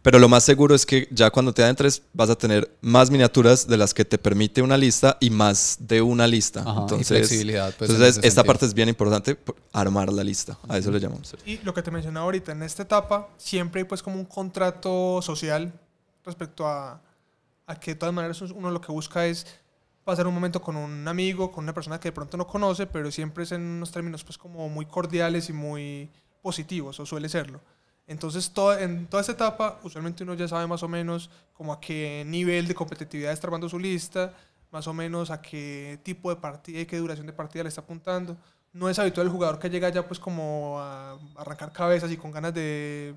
pero 0.03 0.19
lo 0.19 0.29
más 0.29 0.45
seguro 0.45 0.75
es 0.75 0.85
que 0.87 1.09
ya 1.11 1.31
cuando 1.31 1.53
te 1.53 1.63
adentres 1.65 2.03
vas 2.13 2.29
a 2.31 2.37
tener 2.37 2.71
más 2.83 3.11
miniaturas 3.11 3.67
de 3.67 3.77
las 3.79 3.93
que 3.95 4.05
te 4.05 4.19
permite 4.19 4.61
una 4.63 4.77
lista 4.77 5.17
y 5.19 5.31
más 5.31 5.79
de 5.81 6.03
una 6.03 6.27
lista. 6.29 6.61
Ajá, 6.61 6.73
y 6.73 6.83
entonces, 6.83 7.09
flexibilidad, 7.09 7.75
pues, 7.77 7.89
en 7.91 7.97
entonces 7.97 8.19
ese 8.19 8.29
esta 8.29 8.43
sentido. 8.43 8.53
parte 8.53 8.67
es 8.67 8.75
bien 8.75 8.89
importante, 8.91 9.35
por- 9.35 9.57
armar 9.73 10.13
la 10.13 10.23
lista, 10.23 10.57
a 10.69 10.79
eso 10.79 10.91
le 10.93 11.01
llamamos. 11.01 11.35
Y 11.47 11.59
lo 11.65 11.73
que 11.75 11.83
te 11.83 11.91
mencionaba 11.91 12.25
ahorita, 12.27 12.53
en 12.53 12.63
esta 12.63 12.83
etapa 12.83 13.31
siempre 13.39 13.81
hay 13.81 13.85
pues 13.89 14.03
como 14.03 14.17
un 14.17 14.27
contrato 14.27 15.21
social 15.23 15.73
respecto 16.25 16.67
a, 16.67 17.01
a 17.67 17.81
que 17.81 17.93
de 17.93 17.97
todas 17.97 18.15
maneras 18.15 18.41
uno 18.41 18.71
lo 18.71 18.81
que 18.81 18.93
busca 18.93 19.27
es 19.27 19.47
pasar 20.05 20.27
un 20.27 20.35
momento 20.35 20.61
con 20.61 20.77
un 20.77 21.09
amigo, 21.09 21.51
con 21.51 21.65
una 21.65 21.73
persona 21.73 21.99
que 21.99 22.09
de 22.09 22.13
pronto 22.13 22.37
no 22.37 22.47
conoce, 22.47 22.87
pero 22.87 23.11
siempre 23.11 23.45
es 23.45 23.53
en 23.53 23.63
unos 23.63 23.91
términos 23.91 24.23
pues 24.23 24.37
como 24.37 24.69
muy 24.69 24.87
cordiales 24.87 25.49
y 25.49 25.53
muy 25.53 26.11
positivos, 26.43 27.01
o 27.01 27.07
suele 27.07 27.29
serlo. 27.29 27.61
Entonces, 28.07 28.51
toda, 28.51 28.83
en 28.83 29.07
toda 29.07 29.23
esta 29.23 29.33
etapa, 29.33 29.81
usualmente 29.83 30.25
uno 30.25 30.35
ya 30.35 30.47
sabe 30.47 30.67
más 30.67 30.83
o 30.83 30.89
menos 30.89 31.31
como 31.55 31.73
a 31.73 31.81
qué 31.81 32.23
nivel 32.27 32.69
de 32.69 32.75
competitividad 32.75 33.33
está 33.33 33.47
armando 33.47 33.69
su 33.69 33.79
lista, 33.79 34.35
más 34.71 34.87
o 34.87 34.93
menos 34.93 35.31
a 35.31 35.41
qué 35.41 35.99
tipo 36.03 36.29
de 36.29 36.37
partida 36.37 36.81
y 36.81 36.87
qué 36.87 36.99
duración 36.99 37.27
de 37.27 37.33
partida 37.33 37.63
le 37.63 37.71
está 37.71 37.81
apuntando. 37.81 38.37
No 38.75 38.91
es 38.91 38.99
habitual 38.99 39.27
el 39.27 39.33
jugador 39.33 39.59
que 39.59 39.71
llega 39.71 39.89
ya 39.89 40.07
pues 40.07 40.21
como 40.21 40.81
a 40.81 41.17
arrancar 41.37 41.73
cabezas 41.73 42.11
y 42.11 42.19
con 42.19 42.31
ganas 42.31 42.53
de 42.53 43.15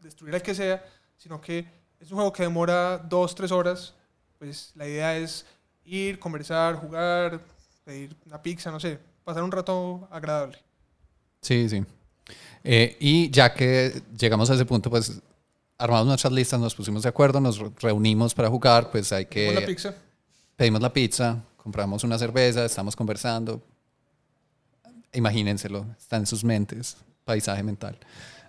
destruir 0.00 0.34
al 0.34 0.42
que 0.42 0.54
sea, 0.54 0.84
sino 1.16 1.40
que 1.40 1.83
es 2.00 2.10
un 2.10 2.16
juego 2.16 2.32
que 2.32 2.42
demora 2.42 2.98
dos, 2.98 3.34
tres 3.34 3.50
horas. 3.50 3.94
Pues 4.38 4.72
la 4.74 4.86
idea 4.86 5.16
es 5.16 5.46
ir, 5.84 6.18
conversar, 6.18 6.76
jugar, 6.76 7.40
pedir 7.84 8.16
una 8.26 8.40
pizza, 8.42 8.70
no 8.70 8.80
sé, 8.80 8.98
pasar 9.24 9.42
un 9.42 9.52
rato 9.52 10.06
agradable. 10.10 10.58
Sí, 11.40 11.68
sí. 11.68 11.84
Eh, 12.62 12.96
y 12.98 13.30
ya 13.30 13.52
que 13.52 14.02
llegamos 14.18 14.50
a 14.50 14.54
ese 14.54 14.64
punto, 14.64 14.90
pues 14.90 15.20
armamos 15.76 16.06
nuestras 16.06 16.32
listas, 16.32 16.58
nos 16.58 16.74
pusimos 16.74 17.02
de 17.02 17.08
acuerdo, 17.10 17.40
nos 17.40 17.58
reunimos 17.80 18.34
para 18.34 18.48
jugar, 18.48 18.90
pues 18.90 19.12
hay 19.12 19.26
que... 19.26 19.46
Pedimos 19.46 19.60
la 19.60 19.66
pizza. 19.66 19.94
Pedimos 20.56 20.80
la 20.80 20.92
pizza, 20.92 21.42
compramos 21.56 22.04
una 22.04 22.18
cerveza, 22.18 22.64
estamos 22.64 22.96
conversando. 22.96 23.60
Imagínenselo, 25.12 25.86
está 25.98 26.16
en 26.16 26.26
sus 26.26 26.44
mentes, 26.44 26.96
paisaje 27.24 27.62
mental. 27.62 27.98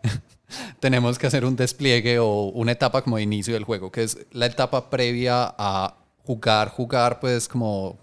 Tenemos 0.80 1.18
que 1.18 1.28
hacer 1.28 1.46
un 1.46 1.56
despliegue 1.56 2.20
o 2.20 2.46
una 2.46 2.72
etapa 2.72 3.02
como 3.02 3.18
de 3.18 3.24
inicio 3.24 3.54
del 3.54 3.64
juego, 3.64 3.92
que 3.92 4.04
es 4.04 4.18
la 4.32 4.46
etapa 4.46 4.90
previa 4.90 5.54
a 5.58 5.96
jugar, 6.24 6.70
jugar, 6.70 7.20
pues 7.20 7.48
como 7.48 7.98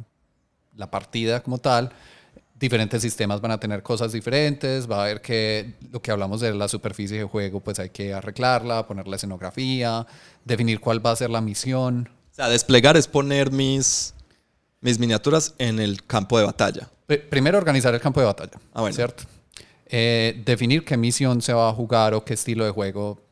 la 0.77 0.91
partida 0.91 1.43
como 1.43 1.59
tal 1.59 1.93
diferentes 2.63 3.03
sistemas 3.03 3.41
van 3.41 3.51
a 3.51 3.59
tener 3.59 3.83
cosas 3.83 4.13
diferentes, 4.13 4.89
va 4.89 4.99
a 4.99 5.03
haber 5.03 5.21
que 5.21 5.75
lo 5.91 6.01
que 6.01 6.13
hablamos 6.13 6.41
de 6.41 6.55
la 6.55 6.69
superficie 6.69 7.19
de 7.19 7.25
juego, 7.25 7.59
pues 7.59 7.81
hay 7.81 7.91
que 7.91 8.15
arreglarla, 8.15 8.87
poner 8.87 9.09
la 9.09 9.17
escenografía, 9.17 10.07
definir 10.45 10.79
cuál 10.79 11.05
va 11.05 11.11
a 11.11 11.17
ser 11.17 11.29
la 11.29 11.41
misión. 11.41 12.09
O 12.31 12.35
sea, 12.35 12.49
desplegar 12.49 12.97
es 12.97 13.09
poner 13.09 13.51
mis, 13.51 14.15
mis 14.81 15.01
miniaturas 15.01 15.55
en 15.59 15.81
el 15.81 16.07
campo 16.07 16.39
de 16.39 16.45
batalla. 16.45 16.89
primero 17.29 17.59
organizar 17.59 17.95
el 17.95 18.01
campo 18.01 18.21
de 18.21 18.27
batalla, 18.27 18.61
ah, 18.73 18.81
bueno. 18.83 18.95
¿cierto? 18.95 19.25
Eh, 19.93 20.43
definir 20.45 20.85
qué 20.85 20.97
misión 20.97 21.41
se 21.43 21.53
va 21.53 21.69
a 21.69 21.73
jugar 21.73 22.15
o 22.15 22.25
qué 22.25 22.35
estilo 22.35 22.65
de 22.65 22.73
juego 22.73 23.23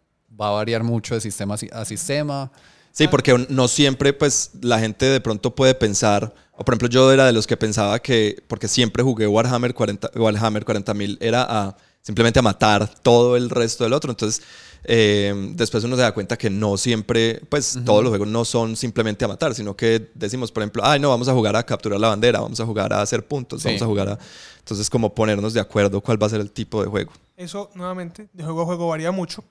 va 0.40 0.48
a 0.48 0.52
variar 0.52 0.84
mucho 0.84 1.14
de 1.14 1.20
sistema 1.20 1.56
a 1.72 1.84
sistema. 1.84 2.52
Sí, 2.92 3.08
porque 3.08 3.46
no 3.48 3.66
siempre 3.66 4.12
pues 4.12 4.50
la 4.61 4.78
gente 4.78 5.06
de 5.06 5.20
pronto 5.20 5.54
puede 5.54 5.74
pensar 5.74 6.32
o 6.61 6.62
por 6.62 6.74
ejemplo, 6.74 6.88
yo 6.88 7.11
era 7.11 7.24
de 7.24 7.32
los 7.32 7.46
que 7.46 7.56
pensaba 7.56 8.00
que, 8.00 8.44
porque 8.46 8.68
siempre 8.68 9.02
jugué 9.02 9.26
Warhammer 9.26 9.74
40.000, 9.74 10.20
Warhammer 10.20 10.62
40, 10.62 10.92
era 11.20 11.46
a 11.48 11.76
simplemente 12.03 12.38
a 12.38 12.42
matar 12.42 12.88
todo 13.03 13.36
el 13.36 13.51
resto 13.51 13.84
del 13.84 13.92
otro. 13.92 14.11
Entonces, 14.11 14.42
eh, 14.84 15.53
después 15.55 15.84
uno 15.84 15.96
se 15.96 16.03
da 16.03 16.12
cuenta 16.12 16.36
que 16.38 16.48
no 16.48 16.76
siempre, 16.76 17.40
pues 17.48 17.78
todos 17.84 18.03
los 18.03 18.11
juegos 18.11 18.28
no 18.28 18.44
son 18.44 18.76
simplemente 18.76 19.24
a 19.24 19.28
matar, 19.28 19.55
sino 19.55 19.76
que 19.76 20.11
decimos, 20.14 20.51
por 20.51 20.62
ejemplo, 20.62 20.82
ay, 20.84 20.98
no, 21.01 21.11
vamos 21.11 21.28
a 21.28 21.32
jugar 21.32 21.55
a 21.57 21.62
capturar 21.64 22.01
la 22.01 22.09
bandera, 22.09 22.40
vamos 22.40 22.61
a 22.61 22.66
jugar 22.66 22.92
a 22.92 23.03
hacer 23.03 23.26
puntos, 23.26 23.62
vamos 23.62 23.82
a 23.82 23.86
jugar 23.86 24.09
a... 24.09 24.18
Entonces, 24.59 24.88
como 24.88 25.14
ponernos 25.14 25.53
de 25.53 25.61
acuerdo 25.61 26.01
cuál 26.01 26.22
va 26.22 26.26
a 26.26 26.30
ser 26.30 26.40
el 26.40 26.51
tipo 26.51 26.82
de 26.82 26.88
juego. 26.88 27.12
Eso, 27.36 27.70
nuevamente, 27.74 28.28
de 28.32 28.44
juego 28.44 28.62
a 28.62 28.64
juego 28.64 28.88
varía 28.88 29.11
mucho, 29.11 29.44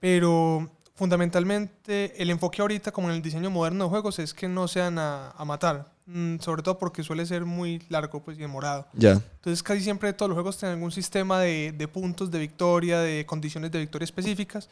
pero 0.00 0.70
fundamentalmente 0.98 2.20
el 2.20 2.28
enfoque 2.28 2.60
ahorita, 2.60 2.92
como 2.92 3.08
en 3.08 3.14
el 3.14 3.22
diseño 3.22 3.48
moderno 3.50 3.84
de 3.84 3.90
juegos, 3.90 4.18
es 4.18 4.34
que 4.34 4.48
no 4.48 4.68
sean 4.68 4.98
a, 4.98 5.30
a 5.30 5.44
matar 5.46 5.86
Mm, 6.10 6.38
sobre 6.40 6.62
todo 6.62 6.78
porque 6.78 7.02
suele 7.02 7.26
ser 7.26 7.44
muy 7.44 7.82
largo 7.90 8.22
pues, 8.22 8.38
y 8.38 8.40
demorado. 8.40 8.86
Ya. 8.94 9.12
Entonces 9.12 9.62
casi 9.62 9.82
siempre 9.82 10.10
todos 10.14 10.30
los 10.30 10.36
juegos 10.36 10.56
tienen 10.56 10.76
algún 10.76 10.90
sistema 10.90 11.40
de, 11.40 11.74
de, 11.76 11.86
puntos 11.86 12.30
de 12.30 12.38
victoria, 12.38 13.00
de 13.00 13.26
condiciones 13.26 13.70
de 13.70 13.80
victoria 13.80 14.04
específicas, 14.04 14.70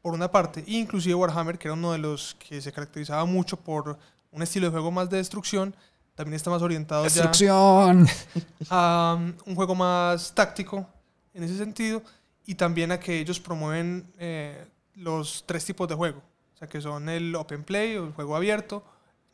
por 0.00 0.14
una 0.14 0.30
parte. 0.30 0.62
Inclusive 0.68 1.16
Warhammer, 1.16 1.58
que 1.58 1.66
era 1.66 1.74
uno 1.74 1.90
de 1.90 1.98
los 1.98 2.36
que 2.36 2.60
se 2.60 2.70
caracterizaba 2.70 3.24
mucho 3.24 3.56
por 3.56 3.98
un 4.30 4.42
estilo 4.42 4.66
de 4.66 4.70
juego 4.70 4.92
más 4.92 5.10
de 5.10 5.16
destrucción, 5.16 5.74
también 6.14 6.34
está 6.34 6.50
más 6.50 6.62
orientado 6.62 7.02
¡Destrucción! 7.02 8.06
a 8.70 9.16
um, 9.18 9.34
un 9.44 9.56
juego 9.56 9.74
más 9.74 10.32
táctico 10.32 10.86
en 11.34 11.42
ese 11.42 11.58
sentido 11.58 12.00
y 12.46 12.54
también 12.54 12.92
a 12.92 13.00
que 13.00 13.18
ellos 13.18 13.40
promueven 13.40 14.06
eh, 14.18 14.68
los 14.96 15.44
tres 15.46 15.64
tipos 15.64 15.88
de 15.88 15.94
juego. 15.94 16.22
O 16.54 16.58
sea, 16.58 16.68
que 16.68 16.80
son 16.80 17.08
el 17.08 17.34
open 17.34 17.62
play 17.64 17.96
o 17.96 18.04
el 18.04 18.12
juego 18.12 18.34
abierto, 18.34 18.82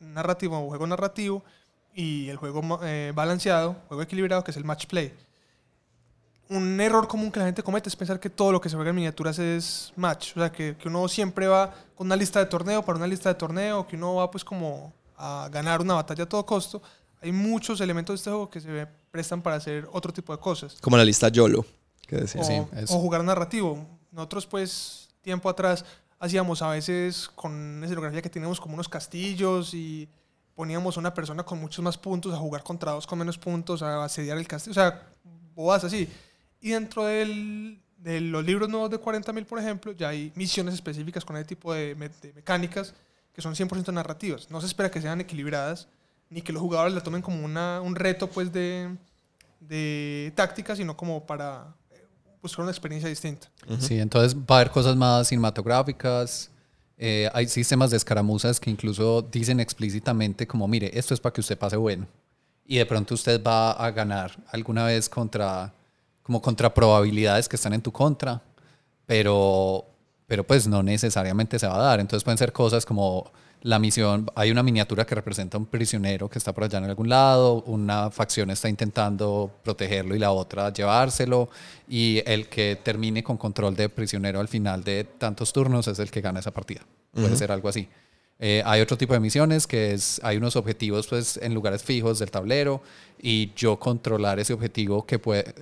narrativo 0.01 0.59
o 0.59 0.69
juego 0.69 0.87
narrativo 0.87 1.45
y 1.95 2.29
el 2.29 2.37
juego 2.37 2.81
eh, 2.83 3.13
balanceado, 3.15 3.77
juego 3.89 4.03
equilibrado, 4.03 4.43
que 4.43 4.51
es 4.51 4.57
el 4.57 4.65
match 4.65 4.87
play. 4.87 5.15
Un 6.49 6.81
error 6.81 7.07
común 7.07 7.31
que 7.31 7.39
la 7.39 7.47
gente 7.47 7.63
comete 7.63 7.89
es 7.89 7.97
pensar 7.97 8.19
que 8.19 8.29
todo 8.29 8.53
lo 8.53 8.61
que 8.61 8.69
se 8.69 8.75
juega 8.75 8.91
en 8.91 8.97
miniaturas 8.97 9.39
es 9.39 9.93
match. 9.97 10.33
O 10.37 10.41
sea, 10.41 10.51
que, 10.51 10.77
que 10.77 10.89
uno 10.89 11.07
siempre 11.09 11.47
va 11.47 11.73
con 11.95 12.07
una 12.07 12.17
lista 12.17 12.41
de 12.41 12.47
torneo 12.47 12.85
para 12.85 12.99
una 12.99 13.07
lista 13.07 13.29
de 13.29 13.37
torneo, 13.37 13.87
que 13.87 13.97
uno 13.97 14.17
va 14.17 14.31
pues 14.31 14.45
como 14.45 14.93
a 15.17 15.49
ganar 15.51 15.81
una 15.81 15.95
batalla 15.95 16.25
a 16.25 16.29
todo 16.29 16.45
costo. 16.45 16.83
Hay 17.21 17.31
muchos 17.31 17.81
elementos 17.81 18.15
de 18.15 18.17
este 18.17 18.31
juego 18.31 18.51
que 18.51 18.61
se 18.61 18.87
prestan 19.13 19.41
para 19.41 19.57
hacer 19.57 19.89
otro 19.93 20.13
tipo 20.13 20.35
de 20.35 20.41
cosas. 20.41 20.77
Como 20.81 20.97
la 20.97 21.05
lista 21.05 21.29
YOLO, 21.29 21.65
que 22.07 22.17
decía. 22.17 22.43
O, 22.43 22.97
o 22.97 22.99
jugar 22.99 23.23
narrativo. 23.23 23.87
Nosotros 24.11 24.47
pues 24.47 25.02
tiempo 25.23 25.49
atrás 25.49 25.85
hacíamos 26.19 26.63
a 26.63 26.71
veces 26.71 27.29
con 27.35 27.83
escenografía 27.83 28.23
que 28.23 28.31
teníamos 28.31 28.61
como 28.61 28.75
unos 28.75 28.89
castillos 28.89 29.75
y 29.75 30.09
poníamos 30.55 30.97
a 30.97 31.01
una 31.01 31.15
persona 31.15 31.43
con 31.43 31.59
muchos 31.59 31.83
más 31.83 31.99
puntos 31.99 32.33
a 32.33 32.37
jugar 32.37 32.63
contra 32.63 32.93
dos 32.93 33.07
con 33.07 33.19
menos 33.19 33.39
puntos, 33.39 33.83
a 33.83 34.05
asediar 34.05 34.39
el 34.39 34.47
castillo, 34.47 34.73
o 34.73 34.75
sea, 34.75 35.03
bodas 35.55 35.85
así. 35.85 36.09
Y 36.61 36.71
dentro 36.71 37.05
del, 37.05 37.81
de 37.97 38.21
los 38.21 38.45
libros 38.45 38.69
nuevos 38.69 38.91
de 38.91 39.01
40.000, 39.01 39.47
por 39.47 39.59
ejemplo, 39.59 39.93
ya 39.93 40.11
hay 40.11 40.33
misiones 40.37 40.75
específicas 40.75 41.25
con 41.25 41.37
ese 41.37 41.47
tipo 41.47 41.73
de, 41.73 41.95
mecánicas 42.35 42.95
que 43.33 43.43
son 43.43 43.55
100% 43.55 43.93
narrativas. 43.93 44.51
No 44.51 44.61
se 44.61 44.67
espera 44.67 44.91
que 44.91 45.01
sean 45.01 45.21
equilibradas, 45.21 45.89
ni 46.31 46.43
que 46.43 46.53
los 46.53 46.63
jugadores 46.63 46.95
la 46.95 47.03
tomen 47.03 47.23
como 47.23 47.45
una, 47.45 47.81
un 47.81 47.97
reto 47.97 48.29
pues, 48.29 48.53
de, 48.53 48.97
de 49.61 50.33
táctica, 50.37 50.77
sino 50.77 50.97
como 50.97 51.27
para 51.27 51.75
buscar 52.43 52.65
una 52.65 52.73
experiencia 52.73 53.09
distinta. 53.09 53.49
Sí, 53.79 53.99
entonces 53.99 54.37
va 54.37 54.57
a 54.57 54.61
haber 54.61 54.71
cosas 54.71 54.97
más 54.97 55.29
cinematográficas. 55.29 56.51
Eh, 56.99 57.31
hay 57.33 57.47
sistemas 57.47 57.91
de 57.91 57.97
escaramuzas 57.97 58.59
que 58.59 58.69
incluso 58.69 59.23
dicen 59.23 59.61
explícitamente 59.61 60.47
como, 60.47 60.67
mire, 60.67 60.91
esto 60.99 61.15
es 61.15 61.21
para 61.21 61.33
que 61.33 61.41
usted 61.41 61.57
pase 61.57 61.77
bueno. 61.77 62.07
Y 62.67 62.77
de 62.77 62.87
pronto 62.87 63.15
usted 63.15 63.43
va 63.43 63.73
a 63.73 63.91
ganar 63.93 64.37
alguna 64.51 64.85
vez 64.85 65.09
contra, 65.09 65.73
como 66.23 66.43
contra 66.43 66.73
probabilidades 66.75 67.49
que 67.49 67.57
están 67.57 67.75
en 67.75 67.83
tu 67.83 67.93
contra, 67.93 68.43
pero, 69.07 69.85
pero 70.27 70.45
pues 70.45 70.67
no 70.67 70.83
necesariamente 70.83 71.59
se 71.59 71.67
va 71.67 71.77
a 71.77 71.83
dar. 71.83 72.01
Entonces 72.01 72.25
pueden 72.25 72.39
ser 72.39 72.53
cosas 72.53 72.85
como 72.85 73.31
la 73.63 73.79
misión, 73.79 74.29
hay 74.35 74.51
una 74.51 74.63
miniatura 74.63 75.07
que 75.07 75.15
representa 75.15 75.57
a 75.57 75.61
un 75.61 75.67
prisionero 75.67 76.29
que 76.29 76.39
está 76.39 76.53
por 76.53 76.65
allá 76.65 76.79
en 76.79 76.85
algún 76.85 77.09
lado, 77.09 77.63
una 77.63 78.11
facción 78.11 78.51
está 78.51 78.69
intentando 78.69 79.53
protegerlo 79.63 80.17
y 80.17 80.19
la 80.19 80.33
otra 80.33 80.73
llevárselo, 80.73 81.49
y 81.89 82.23
el 82.27 82.49
que 82.49 82.79
termine 82.83 83.23
con 83.23 83.37
control 83.37 83.77
de 83.77 83.89
prisionero 83.89 84.41
al 84.41 84.49
final 84.49 84.83
de 84.83 85.05
tantos 85.05 85.53
turnos 85.53 85.87
es 85.87 85.99
el 86.01 86.11
que 86.11 86.21
gana 86.21 86.41
esa 86.41 86.51
partida. 86.51 86.81
Puede 87.13 87.37
ser 87.37 87.53
algo 87.53 87.69
así. 87.69 87.89
Eh, 88.41 88.63
hay 88.67 88.81
otro 88.81 88.99
tipo 88.99 89.15
de 89.15 89.21
misiones 89.21 89.69
que 89.69 89.93
es, 89.93 90.21
hay 90.25 90.37
unos 90.37 90.57
objetivos 90.57 91.07
pues 91.07 91.37
en 91.37 91.55
lugares 91.55 91.85
fijos 91.85 92.19
del 92.19 92.33
tablero 92.33 92.83
y 93.21 93.53
yo 93.55 93.79
controlar 93.79 94.41
ese 94.41 94.53
objetivo 94.53 95.07
que 95.07 95.21
puede, 95.21 95.55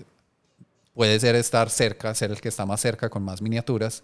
puede 0.95 1.21
ser 1.21 1.35
estar 1.35 1.69
cerca, 1.69 2.15
ser 2.15 2.31
el 2.31 2.41
que 2.41 2.49
está 2.49 2.65
más 2.65 2.81
cerca 2.81 3.11
con 3.11 3.23
más 3.23 3.43
miniaturas. 3.43 4.03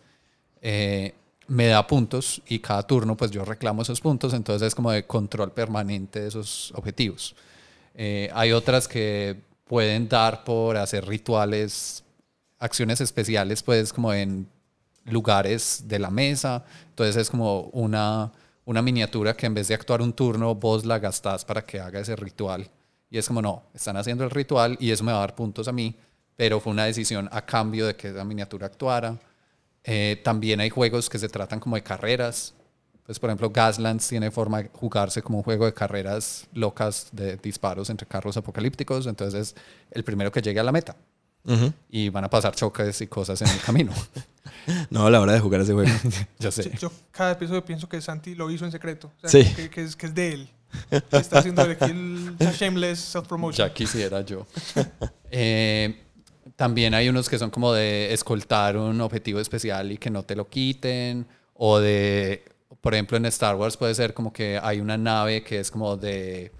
Eh, 0.60 1.14
me 1.48 1.66
da 1.66 1.86
puntos 1.86 2.42
y 2.46 2.58
cada 2.58 2.82
turno 2.82 3.16
pues 3.16 3.30
yo 3.30 3.44
reclamo 3.44 3.82
esos 3.82 4.00
puntos, 4.00 4.34
entonces 4.34 4.68
es 4.68 4.74
como 4.74 4.90
de 4.90 5.06
control 5.06 5.52
permanente 5.52 6.20
de 6.20 6.28
esos 6.28 6.72
objetivos. 6.74 7.34
Eh, 7.94 8.30
hay 8.34 8.52
otras 8.52 8.88
que 8.88 9.40
pueden 9.64 10.08
dar 10.08 10.44
por 10.44 10.76
hacer 10.76 11.06
rituales, 11.06 12.04
acciones 12.58 13.00
especiales 13.00 13.62
pues 13.62 13.92
como 13.92 14.12
en 14.12 14.48
lugares 15.04 15.84
de 15.86 15.98
la 15.98 16.10
mesa, 16.10 16.64
entonces 16.88 17.16
es 17.16 17.30
como 17.30 17.62
una, 17.72 18.32
una 18.64 18.82
miniatura 18.82 19.36
que 19.36 19.46
en 19.46 19.54
vez 19.54 19.68
de 19.68 19.74
actuar 19.74 20.02
un 20.02 20.12
turno 20.12 20.54
vos 20.54 20.84
la 20.84 20.98
gastás 20.98 21.44
para 21.44 21.64
que 21.64 21.80
haga 21.80 22.00
ese 22.00 22.16
ritual 22.16 22.68
y 23.10 23.18
es 23.18 23.28
como 23.28 23.40
no, 23.40 23.62
están 23.74 23.96
haciendo 23.96 24.24
el 24.24 24.30
ritual 24.30 24.76
y 24.80 24.90
eso 24.90 25.04
me 25.04 25.12
va 25.12 25.18
a 25.18 25.20
dar 25.20 25.34
puntos 25.34 25.68
a 25.68 25.72
mí, 25.72 25.94
pero 26.36 26.60
fue 26.60 26.72
una 26.72 26.84
decisión 26.84 27.28
a 27.32 27.42
cambio 27.42 27.86
de 27.86 27.96
que 27.96 28.08
esa 28.08 28.24
miniatura 28.24 28.66
actuara. 28.66 29.16
Eh, 29.86 30.20
también 30.24 30.58
hay 30.60 30.68
juegos 30.68 31.08
que 31.08 31.18
se 31.18 31.28
tratan 31.28 31.60
como 31.60 31.76
de 31.76 31.82
carreras. 31.82 32.54
Pues, 33.04 33.20
por 33.20 33.30
ejemplo, 33.30 33.50
Gaslands 33.50 34.08
tiene 34.08 34.32
forma 34.32 34.64
de 34.64 34.70
jugarse 34.72 35.22
como 35.22 35.38
un 35.38 35.44
juego 35.44 35.64
de 35.64 35.72
carreras 35.72 36.48
locas 36.52 37.08
de 37.12 37.36
disparos 37.36 37.88
entre 37.88 38.06
carros 38.06 38.36
apocalípticos. 38.36 39.06
Entonces, 39.06 39.54
es 39.54 39.62
el 39.92 40.02
primero 40.02 40.32
que 40.32 40.42
llegue 40.42 40.60
a 40.60 40.64
la 40.64 40.72
meta. 40.72 40.96
Y 41.88 42.08
van 42.08 42.24
a 42.24 42.28
pasar 42.28 42.56
choques 42.56 43.00
y 43.02 43.06
cosas 43.06 43.40
en 43.40 43.48
el 43.48 43.60
camino. 43.60 43.92
no, 44.90 45.06
a 45.06 45.10
la 45.10 45.20
hora 45.20 45.32
de 45.32 45.38
jugar 45.38 45.60
ese 45.60 45.74
juego. 45.74 45.92
yo 46.40 46.50
sé. 46.50 46.72
Yo, 46.76 46.90
cada 47.12 47.30
episodio 47.32 47.64
pienso 47.64 47.88
que 47.88 48.00
Santi 48.00 48.34
lo 48.34 48.50
hizo 48.50 48.64
en 48.64 48.72
secreto. 48.72 49.12
sí. 49.22 49.44
Que, 49.54 49.84
es, 49.84 49.94
que, 49.94 50.06
es, 50.06 50.14
de 50.14 50.32
él. 50.32 50.50
está 50.90 51.38
haciendo 51.38 51.62
aquí 51.62 51.84
el 51.84 52.36
shameless 52.58 53.14
self-promotion. 53.14 53.68
Ya 53.68 53.72
quisiera 53.72 54.22
yo. 54.22 54.44
eh, 55.30 56.05
también 56.56 56.94
hay 56.94 57.08
unos 57.08 57.28
que 57.28 57.38
son 57.38 57.50
como 57.50 57.72
de 57.72 58.12
escoltar 58.12 58.76
un 58.76 59.00
objetivo 59.00 59.40
especial 59.40 59.92
y 59.92 59.98
que 59.98 60.10
no 60.10 60.22
te 60.22 60.34
lo 60.34 60.48
quiten. 60.48 61.26
O 61.54 61.78
de, 61.78 62.44
por 62.80 62.94
ejemplo, 62.94 63.16
en 63.16 63.26
Star 63.26 63.54
Wars 63.56 63.76
puede 63.76 63.94
ser 63.94 64.14
como 64.14 64.32
que 64.32 64.58
hay 64.62 64.80
una 64.80 64.96
nave 64.96 65.42
que 65.44 65.60
es 65.60 65.70
como 65.70 65.96
de 65.96 66.52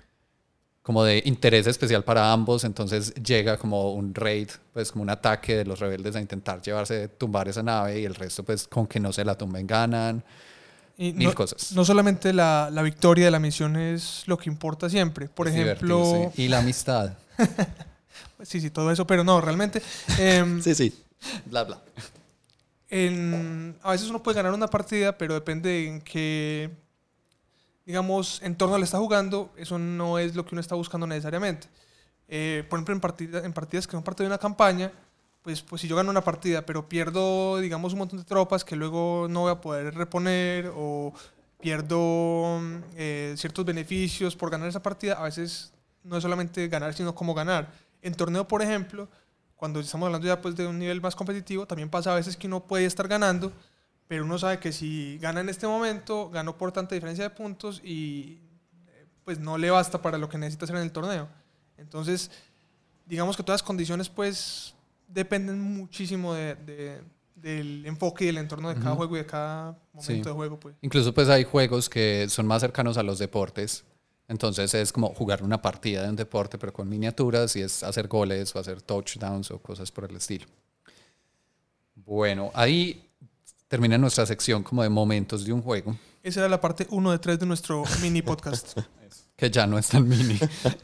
como 0.83 1.03
de 1.03 1.21
interés 1.25 1.67
especial 1.67 2.05
para 2.05 2.33
ambos, 2.33 2.63
entonces 2.63 3.13
llega 3.15 3.57
como 3.57 3.93
un 3.95 4.15
raid, 4.15 4.51
pues 4.73 4.93
como 4.93 5.03
un 5.03 5.11
ataque 5.11 5.57
de 5.57 5.65
los 5.65 5.81
rebeldes 5.81 6.15
a 6.15 6.21
intentar 6.21 6.63
llevarse, 6.63 7.09
tumbar 7.09 7.49
esa 7.49 7.61
nave 7.61 7.99
y 7.99 8.05
el 8.05 8.15
resto 8.15 8.45
pues 8.45 8.69
con 8.69 8.87
que 8.87 9.01
no 9.01 9.13
se 9.13 9.25
la 9.25 9.37
tumben 9.37 9.67
ganan. 9.67 10.23
Y 10.97 11.13
Mil 11.13 11.27
no, 11.29 11.35
cosas. 11.35 11.73
no 11.73 11.85
solamente 11.85 12.33
la, 12.33 12.71
la 12.73 12.83
victoria 12.83 13.25
de 13.25 13.31
la 13.33 13.41
misión 13.41 13.75
es 13.75 14.23
lo 14.27 14.39
que 14.39 14.49
importa 14.49 14.89
siempre. 14.89 15.29
Por 15.29 15.49
Es 15.49 15.55
ejemplo. 15.57 16.33
Y 16.37 16.47
la 16.47 16.61
amistad. 16.61 17.15
sí, 18.43 18.61
sí, 18.61 18.71
todo 18.71 18.91
eso, 18.91 19.07
pero 19.07 19.25
no, 19.25 19.41
realmente. 19.41 19.83
em, 20.19 20.61
Sí, 20.63 20.75
sí. 20.75 21.05
bla, 21.47 21.65
bla. 21.65 21.81
en- 22.89 23.77
a 23.83 23.91
veces 23.93 24.09
uno 24.11 24.23
puede 24.23 24.37
ganar 24.37 24.53
una 24.53 24.69
partida, 24.69 25.17
pero 25.19 25.35
depende 25.35 25.87
en 25.87 26.01
qué, 26.01 26.71
digamos, 27.85 28.41
entorno 28.43 28.79
le 28.79 28.85
está 28.85 28.99
jugando. 28.99 29.53
Eso 29.57 29.79
no 29.79 30.19
es 30.19 30.35
lo 30.35 30.45
que 30.45 30.55
uno 30.55 30.61
está 30.61 30.75
buscando 30.75 31.07
necesariamente. 31.07 31.69
Eh, 32.29 32.65
por 32.69 32.79
ejemplo, 32.79 32.95
en, 32.95 33.01
partida- 33.01 33.45
en 33.45 33.53
partidas 33.53 33.87
que 33.87 33.93
son 33.93 34.03
parte 34.03 34.23
de 34.23 34.29
una 34.29 34.39
campaña, 34.39 34.93
pues, 35.43 35.63
pues 35.63 35.81
si 35.83 35.89
yo 35.89 35.95
gano 35.97 36.11
una 36.11 36.25
partida, 36.25 36.63
pero 36.67 36.89
pierdo, 36.89 37.59
digamos, 37.61 37.93
un 37.93 38.01
montón 38.01 38.19
de 38.19 38.25
tropas 38.25 38.65
que 38.65 38.75
luego 38.77 39.27
no 39.31 39.43
voy 39.43 39.53
a 39.53 39.61
poder 39.61 39.95
reponer 39.95 40.73
o 40.75 41.13
pierdo 41.61 42.61
eh, 42.97 43.35
ciertos 43.37 43.65
beneficios 43.65 44.35
por 44.37 44.51
ganar 44.51 44.69
esa 44.69 44.83
partida, 44.83 45.15
a 45.15 45.23
veces 45.23 45.73
no 46.05 46.17
es 46.17 46.23
solamente 46.23 46.67
ganar, 46.69 46.95
sino 46.95 47.15
cómo 47.15 47.33
ganar. 47.35 47.73
En 48.03 48.15
torneo, 48.15 48.47
por 48.47 48.63
ejemplo, 48.63 49.09
cuando 49.57 49.81
estamos 49.81 50.07
hablando 50.07 50.27
ya 50.27 50.41
pues 50.41 50.55
de 50.55 50.67
un 50.67 50.79
nivel 50.79 51.01
más 51.01 51.17
competitivo, 51.17 51.67
también 51.67 51.89
pasa 51.89 52.13
a 52.13 52.17
veces 52.17 52.37
que 52.37 52.47
uno 52.47 52.65
puede 52.67 52.85
estar 52.87 53.09
ganando, 53.09 53.53
pero 54.07 54.25
uno 54.25 54.39
sabe 54.39 54.59
que 54.59 54.73
si 54.73 55.19
gana 55.19 55.41
en 55.41 55.49
este 55.49 55.67
momento, 55.67 56.31
ganó 56.31 56.57
por 56.57 56.73
tanta 56.73 56.95
diferencia 56.95 57.25
de 57.25 57.31
puntos 57.31 57.81
y 57.83 58.41
eh, 58.89 59.07
pues 59.25 59.39
no 59.41 59.59
le 59.59 59.71
basta 59.71 60.01
para 60.01 60.19
lo 60.19 60.29
que 60.29 60.39
necesita 60.39 60.65
hacer 60.67 60.77
en 60.77 60.83
el 60.83 60.93
torneo. 60.93 61.29
Entonces, 61.79 62.31
digamos 63.07 63.37
que 63.37 63.43
todas 63.43 63.61
las 63.61 63.67
condiciones 63.67 64.09
pues 64.09 64.75
dependen 65.09 65.61
muchísimo 65.61 66.35
de- 66.35 66.55
de- 66.57 67.01
del 67.35 67.85
enfoque 67.87 68.25
y 68.25 68.27
del 68.29 68.39
entorno 68.39 68.69
de 68.71 68.75
cada 68.81 68.95
juego 68.97 69.15
y 69.17 69.21
de 69.21 69.27
cada 69.27 69.73
momento 69.93 70.03
Sí. 70.03 70.21
de 70.23 70.31
juego. 70.31 70.59
Pues. 70.59 70.75
Incluso 70.81 71.13
pues 71.15 71.29
hay 71.29 71.45
juegos 71.45 71.89
que 71.89 72.29
son 72.29 72.47
más 72.47 72.61
cercanos 72.63 72.97
a 72.99 73.03
los 73.03 73.19
deportes. 73.19 73.85
Entonces 74.29 74.75
es 74.75 74.93
como 74.93 75.15
jugar 75.15 75.43
una 75.43 75.63
partida 75.63 76.03
de 76.03 76.09
un 76.11 76.17
deporte 76.17 76.59
pero 76.59 76.73
con 76.73 76.89
miniaturas 76.89 77.55
y 77.57 77.63
es 77.63 77.83
hacer 77.83 78.09
goles 78.09 78.55
o 78.55 78.59
hacer 78.59 78.83
touchdowns 78.83 79.51
o 79.51 79.59
cosas 79.59 79.91
por 79.91 80.11
el 80.11 80.17
estilo. 80.17 80.47
Bueno, 81.95 82.51
ahí 82.55 83.09
termina 83.69 83.99
nuestra 83.99 84.27
sección 84.27 84.63
como 84.63 84.83
de 84.83 84.89
momentos 84.89 85.45
de 85.45 85.53
un 85.53 85.61
juego 85.61 85.97
Esa 86.23 86.41
era 86.41 86.49
la 86.49 86.61
parte 86.61 86.87
1 86.91 87.13
de 87.13 87.19
3 87.19 87.39
de 87.41 87.47
nuestro 87.47 87.85
mini 88.01 88.23
podcast. 88.23 88.79
que 89.37 89.51
ya 89.51 89.67
no 89.67 89.79
es 89.79 89.89
tan 89.89 90.09
mini. 90.09 90.39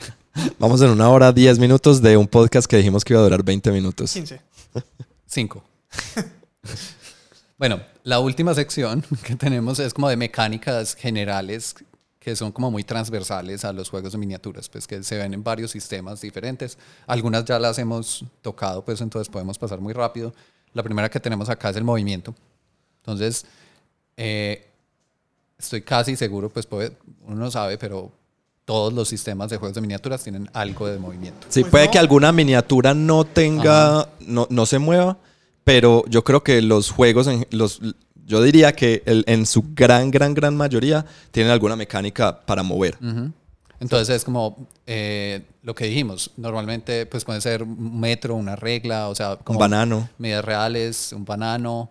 Vamos 0.58 0.80
en 0.82 0.90
una 0.90 1.08
hora, 1.08 1.32
10 1.32 1.58
minutos 1.58 2.02
de 2.02 2.16
un 2.16 2.26
podcast 2.26 2.66
que 2.66 2.76
dijimos 2.76 3.04
que 3.04 3.14
iba 3.14 3.20
a 3.20 3.24
durar 3.24 3.42
20 3.42 3.72
minutos. 3.72 4.12
15. 4.12 4.40
Cinco. 5.26 5.64
bueno, 7.58 7.80
la 8.04 8.20
última 8.20 8.54
sección 8.54 9.02
que 9.24 9.36
tenemos 9.36 9.78
es 9.78 9.94
como 9.94 10.08
de 10.08 10.16
mecánicas 10.16 10.94
generales 10.94 11.74
que 12.22 12.36
son 12.36 12.52
como 12.52 12.70
muy 12.70 12.84
transversales 12.84 13.64
a 13.64 13.72
los 13.72 13.90
juegos 13.90 14.12
de 14.12 14.18
miniaturas, 14.18 14.68
pues 14.68 14.86
que 14.86 15.02
se 15.02 15.16
ven 15.18 15.34
en 15.34 15.42
varios 15.42 15.72
sistemas 15.72 16.20
diferentes. 16.20 16.78
Algunas 17.08 17.44
ya 17.44 17.58
las 17.58 17.78
hemos 17.80 18.24
tocado, 18.42 18.84
pues 18.84 19.00
entonces 19.00 19.28
podemos 19.28 19.58
pasar 19.58 19.80
muy 19.80 19.92
rápido. 19.92 20.32
La 20.72 20.84
primera 20.84 21.10
que 21.10 21.18
tenemos 21.18 21.48
acá 21.48 21.70
es 21.70 21.76
el 21.76 21.82
movimiento. 21.84 22.32
Entonces, 23.00 23.44
eh, 24.16 24.68
estoy 25.58 25.82
casi 25.82 26.14
seguro, 26.14 26.48
pues 26.48 26.64
puede- 26.64 26.96
uno 27.26 27.34
no 27.36 27.50
sabe, 27.50 27.76
pero 27.76 28.12
todos 28.64 28.92
los 28.92 29.08
sistemas 29.08 29.50
de 29.50 29.56
juegos 29.56 29.74
de 29.74 29.80
miniaturas 29.80 30.22
tienen 30.22 30.48
algo 30.52 30.86
de 30.86 30.98
movimiento. 31.00 31.48
Sí, 31.50 31.62
Pues 31.62 31.70
puede 31.72 31.86
no. 31.86 31.90
que 31.90 31.98
alguna 31.98 32.30
miniatura 32.30 32.94
no 32.94 33.24
tenga, 33.24 34.08
no, 34.20 34.46
no 34.48 34.66
se 34.66 34.78
mueva, 34.78 35.18
pero 35.64 36.04
yo 36.08 36.22
creo 36.22 36.44
que 36.44 36.62
los 36.62 36.92
juegos, 36.92 37.26
en- 37.26 37.48
los, 37.50 37.80
yo 38.26 38.42
diría 38.42 38.72
que 38.72 39.02
el- 39.06 39.24
en 39.26 39.46
su 39.46 39.64
gran, 39.74 40.10
gran, 40.10 40.34
gran 40.34 40.56
mayoría 40.56 41.04
tienen 41.30 41.52
alguna 41.52 41.76
mecánica 41.76 42.40
para 42.44 42.62
mover. 42.62 42.96
Entonces 43.80 44.14
es 44.16 44.24
como 44.24 44.68
eh, 44.86 45.42
lo 45.62 45.74
que 45.74 45.86
dijimos, 45.86 46.30
normalmente 46.36 47.04
pues 47.06 47.24
puede 47.24 47.40
ser 47.40 47.64
un 47.64 47.98
metro, 47.98 48.36
una 48.36 48.54
regla, 48.54 49.08
o 49.08 49.14
sea, 49.14 49.36
como 49.36 49.58
Un 49.58 49.60
banano. 49.60 50.08
medidas 50.18 50.44
reales, 50.44 51.12
un 51.12 51.24
banano 51.24 51.90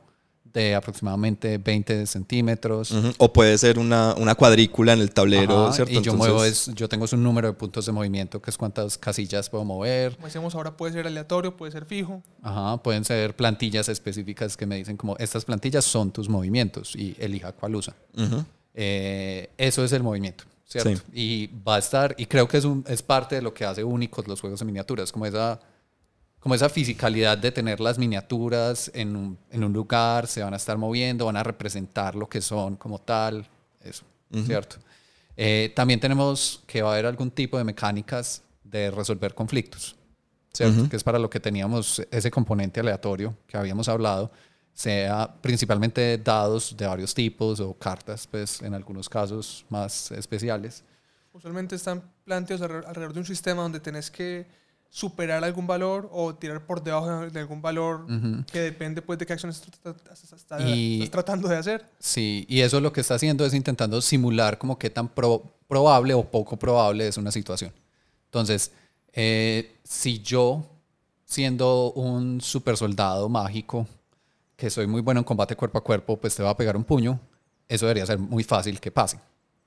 de 0.53 0.75
aproximadamente 0.75 1.57
20 1.57 2.05
centímetros. 2.05 2.93
O 3.17 3.31
puede 3.31 3.57
ser 3.57 3.79
una, 3.79 4.13
una 4.15 4.35
cuadrícula 4.35 4.93
en 4.93 4.99
el 4.99 5.11
tablero, 5.11 5.65
Ajá, 5.65 5.73
¿cierto? 5.73 5.93
Y 5.93 6.01
yo 6.01 6.13
muevo 6.13 6.43
es, 6.43 6.71
yo 6.75 6.89
tengo 6.89 7.05
es 7.05 7.13
un 7.13 7.23
número 7.23 7.47
de 7.47 7.53
puntos 7.53 7.85
de 7.85 7.91
movimiento, 7.91 8.41
que 8.41 8.49
es 8.49 8.57
cuántas 8.57 8.97
casillas 8.97 9.49
puedo 9.49 9.63
mover. 9.63 10.15
Como 10.15 10.27
decíamos 10.27 10.55
ahora, 10.55 10.75
puede 10.75 10.93
ser 10.93 11.07
aleatorio, 11.07 11.55
puede 11.55 11.71
ser 11.71 11.85
fijo. 11.85 12.21
Ajá, 12.41 12.81
pueden 12.83 13.05
ser 13.05 13.35
plantillas 13.35 13.89
específicas 13.89 14.57
que 14.57 14.65
me 14.65 14.75
dicen 14.75 14.97
como 14.97 15.15
estas 15.17 15.45
plantillas 15.45 15.85
son 15.85 16.11
tus 16.11 16.29
movimientos 16.29 16.95
y 16.95 17.15
elija 17.19 17.51
cuál 17.53 17.75
usa. 17.75 17.95
Eh, 18.73 19.49
eso 19.57 19.83
es 19.83 19.91
el 19.91 20.03
movimiento, 20.03 20.45
¿cierto? 20.65 20.95
Sí. 20.95 21.03
Y 21.13 21.47
va 21.67 21.75
a 21.75 21.79
estar, 21.79 22.15
y 22.17 22.25
creo 22.25 22.47
que 22.47 22.57
es, 22.57 22.65
un, 22.65 22.83
es 22.87 23.01
parte 23.01 23.35
de 23.35 23.41
lo 23.41 23.53
que 23.53 23.65
hace 23.65 23.83
únicos 23.83 24.27
los 24.27 24.39
juegos 24.39 24.59
de 24.59 24.65
miniaturas, 24.65 25.11
como 25.11 25.25
esa, 25.25 25.59
como 26.41 26.55
esa 26.55 26.67
fisicalidad 26.67 27.37
de 27.37 27.51
tener 27.51 27.79
las 27.79 27.97
miniaturas 27.97 28.91
en 28.93 29.15
un, 29.15 29.37
en 29.51 29.63
un 29.63 29.71
lugar, 29.71 30.27
se 30.27 30.43
van 30.43 30.53
a 30.53 30.57
estar 30.57 30.77
moviendo, 30.77 31.27
van 31.27 31.37
a 31.37 31.43
representar 31.43 32.15
lo 32.15 32.27
que 32.27 32.41
son 32.41 32.75
como 32.75 32.99
tal, 32.99 33.47
eso, 33.79 34.03
¿cierto? 34.45 34.77
Eh, 35.37 35.71
también 35.75 35.99
tenemos 35.99 36.61
que 36.65 36.81
va 36.81 36.89
a 36.89 36.93
haber 36.93 37.05
algún 37.05 37.31
tipo 37.31 37.57
de 37.57 37.63
mecánicas 37.63 38.41
de 38.63 38.89
resolver 38.91 39.33
conflictos, 39.35 39.95
¿cierto? 40.51 40.89
Que 40.89 40.95
es 40.97 41.03
para 41.03 41.19
lo 41.19 41.29
que 41.29 41.39
teníamos 41.39 42.01
ese 42.11 42.29
componente 42.31 42.79
aleatorio 42.79 43.35
que 43.47 43.55
habíamos 43.55 43.87
hablado, 43.87 44.31
sea 44.73 45.31
principalmente 45.41 46.17
dados 46.17 46.75
de 46.75 46.87
varios 46.87 47.13
tipos 47.13 47.59
o 47.59 47.73
cartas, 47.75 48.25
pues 48.25 48.61
en 48.61 48.73
algunos 48.73 49.07
casos 49.07 49.63
más 49.69 50.11
especiales. 50.11 50.83
Usualmente 51.33 51.75
están 51.75 52.01
planteados 52.25 52.67
alre- 52.67 52.85
alrededor 52.87 53.13
de 53.13 53.19
un 53.19 53.25
sistema 53.25 53.61
donde 53.61 53.79
tenés 53.79 54.09
que 54.09 54.45
superar 54.93 55.41
algún 55.43 55.65
valor 55.65 56.09
o 56.11 56.35
tirar 56.35 56.65
por 56.65 56.83
debajo 56.83 57.21
de 57.29 57.39
algún 57.39 57.61
valor 57.61 58.05
que 58.51 58.59
depende 58.59 59.01
pues 59.01 59.17
de 59.17 59.25
qué 59.25 59.33
tra- 59.35 59.95
estás, 59.95 60.33
estás- 60.33 60.61
Y- 60.61 60.95
estás 61.03 61.11
tratando 61.11 61.47
de 61.47 61.55
hacer. 61.55 61.85
Sí, 61.97 62.45
y 62.49 62.59
eso 62.59 62.81
lo 62.81 62.91
que 62.91 62.99
está 62.99 63.15
haciendo 63.15 63.45
es 63.45 63.53
intentando 63.53 64.01
simular 64.01 64.57
como 64.57 64.77
qué 64.77 64.89
tan 64.89 65.07
pro- 65.07 65.43
probable 65.69 66.13
o 66.13 66.23
poco 66.29 66.57
probable 66.57 67.07
es 67.07 67.15
una 67.15 67.31
situación. 67.31 67.71
Entonces, 68.25 68.73
eh, 69.13 69.77
si 69.85 70.19
yo, 70.19 70.65
siendo 71.23 71.93
un 71.93 72.41
super 72.41 72.75
soldado 72.75 73.29
mágico, 73.29 73.87
que 74.57 74.69
soy 74.69 74.87
muy 74.87 74.99
bueno 75.01 75.21
en 75.21 75.23
combate 75.23 75.55
cuerpo 75.55 75.77
a 75.77 75.83
cuerpo, 75.85 76.17
pues 76.17 76.35
te 76.35 76.43
va 76.43 76.49
a 76.49 76.57
pegar 76.57 76.75
un 76.75 76.83
puño, 76.83 77.17
eso 77.69 77.85
debería 77.85 78.05
ser 78.05 78.19
muy 78.19 78.43
fácil 78.43 78.77
que 78.81 78.91
pase, 78.91 79.17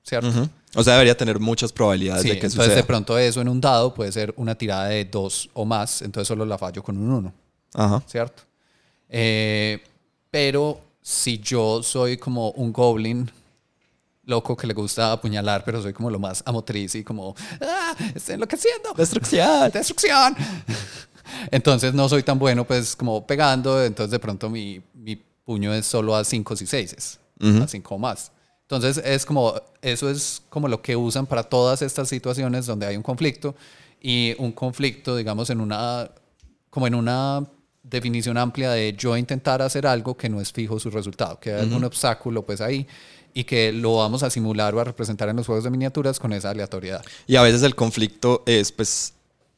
¿cierto? 0.05 0.49
O 0.75 0.83
sea, 0.83 0.93
debería 0.93 1.17
tener 1.17 1.39
muchas 1.39 1.71
probabilidades 1.73 2.21
Sí, 2.23 2.29
de 2.29 2.33
que 2.35 2.45
entonces 2.45 2.63
suceda. 2.65 2.75
de 2.75 2.83
pronto 2.83 3.17
eso 3.17 3.41
en 3.41 3.49
un 3.49 3.59
dado 3.59 3.93
puede 3.93 4.11
ser 4.11 4.33
una 4.37 4.55
tirada 4.55 4.85
de 4.85 5.03
dos 5.05 5.49
o 5.53 5.65
más, 5.65 6.01
entonces 6.01 6.27
solo 6.27 6.45
la 6.45 6.57
fallo 6.57 6.83
con 6.83 6.97
un 6.97 7.09
uno. 7.11 7.33
Ajá. 7.73 8.01
¿cierto? 8.05 8.43
Eh, 9.09 9.81
pero 10.29 10.79
si 11.01 11.39
yo 11.39 11.81
soy 11.83 12.17
como 12.17 12.51
un 12.51 12.71
goblin 12.71 13.29
loco 14.25 14.55
que 14.57 14.65
le 14.67 14.73
gusta 14.73 15.11
apuñalar, 15.11 15.63
pero 15.63 15.81
soy 15.81 15.93
como 15.93 16.09
lo 16.09 16.19
más 16.19 16.41
amotriz 16.45 16.95
y 16.95 17.03
como, 17.03 17.35
¡ah! 17.61 17.95
Estoy 18.13 18.35
enloqueciendo. 18.35 18.93
Destrucción. 18.95 19.71
¡Destrucción! 19.71 20.35
Entonces 21.51 21.93
no 21.93 22.07
soy 22.09 22.23
tan 22.23 22.37
bueno 22.39 22.65
pues 22.65 22.95
como 22.95 23.25
pegando, 23.25 23.83
entonces 23.83 24.11
de 24.11 24.19
pronto 24.19 24.49
mi, 24.49 24.81
mi 24.93 25.15
puño 25.15 25.73
es 25.73 25.85
solo 25.85 26.15
a 26.15 26.23
5 26.23 26.53
y 26.59 26.65
6, 26.65 27.19
Ujú. 27.41 27.63
a 27.63 27.67
5 27.67 27.95
o 27.95 27.97
más. 27.97 28.31
Entonces 28.67 29.01
es 29.05 29.25
como, 29.25 29.53
eso 29.81 30.09
es 30.09 30.41
como 30.49 30.67
lo 30.67 30.81
que 30.81 30.95
usan 30.95 31.27
para 31.27 31.43
todas 31.43 31.81
estas 31.83 32.09
situaciones 32.09 32.65
donde 32.65 32.87
hay 32.87 32.97
un 32.97 33.03
conflicto 33.03 33.55
y 34.01 34.35
un 34.39 34.51
conflicto, 34.51 35.15
digamos, 35.15 35.51
en 35.51 35.61
una, 35.61 36.09
como 36.71 36.87
en 36.87 36.95
una 36.95 37.45
definición 37.83 38.37
amplia 38.37 38.71
de 38.71 38.93
yo 38.97 39.15
intentar 39.15 39.61
hacer 39.61 39.85
algo 39.85 40.17
que 40.17 40.29
no 40.29 40.41
es 40.41 40.51
fijo 40.51 40.79
su 40.79 40.89
resultado, 40.89 41.39
que 41.39 41.53
hay 41.53 41.61
algún 41.61 41.83
obstáculo 41.83 42.43
pues 42.43 42.59
ahí 42.59 42.87
y 43.35 43.43
que 43.43 43.71
lo 43.71 43.97
vamos 43.97 44.23
a 44.23 44.29
simular 44.29 44.73
o 44.73 44.79
a 44.79 44.83
representar 44.83 45.29
en 45.29 45.35
los 45.35 45.45
juegos 45.45 45.65
de 45.65 45.69
miniaturas 45.69 46.19
con 46.19 46.33
esa 46.33 46.49
aleatoriedad. 46.49 47.03
Y 47.27 47.35
a 47.35 47.43
veces 47.43 47.61
el 47.63 47.75
conflicto 47.75 48.43
es, 48.45 48.71
pues, 48.71 49.13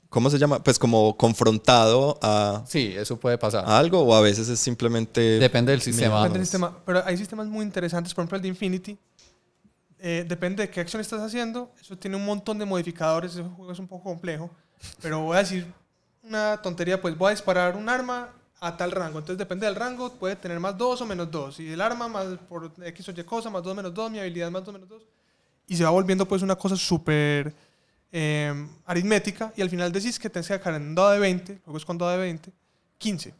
¿cómo 0.09 0.29
se 0.29 0.37
llama? 0.37 0.63
Pues 0.63 0.79
como 0.79 1.15
confrontado 1.17 2.17
a, 2.21 2.63
Sí, 2.67 2.93
eso 2.95 3.19
puede 3.19 3.37
pasar. 3.37 3.65
a 3.65 3.77
algo 3.77 4.01
o 4.01 4.15
a 4.15 4.21
veces 4.21 4.47
es 4.49 4.59
simplemente... 4.59 5.39
Depende 5.39 5.71
del 5.71 5.81
sistema. 5.81 6.17
Depende 6.19 6.39
del 6.39 6.45
sistema. 6.45 6.77
Pero 6.85 7.03
hay 7.05 7.17
sistemas 7.17 7.47
muy 7.47 7.63
interesantes, 7.63 8.13
por 8.13 8.23
ejemplo 8.23 8.37
el 8.37 8.41
de 8.41 8.47
Infinity. 8.49 8.97
Eh, 9.99 10.25
depende 10.27 10.63
de 10.63 10.69
qué 10.69 10.79
acción 10.79 11.01
estás 11.01 11.21
haciendo. 11.21 11.71
Eso 11.81 11.97
tiene 11.97 12.17
un 12.17 12.25
montón 12.25 12.59
de 12.59 12.65
modificadores. 12.65 13.33
Ese 13.33 13.43
juego 13.43 13.71
es 13.71 13.79
un 13.79 13.87
poco 13.87 14.03
complejo. 14.03 14.49
Pero 15.01 15.21
voy 15.21 15.35
a 15.35 15.39
decir 15.39 15.65
una 16.23 16.61
tontería. 16.61 17.01
Pues 17.01 17.17
voy 17.17 17.29
a 17.29 17.31
disparar 17.31 17.75
un 17.75 17.89
arma 17.89 18.29
a 18.59 18.77
tal 18.77 18.91
rango. 18.91 19.19
Entonces 19.19 19.37
depende 19.37 19.65
del 19.65 19.75
rango. 19.75 20.11
Puede 20.13 20.35
tener 20.35 20.59
más 20.59 20.77
2 20.77 21.01
o 21.01 21.05
menos 21.05 21.31
2. 21.31 21.59
Y 21.61 21.71
el 21.71 21.81
arma 21.81 22.07
más 22.07 22.27
por 22.47 22.71
X 22.83 23.09
o 23.09 23.11
Y 23.11 23.23
cosa, 23.23 23.49
más 23.49 23.63
2 23.63 23.75
menos 23.75 23.93
2. 23.93 24.11
Mi 24.11 24.19
habilidad 24.19 24.51
más 24.51 24.63
2 24.63 24.73
menos 24.73 24.89
2. 24.89 25.03
Y 25.69 25.75
se 25.75 25.83
va 25.83 25.89
volviendo 25.89 26.27
pues 26.27 26.41
una 26.41 26.55
cosa 26.55 26.77
súper 26.77 27.53
eh, 28.11 28.67
aritmética 28.85 29.53
y 29.55 29.61
al 29.61 29.69
final 29.69 29.91
decís 29.91 30.19
que 30.19 30.29
tenés 30.29 30.47
que 30.47 30.53
sacar 30.53 30.73
en 30.75 30.95
dado 30.95 31.11
de 31.11 31.19
20, 31.19 31.53
el 31.53 31.59
juego 31.59 31.77
es 31.77 31.85
con 31.85 31.97
dado 31.97 32.11
de 32.11 32.17
20, 32.17 32.51
15. 32.97 33.33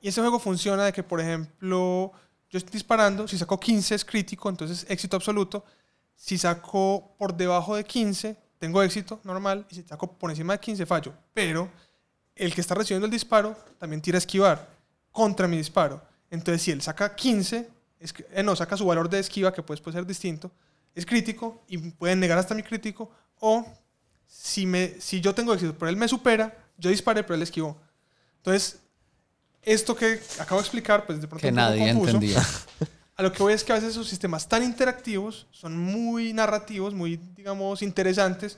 Y 0.00 0.08
ese 0.08 0.20
juego 0.20 0.38
funciona 0.38 0.84
de 0.84 0.92
que, 0.92 1.02
por 1.02 1.20
ejemplo, 1.20 2.12
yo 2.48 2.58
estoy 2.58 2.72
disparando, 2.72 3.28
si 3.28 3.38
saco 3.38 3.60
15 3.60 3.94
es 3.94 4.04
crítico, 4.04 4.48
entonces 4.48 4.86
éxito 4.88 5.16
absoluto. 5.16 5.64
Si 6.16 6.36
saco 6.36 7.14
por 7.18 7.34
debajo 7.34 7.76
de 7.76 7.84
15, 7.84 8.36
tengo 8.58 8.82
éxito 8.82 9.20
normal, 9.24 9.66
y 9.70 9.76
si 9.76 9.82
saco 9.82 10.18
por 10.18 10.30
encima 10.30 10.54
de 10.54 10.60
15, 10.60 10.84
fallo. 10.86 11.14
Pero 11.32 11.70
el 12.34 12.54
que 12.54 12.60
está 12.60 12.74
recibiendo 12.74 13.06
el 13.06 13.12
disparo 13.12 13.56
también 13.78 14.02
tira 14.02 14.16
a 14.16 14.18
esquivar 14.18 14.68
contra 15.12 15.46
mi 15.46 15.56
disparo. 15.56 16.02
Entonces, 16.30 16.62
si 16.62 16.70
él 16.70 16.82
saca 16.82 17.14
15, 17.14 17.68
es 17.98 18.14
eh, 18.32 18.42
no, 18.42 18.56
saca 18.56 18.76
su 18.76 18.86
valor 18.86 19.08
de 19.08 19.18
esquiva, 19.18 19.52
que 19.52 19.62
pues 19.62 19.80
puede 19.80 19.96
ser 19.96 20.06
distinto, 20.06 20.50
es 20.94 21.06
crítico 21.06 21.62
y 21.68 21.78
pueden 21.78 22.20
negar 22.20 22.38
hasta 22.38 22.54
mi 22.54 22.62
crítico, 22.62 23.10
o 23.38 23.66
si, 24.30 24.64
me, 24.66 24.94
si 25.00 25.20
yo 25.20 25.34
tengo 25.34 25.52
éxito, 25.52 25.74
pero 25.76 25.90
él 25.90 25.96
me 25.96 26.08
supera, 26.08 26.56
yo 26.78 26.88
disparé, 26.90 27.22
pero 27.22 27.34
él 27.34 27.42
esquivó. 27.42 27.76
Entonces, 28.38 28.78
esto 29.62 29.94
que 29.94 30.20
acabo 30.38 30.60
de 30.60 30.64
explicar, 30.66 31.04
pues 31.04 31.20
de 31.20 31.26
pronto 31.28 31.42
Que 31.42 31.48
un 31.48 31.54
poco 31.56 31.66
nadie 31.68 31.92
confuso. 31.92 32.10
entendía. 32.16 32.46
A 33.16 33.22
lo 33.22 33.32
que 33.32 33.42
voy 33.42 33.52
es 33.52 33.62
que 33.62 33.72
a 33.72 33.74
veces 33.74 33.90
esos 33.90 34.08
sistemas 34.08 34.48
tan 34.48 34.62
interactivos 34.62 35.46
son 35.50 35.76
muy 35.76 36.32
narrativos, 36.32 36.94
muy, 36.94 37.20
digamos, 37.36 37.82
interesantes, 37.82 38.56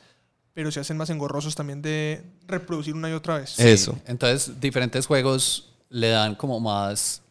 pero 0.54 0.70
se 0.70 0.78
hacen 0.78 0.96
más 0.96 1.10
engorrosos 1.10 1.56
también 1.56 1.82
de 1.82 2.22
reproducir 2.46 2.94
una 2.94 3.10
y 3.10 3.12
otra 3.12 3.38
vez. 3.38 3.58
Eso. 3.58 3.98
Entonces, 4.06 4.60
diferentes 4.60 5.04
juegos 5.04 5.72
le 5.88 6.10
dan 6.10 6.36
como 6.36 6.60
más, 6.60 7.22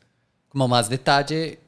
como 0.49 0.68
más 0.68 0.89
detalle, 0.89 1.61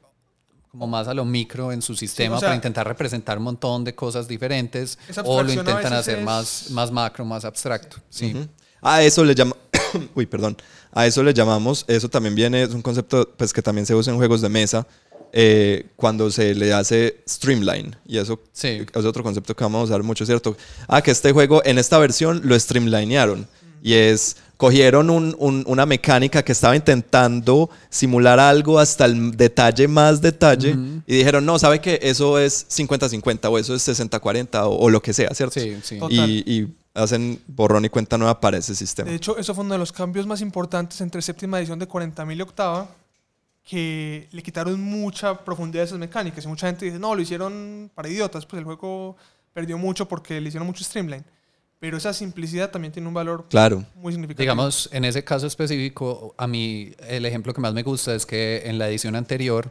como 0.74 0.88
más 0.88 1.06
a 1.06 1.14
lo 1.14 1.24
micro 1.24 1.70
en 1.70 1.80
su 1.80 1.94
sistema 1.94 2.34
o 2.34 2.40
sea- 2.40 2.48
para 2.48 2.56
intentar 2.56 2.84
representar 2.84 3.38
un 3.38 3.44
montón 3.44 3.84
de 3.84 3.94
cosas 3.94 4.26
diferentes 4.26 4.98
o 5.24 5.40
lo 5.40 5.52
intentan 5.52 5.92
hacer 5.92 6.18
es- 6.18 6.24
más, 6.24 6.70
más 6.70 6.90
macro, 6.90 7.24
más 7.24 7.44
abstracto. 7.44 7.98
Sí. 8.10 8.34
A 8.82 9.00
eso 9.04 9.24
le 9.24 9.36
llama 9.36 9.54
Uy, 10.16 10.26
perdón. 10.26 10.56
A 10.92 11.06
eso 11.06 11.22
le 11.22 11.32
llamamos, 11.32 11.84
eso 11.86 12.08
también 12.08 12.34
viene, 12.34 12.64
es 12.64 12.70
un 12.70 12.82
concepto 12.82 13.28
pues 13.36 13.52
que 13.52 13.62
también 13.62 13.86
se 13.86 13.94
usa 13.94 14.12
en 14.12 14.18
juegos 14.18 14.40
de 14.40 14.48
mesa 14.48 14.84
eh, 15.32 15.86
cuando 15.94 16.28
se 16.32 16.54
le 16.56 16.72
hace 16.72 17.22
streamline 17.28 17.94
y 18.04 18.18
eso 18.18 18.40
Sí. 18.52 18.84
es 18.92 19.04
otro 19.04 19.22
concepto 19.22 19.54
que 19.54 19.62
vamos 19.62 19.82
a 19.82 19.84
usar 19.84 20.02
mucho, 20.02 20.26
¿cierto? 20.26 20.56
Ah, 20.88 21.02
que 21.02 21.12
este 21.12 21.30
juego 21.30 21.62
en 21.64 21.78
esta 21.78 21.98
versión 21.98 22.40
lo 22.44 22.58
streamlinearon 22.58 23.46
y 23.80 23.92
es 23.94 24.36
cogieron 24.56 25.10
un- 25.10 25.34
un- 25.38 25.64
una 25.66 25.84
mecánica 25.86 26.42
que 26.44 26.52
estaba 26.52 26.76
intentando 26.76 27.68
simular 27.90 28.38
algo 28.38 28.78
hasta 28.78 29.04
el 29.06 29.36
detalle 29.36 29.88
más 29.88 30.20
detalle 30.20 30.76
y 31.06 31.16
dijeron, 31.16 31.44
no, 31.44 31.58
¿sabe 31.58 31.80
que 31.80 31.98
Eso 32.02 32.38
es 32.38 32.66
50-50 32.68 33.48
o 33.50 33.58
eso 33.58 33.74
es 33.74 33.82
60-40 33.88 34.64
o, 34.66 34.76
o 34.76 34.90
lo 34.90 35.02
que 35.02 35.12
sea, 35.12 35.30
¿cierto? 35.34 35.58
Sí, 35.60 35.76
sí. 35.82 35.98
Total. 35.98 36.30
Y, 36.30 36.44
y 36.46 36.74
hacen 36.94 37.40
borrón 37.48 37.84
y 37.84 37.88
cuenta 37.88 38.16
nueva 38.16 38.40
para 38.40 38.56
ese 38.58 38.74
sistema. 38.74 39.10
De 39.10 39.16
hecho, 39.16 39.36
eso 39.36 39.54
fue 39.54 39.64
uno 39.64 39.74
de 39.74 39.78
los 39.78 39.90
cambios 39.92 40.26
más 40.26 40.40
importantes 40.40 41.00
entre 41.00 41.20
séptima 41.22 41.58
edición 41.58 41.78
de 41.80 41.88
40.000 41.88 42.36
y 42.38 42.42
octava, 42.42 42.88
que 43.68 44.28
le 44.30 44.42
quitaron 44.42 44.80
mucha 44.80 45.42
profundidad 45.44 45.82
a 45.82 45.86
esas 45.86 45.98
mecánicas. 45.98 46.44
Y 46.44 46.48
mucha 46.48 46.66
gente 46.66 46.84
dice, 46.84 46.98
no, 46.98 47.14
lo 47.14 47.22
hicieron 47.22 47.90
para 47.94 48.08
idiotas, 48.08 48.44
pues 48.46 48.58
el 48.58 48.64
juego 48.64 49.16
perdió 49.52 49.78
mucho 49.78 50.06
porque 50.06 50.40
le 50.40 50.48
hicieron 50.48 50.66
mucho 50.66 50.84
streamline. 50.84 51.24
Pero 51.84 51.98
esa 51.98 52.14
simplicidad 52.14 52.70
también 52.70 52.92
tiene 52.92 53.06
un 53.08 53.12
valor 53.12 53.44
Claro. 53.50 53.84
muy 53.96 54.10
significativo. 54.10 54.42
Digamos, 54.42 54.88
en 54.90 55.04
ese 55.04 55.22
caso 55.22 55.46
específico, 55.46 56.34
a 56.38 56.46
mí 56.46 56.92
el 57.06 57.26
ejemplo 57.26 57.52
que 57.52 57.60
más 57.60 57.74
me 57.74 57.82
gusta 57.82 58.14
es 58.14 58.24
que 58.24 58.62
en 58.64 58.78
la 58.78 58.88
edición 58.88 59.14
anterior 59.14 59.70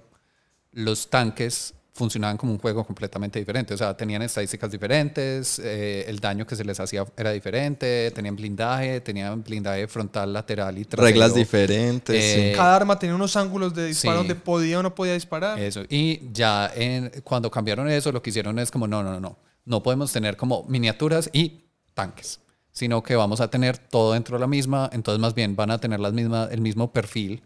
los 0.73 1.09
tanques 1.09 1.73
funcionaban 1.91 2.37
como 2.37 2.51
un 2.51 2.59
juego 2.59 2.85
completamente 2.85 3.39
diferente. 3.39 3.73
O 3.73 3.77
sea, 3.77 3.97
tenían 3.97 4.21
estadísticas 4.21 4.69
diferentes, 4.69 5.57
eh, 5.57 6.05
el 6.07 6.19
daño 6.19 6.45
que 6.45 6.55
se 6.55 6.63
les 6.63 6.79
hacía 6.79 7.03
era 7.17 7.31
diferente, 7.31 8.11
tenían 8.11 8.35
blindaje, 8.35 9.01
tenían 9.01 9.41
blindaje 9.43 9.87
frontal, 9.87 10.33
lateral 10.33 10.77
y 10.77 10.85
trasero. 10.85 11.07
Reglas 11.07 11.33
diferentes. 11.33 12.15
Eh, 12.15 12.49
sí. 12.51 12.55
Cada 12.55 12.75
arma 12.75 12.99
tenía 12.99 13.15
unos 13.15 13.35
ángulos 13.35 13.73
de 13.73 13.87
disparo 13.87 14.21
sí. 14.21 14.27
donde 14.27 14.35
podía 14.35 14.77
o 14.77 14.83
no 14.83 14.93
podía 14.93 15.15
disparar. 15.15 15.57
Eso. 15.57 15.81
Y 15.89 16.31
ya 16.31 16.71
en, 16.75 17.09
cuando 17.23 17.49
cambiaron 17.49 17.89
eso, 17.89 18.11
lo 18.11 18.21
que 18.21 18.29
hicieron 18.29 18.59
es 18.59 18.69
como, 18.69 18.87
no, 18.87 19.01
no, 19.01 19.13
no, 19.13 19.19
no. 19.19 19.39
No 19.65 19.81
podemos 19.81 20.11
tener 20.11 20.37
como 20.37 20.63
miniaturas 20.67 21.29
y 21.33 21.62
tanques, 21.93 22.39
sino 22.71 23.01
que 23.03 23.15
vamos 23.15 23.41
a 23.41 23.49
tener 23.49 23.77
todo 23.77 24.13
dentro 24.13 24.35
de 24.37 24.41
la 24.41 24.47
misma. 24.47 24.89
Entonces, 24.93 25.19
más 25.19 25.33
bien, 25.35 25.55
van 25.55 25.71
a 25.71 25.77
tener 25.79 25.99
las 25.99 26.13
mismas, 26.13 26.51
el 26.51 26.61
mismo 26.61 26.91
perfil 26.91 27.43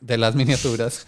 de 0.00 0.18
las 0.18 0.34
miniaturas. 0.36 1.06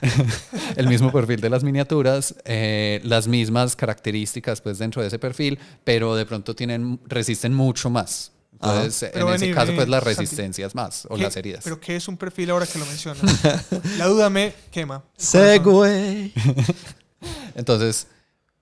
el 0.76 0.88
mismo 0.88 1.12
perfil 1.12 1.40
de 1.40 1.48
las 1.50 1.62
miniaturas, 1.64 2.34
eh, 2.44 3.00
las 3.04 3.26
mismas 3.28 3.76
características 3.76 4.60
pues 4.60 4.78
dentro 4.78 5.00
de 5.02 5.08
ese 5.08 5.18
perfil, 5.18 5.58
pero 5.84 6.16
de 6.16 6.26
pronto 6.26 6.54
tienen 6.54 7.00
resisten 7.06 7.54
mucho 7.54 7.88
más. 7.90 8.32
Entonces, 8.52 9.10
en 9.14 9.28
ese 9.28 9.44
vení, 9.46 9.54
caso, 9.54 9.74
pues 9.74 9.88
las 9.88 10.02
Santi. 10.04 10.20
resistencias 10.20 10.74
más 10.74 11.06
o 11.10 11.16
¿Qué- 11.16 11.22
las 11.24 11.36
heridas. 11.36 11.60
Pero 11.64 11.78
¿qué 11.80 11.96
es 11.96 12.08
un 12.08 12.16
perfil 12.16 12.50
ahora 12.50 12.66
que 12.66 12.78
lo 12.78 12.86
mencionas? 12.86 13.22
La 13.98 14.06
duda 14.06 14.30
me 14.30 14.54
quema. 14.70 15.02
Segway. 15.16 16.32
Entonces, 17.54 18.06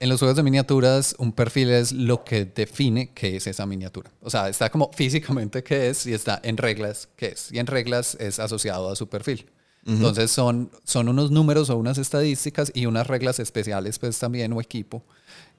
en 0.02 0.08
los 0.08 0.18
juegos 0.18 0.36
de 0.36 0.42
miniaturas, 0.42 1.14
un 1.18 1.30
perfil 1.30 1.70
es 1.70 1.92
lo 1.92 2.24
que 2.24 2.44
define 2.44 3.12
qué 3.14 3.36
es 3.36 3.46
esa 3.46 3.66
miniatura. 3.66 4.10
O 4.20 4.30
sea, 4.30 4.48
está 4.48 4.68
como 4.68 4.90
físicamente 4.92 5.62
qué 5.62 5.90
es 5.90 6.06
y 6.06 6.12
está 6.12 6.40
en 6.42 6.56
reglas 6.56 7.08
qué 7.14 7.26
es. 7.28 7.52
Y 7.52 7.60
en 7.60 7.68
reglas 7.68 8.16
es 8.18 8.40
asociado 8.40 8.90
a 8.90 8.96
su 8.96 9.08
perfil. 9.08 9.48
Entonces, 9.86 10.32
son, 10.32 10.72
son 10.82 11.08
unos 11.08 11.30
números 11.30 11.70
o 11.70 11.76
unas 11.76 11.98
estadísticas 11.98 12.72
y 12.74 12.86
unas 12.86 13.06
reglas 13.06 13.38
especiales, 13.38 14.00
pues 14.00 14.18
también, 14.18 14.52
o 14.52 14.60
equipo, 14.60 15.04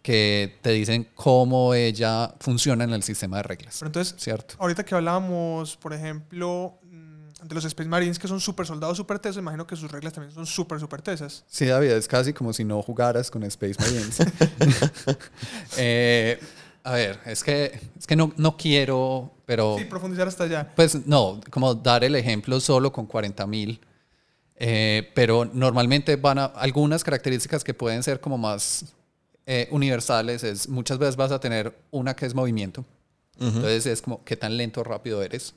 que 0.01 0.59
te 0.61 0.71
dicen 0.71 1.07
cómo 1.15 1.73
ella 1.73 2.35
funciona 2.41 2.83
en 2.83 2.91
el 2.91 3.03
sistema 3.03 3.37
de 3.37 3.43
reglas. 3.43 3.77
Pero 3.79 3.87
entonces, 3.87 4.15
¿Cierto? 4.17 4.55
ahorita 4.59 4.83
que 4.83 4.93
hablábamos, 4.95 5.77
por 5.77 5.93
ejemplo, 5.93 6.79
de 7.43 7.55
los 7.55 7.65
Space 7.65 7.89
Marines 7.89 8.17
que 8.19 8.27
son 8.27 8.39
super 8.39 8.65
soldados 8.65 8.97
super 8.97 9.19
tesos, 9.19 9.37
imagino 9.37 9.67
que 9.67 9.75
sus 9.75 9.91
reglas 9.91 10.13
también 10.13 10.33
son 10.33 10.45
super 10.45 10.79
super 10.79 11.01
tesas. 11.01 11.43
Sí, 11.47 11.65
David, 11.65 11.91
es 11.91 12.07
casi 12.07 12.33
como 12.33 12.53
si 12.53 12.63
no 12.63 12.81
jugaras 12.81 13.29
con 13.29 13.43
Space 13.43 13.75
Marines. 13.79 14.17
Eh, 15.77 16.39
a 16.83 16.91
ver, 16.93 17.19
es 17.25 17.43
que, 17.43 17.79
es 17.97 18.05
que 18.07 18.15
no, 18.15 18.33
no 18.37 18.57
quiero, 18.57 19.31
pero 19.45 19.77
Sí, 19.77 19.85
profundizar 19.85 20.27
hasta 20.27 20.43
allá. 20.43 20.71
pues 20.75 21.05
no, 21.07 21.39
como 21.49 21.73
dar 21.75 22.03
el 22.03 22.15
ejemplo 22.15 22.59
solo 22.59 22.91
con 22.91 23.05
40 23.05 23.47
mil. 23.47 23.79
Eh, 24.55 25.11
pero 25.15 25.45
normalmente 25.45 26.15
van 26.15 26.39
a 26.39 26.45
algunas 26.45 27.03
características 27.03 27.63
que 27.63 27.73
pueden 27.73 28.03
ser 28.03 28.19
como 28.19 28.37
más 28.37 28.85
eh, 29.45 29.67
universales. 29.71 30.43
Es 30.43 30.69
muchas 30.69 30.97
veces 30.97 31.15
vas 31.15 31.31
a 31.31 31.39
tener 31.39 31.75
una 31.91 32.15
que 32.15 32.25
es 32.25 32.33
movimiento. 32.35 32.85
Entonces 33.39 33.87
es 33.87 34.01
como 34.01 34.23
qué 34.23 34.37
tan 34.37 34.55
lento 34.55 34.81
o 34.81 34.83
rápido 34.83 35.21
eres. 35.23 35.55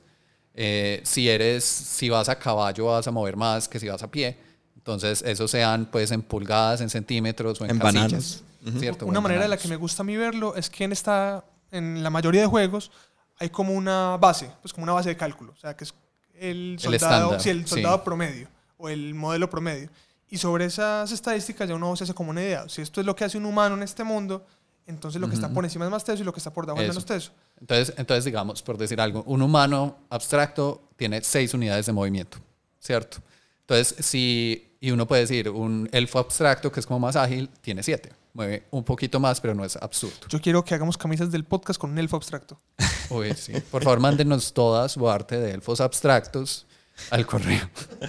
Eh, 0.59 1.01
si 1.03 1.29
eres, 1.29 1.63
si 1.63 2.09
vas 2.09 2.29
a 2.29 2.39
caballo 2.39 2.87
vas 2.87 3.07
a 3.07 3.11
mover 3.11 3.35
más 3.37 3.67
que 3.67 3.79
si 3.79 3.87
vas 3.87 4.01
a 4.01 4.09
pie. 4.09 4.35
Entonces 4.75 5.21
eso 5.21 5.47
sean 5.47 5.85
pues 5.85 6.09
en 6.09 6.23
pulgadas, 6.23 6.81
en 6.81 6.89
centímetros 6.89 7.61
o 7.61 7.65
en, 7.65 7.71
En 7.71 7.79
casillas, 7.79 8.41
bananas. 8.63 8.79
¿cierto? 8.79 9.05
Una 9.05 9.19
en 9.19 9.23
manera 9.23 9.41
de 9.43 9.49
la 9.49 9.57
que 9.57 9.67
me 9.67 9.75
gusta 9.75 10.01
a 10.01 10.05
mí 10.05 10.17
verlo 10.17 10.55
es 10.55 10.71
que 10.71 10.85
en 10.85 10.93
esta, 10.93 11.45
en 11.69 12.01
la 12.01 12.09
mayoría 12.09 12.41
de 12.41 12.47
juegos 12.47 12.91
hay 13.37 13.51
como 13.51 13.73
una 13.73 14.17
base, 14.17 14.49
pues 14.63 14.73
como 14.73 14.83
una 14.85 14.93
base 14.93 15.09
de 15.09 15.17
cálculo, 15.17 15.53
o 15.55 15.59
sea 15.59 15.75
que 15.77 15.83
es 15.83 15.93
el 16.33 16.77
soldado, 16.79 17.39
sí, 17.39 17.49
el 17.49 17.63
sí. 17.63 17.75
soldado 17.75 18.03
promedio 18.03 18.47
o 18.77 18.89
el 18.89 19.13
modelo 19.13 19.47
promedio. 19.49 19.89
Y 20.29 20.39
sobre 20.39 20.65
esas 20.65 21.11
estadísticas 21.11 21.69
ya 21.69 21.75
uno 21.75 21.95
se 21.95 22.03
hace 22.03 22.13
como 22.15 22.31
una 22.31 22.41
idea. 22.41 22.67
Si 22.67 22.81
esto 22.81 22.99
es 22.99 23.05
lo 23.05 23.15
que 23.15 23.23
hace 23.23 23.37
un 23.37 23.45
humano 23.45 23.75
en 23.75 23.83
este 23.83 24.03
mundo, 24.03 24.45
entonces 24.87 25.21
lo 25.21 25.27
que 25.27 25.35
está 25.35 25.49
por 25.49 25.63
encima 25.65 25.85
es 25.85 25.91
más 25.91 26.03
teso 26.03 26.23
y 26.23 26.25
lo 26.25 26.33
que 26.33 26.39
está 26.39 26.51
por 26.51 26.65
debajo 26.65 26.81
es 26.81 26.89
Eso. 26.89 26.93
menos 26.93 27.05
teso. 27.05 27.31
Entonces, 27.59 27.93
entonces, 27.97 28.25
digamos, 28.25 28.61
por 28.61 28.77
decir 28.77 28.99
algo, 29.01 29.23
un 29.27 29.41
humano 29.41 29.97
abstracto 30.09 30.81
tiene 30.95 31.21
seis 31.21 31.53
unidades 31.53 31.85
de 31.85 31.93
movimiento, 31.93 32.37
¿cierto? 32.79 33.17
Entonces, 33.61 33.95
si, 34.05 34.75
y 34.79 34.91
uno 34.91 35.05
puede 35.07 35.21
decir, 35.23 35.49
un 35.49 35.89
elfo 35.91 36.19
abstracto, 36.19 36.71
que 36.71 36.79
es 36.79 36.85
como 36.85 36.99
más 37.01 37.15
ágil, 37.15 37.49
tiene 37.61 37.83
siete. 37.83 38.11
Mueve 38.33 38.63
un 38.71 38.83
poquito 38.83 39.19
más, 39.19 39.41
pero 39.41 39.53
no 39.55 39.65
es 39.65 39.75
absurdo. 39.75 40.27
Yo 40.29 40.39
quiero 40.39 40.63
que 40.63 40.73
hagamos 40.73 40.97
camisas 40.97 41.31
del 41.31 41.43
podcast 41.43 41.79
con 41.79 41.91
un 41.91 41.97
elfo 41.97 42.15
abstracto. 42.15 42.59
Uy, 43.09 43.33
sí. 43.33 43.53
Por 43.71 43.83
favor, 43.83 43.99
mándenos 43.99 44.53
toda 44.53 44.87
su 44.87 45.09
arte 45.09 45.39
de 45.39 45.51
elfos 45.51 45.81
abstractos 45.81 46.65
al 47.09 47.25
correo. 47.25 47.69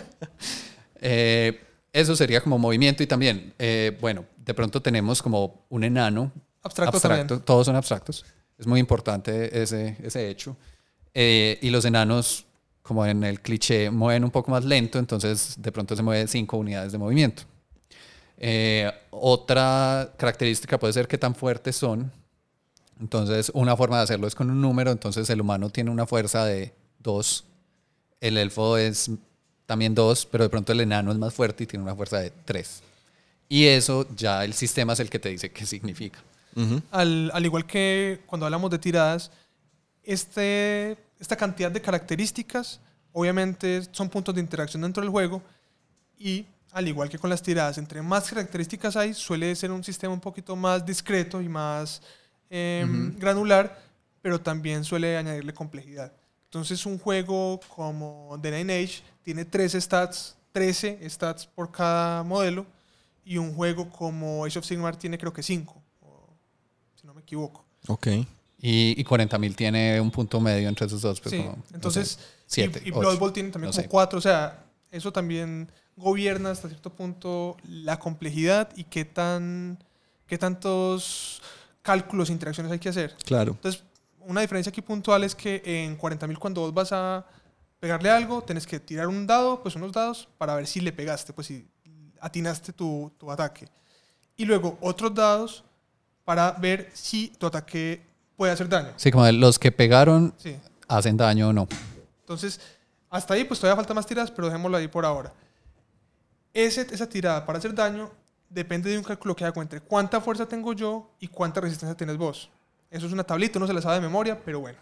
Eh, 1.01 1.65
eso 1.93 2.17
sería 2.17 2.41
como 2.41 2.59
movimiento 2.59 3.05
y 3.05 3.07
también, 3.07 3.55
eh, 3.57 3.97
bueno, 4.01 4.25
de 4.37 4.53
pronto 4.53 4.83
tenemos 4.83 5.23
como 5.23 5.65
un 5.69 5.85
enano 5.85 6.33
Abstracto, 6.63 7.01
también. 7.01 7.27
Todos 7.45 7.67
son 7.67 7.77
abstractos. 7.77 8.25
Es 8.59 8.67
muy 8.67 8.81
importante 8.81 9.63
ese, 9.63 9.97
ese 10.03 10.29
hecho. 10.29 10.57
Eh, 11.15 11.59
y 11.63 11.71
los 11.71 11.85
enanos, 11.85 12.45
como 12.83 13.07
en 13.07 13.25
el 13.25 13.41
cliché, 13.41 13.91
mueven 13.91 14.25
un 14.25 14.31
poco 14.31 14.51
más 14.51 14.65
lento, 14.65 14.99
entonces 14.99 15.55
de 15.59 15.73
pronto 15.73 15.97
se 15.97 16.03
mueve 16.03 16.27
cinco 16.27 16.57
unidades 16.57 16.93
de 16.93 16.99
movimiento. 16.99 17.45
Eh, 18.37 18.91
otra 19.11 20.13
característica 20.17 20.79
puede 20.79 20.93
ser 20.93 21.09
qué 21.09 21.19
tan 21.19 21.35
fuertes 21.35 21.77
son. 21.77 22.13
Entonces, 23.01 23.51
una 23.55 23.77
forma 23.77 23.99
de 23.99 24.05
hacerlo 24.05 24.27
es 24.27 24.35
con 24.35 24.51
un 24.51 24.61
número. 24.61 24.91
Entonces, 24.91 25.29
el 25.31 25.41
humano 25.41 25.71
tiene 25.71 25.91
una 25.91 26.07
fuerza 26.07 26.45
de 26.45 26.73
2. 27.01 27.45
El 28.21 28.37
elfo 28.37 28.77
es 28.77 29.11
también 29.67 29.95
2, 29.95 30.27
pero 30.27 30.45
de 30.45 30.51
pronto 30.51 30.73
el 30.73 30.81
enano 30.81 31.13
es 31.13 31.19
más 31.19 31.35
fuerte 31.35 31.65
y 31.65 31.67
tiene 31.67 31.85
una 31.85 31.95
fuerza 31.95 32.19
de 32.19 32.31
3. 32.45 32.83
Y 33.49 33.67
eso 33.67 34.07
ya 34.17 34.45
el 34.45 34.53
sistema 34.55 34.93
es 34.93 35.01
el 35.01 35.11
que 35.11 35.19
te 35.19 35.29
dice 35.29 35.51
qué 35.51 35.67
significa. 35.67 36.19
Al, 36.91 37.31
al 37.33 37.45
igual 37.45 37.67
que 37.67 38.21
cuando 38.27 38.47
hablamos 38.47 38.71
de 38.71 38.79
tiradas, 38.79 39.31
este, 40.03 40.97
esta 41.21 41.37
cantidad 41.37 41.71
de 41.71 41.81
características 41.81 42.81
obviamente 43.13 43.83
son 43.93 44.09
puntos 44.09 44.35
de 44.35 44.41
interacción 44.41 44.83
dentro 44.83 45.03
del 45.03 45.11
juego 45.11 45.43
y 46.19 46.47
al 46.73 46.87
igual 46.87 47.09
que 47.09 47.19
con 47.19 47.31
las 47.31 47.43
tiradas, 47.43 47.79
entre 47.79 48.03
más 48.03 48.29
características 48.29 48.97
hay, 48.97 49.15
suele 49.15 49.55
ser 49.57 49.71
un 49.71 49.83
sistema 49.83 50.13
un 50.13 50.21
poquito 50.21 50.55
más 50.55 50.85
discreto 50.85 51.41
y 51.41 51.49
más 51.49 52.03
eh, 52.51 52.87
Ujú. 52.87 53.19
granular, 53.19 53.79
pero 54.21 54.41
también 54.41 54.85
suele 54.85 55.17
añadirle 55.17 55.53
complejidad. 55.55 56.13
Entonces 56.45 56.85
un 56.87 56.99
juego 56.99 57.61
como 57.75 58.39
The 58.41 58.51
Nine 58.51 58.83
Age 58.83 59.03
tiene 59.23 59.45
13 59.45 59.81
stats, 59.81 60.37
13 60.53 61.09
stats 61.09 61.47
por 61.47 61.71
cada 61.71 62.23
modelo 62.23 62.67
y 63.25 63.37
un 63.39 63.55
juego 63.55 63.89
como 63.91 64.45
Age 64.45 64.59
of 64.59 64.65
Sigmar 64.65 64.97
tiene 64.97 65.19
creo 65.19 65.33
que 65.33 65.43
5, 65.43 65.75
si 65.75 65.75
no 65.75 65.75
me 65.75 65.78
equivoco. 67.29 67.65
Ok. 67.87 68.09
Y, 68.61 69.01
y 69.01 69.05
40.000 69.05 69.55
tiene 69.55 70.01
un 70.01 70.11
punto 70.11 70.41
medio 70.41 70.69
entre 70.69 70.87
esos 70.87 71.01
dos. 71.01 71.21
Pues 71.21 71.33
Sí, 71.33 71.39
como, 71.43 71.57
no 71.57 71.63
sé, 71.63 71.75
entonces, 71.75 72.19
siete, 72.47 72.83
y, 72.85 72.89
y 72.89 72.91
Blood 72.91 73.19
Bowl 73.19 73.33
tiene 73.33 73.51
también 73.51 73.69
no 73.69 73.73
como 73.73 73.83
sé. 73.83 73.89
4, 73.89 74.19
o 74.19 74.23
sea, 74.23 74.65
eso 74.91 75.13
también 75.13 75.71
gobierna 75.97 76.51
hasta 76.51 76.69
cierto 76.69 76.91
punto 76.91 77.57
la 77.69 77.99
complejidad 77.99 78.71
y 78.77 78.85
qué, 78.85 79.05
tan, 79.05 79.79
qué 80.27 80.39
tantos 80.39 81.43
cálculos 81.83 82.31
e 82.31 82.33
interacciones 82.33 82.73
hay 82.73 82.79
que 82.79 82.89
hacer. 82.89 83.17
Claro. 83.25 83.53
Entonces, 83.53 83.85
una 84.21 84.41
diferencia 84.41 84.71
aquí 84.71 84.83
puntual 84.83 85.25
es 85.25 85.35
que 85.35 85.63
en 85.65 85.99
40.000 85.99 86.39
cuando 86.39 86.61
vos 86.63 86.75
vas 86.75 86.93
a 86.93 87.27
pegarle 87.81 88.11
algo, 88.11 88.43
tenés 88.43 88.67
que 88.67 88.81
tirar 88.81 89.07
un 89.07 89.27
dado, 89.27 89.63
pues 89.63 89.77
unos 89.77 89.93
dados, 89.93 90.29
para 90.37 90.55
ver 90.57 90.67
si 90.67 90.81
le 90.81 90.93
pegaste, 90.93 91.33
pues 91.33 91.47
si 91.47 91.67
atinaste 92.21 92.73
tu, 92.73 93.13
tu 93.19 93.31
ataque. 93.31 93.69
Y 94.37 94.45
luego 94.45 94.79
otros 94.81 95.15
dados 95.15 95.65
para 96.29 96.53
ver 96.53 96.91
si 96.93 97.29
tu 97.39 97.47
ataque 97.47 98.03
puede 98.37 98.53
hacer 98.53 98.69
daño. 98.69 98.91
Sí, 98.97 99.11
como 99.11 99.27
los 99.33 99.59
que 99.59 99.73
pegaron 99.73 100.35
Sí. 100.37 100.59
hacen 100.87 101.17
daño 101.17 101.49
o 101.49 101.53
no. 101.55 101.67
Entonces, 102.21 102.61
hasta 103.09 103.33
ahí 103.33 103.45
pues 103.45 103.59
todavía 103.59 103.77
falta 103.77 103.95
más 103.95 104.05
tiradas, 104.05 104.31
pero 104.31 104.47
dejémoslo 104.49 104.77
ahí 104.77 104.89
por 104.89 105.07
ahora. 105.07 105.33
Ese, 106.53 106.83
esa 106.93 107.09
tirada 107.09 107.47
para 107.47 107.59
hacer 107.59 107.75
daño 107.75 108.11
depende 108.51 108.91
de 108.91 108.99
un 108.99 109.05
cálculo 109.05 109.35
que 109.35 109.47
hago 109.47 109.63
entre 109.63 109.81
cuánta 109.81 110.21
fuerza 110.21 110.45
tengo 110.47 110.75
yo 110.75 111.11
y 111.19 111.29
cuánta 111.29 111.63
resistencia 111.63 111.97
tienes 111.97 112.19
vos. 112.19 112.51
Eso 112.91 113.07
es 113.07 113.13
una 113.15 113.25
tablita, 113.25 113.59
uno 113.59 113.67
se 113.67 113.73
la 113.73 113.81
sabe 113.81 113.95
de 113.95 114.03
memoria, 114.03 114.39
pero 114.45 114.61
bueno. 114.61 114.79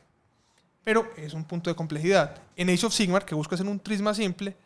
Pero 0.82 1.09
es 1.16 1.32
un 1.32 1.44
punto 1.44 1.70
de 1.70 1.77
complejidad. 1.77 2.35
En 2.56 2.70
Age 2.70 2.86
of 2.86 2.93
Sigmar, 2.93 3.24
que 3.24 3.36
busco 3.36 3.55
hacer 3.55 3.68
un 3.68 3.78
tris 3.78 4.02
más 4.02 4.16
simple, 4.16 4.56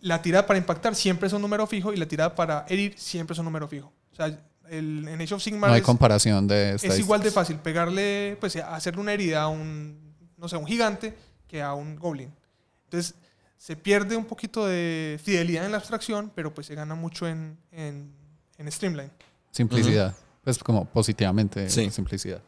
la 0.00 0.22
tirada 0.22 0.46
para 0.46 0.58
impactar 0.58 0.94
siempre 0.94 1.26
es 1.26 1.34
un 1.34 1.42
número 1.42 1.66
fijo 1.66 1.92
y 1.92 1.98
la 1.98 2.06
tirada 2.08 2.34
para 2.34 2.64
herir 2.66 2.94
siempre 2.98 3.34
es 3.34 3.38
un 3.40 3.44
número 3.44 3.68
fijo. 3.68 3.92
O 4.12 4.16
sea, 4.16 4.38
el, 4.70 5.06
en 5.08 5.20
Age 5.20 5.34
of 5.34 5.42
Sigmar 5.42 5.68
No 5.70 5.74
hay 5.74 5.80
es- 5.80 5.86
comparación 5.86 6.46
de 6.46 6.74
es 6.74 6.98
igual 6.98 7.22
de 7.22 7.30
fácil 7.30 7.56
pegarle, 7.58 8.36
pues 8.40 8.56
hacerle 8.56 9.00
una 9.00 9.12
herida 9.12 9.42
a 9.42 9.48
un, 9.48 9.98
no 10.36 10.48
sé, 10.48 10.56
a 10.56 10.58
un 10.58 10.66
gigante 10.66 11.14
que 11.48 11.62
a 11.62 11.74
un 11.74 11.96
goblin. 11.96 12.32
Entonces, 12.84 13.14
se 13.58 13.74
pierde 13.76 14.16
un 14.16 14.24
poquito 14.26 14.66
de 14.66 15.18
fidelidad 15.22 15.64
en 15.64 15.70
la 15.72 15.78
abstracción, 15.78 16.30
pero 16.34 16.52
pues 16.54 16.66
se 16.66 16.74
gana 16.74 16.94
mucho 16.94 17.26
en, 17.26 17.56
en, 17.72 18.10
en 18.58 18.70
Streamline. 18.72 19.10
Simplicidad. 19.50 20.14
Pues 20.44 20.58
como 20.58 20.84
positivamente 20.84 21.68
Sí. 21.70 21.90
simplicidad. 21.90 22.40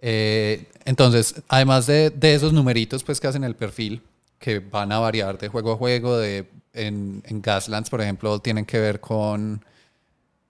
Eh, 0.00 0.68
entonces, 0.84 1.34
además 1.48 1.86
de, 1.86 2.10
de 2.10 2.34
esos 2.34 2.52
numeritos 2.52 3.02
pues 3.02 3.18
que 3.20 3.26
hacen 3.26 3.44
el 3.44 3.56
perfil, 3.56 4.02
que 4.38 4.58
van 4.60 4.92
a 4.92 4.98
variar 4.98 5.38
de 5.38 5.48
juego 5.48 5.72
a 5.72 5.76
juego, 5.76 6.16
de, 6.18 6.46
en, 6.74 7.22
en 7.26 7.40
Gaslands, 7.42 7.88
por 7.90 8.00
ejemplo, 8.00 8.38
tienen 8.38 8.64
que 8.66 8.78
ver 8.78 9.00
con 9.00 9.64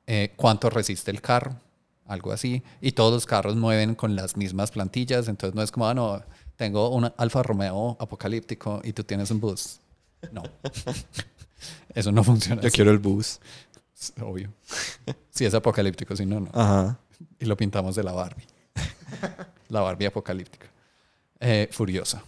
eh, 0.06 0.32
cuánto 0.36 0.70
resiste 0.70 1.10
el 1.10 1.20
carro, 1.20 1.56
algo 2.06 2.32
así. 2.32 2.62
Y 2.80 2.92
todos 2.92 3.12
los 3.12 3.26
carros 3.26 3.56
mueven 3.56 3.94
con 3.94 4.16
las 4.16 4.36
mismas 4.36 4.70
plantillas, 4.70 5.28
entonces 5.28 5.54
no 5.54 5.62
es 5.62 5.70
como, 5.70 5.88
ah, 5.88 5.94
no, 5.94 6.22
tengo 6.56 6.90
un 6.90 7.12
Alfa 7.16 7.42
Romeo 7.42 7.96
apocalíptico 8.00 8.80
y 8.84 8.92
tú 8.92 9.04
tienes 9.04 9.30
un 9.30 9.40
bus. 9.40 9.80
No. 10.32 10.42
Eso 11.94 12.12
no 12.12 12.24
funciona. 12.24 12.60
Yo 12.62 12.68
así. 12.68 12.76
quiero 12.76 12.90
el 12.90 12.98
bus. 12.98 13.40
Obvio. 14.20 14.52
Si 15.30 15.44
es 15.44 15.54
apocalíptico, 15.54 16.14
si 16.16 16.26
no, 16.26 16.40
no. 16.40 16.50
Ajá. 16.52 16.98
Y 17.38 17.46
lo 17.46 17.56
pintamos 17.56 17.96
de 17.96 18.02
la 18.02 18.12
Barbie. 18.12 18.46
la 19.68 19.80
Barbie 19.80 20.06
apocalíptica. 20.06 20.66
Eh, 21.40 21.68
furiosa. 21.70 22.22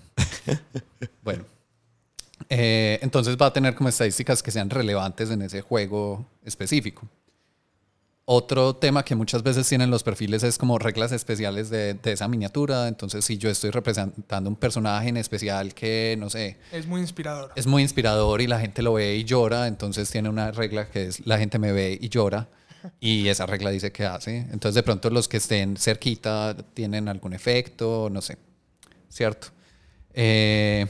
bueno. 1.23 1.45
Eh, 2.49 2.99
entonces 3.03 3.37
va 3.37 3.47
a 3.47 3.53
tener 3.53 3.75
como 3.75 3.89
estadísticas 3.89 4.43
que 4.43 4.51
sean 4.51 4.71
relevantes 4.71 5.31
en 5.31 5.43
ese 5.43 5.61
juego 5.61 6.25
específico. 6.45 7.07
Otro 8.31 8.77
tema 8.77 9.07
que 9.07 9.15
muchas 9.15 9.43
veces 9.43 9.67
tienen 9.67 9.91
los 9.91 10.03
perfiles 10.03 10.43
es 10.43 10.59
como 10.59 10.79
reglas 10.79 11.13
especiales 11.13 11.71
de, 11.71 11.95
de 11.95 12.13
esa 12.13 12.29
miniatura. 12.29 12.87
Entonces, 12.87 13.25
si 13.25 13.39
yo 13.39 13.49
estoy 13.49 13.71
representando 13.71 14.51
un 14.51 14.57
personaje 14.57 15.09
en 15.09 15.17
especial 15.17 15.73
que, 15.73 16.15
no 16.19 16.29
sé, 16.29 16.59
Es 16.71 16.87
muy 16.87 17.01
inspirador. 17.01 17.53
es 17.57 17.67
muy 17.67 17.81
inspirador 17.81 18.43
y 18.43 18.47
la 18.47 18.61
gente 18.61 18.83
lo 18.83 18.93
ve 18.93 19.17
y 19.17 19.25
llora, 19.25 19.67
entonces 19.67 20.11
tiene 20.11 20.29
una 20.29 20.51
regla 20.51 20.91
que 20.91 21.07
es 21.07 21.27
la 21.27 21.39
gente 21.39 21.59
me 21.59 21.73
ve 21.73 21.99
y 21.99 22.11
llora 22.11 22.49
y 23.01 23.29
esa 23.29 23.47
regla 23.47 23.71
dice 23.71 23.93
que 23.93 24.05
hace. 24.05 24.37
Entonces 24.37 24.75
de 24.75 24.83
pronto 24.83 25.09
los 25.09 25.27
que 25.27 25.39
estén 25.39 25.79
cerquita 25.79 26.55
tienen 26.75 27.09
algún 27.09 27.33
efecto, 27.33 28.11
no 28.13 28.21
sé, 28.21 28.37
¿cierto? 29.09 29.49
Eh, 30.13 30.87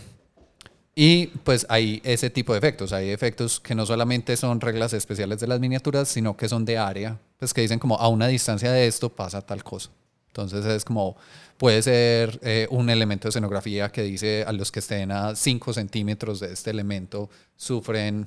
y 0.96 1.28
pues 1.44 1.66
hay 1.68 2.00
ese 2.02 2.30
tipo 2.30 2.52
de 2.52 2.58
efectos, 2.58 2.92
hay 2.92 3.10
efectos 3.10 3.60
que 3.60 3.76
no 3.76 3.86
solamente 3.86 4.36
son 4.36 4.60
reglas 4.60 4.92
especiales 4.92 5.38
de 5.38 5.46
las 5.46 5.60
miniaturas, 5.60 6.08
sino 6.08 6.36
que 6.36 6.48
son 6.48 6.64
de 6.64 6.78
área, 6.78 7.20
pues 7.38 7.54
que 7.54 7.60
dicen 7.60 7.78
como 7.78 7.96
a 7.96 8.08
una 8.08 8.26
distancia 8.26 8.70
de 8.72 8.86
esto 8.86 9.08
pasa 9.10 9.40
tal 9.42 9.62
cosa. 9.64 9.90
Entonces 10.28 10.64
es 10.66 10.84
como, 10.84 11.16
puede 11.56 11.82
ser 11.82 12.38
eh, 12.42 12.66
un 12.70 12.90
elemento 12.90 13.24
de 13.24 13.30
escenografía 13.30 13.90
que 13.90 14.02
dice 14.02 14.44
a 14.46 14.52
los 14.52 14.70
que 14.70 14.78
estén 14.80 15.10
a 15.10 15.34
5 15.34 15.72
centímetros 15.72 16.40
de 16.40 16.52
este 16.52 16.70
elemento 16.70 17.28
sufren 17.56 18.26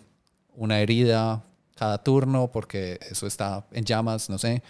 una 0.56 0.80
herida 0.82 1.44
cada 1.76 1.98
turno 2.04 2.50
porque 2.52 3.00
eso 3.10 3.28
está 3.28 3.66
en 3.72 3.86
llamas, 3.86 4.30
no 4.30 4.38
sé. 4.38 4.62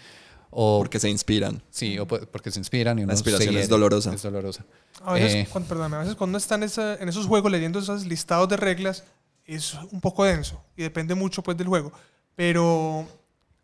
O, 0.54 0.80
Porque 0.80 0.98
se 1.00 1.08
inspiran. 1.08 1.62
sí, 1.70 1.98
o 1.98 2.06
po- 2.06 2.20
porque 2.30 2.50
se 2.50 2.58
inspiran 2.58 2.98
y 2.98 3.02
uno 3.04 3.12
La 3.12 3.14
inspiración 3.18 3.56
es 3.56 3.70
dolorosa. 3.70 4.12
Es 4.12 4.20
dolorosa. 4.22 4.62
A 5.02 5.14
veces, 5.14 5.34
Eh, 5.34 5.48
cuando, 5.50 5.66
perdóname, 5.68 5.96
a 5.96 5.98
veces 6.00 6.14
cuando 6.14 6.32
uno 6.32 6.38
está 6.38 6.56
en, 6.56 6.64
esa- 6.64 6.94
en 6.96 7.08
esos 7.08 7.26
juegos 7.26 7.50
leyendo 7.50 7.78
esos 7.78 8.04
listados 8.04 8.48
de 8.50 8.58
reglas, 8.58 9.02
es 9.46 9.72
un 9.90 10.00
poco 10.02 10.24
denso 10.24 10.62
y 10.76 10.82
depende 10.82 11.14
mucho 11.14 11.42
pues, 11.42 11.56
del 11.56 11.68
juego. 11.68 11.90
Pero 12.36 13.06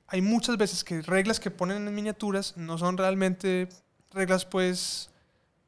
hay 0.09 0.23
muchas 0.23 0.57
veces 0.57 0.83
que 0.83 1.03
reglas 1.03 1.39
que 1.39 1.51
ponen 1.51 1.87
en 1.87 1.95
miniaturas 1.95 2.57
no 2.57 2.79
son 2.79 2.97
realmente 2.97 3.69
reglas 4.11 4.45
pues 4.45 5.11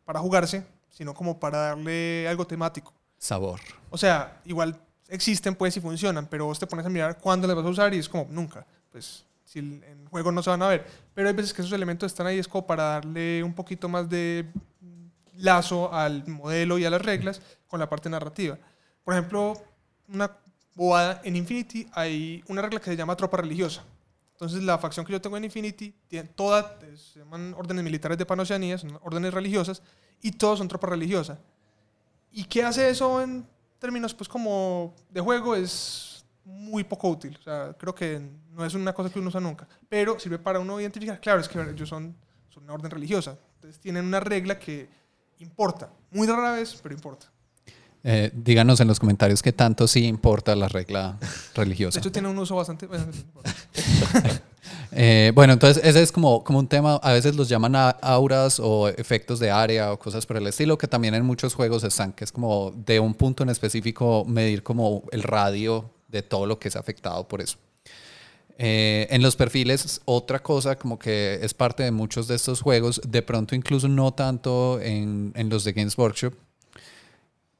para 0.04 0.18
jugarse, 0.18 0.66
sino 0.88 1.14
como 1.14 1.38
para 1.38 1.58
darle 1.58 2.26
algo 2.26 2.46
temático. 2.46 2.92
Sabor. 3.18 3.60
O 3.90 3.98
sea, 3.98 4.40
igual 4.46 4.80
existen 5.08 5.54
pues 5.54 5.76
y 5.76 5.80
funcionan, 5.80 6.26
pero 6.26 6.46
vos 6.46 6.58
te 6.58 6.66
pones 6.66 6.86
a 6.86 6.88
mirar 6.88 7.18
cuándo 7.18 7.46
las 7.46 7.54
vas 7.54 7.66
a 7.66 7.68
usar 7.68 7.94
y 7.94 7.98
es 7.98 8.08
como 8.08 8.26
nunca. 8.30 8.66
Pues 8.90 9.26
si 9.44 9.58
en 9.58 10.06
juego 10.10 10.32
no 10.32 10.42
se 10.42 10.48
van 10.48 10.62
a 10.62 10.68
ver. 10.68 10.86
Pero 11.12 11.28
hay 11.28 11.34
veces 11.34 11.52
que 11.52 11.60
esos 11.60 11.72
elementos 11.74 12.10
están 12.10 12.26
ahí 12.26 12.38
es 12.38 12.48
como 12.48 12.66
para 12.66 12.84
darle 12.84 13.44
un 13.44 13.52
poquito 13.52 13.90
más 13.90 14.08
de 14.08 14.46
lazo 15.36 15.92
al 15.92 16.26
modelo 16.28 16.78
y 16.78 16.86
a 16.86 16.90
las 16.90 17.02
reglas 17.02 17.42
con 17.68 17.78
la 17.78 17.90
parte 17.90 18.08
narrativa. 18.08 18.56
Por 19.04 19.14
ejemplo, 19.14 19.54
una 20.08 20.30
bobada 20.74 21.20
en 21.24 21.36
Infinity 21.36 21.86
hay 21.92 22.42
una 22.48 22.62
regla 22.62 22.80
que 22.80 22.86
se 22.86 22.96
llama 22.96 23.16
tropa 23.16 23.36
religiosa. 23.36 23.84
Entonces 24.40 24.62
la 24.62 24.78
facción 24.78 25.04
que 25.04 25.12
yo 25.12 25.20
tengo 25.20 25.36
en 25.36 25.44
Infinity 25.44 25.94
tiene 26.08 26.30
todas, 26.30 26.64
se 26.96 27.18
llaman 27.18 27.52
órdenes 27.58 27.84
militares 27.84 28.16
de 28.16 28.24
Panoceanía, 28.24 28.78
son 28.78 28.98
órdenes 29.02 29.34
religiosas, 29.34 29.82
y 30.22 30.32
todos 30.32 30.58
son 30.58 30.66
tropa 30.66 30.86
religiosa. 30.86 31.38
¿Y 32.32 32.44
qué 32.44 32.64
hace 32.64 32.88
eso 32.88 33.20
en 33.20 33.46
términos 33.78 34.14
pues 34.14 34.30
como 34.30 34.94
de 35.10 35.20
juego? 35.20 35.54
Es 35.54 36.24
muy 36.42 36.84
poco 36.84 37.10
útil. 37.10 37.36
O 37.38 37.42
sea, 37.42 37.74
creo 37.78 37.94
que 37.94 38.18
no 38.52 38.64
es 38.64 38.72
una 38.72 38.94
cosa 38.94 39.10
que 39.10 39.18
uno 39.18 39.28
usa 39.28 39.40
nunca. 39.40 39.68
Pero 39.90 40.18
sirve 40.18 40.38
para 40.38 40.58
uno 40.58 40.80
identificar, 40.80 41.20
claro, 41.20 41.42
es 41.42 41.48
que 41.48 41.60
ellos 41.60 41.90
son, 41.90 42.16
son 42.48 42.64
una 42.64 42.72
orden 42.72 42.90
religiosa. 42.90 43.38
Entonces 43.56 43.78
tienen 43.78 44.06
una 44.06 44.20
regla 44.20 44.58
que 44.58 44.88
importa. 45.40 45.92
Muy 46.12 46.26
rara 46.26 46.52
vez, 46.52 46.80
pero 46.82 46.94
importa. 46.94 47.30
Eh, 48.02 48.30
díganos 48.32 48.80
en 48.80 48.88
los 48.88 48.98
comentarios 48.98 49.42
qué 49.42 49.52
tanto 49.52 49.86
sí 49.86 50.06
importa 50.06 50.56
la 50.56 50.68
regla 50.68 51.18
De 51.20 51.26
religiosa. 51.54 51.98
hecho, 51.98 52.10
tiene 52.10 52.28
un 52.28 52.38
uso 52.38 52.56
bastante... 52.56 52.86
bueno. 52.86 53.06
Eh, 54.92 55.30
bueno, 55.34 55.52
entonces 55.52 55.82
ese 55.84 56.02
es 56.02 56.10
como, 56.10 56.42
como 56.42 56.58
un 56.58 56.66
tema, 56.66 56.96
a 56.96 57.12
veces 57.12 57.36
los 57.36 57.48
llaman 57.48 57.74
auras 58.02 58.60
o 58.60 58.88
efectos 58.88 59.38
de 59.38 59.50
área 59.50 59.92
o 59.92 59.98
cosas 59.98 60.26
por 60.26 60.36
el 60.36 60.46
estilo, 60.48 60.76
que 60.78 60.88
también 60.88 61.14
en 61.14 61.24
muchos 61.24 61.54
juegos 61.54 61.84
están, 61.84 62.12
que 62.12 62.24
es 62.24 62.32
como 62.32 62.72
de 62.72 62.98
un 62.98 63.14
punto 63.14 63.42
en 63.44 63.50
específico 63.50 64.24
medir 64.26 64.62
como 64.62 65.04
el 65.12 65.22
radio 65.22 65.90
de 66.08 66.22
todo 66.22 66.44
lo 66.46 66.58
que 66.58 66.68
es 66.68 66.76
afectado 66.76 67.26
por 67.28 67.40
eso. 67.40 67.56
Eh, 68.58 69.06
en 69.10 69.22
los 69.22 69.36
perfiles, 69.36 70.00
otra 70.04 70.40
cosa 70.40 70.76
como 70.76 70.98
que 70.98 71.38
es 71.40 71.54
parte 71.54 71.82
de 71.84 71.92
muchos 71.92 72.26
de 72.28 72.34
estos 72.34 72.60
juegos, 72.60 73.00
de 73.06 73.22
pronto 73.22 73.54
incluso 73.54 73.88
no 73.88 74.12
tanto 74.12 74.80
en, 74.80 75.32
en 75.36 75.48
los 75.48 75.64
de 75.64 75.72
Games 75.72 75.96
Workshop, 75.96 76.34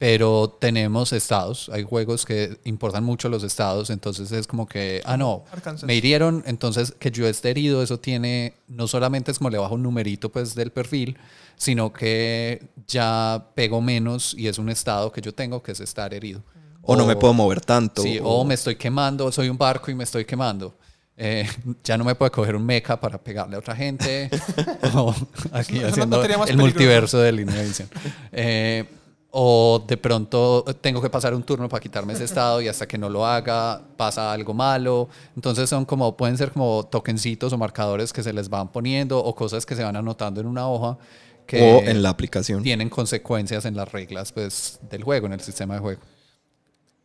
pero 0.00 0.56
tenemos 0.58 1.12
estados. 1.12 1.68
Hay 1.70 1.82
juegos 1.82 2.24
que 2.24 2.58
importan 2.64 3.04
mucho 3.04 3.28
los 3.28 3.42
estados, 3.42 3.90
entonces 3.90 4.32
es 4.32 4.46
como 4.46 4.66
que, 4.66 5.02
ah, 5.04 5.18
no, 5.18 5.44
Arkansas. 5.52 5.86
me 5.86 5.94
hirieron, 5.94 6.42
entonces 6.46 6.94
que 6.98 7.10
yo 7.10 7.28
esté 7.28 7.50
herido, 7.50 7.82
eso 7.82 7.98
tiene, 7.98 8.54
no 8.66 8.88
solamente 8.88 9.30
es 9.30 9.36
como 9.36 9.50
le 9.50 9.58
bajo 9.58 9.74
un 9.74 9.82
numerito 9.82 10.32
pues 10.32 10.54
del 10.54 10.70
perfil, 10.72 11.18
sino 11.54 11.92
que 11.92 12.62
ya 12.86 13.48
pego 13.54 13.82
menos 13.82 14.32
y 14.32 14.48
es 14.48 14.56
un 14.56 14.70
estado 14.70 15.12
que 15.12 15.20
yo 15.20 15.34
tengo 15.34 15.62
que 15.62 15.72
es 15.72 15.80
estar 15.80 16.14
herido. 16.14 16.42
O 16.80 16.96
no 16.96 17.04
me 17.04 17.14
puedo 17.14 17.34
mover 17.34 17.60
tanto. 17.60 18.00
Sí, 18.00 18.18
o 18.22 18.42
me 18.42 18.54
estoy 18.54 18.76
quemando, 18.76 19.30
soy 19.30 19.50
un 19.50 19.58
barco 19.58 19.90
y 19.90 19.94
me 19.94 20.04
estoy 20.04 20.24
quemando. 20.24 20.74
Eh, 21.14 21.46
ya 21.84 21.98
no 21.98 22.04
me 22.04 22.14
puede 22.14 22.30
coger 22.30 22.56
un 22.56 22.64
mecha 22.64 22.98
para 22.98 23.18
pegarle 23.18 23.56
a 23.56 23.58
otra 23.58 23.76
gente. 23.76 24.30
o 24.94 25.14
aquí 25.52 25.84
haciendo 25.84 26.24
el 26.24 26.56
multiverso 26.56 27.18
de 27.18 27.32
línea 27.32 27.56
de 27.56 27.66
visión. 27.66 27.90
Eh, 28.32 28.86
o 29.32 29.82
de 29.86 29.96
pronto 29.96 30.64
tengo 30.80 31.00
que 31.00 31.08
pasar 31.08 31.34
un 31.34 31.42
turno 31.42 31.68
para 31.68 31.80
quitarme 31.80 32.14
ese 32.14 32.24
estado 32.24 32.60
y 32.60 32.68
hasta 32.68 32.88
que 32.88 32.98
no 32.98 33.08
lo 33.08 33.24
haga 33.24 33.80
pasa 33.96 34.32
algo 34.32 34.54
malo. 34.54 35.08
Entonces 35.36 35.70
son 35.70 35.84
como, 35.84 36.16
pueden 36.16 36.36
ser 36.36 36.50
como 36.50 36.84
tokencitos 36.86 37.52
o 37.52 37.58
marcadores 37.58 38.12
que 38.12 38.22
se 38.22 38.32
les 38.32 38.48
van 38.48 38.72
poniendo 38.72 39.22
o 39.22 39.34
cosas 39.34 39.64
que 39.64 39.76
se 39.76 39.84
van 39.84 39.94
anotando 39.96 40.40
en 40.40 40.46
una 40.46 40.68
hoja 40.68 40.98
que 41.46 41.62
o 41.62 41.80
en 41.82 42.02
la 42.02 42.10
aplicación. 42.10 42.62
tienen 42.62 42.88
consecuencias 42.88 43.64
en 43.64 43.76
las 43.76 43.90
reglas 43.90 44.32
pues, 44.32 44.80
del 44.90 45.04
juego, 45.04 45.26
en 45.26 45.34
el 45.34 45.40
sistema 45.40 45.74
de 45.74 45.80
juego. 45.80 46.00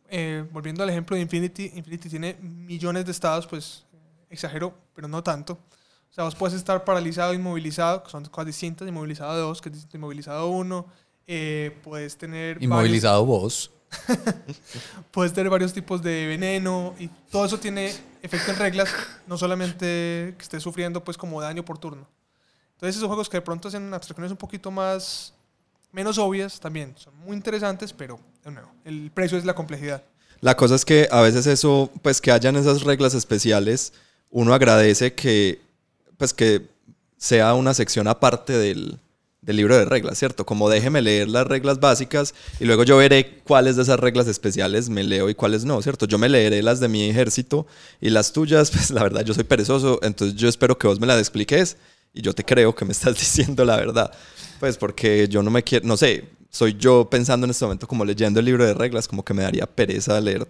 Eh, 0.08 0.44
volviendo 0.52 0.82
al 0.82 0.90
ejemplo 0.90 1.16
de 1.16 1.22
Infinity, 1.22 1.72
Infinity 1.74 2.08
tiene 2.08 2.36
millones 2.40 3.04
de 3.04 3.12
estados, 3.12 3.46
pues 3.46 3.84
exagero, 4.30 4.74
pero 4.94 5.06
no 5.06 5.22
tanto. 5.22 5.54
O 6.10 6.14
sea, 6.16 6.24
vos 6.24 6.34
puedes 6.34 6.56
estar 6.56 6.84
paralizado, 6.84 7.34
inmovilizado, 7.34 8.02
que 8.02 8.10
son 8.10 8.24
cosas 8.24 8.46
distintas, 8.46 8.88
inmovilizado 8.88 9.36
2, 9.36 9.60
que 9.60 9.68
es 9.68 9.74
distinto, 9.74 9.96
inmovilizado 9.96 10.48
1. 10.48 10.86
Eh, 11.26 11.76
puedes 11.82 12.16
tener 12.16 12.54
varios- 12.56 12.62
Inmovilizado 12.64 13.24
vos. 13.26 13.70
puedes 15.10 15.32
tener 15.32 15.50
varios 15.50 15.72
tipos 15.72 16.02
de 16.02 16.26
veneno 16.26 16.94
y 16.98 17.08
todo 17.30 17.46
eso 17.46 17.58
tiene 17.58 17.92
efecto 18.22 18.50
en 18.52 18.58
reglas, 18.58 18.88
no 19.26 19.38
solamente 19.38 20.34
que 20.36 20.42
estés 20.42 20.62
sufriendo 20.62 21.02
pues 21.02 21.16
como 21.16 21.40
daño 21.40 21.64
por 21.64 21.78
turno. 21.78 22.06
Entonces 22.74 22.96
esos 22.96 23.06
juegos 23.06 23.28
que 23.28 23.38
de 23.38 23.42
pronto 23.42 23.68
hacen 23.68 23.92
abstracciones 23.94 24.30
un 24.30 24.36
poquito 24.36 24.70
más 24.70 25.32
menos 25.92 26.18
obvias 26.18 26.60
también 26.60 26.94
son 26.96 27.16
muy 27.18 27.34
interesantes, 27.36 27.92
pero 27.92 28.20
de 28.44 28.50
nuevo, 28.50 28.70
el 28.84 29.10
precio 29.12 29.38
es 29.38 29.44
la 29.44 29.54
complejidad. 29.54 30.02
La 30.40 30.54
cosa 30.56 30.74
es 30.74 30.84
que 30.84 31.08
a 31.10 31.22
veces 31.22 31.46
eso, 31.46 31.90
pues 32.02 32.20
que 32.20 32.30
hayan 32.30 32.56
esas 32.56 32.82
reglas 32.82 33.14
especiales, 33.14 33.94
uno 34.30 34.52
agradece 34.52 35.14
que, 35.14 35.62
pues 36.18 36.34
que 36.34 36.66
sea 37.16 37.54
una 37.54 37.72
sección 37.72 38.06
aparte 38.08 38.52
del, 38.52 38.98
del 39.46 39.56
libro 39.56 39.78
de 39.78 39.84
reglas, 39.84 40.18
¿cierto? 40.18 40.44
Como 40.44 40.68
déjeme 40.68 41.00
leer 41.00 41.28
las 41.28 41.46
reglas 41.46 41.78
básicas 41.78 42.34
y 42.58 42.64
luego 42.64 42.82
yo 42.82 42.96
veré 42.96 43.42
cuáles 43.44 43.76
de 43.76 43.82
esas 43.82 43.98
reglas 44.00 44.26
especiales 44.26 44.88
me 44.88 45.04
leo 45.04 45.30
y 45.30 45.36
cuáles 45.36 45.64
no, 45.64 45.80
¿cierto? 45.80 46.06
Yo 46.06 46.18
me 46.18 46.28
leeré 46.28 46.62
las 46.64 46.80
de 46.80 46.88
mi 46.88 47.08
ejército 47.08 47.66
y 48.00 48.10
las 48.10 48.32
tuyas, 48.32 48.70
pues 48.72 48.90
la 48.90 49.04
verdad 49.04 49.24
yo 49.24 49.32
soy 49.34 49.44
perezoso, 49.44 50.00
entonces 50.02 50.36
yo 50.36 50.48
espero 50.48 50.76
que 50.76 50.88
vos 50.88 50.98
me 50.98 51.06
las 51.06 51.20
expliques 51.20 51.76
y 52.12 52.22
yo 52.22 52.34
te 52.34 52.44
creo 52.44 52.74
que 52.74 52.84
me 52.84 52.92
estás 52.92 53.14
diciendo 53.18 53.64
la 53.64 53.76
verdad. 53.76 54.12
Pues 54.58 54.76
porque 54.76 55.28
yo 55.28 55.42
no 55.44 55.50
me 55.50 55.62
quiero, 55.62 55.86
no 55.86 55.96
sé, 55.96 56.24
soy 56.50 56.74
yo 56.76 57.08
pensando 57.08 57.44
en 57.44 57.52
este 57.52 57.64
momento 57.64 57.86
como 57.86 58.04
leyendo 58.04 58.40
el 58.40 58.46
libro 58.46 58.66
de 58.66 58.74
reglas, 58.74 59.06
como 59.06 59.24
que 59.24 59.32
me 59.32 59.42
daría 59.42 59.66
pereza 59.66 60.20
leer 60.20 60.48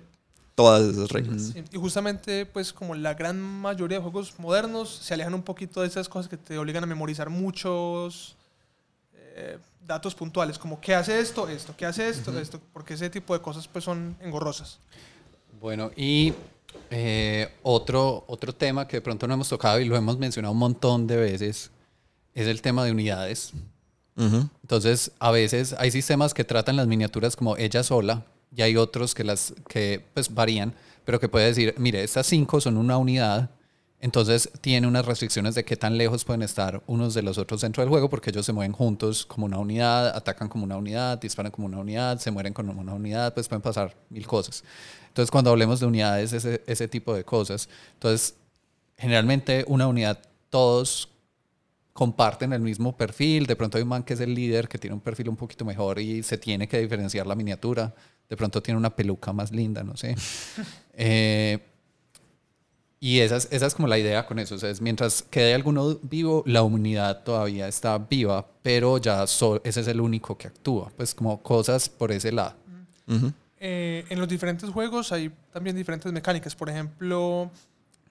todas 0.54 0.88
esas 0.88 1.10
reglas. 1.10 1.52
Sí, 1.52 1.62
Y 1.70 1.76
justamente, 1.76 2.46
pues 2.46 2.72
como 2.72 2.94
la 2.94 3.12
gran 3.12 3.38
mayoría 3.38 3.98
de 3.98 4.02
juegos 4.02 4.38
modernos 4.38 4.88
se 5.02 5.12
alejan 5.12 5.34
un 5.34 5.42
poquito 5.42 5.82
de 5.82 5.88
esas 5.88 6.08
cosas 6.08 6.30
que 6.30 6.38
te 6.38 6.56
obligan 6.56 6.82
a 6.82 6.86
memorizar 6.86 7.28
muchos 7.28 8.36
eh, 9.38 9.58
datos 9.86 10.14
puntuales, 10.14 10.58
como 10.58 10.80
qué 10.80 10.94
hace 10.94 11.20
esto, 11.20 11.46
esto, 11.46 11.74
qué 11.76 11.84
hace 11.84 12.08
esto, 12.08 12.38
esto, 12.40 12.58
porque 12.72 12.94
ese 12.94 13.10
tipo 13.10 13.34
de 13.34 13.40
cosas 13.40 13.68
pues 13.68 13.84
son 13.84 14.16
engorrosas. 14.20 14.78
Bueno, 15.60 15.90
y 15.94 16.32
eh, 16.90 17.52
otro, 17.62 18.24
otro 18.28 18.54
tema 18.54 18.88
que 18.88 18.96
de 18.96 19.00
pronto 19.02 19.28
no 19.28 19.34
hemos 19.34 19.50
tocado 19.50 19.78
y 19.78 19.84
lo 19.84 19.94
hemos 19.94 20.16
mencionado 20.18 20.52
un 20.52 20.58
montón 20.58 21.06
de 21.06 21.16
veces 21.16 21.70
es 22.34 22.46
el 22.46 22.62
tema 22.62 22.84
de 22.84 22.92
unidades. 22.92 23.52
Entonces, 24.16 25.12
a 25.18 25.30
veces 25.30 25.74
hay 25.78 25.90
sistemas 25.90 26.32
que 26.32 26.42
tratan 26.42 26.76
las 26.76 26.86
miniaturas 26.86 27.36
como 27.36 27.58
ella 27.58 27.82
sola 27.82 28.24
y 28.56 28.62
hay 28.62 28.78
otros 28.78 29.14
que 29.14 29.24
las 29.24 29.52
que 29.68 30.02
pues 30.14 30.32
varían, 30.32 30.72
pero 31.04 31.20
que 31.20 31.28
puede 31.28 31.46
decir, 31.48 31.74
mire, 31.76 32.02
estas 32.02 32.26
cinco 32.26 32.58
son 32.62 32.78
una 32.78 32.96
unidad, 32.96 33.50
entonces 34.06 34.48
tiene 34.60 34.86
unas 34.86 35.04
restricciones 35.04 35.56
de 35.56 35.64
qué 35.64 35.76
tan 35.76 35.98
lejos 35.98 36.24
pueden 36.24 36.42
estar 36.42 36.80
unos 36.86 37.12
de 37.12 37.22
los 37.22 37.38
otros 37.38 37.62
dentro 37.62 37.82
del 37.82 37.90
juego 37.90 38.08
porque 38.08 38.30
ellos 38.30 38.46
se 38.46 38.52
mueven 38.52 38.70
juntos 38.70 39.26
como 39.26 39.46
una 39.46 39.58
unidad, 39.58 40.14
atacan 40.14 40.48
como 40.48 40.62
una 40.62 40.76
unidad, 40.76 41.20
disparan 41.20 41.50
como 41.50 41.66
una 41.66 41.78
unidad, 41.78 42.20
se 42.20 42.30
mueren 42.30 42.52
como 42.52 42.70
una 42.80 42.94
unidad, 42.94 43.34
pues 43.34 43.48
pueden 43.48 43.62
pasar 43.62 43.96
mil 44.08 44.24
cosas. 44.24 44.62
Entonces, 45.08 45.28
cuando 45.28 45.50
hablemos 45.50 45.80
de 45.80 45.86
unidades, 45.86 46.32
ese, 46.32 46.62
ese 46.68 46.86
tipo 46.86 47.14
de 47.16 47.24
cosas, 47.24 47.68
entonces, 47.94 48.36
generalmente 48.96 49.64
una 49.66 49.88
unidad, 49.88 50.20
todos 50.50 51.08
comparten 51.92 52.52
el 52.52 52.60
mismo 52.60 52.96
perfil. 52.96 53.46
De 53.46 53.56
pronto 53.56 53.76
hay 53.76 53.82
un 53.82 53.88
man 53.88 54.04
que 54.04 54.14
es 54.14 54.20
el 54.20 54.32
líder, 54.36 54.68
que 54.68 54.78
tiene 54.78 54.94
un 54.94 55.00
perfil 55.00 55.30
un 55.30 55.36
poquito 55.36 55.64
mejor 55.64 55.98
y 55.98 56.22
se 56.22 56.38
tiene 56.38 56.68
que 56.68 56.78
diferenciar 56.80 57.26
la 57.26 57.34
miniatura. 57.34 57.92
De 58.28 58.36
pronto 58.36 58.62
tiene 58.62 58.78
una 58.78 58.94
peluca 58.94 59.32
más 59.32 59.50
linda, 59.50 59.82
no 59.82 59.96
sé. 59.96 60.14
Eh, 60.98 61.58
y 63.08 63.20
esa 63.20 63.36
es, 63.36 63.48
esa 63.50 63.66
es 63.66 63.74
como 63.74 63.86
la 63.88 63.98
idea 63.98 64.26
con 64.26 64.38
eso. 64.38 64.54
O 64.54 64.58
sea, 64.58 64.70
es 64.70 64.80
mientras 64.80 65.22
quede 65.22 65.54
alguno 65.54 65.98
vivo, 66.02 66.42
la 66.46 66.62
unidad 66.62 67.22
todavía 67.22 67.68
está 67.68 67.98
viva, 67.98 68.46
pero 68.62 68.98
ya 68.98 69.26
so- 69.26 69.60
ese 69.64 69.80
es 69.82 69.88
el 69.88 70.00
único 70.00 70.36
que 70.36 70.48
actúa. 70.48 70.90
Pues 70.96 71.14
como 71.14 71.40
cosas 71.42 71.88
por 71.88 72.10
ese 72.12 72.32
lado. 72.32 72.54
Eh, 73.58 74.04
en 74.08 74.18
los 74.18 74.28
diferentes 74.28 74.68
juegos 74.70 75.12
hay 75.12 75.30
también 75.52 75.76
diferentes 75.76 76.12
mecánicas. 76.12 76.54
Por 76.54 76.68
ejemplo, 76.68 77.50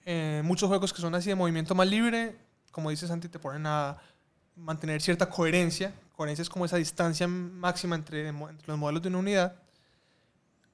eh, 0.04 0.40
muchos 0.44 0.68
juegos 0.68 0.92
que 0.92 1.00
son 1.00 1.14
así 1.14 1.28
de 1.28 1.34
movimiento 1.34 1.74
más 1.74 1.86
libre, 1.88 2.36
como 2.72 2.90
dice 2.90 3.06
Santi, 3.06 3.28
te 3.28 3.38
ponen 3.38 3.66
a 3.66 3.96
mantener 4.56 5.02
cierta 5.02 5.28
coherencia. 5.28 5.92
Coherencia 6.16 6.42
es 6.42 6.48
como 6.48 6.64
esa 6.64 6.76
distancia 6.76 7.28
máxima 7.28 7.96
entre, 7.96 8.28
entre 8.28 8.66
los 8.66 8.78
modelos 8.78 9.02
de 9.02 9.08
una 9.08 9.18
unidad. 9.18 9.54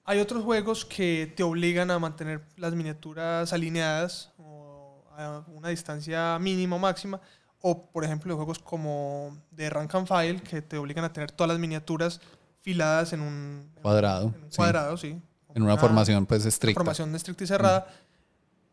Hay 0.05 0.19
otros 0.19 0.43
juegos 0.43 0.85
que 0.85 1.33
te 1.37 1.43
obligan 1.45 1.91
a 1.91 1.99
mantener 1.99 2.43
las 2.57 2.75
miniaturas 2.75 3.53
alineadas 3.53 4.33
o 4.37 5.05
a 5.17 5.45
una 5.47 5.69
distancia 5.69 6.39
mínima 6.41 6.77
o 6.77 6.79
máxima. 6.79 7.21
O, 7.61 7.81
por 7.81 8.05
ejemplo, 8.05 8.35
juegos 8.35 8.59
como 8.59 9.39
de 9.53 9.71
Rank 9.71 9.95
and 9.95 10.09
File 10.09 10.43
que 10.43 10.61
te 10.61 10.77
obligan 10.77 11.05
a 11.05 11.13
tener 11.13 11.31
todas 11.31 11.49
las 11.49 11.59
miniaturas 11.61 12.21
filadas 12.61 13.13
en 13.13 13.21
un 13.21 13.71
Cuadrado, 13.81 14.33
En 14.37 14.45
un 14.45 14.51
sí. 14.51 14.57
cuadrado, 14.57 14.97
sí. 14.97 15.21
En 15.55 15.63
una 15.63 15.77
formación 15.77 16.27
pues 16.27 16.41
una 16.43 16.49
estricta. 16.49 16.81
formación 16.81 17.15
estricta 17.15 17.45
y 17.45 17.47
cerrada. 17.47 17.87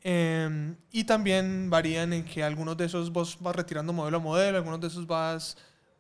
Eh, 0.02 0.76
y 0.92 1.04
también 1.04 1.70
varían 1.70 2.14
en 2.14 2.26
que 2.26 2.44
algunos 2.44 2.76
de 2.78 2.86
esos 2.86 3.12
vos 3.12 3.38
vas 3.40 3.56
retirando 3.56 3.94
modelo 3.94 4.18
a 4.18 4.20
modelo, 4.20 4.58
algunos 4.58 4.80
de 4.80 4.88
esos 4.88 5.06
vas 5.06 5.58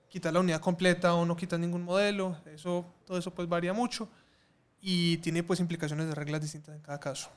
quitar 0.10 0.34
la 0.34 0.40
unidad 0.40 0.60
completa 0.62 1.14
o 1.14 1.26
no 1.26 1.36
quitas 1.36 1.60
ningún 1.60 1.84
modelo. 1.84 2.36
Eso, 2.46 2.86
todo 3.06 3.20
eso 3.20 3.32
pues 3.32 3.48
varía 3.48 3.74
mucho 3.74 4.10
y 4.82 5.18
tiene 5.18 5.44
pues 5.44 5.60
implicaciones 5.60 6.08
de 6.08 6.16
reglas 6.16 6.42
distintas 6.42 6.76
en 6.76 6.82
cada 6.82 7.00
caso. 7.00 7.30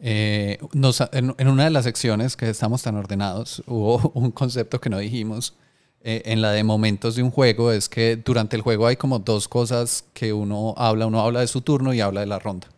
Eh, 0.00 0.58
nos- 0.74 1.00
en, 1.12 1.34
en 1.38 1.48
una 1.48 1.64
de 1.64 1.70
las 1.70 1.84
secciones 1.84 2.36
que 2.36 2.48
estamos 2.50 2.82
tan 2.82 2.96
ordenados, 2.96 3.62
hubo 3.66 4.10
un 4.14 4.30
concepto 4.30 4.80
que 4.80 4.90
no 4.90 4.98
dijimos 4.98 5.54
eh, 6.02 6.22
en 6.26 6.40
la 6.40 6.52
de 6.52 6.62
momentos 6.62 7.16
de 7.16 7.22
un 7.24 7.30
juego, 7.32 7.72
es 7.72 7.88
que 7.88 8.16
durante 8.16 8.54
el 8.54 8.62
juego 8.62 8.86
hay 8.86 8.96
como 8.96 9.18
dos 9.18 9.48
cosas 9.48 10.04
que 10.14 10.32
uno 10.32 10.74
habla, 10.76 11.06
uno 11.06 11.20
habla 11.20 11.40
de 11.40 11.48
su 11.48 11.60
turno 11.62 11.92
y 11.92 12.00
habla 12.00 12.20
de 12.20 12.26
la 12.26 12.38
ronda. 12.38 12.68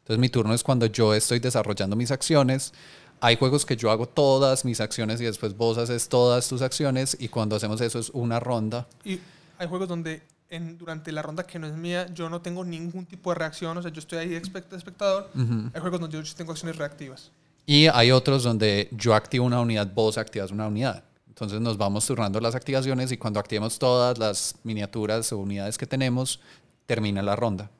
Entonces 0.00 0.18
mi 0.18 0.28
turno 0.28 0.52
es 0.52 0.62
cuando 0.64 0.86
yo 0.86 1.14
estoy 1.14 1.38
desarrollando 1.38 1.94
mis 1.96 2.10
acciones. 2.10 2.72
Hay 3.20 3.36
juegos 3.36 3.64
que 3.64 3.76
yo 3.76 3.90
hago 3.90 4.06
todas 4.06 4.64
mis 4.64 4.80
acciones 4.80 5.20
y 5.20 5.24
después 5.24 5.56
vos 5.56 5.78
haces 5.78 6.08
todas 6.08 6.46
tus 6.48 6.60
acciones 6.60 7.16
y 7.18 7.28
cuando 7.28 7.56
hacemos 7.56 7.80
eso 7.80 7.98
es 8.00 8.10
una 8.10 8.38
ronda. 8.40 8.86
Y 9.04 9.18
hay 9.56 9.68
juegos 9.68 9.88
donde 9.88 10.20
en, 10.50 10.78
durante 10.78 11.10
la 11.12 11.22
ronda 11.22 11.44
que 11.44 11.58
no 11.58 11.66
es 11.66 11.72
mía 11.74 12.06
yo 12.14 12.28
no 12.28 12.40
tengo 12.40 12.64
ningún 12.64 13.06
tipo 13.06 13.30
de 13.30 13.36
reacción, 13.36 13.76
o 13.76 13.82
sea, 13.82 13.90
yo 13.90 13.98
estoy 14.00 14.18
ahí 14.18 14.28
de 14.28 14.42
espect- 14.42 14.68
de 14.68 14.76
espectador. 14.76 15.30
Hay 15.74 15.80
juegos 15.80 16.00
donde 16.00 16.22
yo 16.22 16.34
tengo 16.34 16.52
acciones 16.52 16.76
reactivas. 16.76 17.30
Y 17.66 17.86
hay 17.86 18.10
otros 18.10 18.42
donde 18.42 18.88
yo 18.92 19.14
activo 19.14 19.46
una 19.46 19.60
unidad, 19.60 19.90
vos 19.94 20.18
activas 20.18 20.50
una 20.50 20.66
unidad. 20.68 21.02
Entonces 21.28 21.60
nos 21.60 21.76
vamos 21.76 22.06
turnando 22.06 22.38
las 22.40 22.54
activaciones 22.54 23.10
y 23.10 23.16
cuando 23.16 23.40
activemos 23.40 23.78
todas 23.78 24.18
las 24.18 24.54
miniaturas 24.62 25.32
o 25.32 25.38
unidades 25.38 25.76
que 25.78 25.86
tenemos, 25.86 26.40
termina 26.86 27.22
la 27.22 27.34
ronda. 27.34 27.70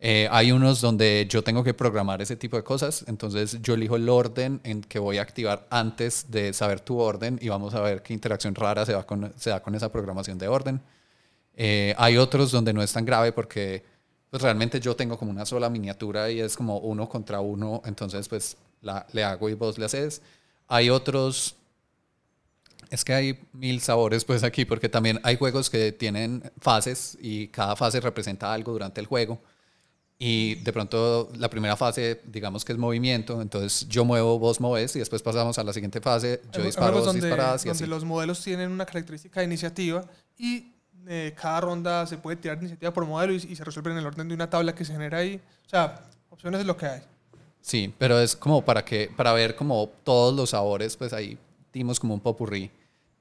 Eh, 0.00 0.28
hay 0.30 0.52
unos 0.52 0.80
donde 0.80 1.26
yo 1.28 1.42
tengo 1.42 1.62
que 1.62 1.74
programar 1.74 2.22
ese 2.22 2.36
tipo 2.36 2.56
de 2.56 2.62
cosas, 2.62 3.04
entonces 3.08 3.60
yo 3.62 3.74
elijo 3.74 3.96
el 3.96 4.08
orden 4.08 4.60
en 4.62 4.80
que 4.80 4.98
voy 5.00 5.18
a 5.18 5.22
activar 5.22 5.66
antes 5.70 6.30
de 6.30 6.52
saber 6.52 6.78
tu 6.80 6.98
orden 6.98 7.38
y 7.42 7.48
vamos 7.48 7.74
a 7.74 7.80
ver 7.80 8.02
qué 8.02 8.14
interacción 8.14 8.54
rara 8.54 8.86
se, 8.86 8.94
va 8.94 9.04
con, 9.04 9.32
se 9.36 9.50
da 9.50 9.60
con 9.60 9.74
esa 9.74 9.90
programación 9.90 10.38
de 10.38 10.46
orden. 10.48 10.80
Eh, 11.60 11.92
hay 11.98 12.16
otros 12.16 12.52
donde 12.52 12.72
no 12.72 12.84
es 12.84 12.92
tan 12.92 13.04
grave 13.04 13.32
porque 13.32 13.82
pues, 14.30 14.40
realmente 14.40 14.78
yo 14.78 14.94
tengo 14.94 15.18
como 15.18 15.32
una 15.32 15.44
sola 15.44 15.68
miniatura 15.68 16.30
y 16.30 16.38
es 16.38 16.56
como 16.56 16.78
uno 16.78 17.08
contra 17.08 17.40
uno, 17.40 17.82
entonces 17.84 18.28
pues 18.28 18.56
la, 18.80 19.04
le 19.12 19.24
hago 19.24 19.48
y 19.48 19.54
vos 19.54 19.76
le 19.76 19.86
haces. 19.86 20.22
Hay 20.68 20.88
otros 20.88 21.56
Es 22.90 23.04
que 23.04 23.12
hay 23.12 23.40
mil 23.52 23.80
sabores 23.80 24.24
pues 24.24 24.44
aquí, 24.44 24.64
porque 24.64 24.88
también 24.88 25.18
hay 25.24 25.36
juegos 25.36 25.68
que 25.68 25.90
tienen 25.90 26.48
fases 26.60 27.18
y 27.20 27.48
cada 27.48 27.74
fase 27.74 28.00
representa 28.00 28.52
algo 28.52 28.70
durante 28.70 29.00
el 29.00 29.08
juego. 29.08 29.40
Y 30.16 30.56
de 30.56 30.72
pronto 30.72 31.28
la 31.38 31.50
primera 31.50 31.76
fase, 31.76 32.20
digamos 32.24 32.64
que 32.64 32.72
es 32.72 32.78
movimiento, 32.78 33.42
entonces 33.42 33.88
yo 33.88 34.04
muevo, 34.04 34.38
vos 34.38 34.60
moves 34.60 34.94
y 34.94 35.00
después 35.00 35.22
pasamos 35.22 35.58
a 35.58 35.64
la 35.64 35.72
siguiente 35.72 36.00
fase, 36.00 36.40
yo 36.52 36.62
disparo, 36.62 36.98
vos 36.98 37.04
donde, 37.04 37.26
disparas 37.26 37.64
y 37.64 37.68
donde 37.68 37.84
así. 37.84 37.90
los 37.90 38.04
modelos 38.04 38.42
tienen 38.44 38.70
una 38.70 38.86
característica 38.86 39.40
de 39.40 39.46
iniciativa 39.46 40.04
y 40.36 40.77
eh, 41.08 41.34
cada 41.40 41.60
ronda 41.62 42.06
se 42.06 42.18
puede 42.18 42.36
tirar 42.36 42.58
iniciativa 42.58 42.92
por 42.92 43.06
modelo 43.06 43.32
y, 43.32 43.36
y 43.36 43.56
se 43.56 43.64
resuelve 43.64 43.92
en 43.92 43.98
el 43.98 44.06
orden 44.06 44.28
de 44.28 44.34
una 44.34 44.50
tabla 44.50 44.74
que 44.74 44.84
se 44.84 44.92
genera 44.92 45.18
ahí. 45.18 45.40
O 45.66 45.68
sea, 45.68 46.02
opciones 46.30 46.60
es 46.60 46.66
lo 46.66 46.76
que 46.76 46.86
hay. 46.86 47.02
Sí, 47.60 47.92
pero 47.98 48.20
es 48.20 48.36
como 48.36 48.62
para 48.62 48.84
que 48.84 49.10
para 49.16 49.32
ver 49.32 49.56
como 49.56 49.90
todos 50.04 50.34
los 50.34 50.50
sabores, 50.50 50.96
pues 50.96 51.12
ahí 51.12 51.38
dimos 51.72 51.98
como 51.98 52.14
un 52.14 52.20
popurrí 52.20 52.70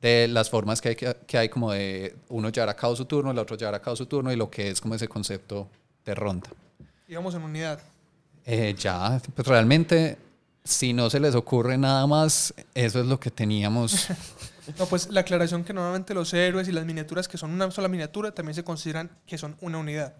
de 0.01 0.27
las 0.27 0.49
formas 0.49 0.79
que 0.81 0.89
hay, 0.89 0.95
que, 0.95 1.15
que 1.25 1.37
hay 1.37 1.49
como 1.49 1.71
de 1.71 2.15
uno 2.29 2.49
llevar 2.49 2.69
a 2.69 2.75
cabo 2.75 2.95
su 2.95 3.05
turno, 3.05 3.31
el 3.31 3.39
otro 3.39 3.57
llevar 3.57 3.75
a 3.75 3.81
cabo 3.81 3.95
su 3.95 4.05
turno 4.05 4.31
y 4.31 4.35
lo 4.35 4.49
que 4.49 4.69
es 4.69 4.79
como 4.79 4.95
ese 4.95 5.07
concepto 5.07 5.67
de 6.05 6.13
ronda. 6.13 6.49
Digamos 7.07 7.33
en 7.35 7.41
unidad. 7.41 7.79
Eh, 8.45 8.75
ya, 8.77 9.21
pues 9.35 9.47
realmente, 9.47 10.17
si 10.67 10.93
no 10.93 11.09
se 11.09 11.19
les 11.19 11.33
ocurre 11.35 11.77
nada 11.77 12.05
más, 12.07 12.53
eso 12.73 12.99
es 12.99 13.05
lo 13.05 13.19
que 13.19 13.31
teníamos. 13.31 14.07
No, 14.77 14.85
pues 14.85 15.09
la 15.09 15.21
aclaración 15.21 15.63
que 15.63 15.71
normalmente 15.71 16.13
los 16.13 16.33
héroes 16.33 16.67
y 16.67 16.73
las 16.73 16.83
miniaturas 16.85 17.29
que 17.29 17.37
son 17.37 17.51
una 17.51 17.71
sola 17.71 17.87
miniatura 17.87 18.33
también 18.33 18.53
se 18.53 18.65
consideran 18.65 19.09
que 19.25 19.37
son 19.37 19.55
una 19.61 19.77
unidad. 19.77 20.17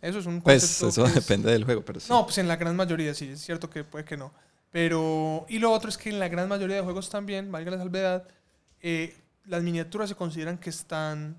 Eso 0.00 0.18
es 0.18 0.24
un 0.24 0.40
Pues 0.40 0.64
eso 0.82 1.04
es- 1.04 1.14
depende 1.14 1.52
del 1.52 1.62
juego, 1.64 1.84
pero 1.84 2.00
sí. 2.00 2.06
No, 2.08 2.24
pues 2.24 2.38
en 2.38 2.48
la 2.48 2.56
gran 2.56 2.74
mayoría 2.74 3.12
sí, 3.12 3.28
es 3.28 3.42
cierto 3.42 3.68
que 3.68 3.84
puede 3.84 4.06
que 4.06 4.16
no. 4.16 4.32
Pero, 4.70 5.44
y 5.50 5.58
lo 5.58 5.70
otro 5.72 5.90
es 5.90 5.98
que 5.98 6.08
en 6.08 6.20
la 6.20 6.28
gran 6.28 6.48
mayoría 6.48 6.76
de 6.76 6.82
juegos 6.82 7.10
también, 7.10 7.52
valga 7.52 7.70
la 7.72 7.76
salvedad, 7.76 8.26
eh, 8.80 9.14
las 9.44 9.62
miniaturas 9.62 10.08
se 10.08 10.14
consideran 10.14 10.56
que 10.56 10.70
están... 10.70 11.38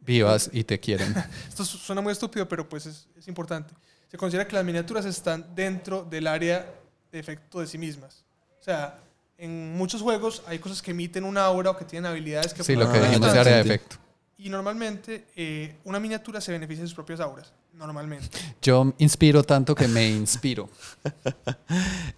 Vivas 0.00 0.48
y 0.54 0.64
te 0.64 0.80
quieren. 0.80 1.14
Esto 1.50 1.66
su- 1.66 1.76
suena 1.76 2.00
muy 2.00 2.12
estúpido, 2.12 2.48
pero 2.48 2.66
pues 2.66 2.86
es, 2.86 3.08
es 3.14 3.28
importante. 3.28 3.74
Se 4.10 4.16
considera 4.16 4.48
que 4.48 4.56
las 4.56 4.64
miniaturas 4.64 5.04
están 5.04 5.54
dentro 5.54 6.02
del 6.02 6.28
área 6.28 6.66
efecto 7.18 7.60
de 7.60 7.66
sí 7.66 7.78
mismas. 7.78 8.24
O 8.60 8.64
sea, 8.64 8.98
en 9.38 9.76
muchos 9.76 10.02
juegos 10.02 10.42
hay 10.46 10.58
cosas 10.58 10.80
que 10.80 10.92
emiten 10.92 11.24
una 11.24 11.44
aura 11.44 11.70
o 11.70 11.76
que 11.76 11.84
tienen 11.84 12.10
habilidades 12.10 12.54
que... 12.54 12.62
Sí, 12.62 12.76
lo 12.76 12.90
que 12.90 13.00
dijimos 13.00 13.32
de 13.32 13.38
área 13.38 13.56
de 13.56 13.60
efecto. 13.62 13.96
Y 14.38 14.48
normalmente 14.48 15.26
eh, 15.36 15.76
una 15.84 16.00
miniatura 16.00 16.40
se 16.40 16.52
beneficia 16.52 16.82
de 16.82 16.88
sus 16.88 16.94
propias 16.94 17.20
auras. 17.20 17.52
Normalmente. 17.74 18.38
Yo 18.62 18.92
inspiro 18.98 19.42
tanto 19.42 19.74
que 19.74 19.88
me 19.88 20.08
inspiro. 20.08 20.68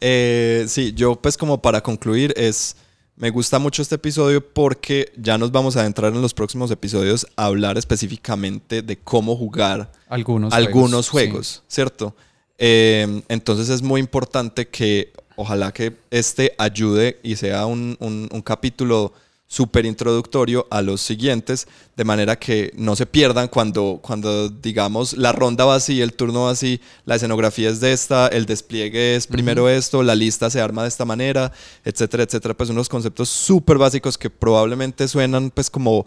Eh, 0.00 0.66
sí, 0.68 0.92
yo 0.92 1.16
pues 1.16 1.38
como 1.38 1.62
para 1.62 1.80
concluir 1.80 2.34
es, 2.36 2.76
me 3.16 3.30
gusta 3.30 3.58
mucho 3.58 3.80
este 3.80 3.94
episodio 3.94 4.46
porque 4.46 5.10
ya 5.16 5.38
nos 5.38 5.50
vamos 5.50 5.76
a 5.76 5.80
adentrar 5.80 6.12
en 6.12 6.20
los 6.20 6.34
próximos 6.34 6.70
episodios 6.70 7.26
a 7.36 7.46
hablar 7.46 7.78
específicamente 7.78 8.82
de 8.82 8.98
cómo 8.98 9.34
jugar 9.36 9.90
Algunos 10.08 10.52
algunos 10.52 11.08
juegos, 11.08 11.30
juegos, 11.30 11.62
¿cierto? 11.68 12.14
Eh, 12.58 13.22
entonces 13.28 13.68
es 13.68 13.82
muy 13.82 14.00
importante 14.00 14.68
que 14.68 15.12
ojalá 15.36 15.72
que 15.72 15.94
este 16.10 16.54
ayude 16.58 17.18
y 17.22 17.36
sea 17.36 17.66
un, 17.66 17.96
un- 18.00 18.28
un 18.30 18.42
capítulo 18.42 19.12
súper 19.46 19.84
introductorio 19.86 20.66
a 20.70 20.80
los 20.80 21.00
siguientes, 21.00 21.68
de 21.96 22.04
manera 22.04 22.36
que 22.38 22.72
no 22.76 22.96
se 22.96 23.06
pierdan 23.06 23.46
cuando, 23.48 24.00
cuando 24.02 24.48
digamos 24.48 25.16
la 25.16 25.32
ronda 25.32 25.64
va 25.64 25.76
así, 25.76 26.00
el 26.00 26.12
turno 26.14 26.44
va 26.44 26.50
así, 26.50 26.80
la 27.04 27.16
escenografía 27.16 27.68
es 27.68 27.78
de 27.78 27.92
esta, 27.92 28.26
el 28.28 28.46
despliegue 28.46 29.14
es 29.14 29.26
primero 29.26 29.68
esto, 29.68 30.02
la 30.02 30.14
lista 30.14 30.50
se 30.50 30.60
arma 30.60 30.82
de 30.82 30.88
esta 30.88 31.04
manera, 31.04 31.52
etcétera, 31.84 32.22
etcétera, 32.24 32.54
pues 32.54 32.70
unos 32.70 32.88
conceptos 32.88 33.28
súper 33.28 33.78
básicos 33.78 34.16
que 34.18 34.30
probablemente 34.30 35.06
suenan 35.06 35.50
pues 35.50 35.70
como 35.70 36.04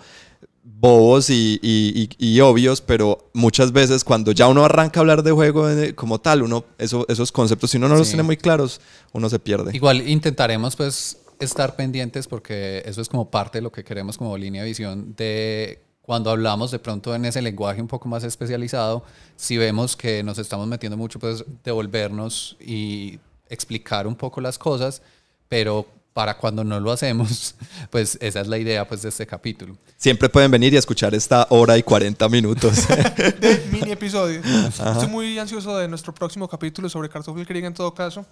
bobos 0.80 1.30
y, 1.30 1.60
y- 1.62 2.10
y- 2.20 2.36
y 2.36 2.40
obvios, 2.42 2.82
pero 2.82 3.30
muchas 3.34 3.72
veces 3.72 4.04
cuando 4.04 4.32
ya 4.32 4.48
uno 4.48 4.64
arranca 4.66 5.00
a 5.00 5.02
hablar 5.02 5.24
de 5.24 5.32
juego 5.32 5.70
eh, 5.70 5.96
como 5.96 6.20
tal, 6.20 6.44
uno, 6.44 6.66
eso, 6.78 7.06
esos 7.10 7.32
conceptos, 7.32 7.72
si 7.72 7.78
uno 7.78 7.88
no 7.88 7.96
los 7.96 8.08
Sí. 8.08 8.12
tiene 8.14 8.24
muy 8.24 8.38
claros, 8.38 8.80
uno 9.14 9.30
se 9.30 9.40
pierde. 9.40 9.76
Igual 9.76 10.08
intentaremos 10.08 10.76
pues 10.76 11.18
estar 11.40 11.76
pendientes 11.76 12.28
porque 12.28 12.84
eso 12.86 13.02
es 13.02 13.10
como 13.10 13.30
parte 13.32 13.60
de 13.60 13.62
lo 13.62 13.72
que 13.72 13.84
queremos 13.84 14.18
como 14.18 14.38
línea 14.38 14.62
de 14.64 14.68
visión 14.68 15.14
de 15.16 15.80
cuando 16.02 16.30
hablamos 16.32 16.72
de 16.72 16.80
pronto 16.80 17.14
en 17.16 17.26
ese 17.26 17.42
lenguaje 17.42 17.82
un 17.82 17.88
poco 17.88 18.08
más 18.08 18.24
especializado, 18.24 19.04
si 19.36 19.58
vemos 19.58 19.96
que 19.98 20.24
nos 20.24 20.38
estamos 20.38 20.68
metiendo 20.68 20.96
mucho 20.98 21.20
pues 21.20 21.44
devolvernos 21.64 22.56
y 22.60 23.20
explicar 23.50 24.08
un 24.08 24.16
poco 24.16 24.42
las 24.42 24.58
cosas, 24.58 25.02
pero 25.50 25.86
para 26.18 26.36
cuando 26.36 26.64
no 26.64 26.80
lo 26.80 26.92
hacemos, 26.92 27.54
pues 27.92 28.18
esa 28.22 28.42
es 28.42 28.48
la 28.48 28.58
idea 28.58 28.88
pues 28.88 29.04
de 29.04 29.10
este 29.10 29.28
capítulo. 29.28 29.78
Siempre 29.98 30.28
pueden 30.30 30.50
venir 30.50 30.74
y 30.74 30.78
escuchar 30.78 31.14
esta 31.14 31.46
hora 31.52 31.78
y 31.78 31.84
40 31.84 32.28
minutos. 32.30 32.88
de 33.40 33.68
mini 33.72 33.92
episodio. 33.92 34.42
Estoy 34.68 35.10
muy 35.10 35.38
ansioso 35.38 35.78
de 35.78 35.88
nuestro 35.88 36.16
próximo 36.16 36.48
capítulo 36.48 36.90
sobre 36.90 37.08
Cartoffel 37.08 37.46
Krieg 37.46 37.66
en 37.66 37.74
todo 37.76 37.94
caso. 37.94 38.26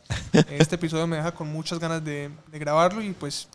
Este 0.50 0.74
episodio 0.74 1.06
me 1.06 1.18
deja 1.18 1.32
con 1.32 1.48
muchas 1.48 1.78
ganas 1.78 2.04
de, 2.04 2.32
de 2.52 2.58
grabarlo 2.58 3.04
y 3.04 3.12
pues... 3.12 3.48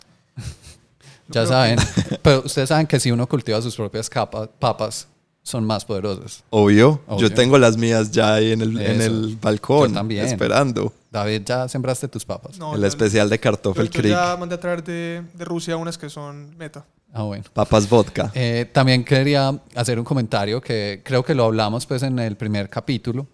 Ya 1.26 1.44
saben, 1.44 1.80
pero 2.22 2.44
ustedes 2.44 2.68
saben 2.68 2.86
que 2.86 3.00
si 3.00 3.10
uno 3.10 3.26
cultiva 3.26 3.60
sus 3.60 3.74
propias 3.74 4.08
capa- 4.08 4.46
papas, 4.46 5.08
son 5.42 5.64
más 5.64 5.84
poderosas. 5.84 6.44
Obvio, 6.50 7.00
Obvio. 7.06 7.28
yo 7.28 7.34
tengo 7.34 7.58
las 7.58 7.76
mías 7.76 8.10
ya 8.10 8.34
ahí 8.34 8.52
en 8.52 8.60
el, 8.60 8.80
en 8.80 9.00
el 9.00 9.36
balcón, 9.40 9.88
Yo 9.88 9.94
también. 9.94 10.26
esperando. 10.26 10.92
David, 11.10 11.42
ya 11.44 11.68
sembraste 11.68 12.06
tus 12.08 12.24
papas. 12.24 12.58
no, 12.58 12.74
el 12.74 12.82
yo- 12.82 12.86
especial 12.86 13.28
de 13.30 13.36
yo, 13.36 13.40
Kartoffel 13.42 13.86
yo 13.90 14.00
Creek, 14.00 14.14
ya 14.14 14.36
mandé 14.36 14.54
a 14.54 14.60
traer 14.60 14.84
de, 14.84 15.22
de 15.34 15.44
Rusia 15.44 15.76
unas 15.76 15.98
que 15.98 16.08
son 16.10 16.56
meta. 16.56 16.84
Ah, 17.12 17.22
bueno. 17.24 17.42
papas 17.52 17.88
vodka. 17.88 18.30
Eh, 18.34 18.70
también 18.72 19.02
quería 19.04 19.58
hacer 19.74 19.98
un 19.98 20.04
comentario 20.04 20.60
que 20.60 21.00
creo 21.04 21.24
que 21.24 21.34
lo 21.34 21.44
hablamos 21.46 21.84
pues 21.86 22.04
en 22.04 22.18
el 22.20 22.36
primer 22.36 22.68
capítulo, 22.70 23.26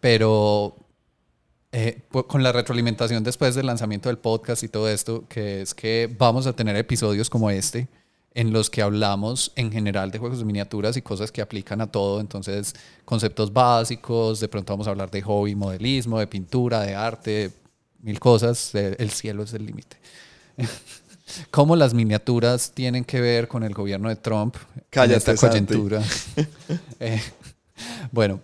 pero 0.00 0.74
eh, 1.72 2.02
pu- 2.10 2.26
con 2.26 2.42
la 2.42 2.50
retroalimentación 2.52 3.22
después 3.22 3.54
del 3.54 3.66
lanzamiento 3.66 4.08
del 4.08 4.18
podcast 4.18 4.62
y 4.62 4.68
todo 4.68 4.88
esto, 4.88 5.24
que 5.28 5.62
es 5.62 5.74
que 5.74 6.12
vamos 6.18 6.46
a 6.46 6.54
tener 6.54 6.74
episodios 6.76 7.30
como 7.30 7.50
este 7.50 7.86
en 8.36 8.52
los 8.52 8.70
que 8.70 8.82
hablamos 8.82 9.50
en 9.56 9.72
general 9.72 10.10
de 10.10 10.18
juegos 10.18 10.38
de 10.38 10.44
miniaturas 10.44 10.96
y 10.96 11.02
cosas 11.02 11.32
que 11.32 11.40
aplican 11.40 11.80
a 11.80 11.86
todo, 11.88 12.20
entonces 12.20 12.74
conceptos 13.04 13.52
básicos, 13.52 14.38
de 14.38 14.48
pronto 14.48 14.72
vamos 14.72 14.86
a 14.86 14.90
hablar 14.90 15.10
de 15.10 15.22
hobby, 15.22 15.54
modelismo, 15.54 16.20
de 16.20 16.26
pintura, 16.26 16.82
de 16.82 16.94
arte, 16.94 17.50
mil 18.02 18.20
cosas, 18.20 18.74
eh, 18.74 18.94
el 18.98 19.10
cielo 19.10 19.42
es 19.42 19.54
el 19.54 19.66
límite. 19.66 19.96
cómo 21.50 21.76
las 21.76 21.94
miniaturas 21.94 22.72
tienen 22.72 23.04
que 23.04 23.20
ver 23.20 23.48
con 23.48 23.62
el 23.62 23.74
gobierno 23.74 24.08
de 24.08 24.16
Trump 24.16 24.56
Cállate, 24.90 25.14
en 25.14 25.18
esta 25.18 25.48
coyuntura. 25.48 26.02
Eh, 26.98 27.20
bueno, 28.10 28.40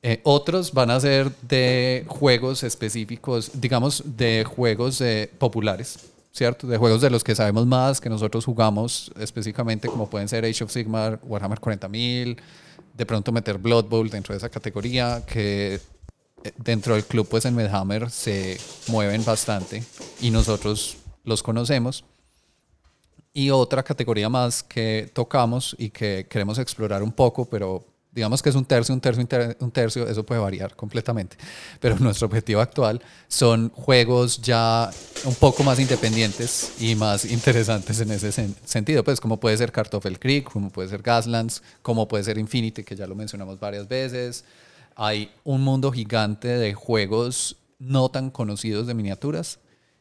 eh, 0.00 0.20
otros 0.22 0.72
van 0.72 0.92
a 0.92 1.00
ser 1.00 1.32
de 1.42 2.04
juegos 2.06 2.62
específicos, 2.62 3.50
digamos, 3.54 4.04
de 4.04 4.44
juegos 4.44 5.00
eh, 5.00 5.28
populares, 5.38 5.98
¿cierto? 6.36 6.66
De 6.66 6.76
juegos 6.76 7.00
de 7.00 7.08
los 7.08 7.24
que 7.24 7.34
sabemos 7.34 7.66
más, 7.66 7.98
que 7.98 8.10
nosotros 8.10 8.44
jugamos 8.44 9.10
específicamente, 9.18 9.88
como 9.88 10.10
pueden 10.10 10.28
ser 10.28 10.44
Age 10.44 10.64
of 10.64 10.70
Sigmar, 10.70 11.18
Warhammer 11.22 11.58
40.000, 11.58 12.36
de 12.92 13.06
pronto 13.06 13.32
meter 13.32 13.56
Blood 13.56 13.86
Bowl 13.86 14.10
dentro 14.10 14.34
de 14.34 14.38
esa 14.38 14.50
categoría, 14.50 15.24
que 15.26 15.80
eh, 16.44 16.52
dentro 16.58 16.92
del 16.92 17.04
club, 17.04 17.26
pues 17.26 17.46
en 17.46 17.54
Medhammer 17.54 18.10
se 18.10 18.60
mueven 18.88 19.24
bastante 19.24 19.82
y 20.20 20.30
nosotros 20.30 20.98
los 21.24 21.42
conocemos. 21.42 22.04
Y 23.32 23.48
otra 23.48 23.82
categoría 23.82 24.28
más 24.28 24.62
que 24.62 25.10
tocamos 25.14 25.74
y 25.78 25.88
que 25.88 26.26
queremos 26.28 26.58
explorar 26.58 27.02
un 27.02 27.12
poco, 27.12 27.46
pero 27.46 27.86
digamos 28.16 28.42
que 28.42 28.48
es 28.48 28.54
un 28.56 28.64
tercio, 28.64 28.92
un 28.94 29.00
tercio, 29.00 29.20
un 29.22 29.28
ter- 29.28 29.56
un 29.60 29.70
tercio, 29.70 30.08
eso 30.08 30.24
puede 30.26 30.40
variar 30.40 30.74
completamente. 30.74 31.36
Pero 31.80 31.96
nuestro 32.00 32.26
objetivo 32.26 32.60
actual 32.60 33.00
son 33.28 33.70
juegos 33.70 34.40
ya 34.42 34.90
un 35.24 35.34
poco 35.36 35.62
más 35.62 35.78
independientes 35.78 36.72
y 36.80 36.94
más 36.96 37.24
interesantes 37.26 38.00
en 38.00 38.10
ese 38.10 38.30
sen- 38.30 38.54
sentido, 38.64 39.04
pues 39.04 39.20
como 39.20 39.38
puede 39.38 39.56
ser 39.56 39.70
Kartoffel 39.70 40.18
Creek, 40.18 40.50
como 40.50 40.70
puede 40.70 40.88
ser 40.88 41.02
Gaslands, 41.02 41.62
como 41.82 42.08
puede 42.08 42.24
ser 42.24 42.38
Infinity, 42.38 42.82
que 42.82 42.96
ya 42.96 43.06
lo 43.06 43.14
mencionamos 43.14 43.60
varias 43.60 43.86
veces. 43.86 44.44
Hay 44.96 45.30
un 45.44 45.60
mundo 45.62 45.92
gigante 45.92 46.48
de 46.48 46.72
juegos 46.74 47.56
no 47.78 48.08
tan 48.08 48.30
conocidos 48.30 48.86
de 48.86 48.94
miniaturas 48.94 49.58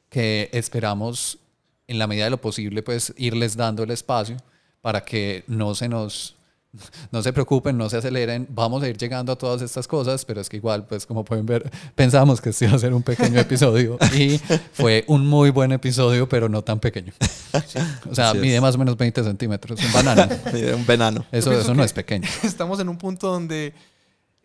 que 0.10 0.50
esperamos 0.54 1.38
en 1.88 2.00
la 2.00 2.08
medida 2.08 2.24
de 2.24 2.30
lo 2.32 2.40
posible 2.42 2.82
pues 2.82 3.14
irles 3.18 3.58
dando 3.58 3.84
el 3.84 3.92
espacio 3.92 4.38
para 4.82 5.04
que 5.04 5.44
no 5.48 5.76
se 5.76 5.90
nos 5.90 6.35
no 7.12 7.22
se 7.22 7.34
preocupen, 7.34 7.78
no 7.78 7.90
se 7.90 7.98
aceleren, 7.98 8.48
vamos 8.50 8.84
a 8.84 8.90
ir 8.90 8.98
llegando 8.98 9.32
a 9.32 9.36
todas 9.38 9.62
estas 9.62 9.88
cosas, 9.88 10.26
pero 10.26 10.42
es 10.42 10.50
que 10.50 10.58
igual, 10.58 10.86
pues 10.86 11.06
como 11.06 11.24
pueden 11.24 11.46
ver, 11.46 11.70
pensamos 11.96 12.42
que 12.42 12.50
este 12.50 12.66
iba 12.66 12.76
a 12.76 12.80
ser 12.80 12.94
un 12.94 13.04
pequeño 13.04 13.40
episodio 13.40 13.98
y 14.16 14.40
fue 14.74 15.04
un 15.08 15.26
muy 15.28 15.50
buen 15.50 15.72
episodio, 15.72 16.28
pero 16.28 16.50
no 16.50 16.62
tan 16.62 16.80
pequeño. 16.80 17.14
O 18.10 18.14
sea, 18.14 18.32
Así 18.32 18.38
es. 18.38 18.44
mide 18.44 18.60
más 18.60 18.76
o 18.76 18.78
menos 18.78 18.98
20 18.98 19.24
centímetros, 19.24 19.80
un 19.82 19.94
banano. 19.94 20.28
un 20.76 20.86
venano. 20.86 21.26
Eso, 21.32 21.54
eso 21.54 21.74
no 21.74 21.86
es 21.86 21.94
pequeño. 21.94 22.28
Estamos 22.44 22.82
en 22.82 22.90
un 22.90 22.98
punto 22.98 23.32
donde 23.32 23.74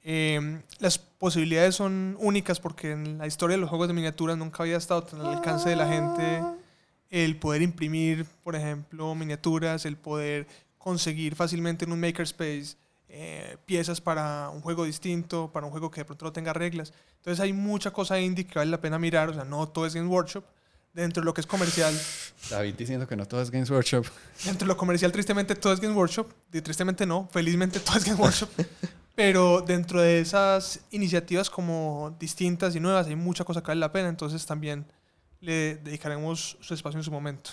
eh, 0.05 0.61
las 0.79 0.99
posibilidades 0.99 1.75
son 1.75 2.17
únicas 2.21 2.61
porque 2.61 2.93
en 2.93 3.19
la 3.19 3.27
historia 3.27 3.57
de 3.57 3.61
los 3.61 3.69
juegos 3.69 3.89
de 3.89 3.95
miniaturas 3.95 4.39
nunca 4.39 4.63
había 4.63 4.77
estado 4.77 5.03
tan 5.03 5.21
al 5.21 5.35
alcance 5.35 5.69
de 5.69 5.77
la 5.77 5.89
gente 5.89 6.41
el 7.11 7.37
poder 7.37 7.63
imprimir, 7.63 8.25
por 8.45 8.55
ejemplo, 8.55 9.15
miniaturas, 9.15 9.85
el 9.85 9.97
poder 9.97 10.47
conseguir 10.81 11.37
fácilmente 11.37 11.85
en 11.85 11.93
un 11.93 12.01
makerspace 12.01 12.75
eh, 13.11 13.59
piezas 13.67 14.01
para 14.01 14.49
un 14.49 14.63
juego 14.63 14.85
distinto, 14.85 15.51
para 15.53 15.67
un 15.67 15.73
juego 15.73 15.91
que 15.91 16.01
de 16.01 16.05
pronto 16.07 16.25
no 16.25 16.33
tenga 16.33 16.53
reglas. 16.53 16.93
Entonces 17.17 17.39
hay 17.41 17.53
mucha 17.53 17.93
cosa 17.93 18.19
indie 18.19 18.47
que 18.47 18.59
vale 18.59 18.71
la 18.71 18.81
pena 18.81 18.99
mirar, 18.99 19.29
o 19.29 19.35
sea, 19.35 19.45
no 19.45 19.69
todo 19.69 19.85
es 19.87 19.95
Games 19.95 20.11
Workshop. 20.11 20.45
Dentro 20.95 21.21
de 21.21 21.27
lo 21.27 21.35
que 21.35 21.41
es 21.41 21.47
comercial, 21.47 21.97
David 22.49 22.75
diciendo 22.75 23.07
que 23.07 23.15
no 23.15 23.27
todo 23.27 23.43
es 23.43 23.51
Games 23.51 23.71
Workshop. 23.71 24.07
dentro 24.45 24.67
de 24.67 24.73
lo 24.73 24.77
comercial 24.77 25.13
tristemente 25.13 25.55
todo 25.55 25.73
es 25.73 25.81
Games 25.81 25.97
Workshop, 25.97 26.33
y 26.53 26.61
tristemente 26.63 27.07
no, 27.07 27.29
felizmente 27.31 27.79
todo 27.79 27.99
es 27.99 28.05
Games 28.05 28.19
Workshop. 28.19 28.49
Pero 29.15 29.61
dentro 29.61 30.01
de 30.01 30.21
esas 30.21 30.81
iniciativas 30.91 31.51
como 31.51 32.17
distintas 32.19 32.75
y 32.75 32.81
nuevas 32.81 33.07
hay 33.07 33.17
mucha 33.17 33.45
cosa 33.45 33.61
que 33.61 33.69
vale 33.69 33.81
la 33.81 33.93
pena, 33.93 34.09
entonces 34.09 34.47
también 34.47 34.87
le 35.41 35.77
dedicaremos 35.77 36.57
su 36.61 36.75
espacio 36.75 36.99
en 36.99 37.05
su 37.05 37.11
momento. 37.11 37.51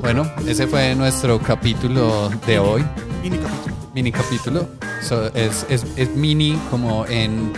Bueno, 0.00 0.30
ese 0.46 0.66
fue 0.66 0.94
nuestro 0.94 1.38
capítulo 1.38 2.30
de 2.46 2.58
hoy. 2.58 2.84
Mini 3.22 3.38
capítulo. 3.38 3.76
Mini 3.94 4.12
capítulo. 4.12 4.68
So, 5.02 5.26
es, 5.34 5.66
es, 5.68 5.84
es 5.96 6.10
mini 6.16 6.58
como 6.70 7.06
en 7.06 7.52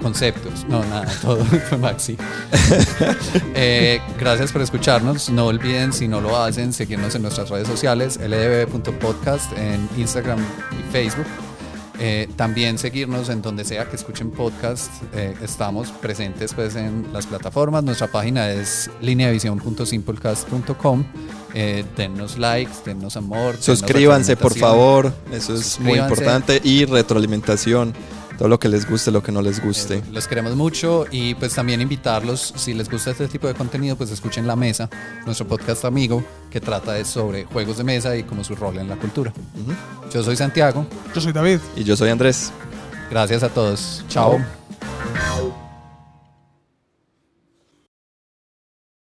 conceptos. 0.00 0.64
No, 0.68 0.82
nada, 0.84 1.06
todo 1.22 1.44
fue 1.44 1.78
Maxi. 1.78 2.16
Eh, 3.54 4.00
gracias 4.18 4.50
por 4.52 4.62
escucharnos. 4.62 5.28
No 5.30 5.46
olviden, 5.46 5.92
si 5.92 6.08
no 6.08 6.20
lo 6.20 6.36
hacen, 6.36 6.72
seguirnos 6.72 7.14
en 7.14 7.22
nuestras 7.22 7.50
redes 7.50 7.68
sociales, 7.68 8.18
ldb.podcast 8.18 9.52
en 9.56 9.88
Instagram 9.96 10.40
y 10.72 10.92
Facebook. 10.92 11.26
Eh, 12.04 12.28
también 12.34 12.78
seguirnos 12.78 13.28
en 13.28 13.42
donde 13.42 13.64
sea 13.64 13.88
que 13.88 13.94
escuchen 13.94 14.32
podcast. 14.32 14.90
Eh, 15.14 15.36
estamos 15.40 15.92
presentes 15.92 16.52
pues, 16.52 16.74
en 16.74 17.06
las 17.12 17.28
plataformas. 17.28 17.84
Nuestra 17.84 18.08
página 18.08 18.50
es 18.50 18.90
lineavision.simplecast.com. 19.00 21.04
Eh, 21.54 21.84
dennos 21.96 22.38
likes, 22.38 22.72
dennos 22.84 23.16
amor. 23.16 23.56
Suscríbanse, 23.60 24.36
por 24.36 24.58
favor. 24.58 25.12
Eso 25.32 25.54
es 25.54 25.78
muy 25.78 26.00
importante. 26.00 26.60
Y 26.64 26.86
retroalimentación. 26.86 27.94
Todo 28.42 28.48
lo 28.48 28.58
que 28.58 28.68
les 28.68 28.90
guste, 28.90 29.12
lo 29.12 29.22
que 29.22 29.30
no 29.30 29.40
les 29.40 29.62
guste. 29.62 29.98
Eso, 29.98 30.04
los 30.10 30.26
queremos 30.26 30.56
mucho 30.56 31.06
y 31.12 31.36
pues 31.36 31.54
también 31.54 31.80
invitarlos, 31.80 32.52
si 32.56 32.74
les 32.74 32.90
gusta 32.90 33.12
este 33.12 33.28
tipo 33.28 33.46
de 33.46 33.54
contenido, 33.54 33.94
pues 33.94 34.10
escuchen 34.10 34.48
La 34.48 34.56
Mesa, 34.56 34.90
nuestro 35.24 35.46
podcast 35.46 35.84
amigo 35.84 36.24
que 36.50 36.60
trata 36.60 36.94
de 36.94 37.04
sobre 37.04 37.44
juegos 37.44 37.78
de 37.78 37.84
mesa 37.84 38.16
y 38.16 38.24
como 38.24 38.42
su 38.42 38.56
rol 38.56 38.78
en 38.78 38.88
la 38.88 38.96
cultura. 38.96 39.32
Yo 40.12 40.24
soy 40.24 40.34
Santiago, 40.34 40.84
Yo 41.14 41.20
soy 41.20 41.32
David. 41.32 41.60
Y 41.76 41.84
yo 41.84 41.94
soy 41.94 42.10
Andrés. 42.10 42.50
gracias 43.12 43.44
a 43.44 43.48
todos, 43.48 44.04
chao. 44.08 44.40
Chao. 45.14 45.61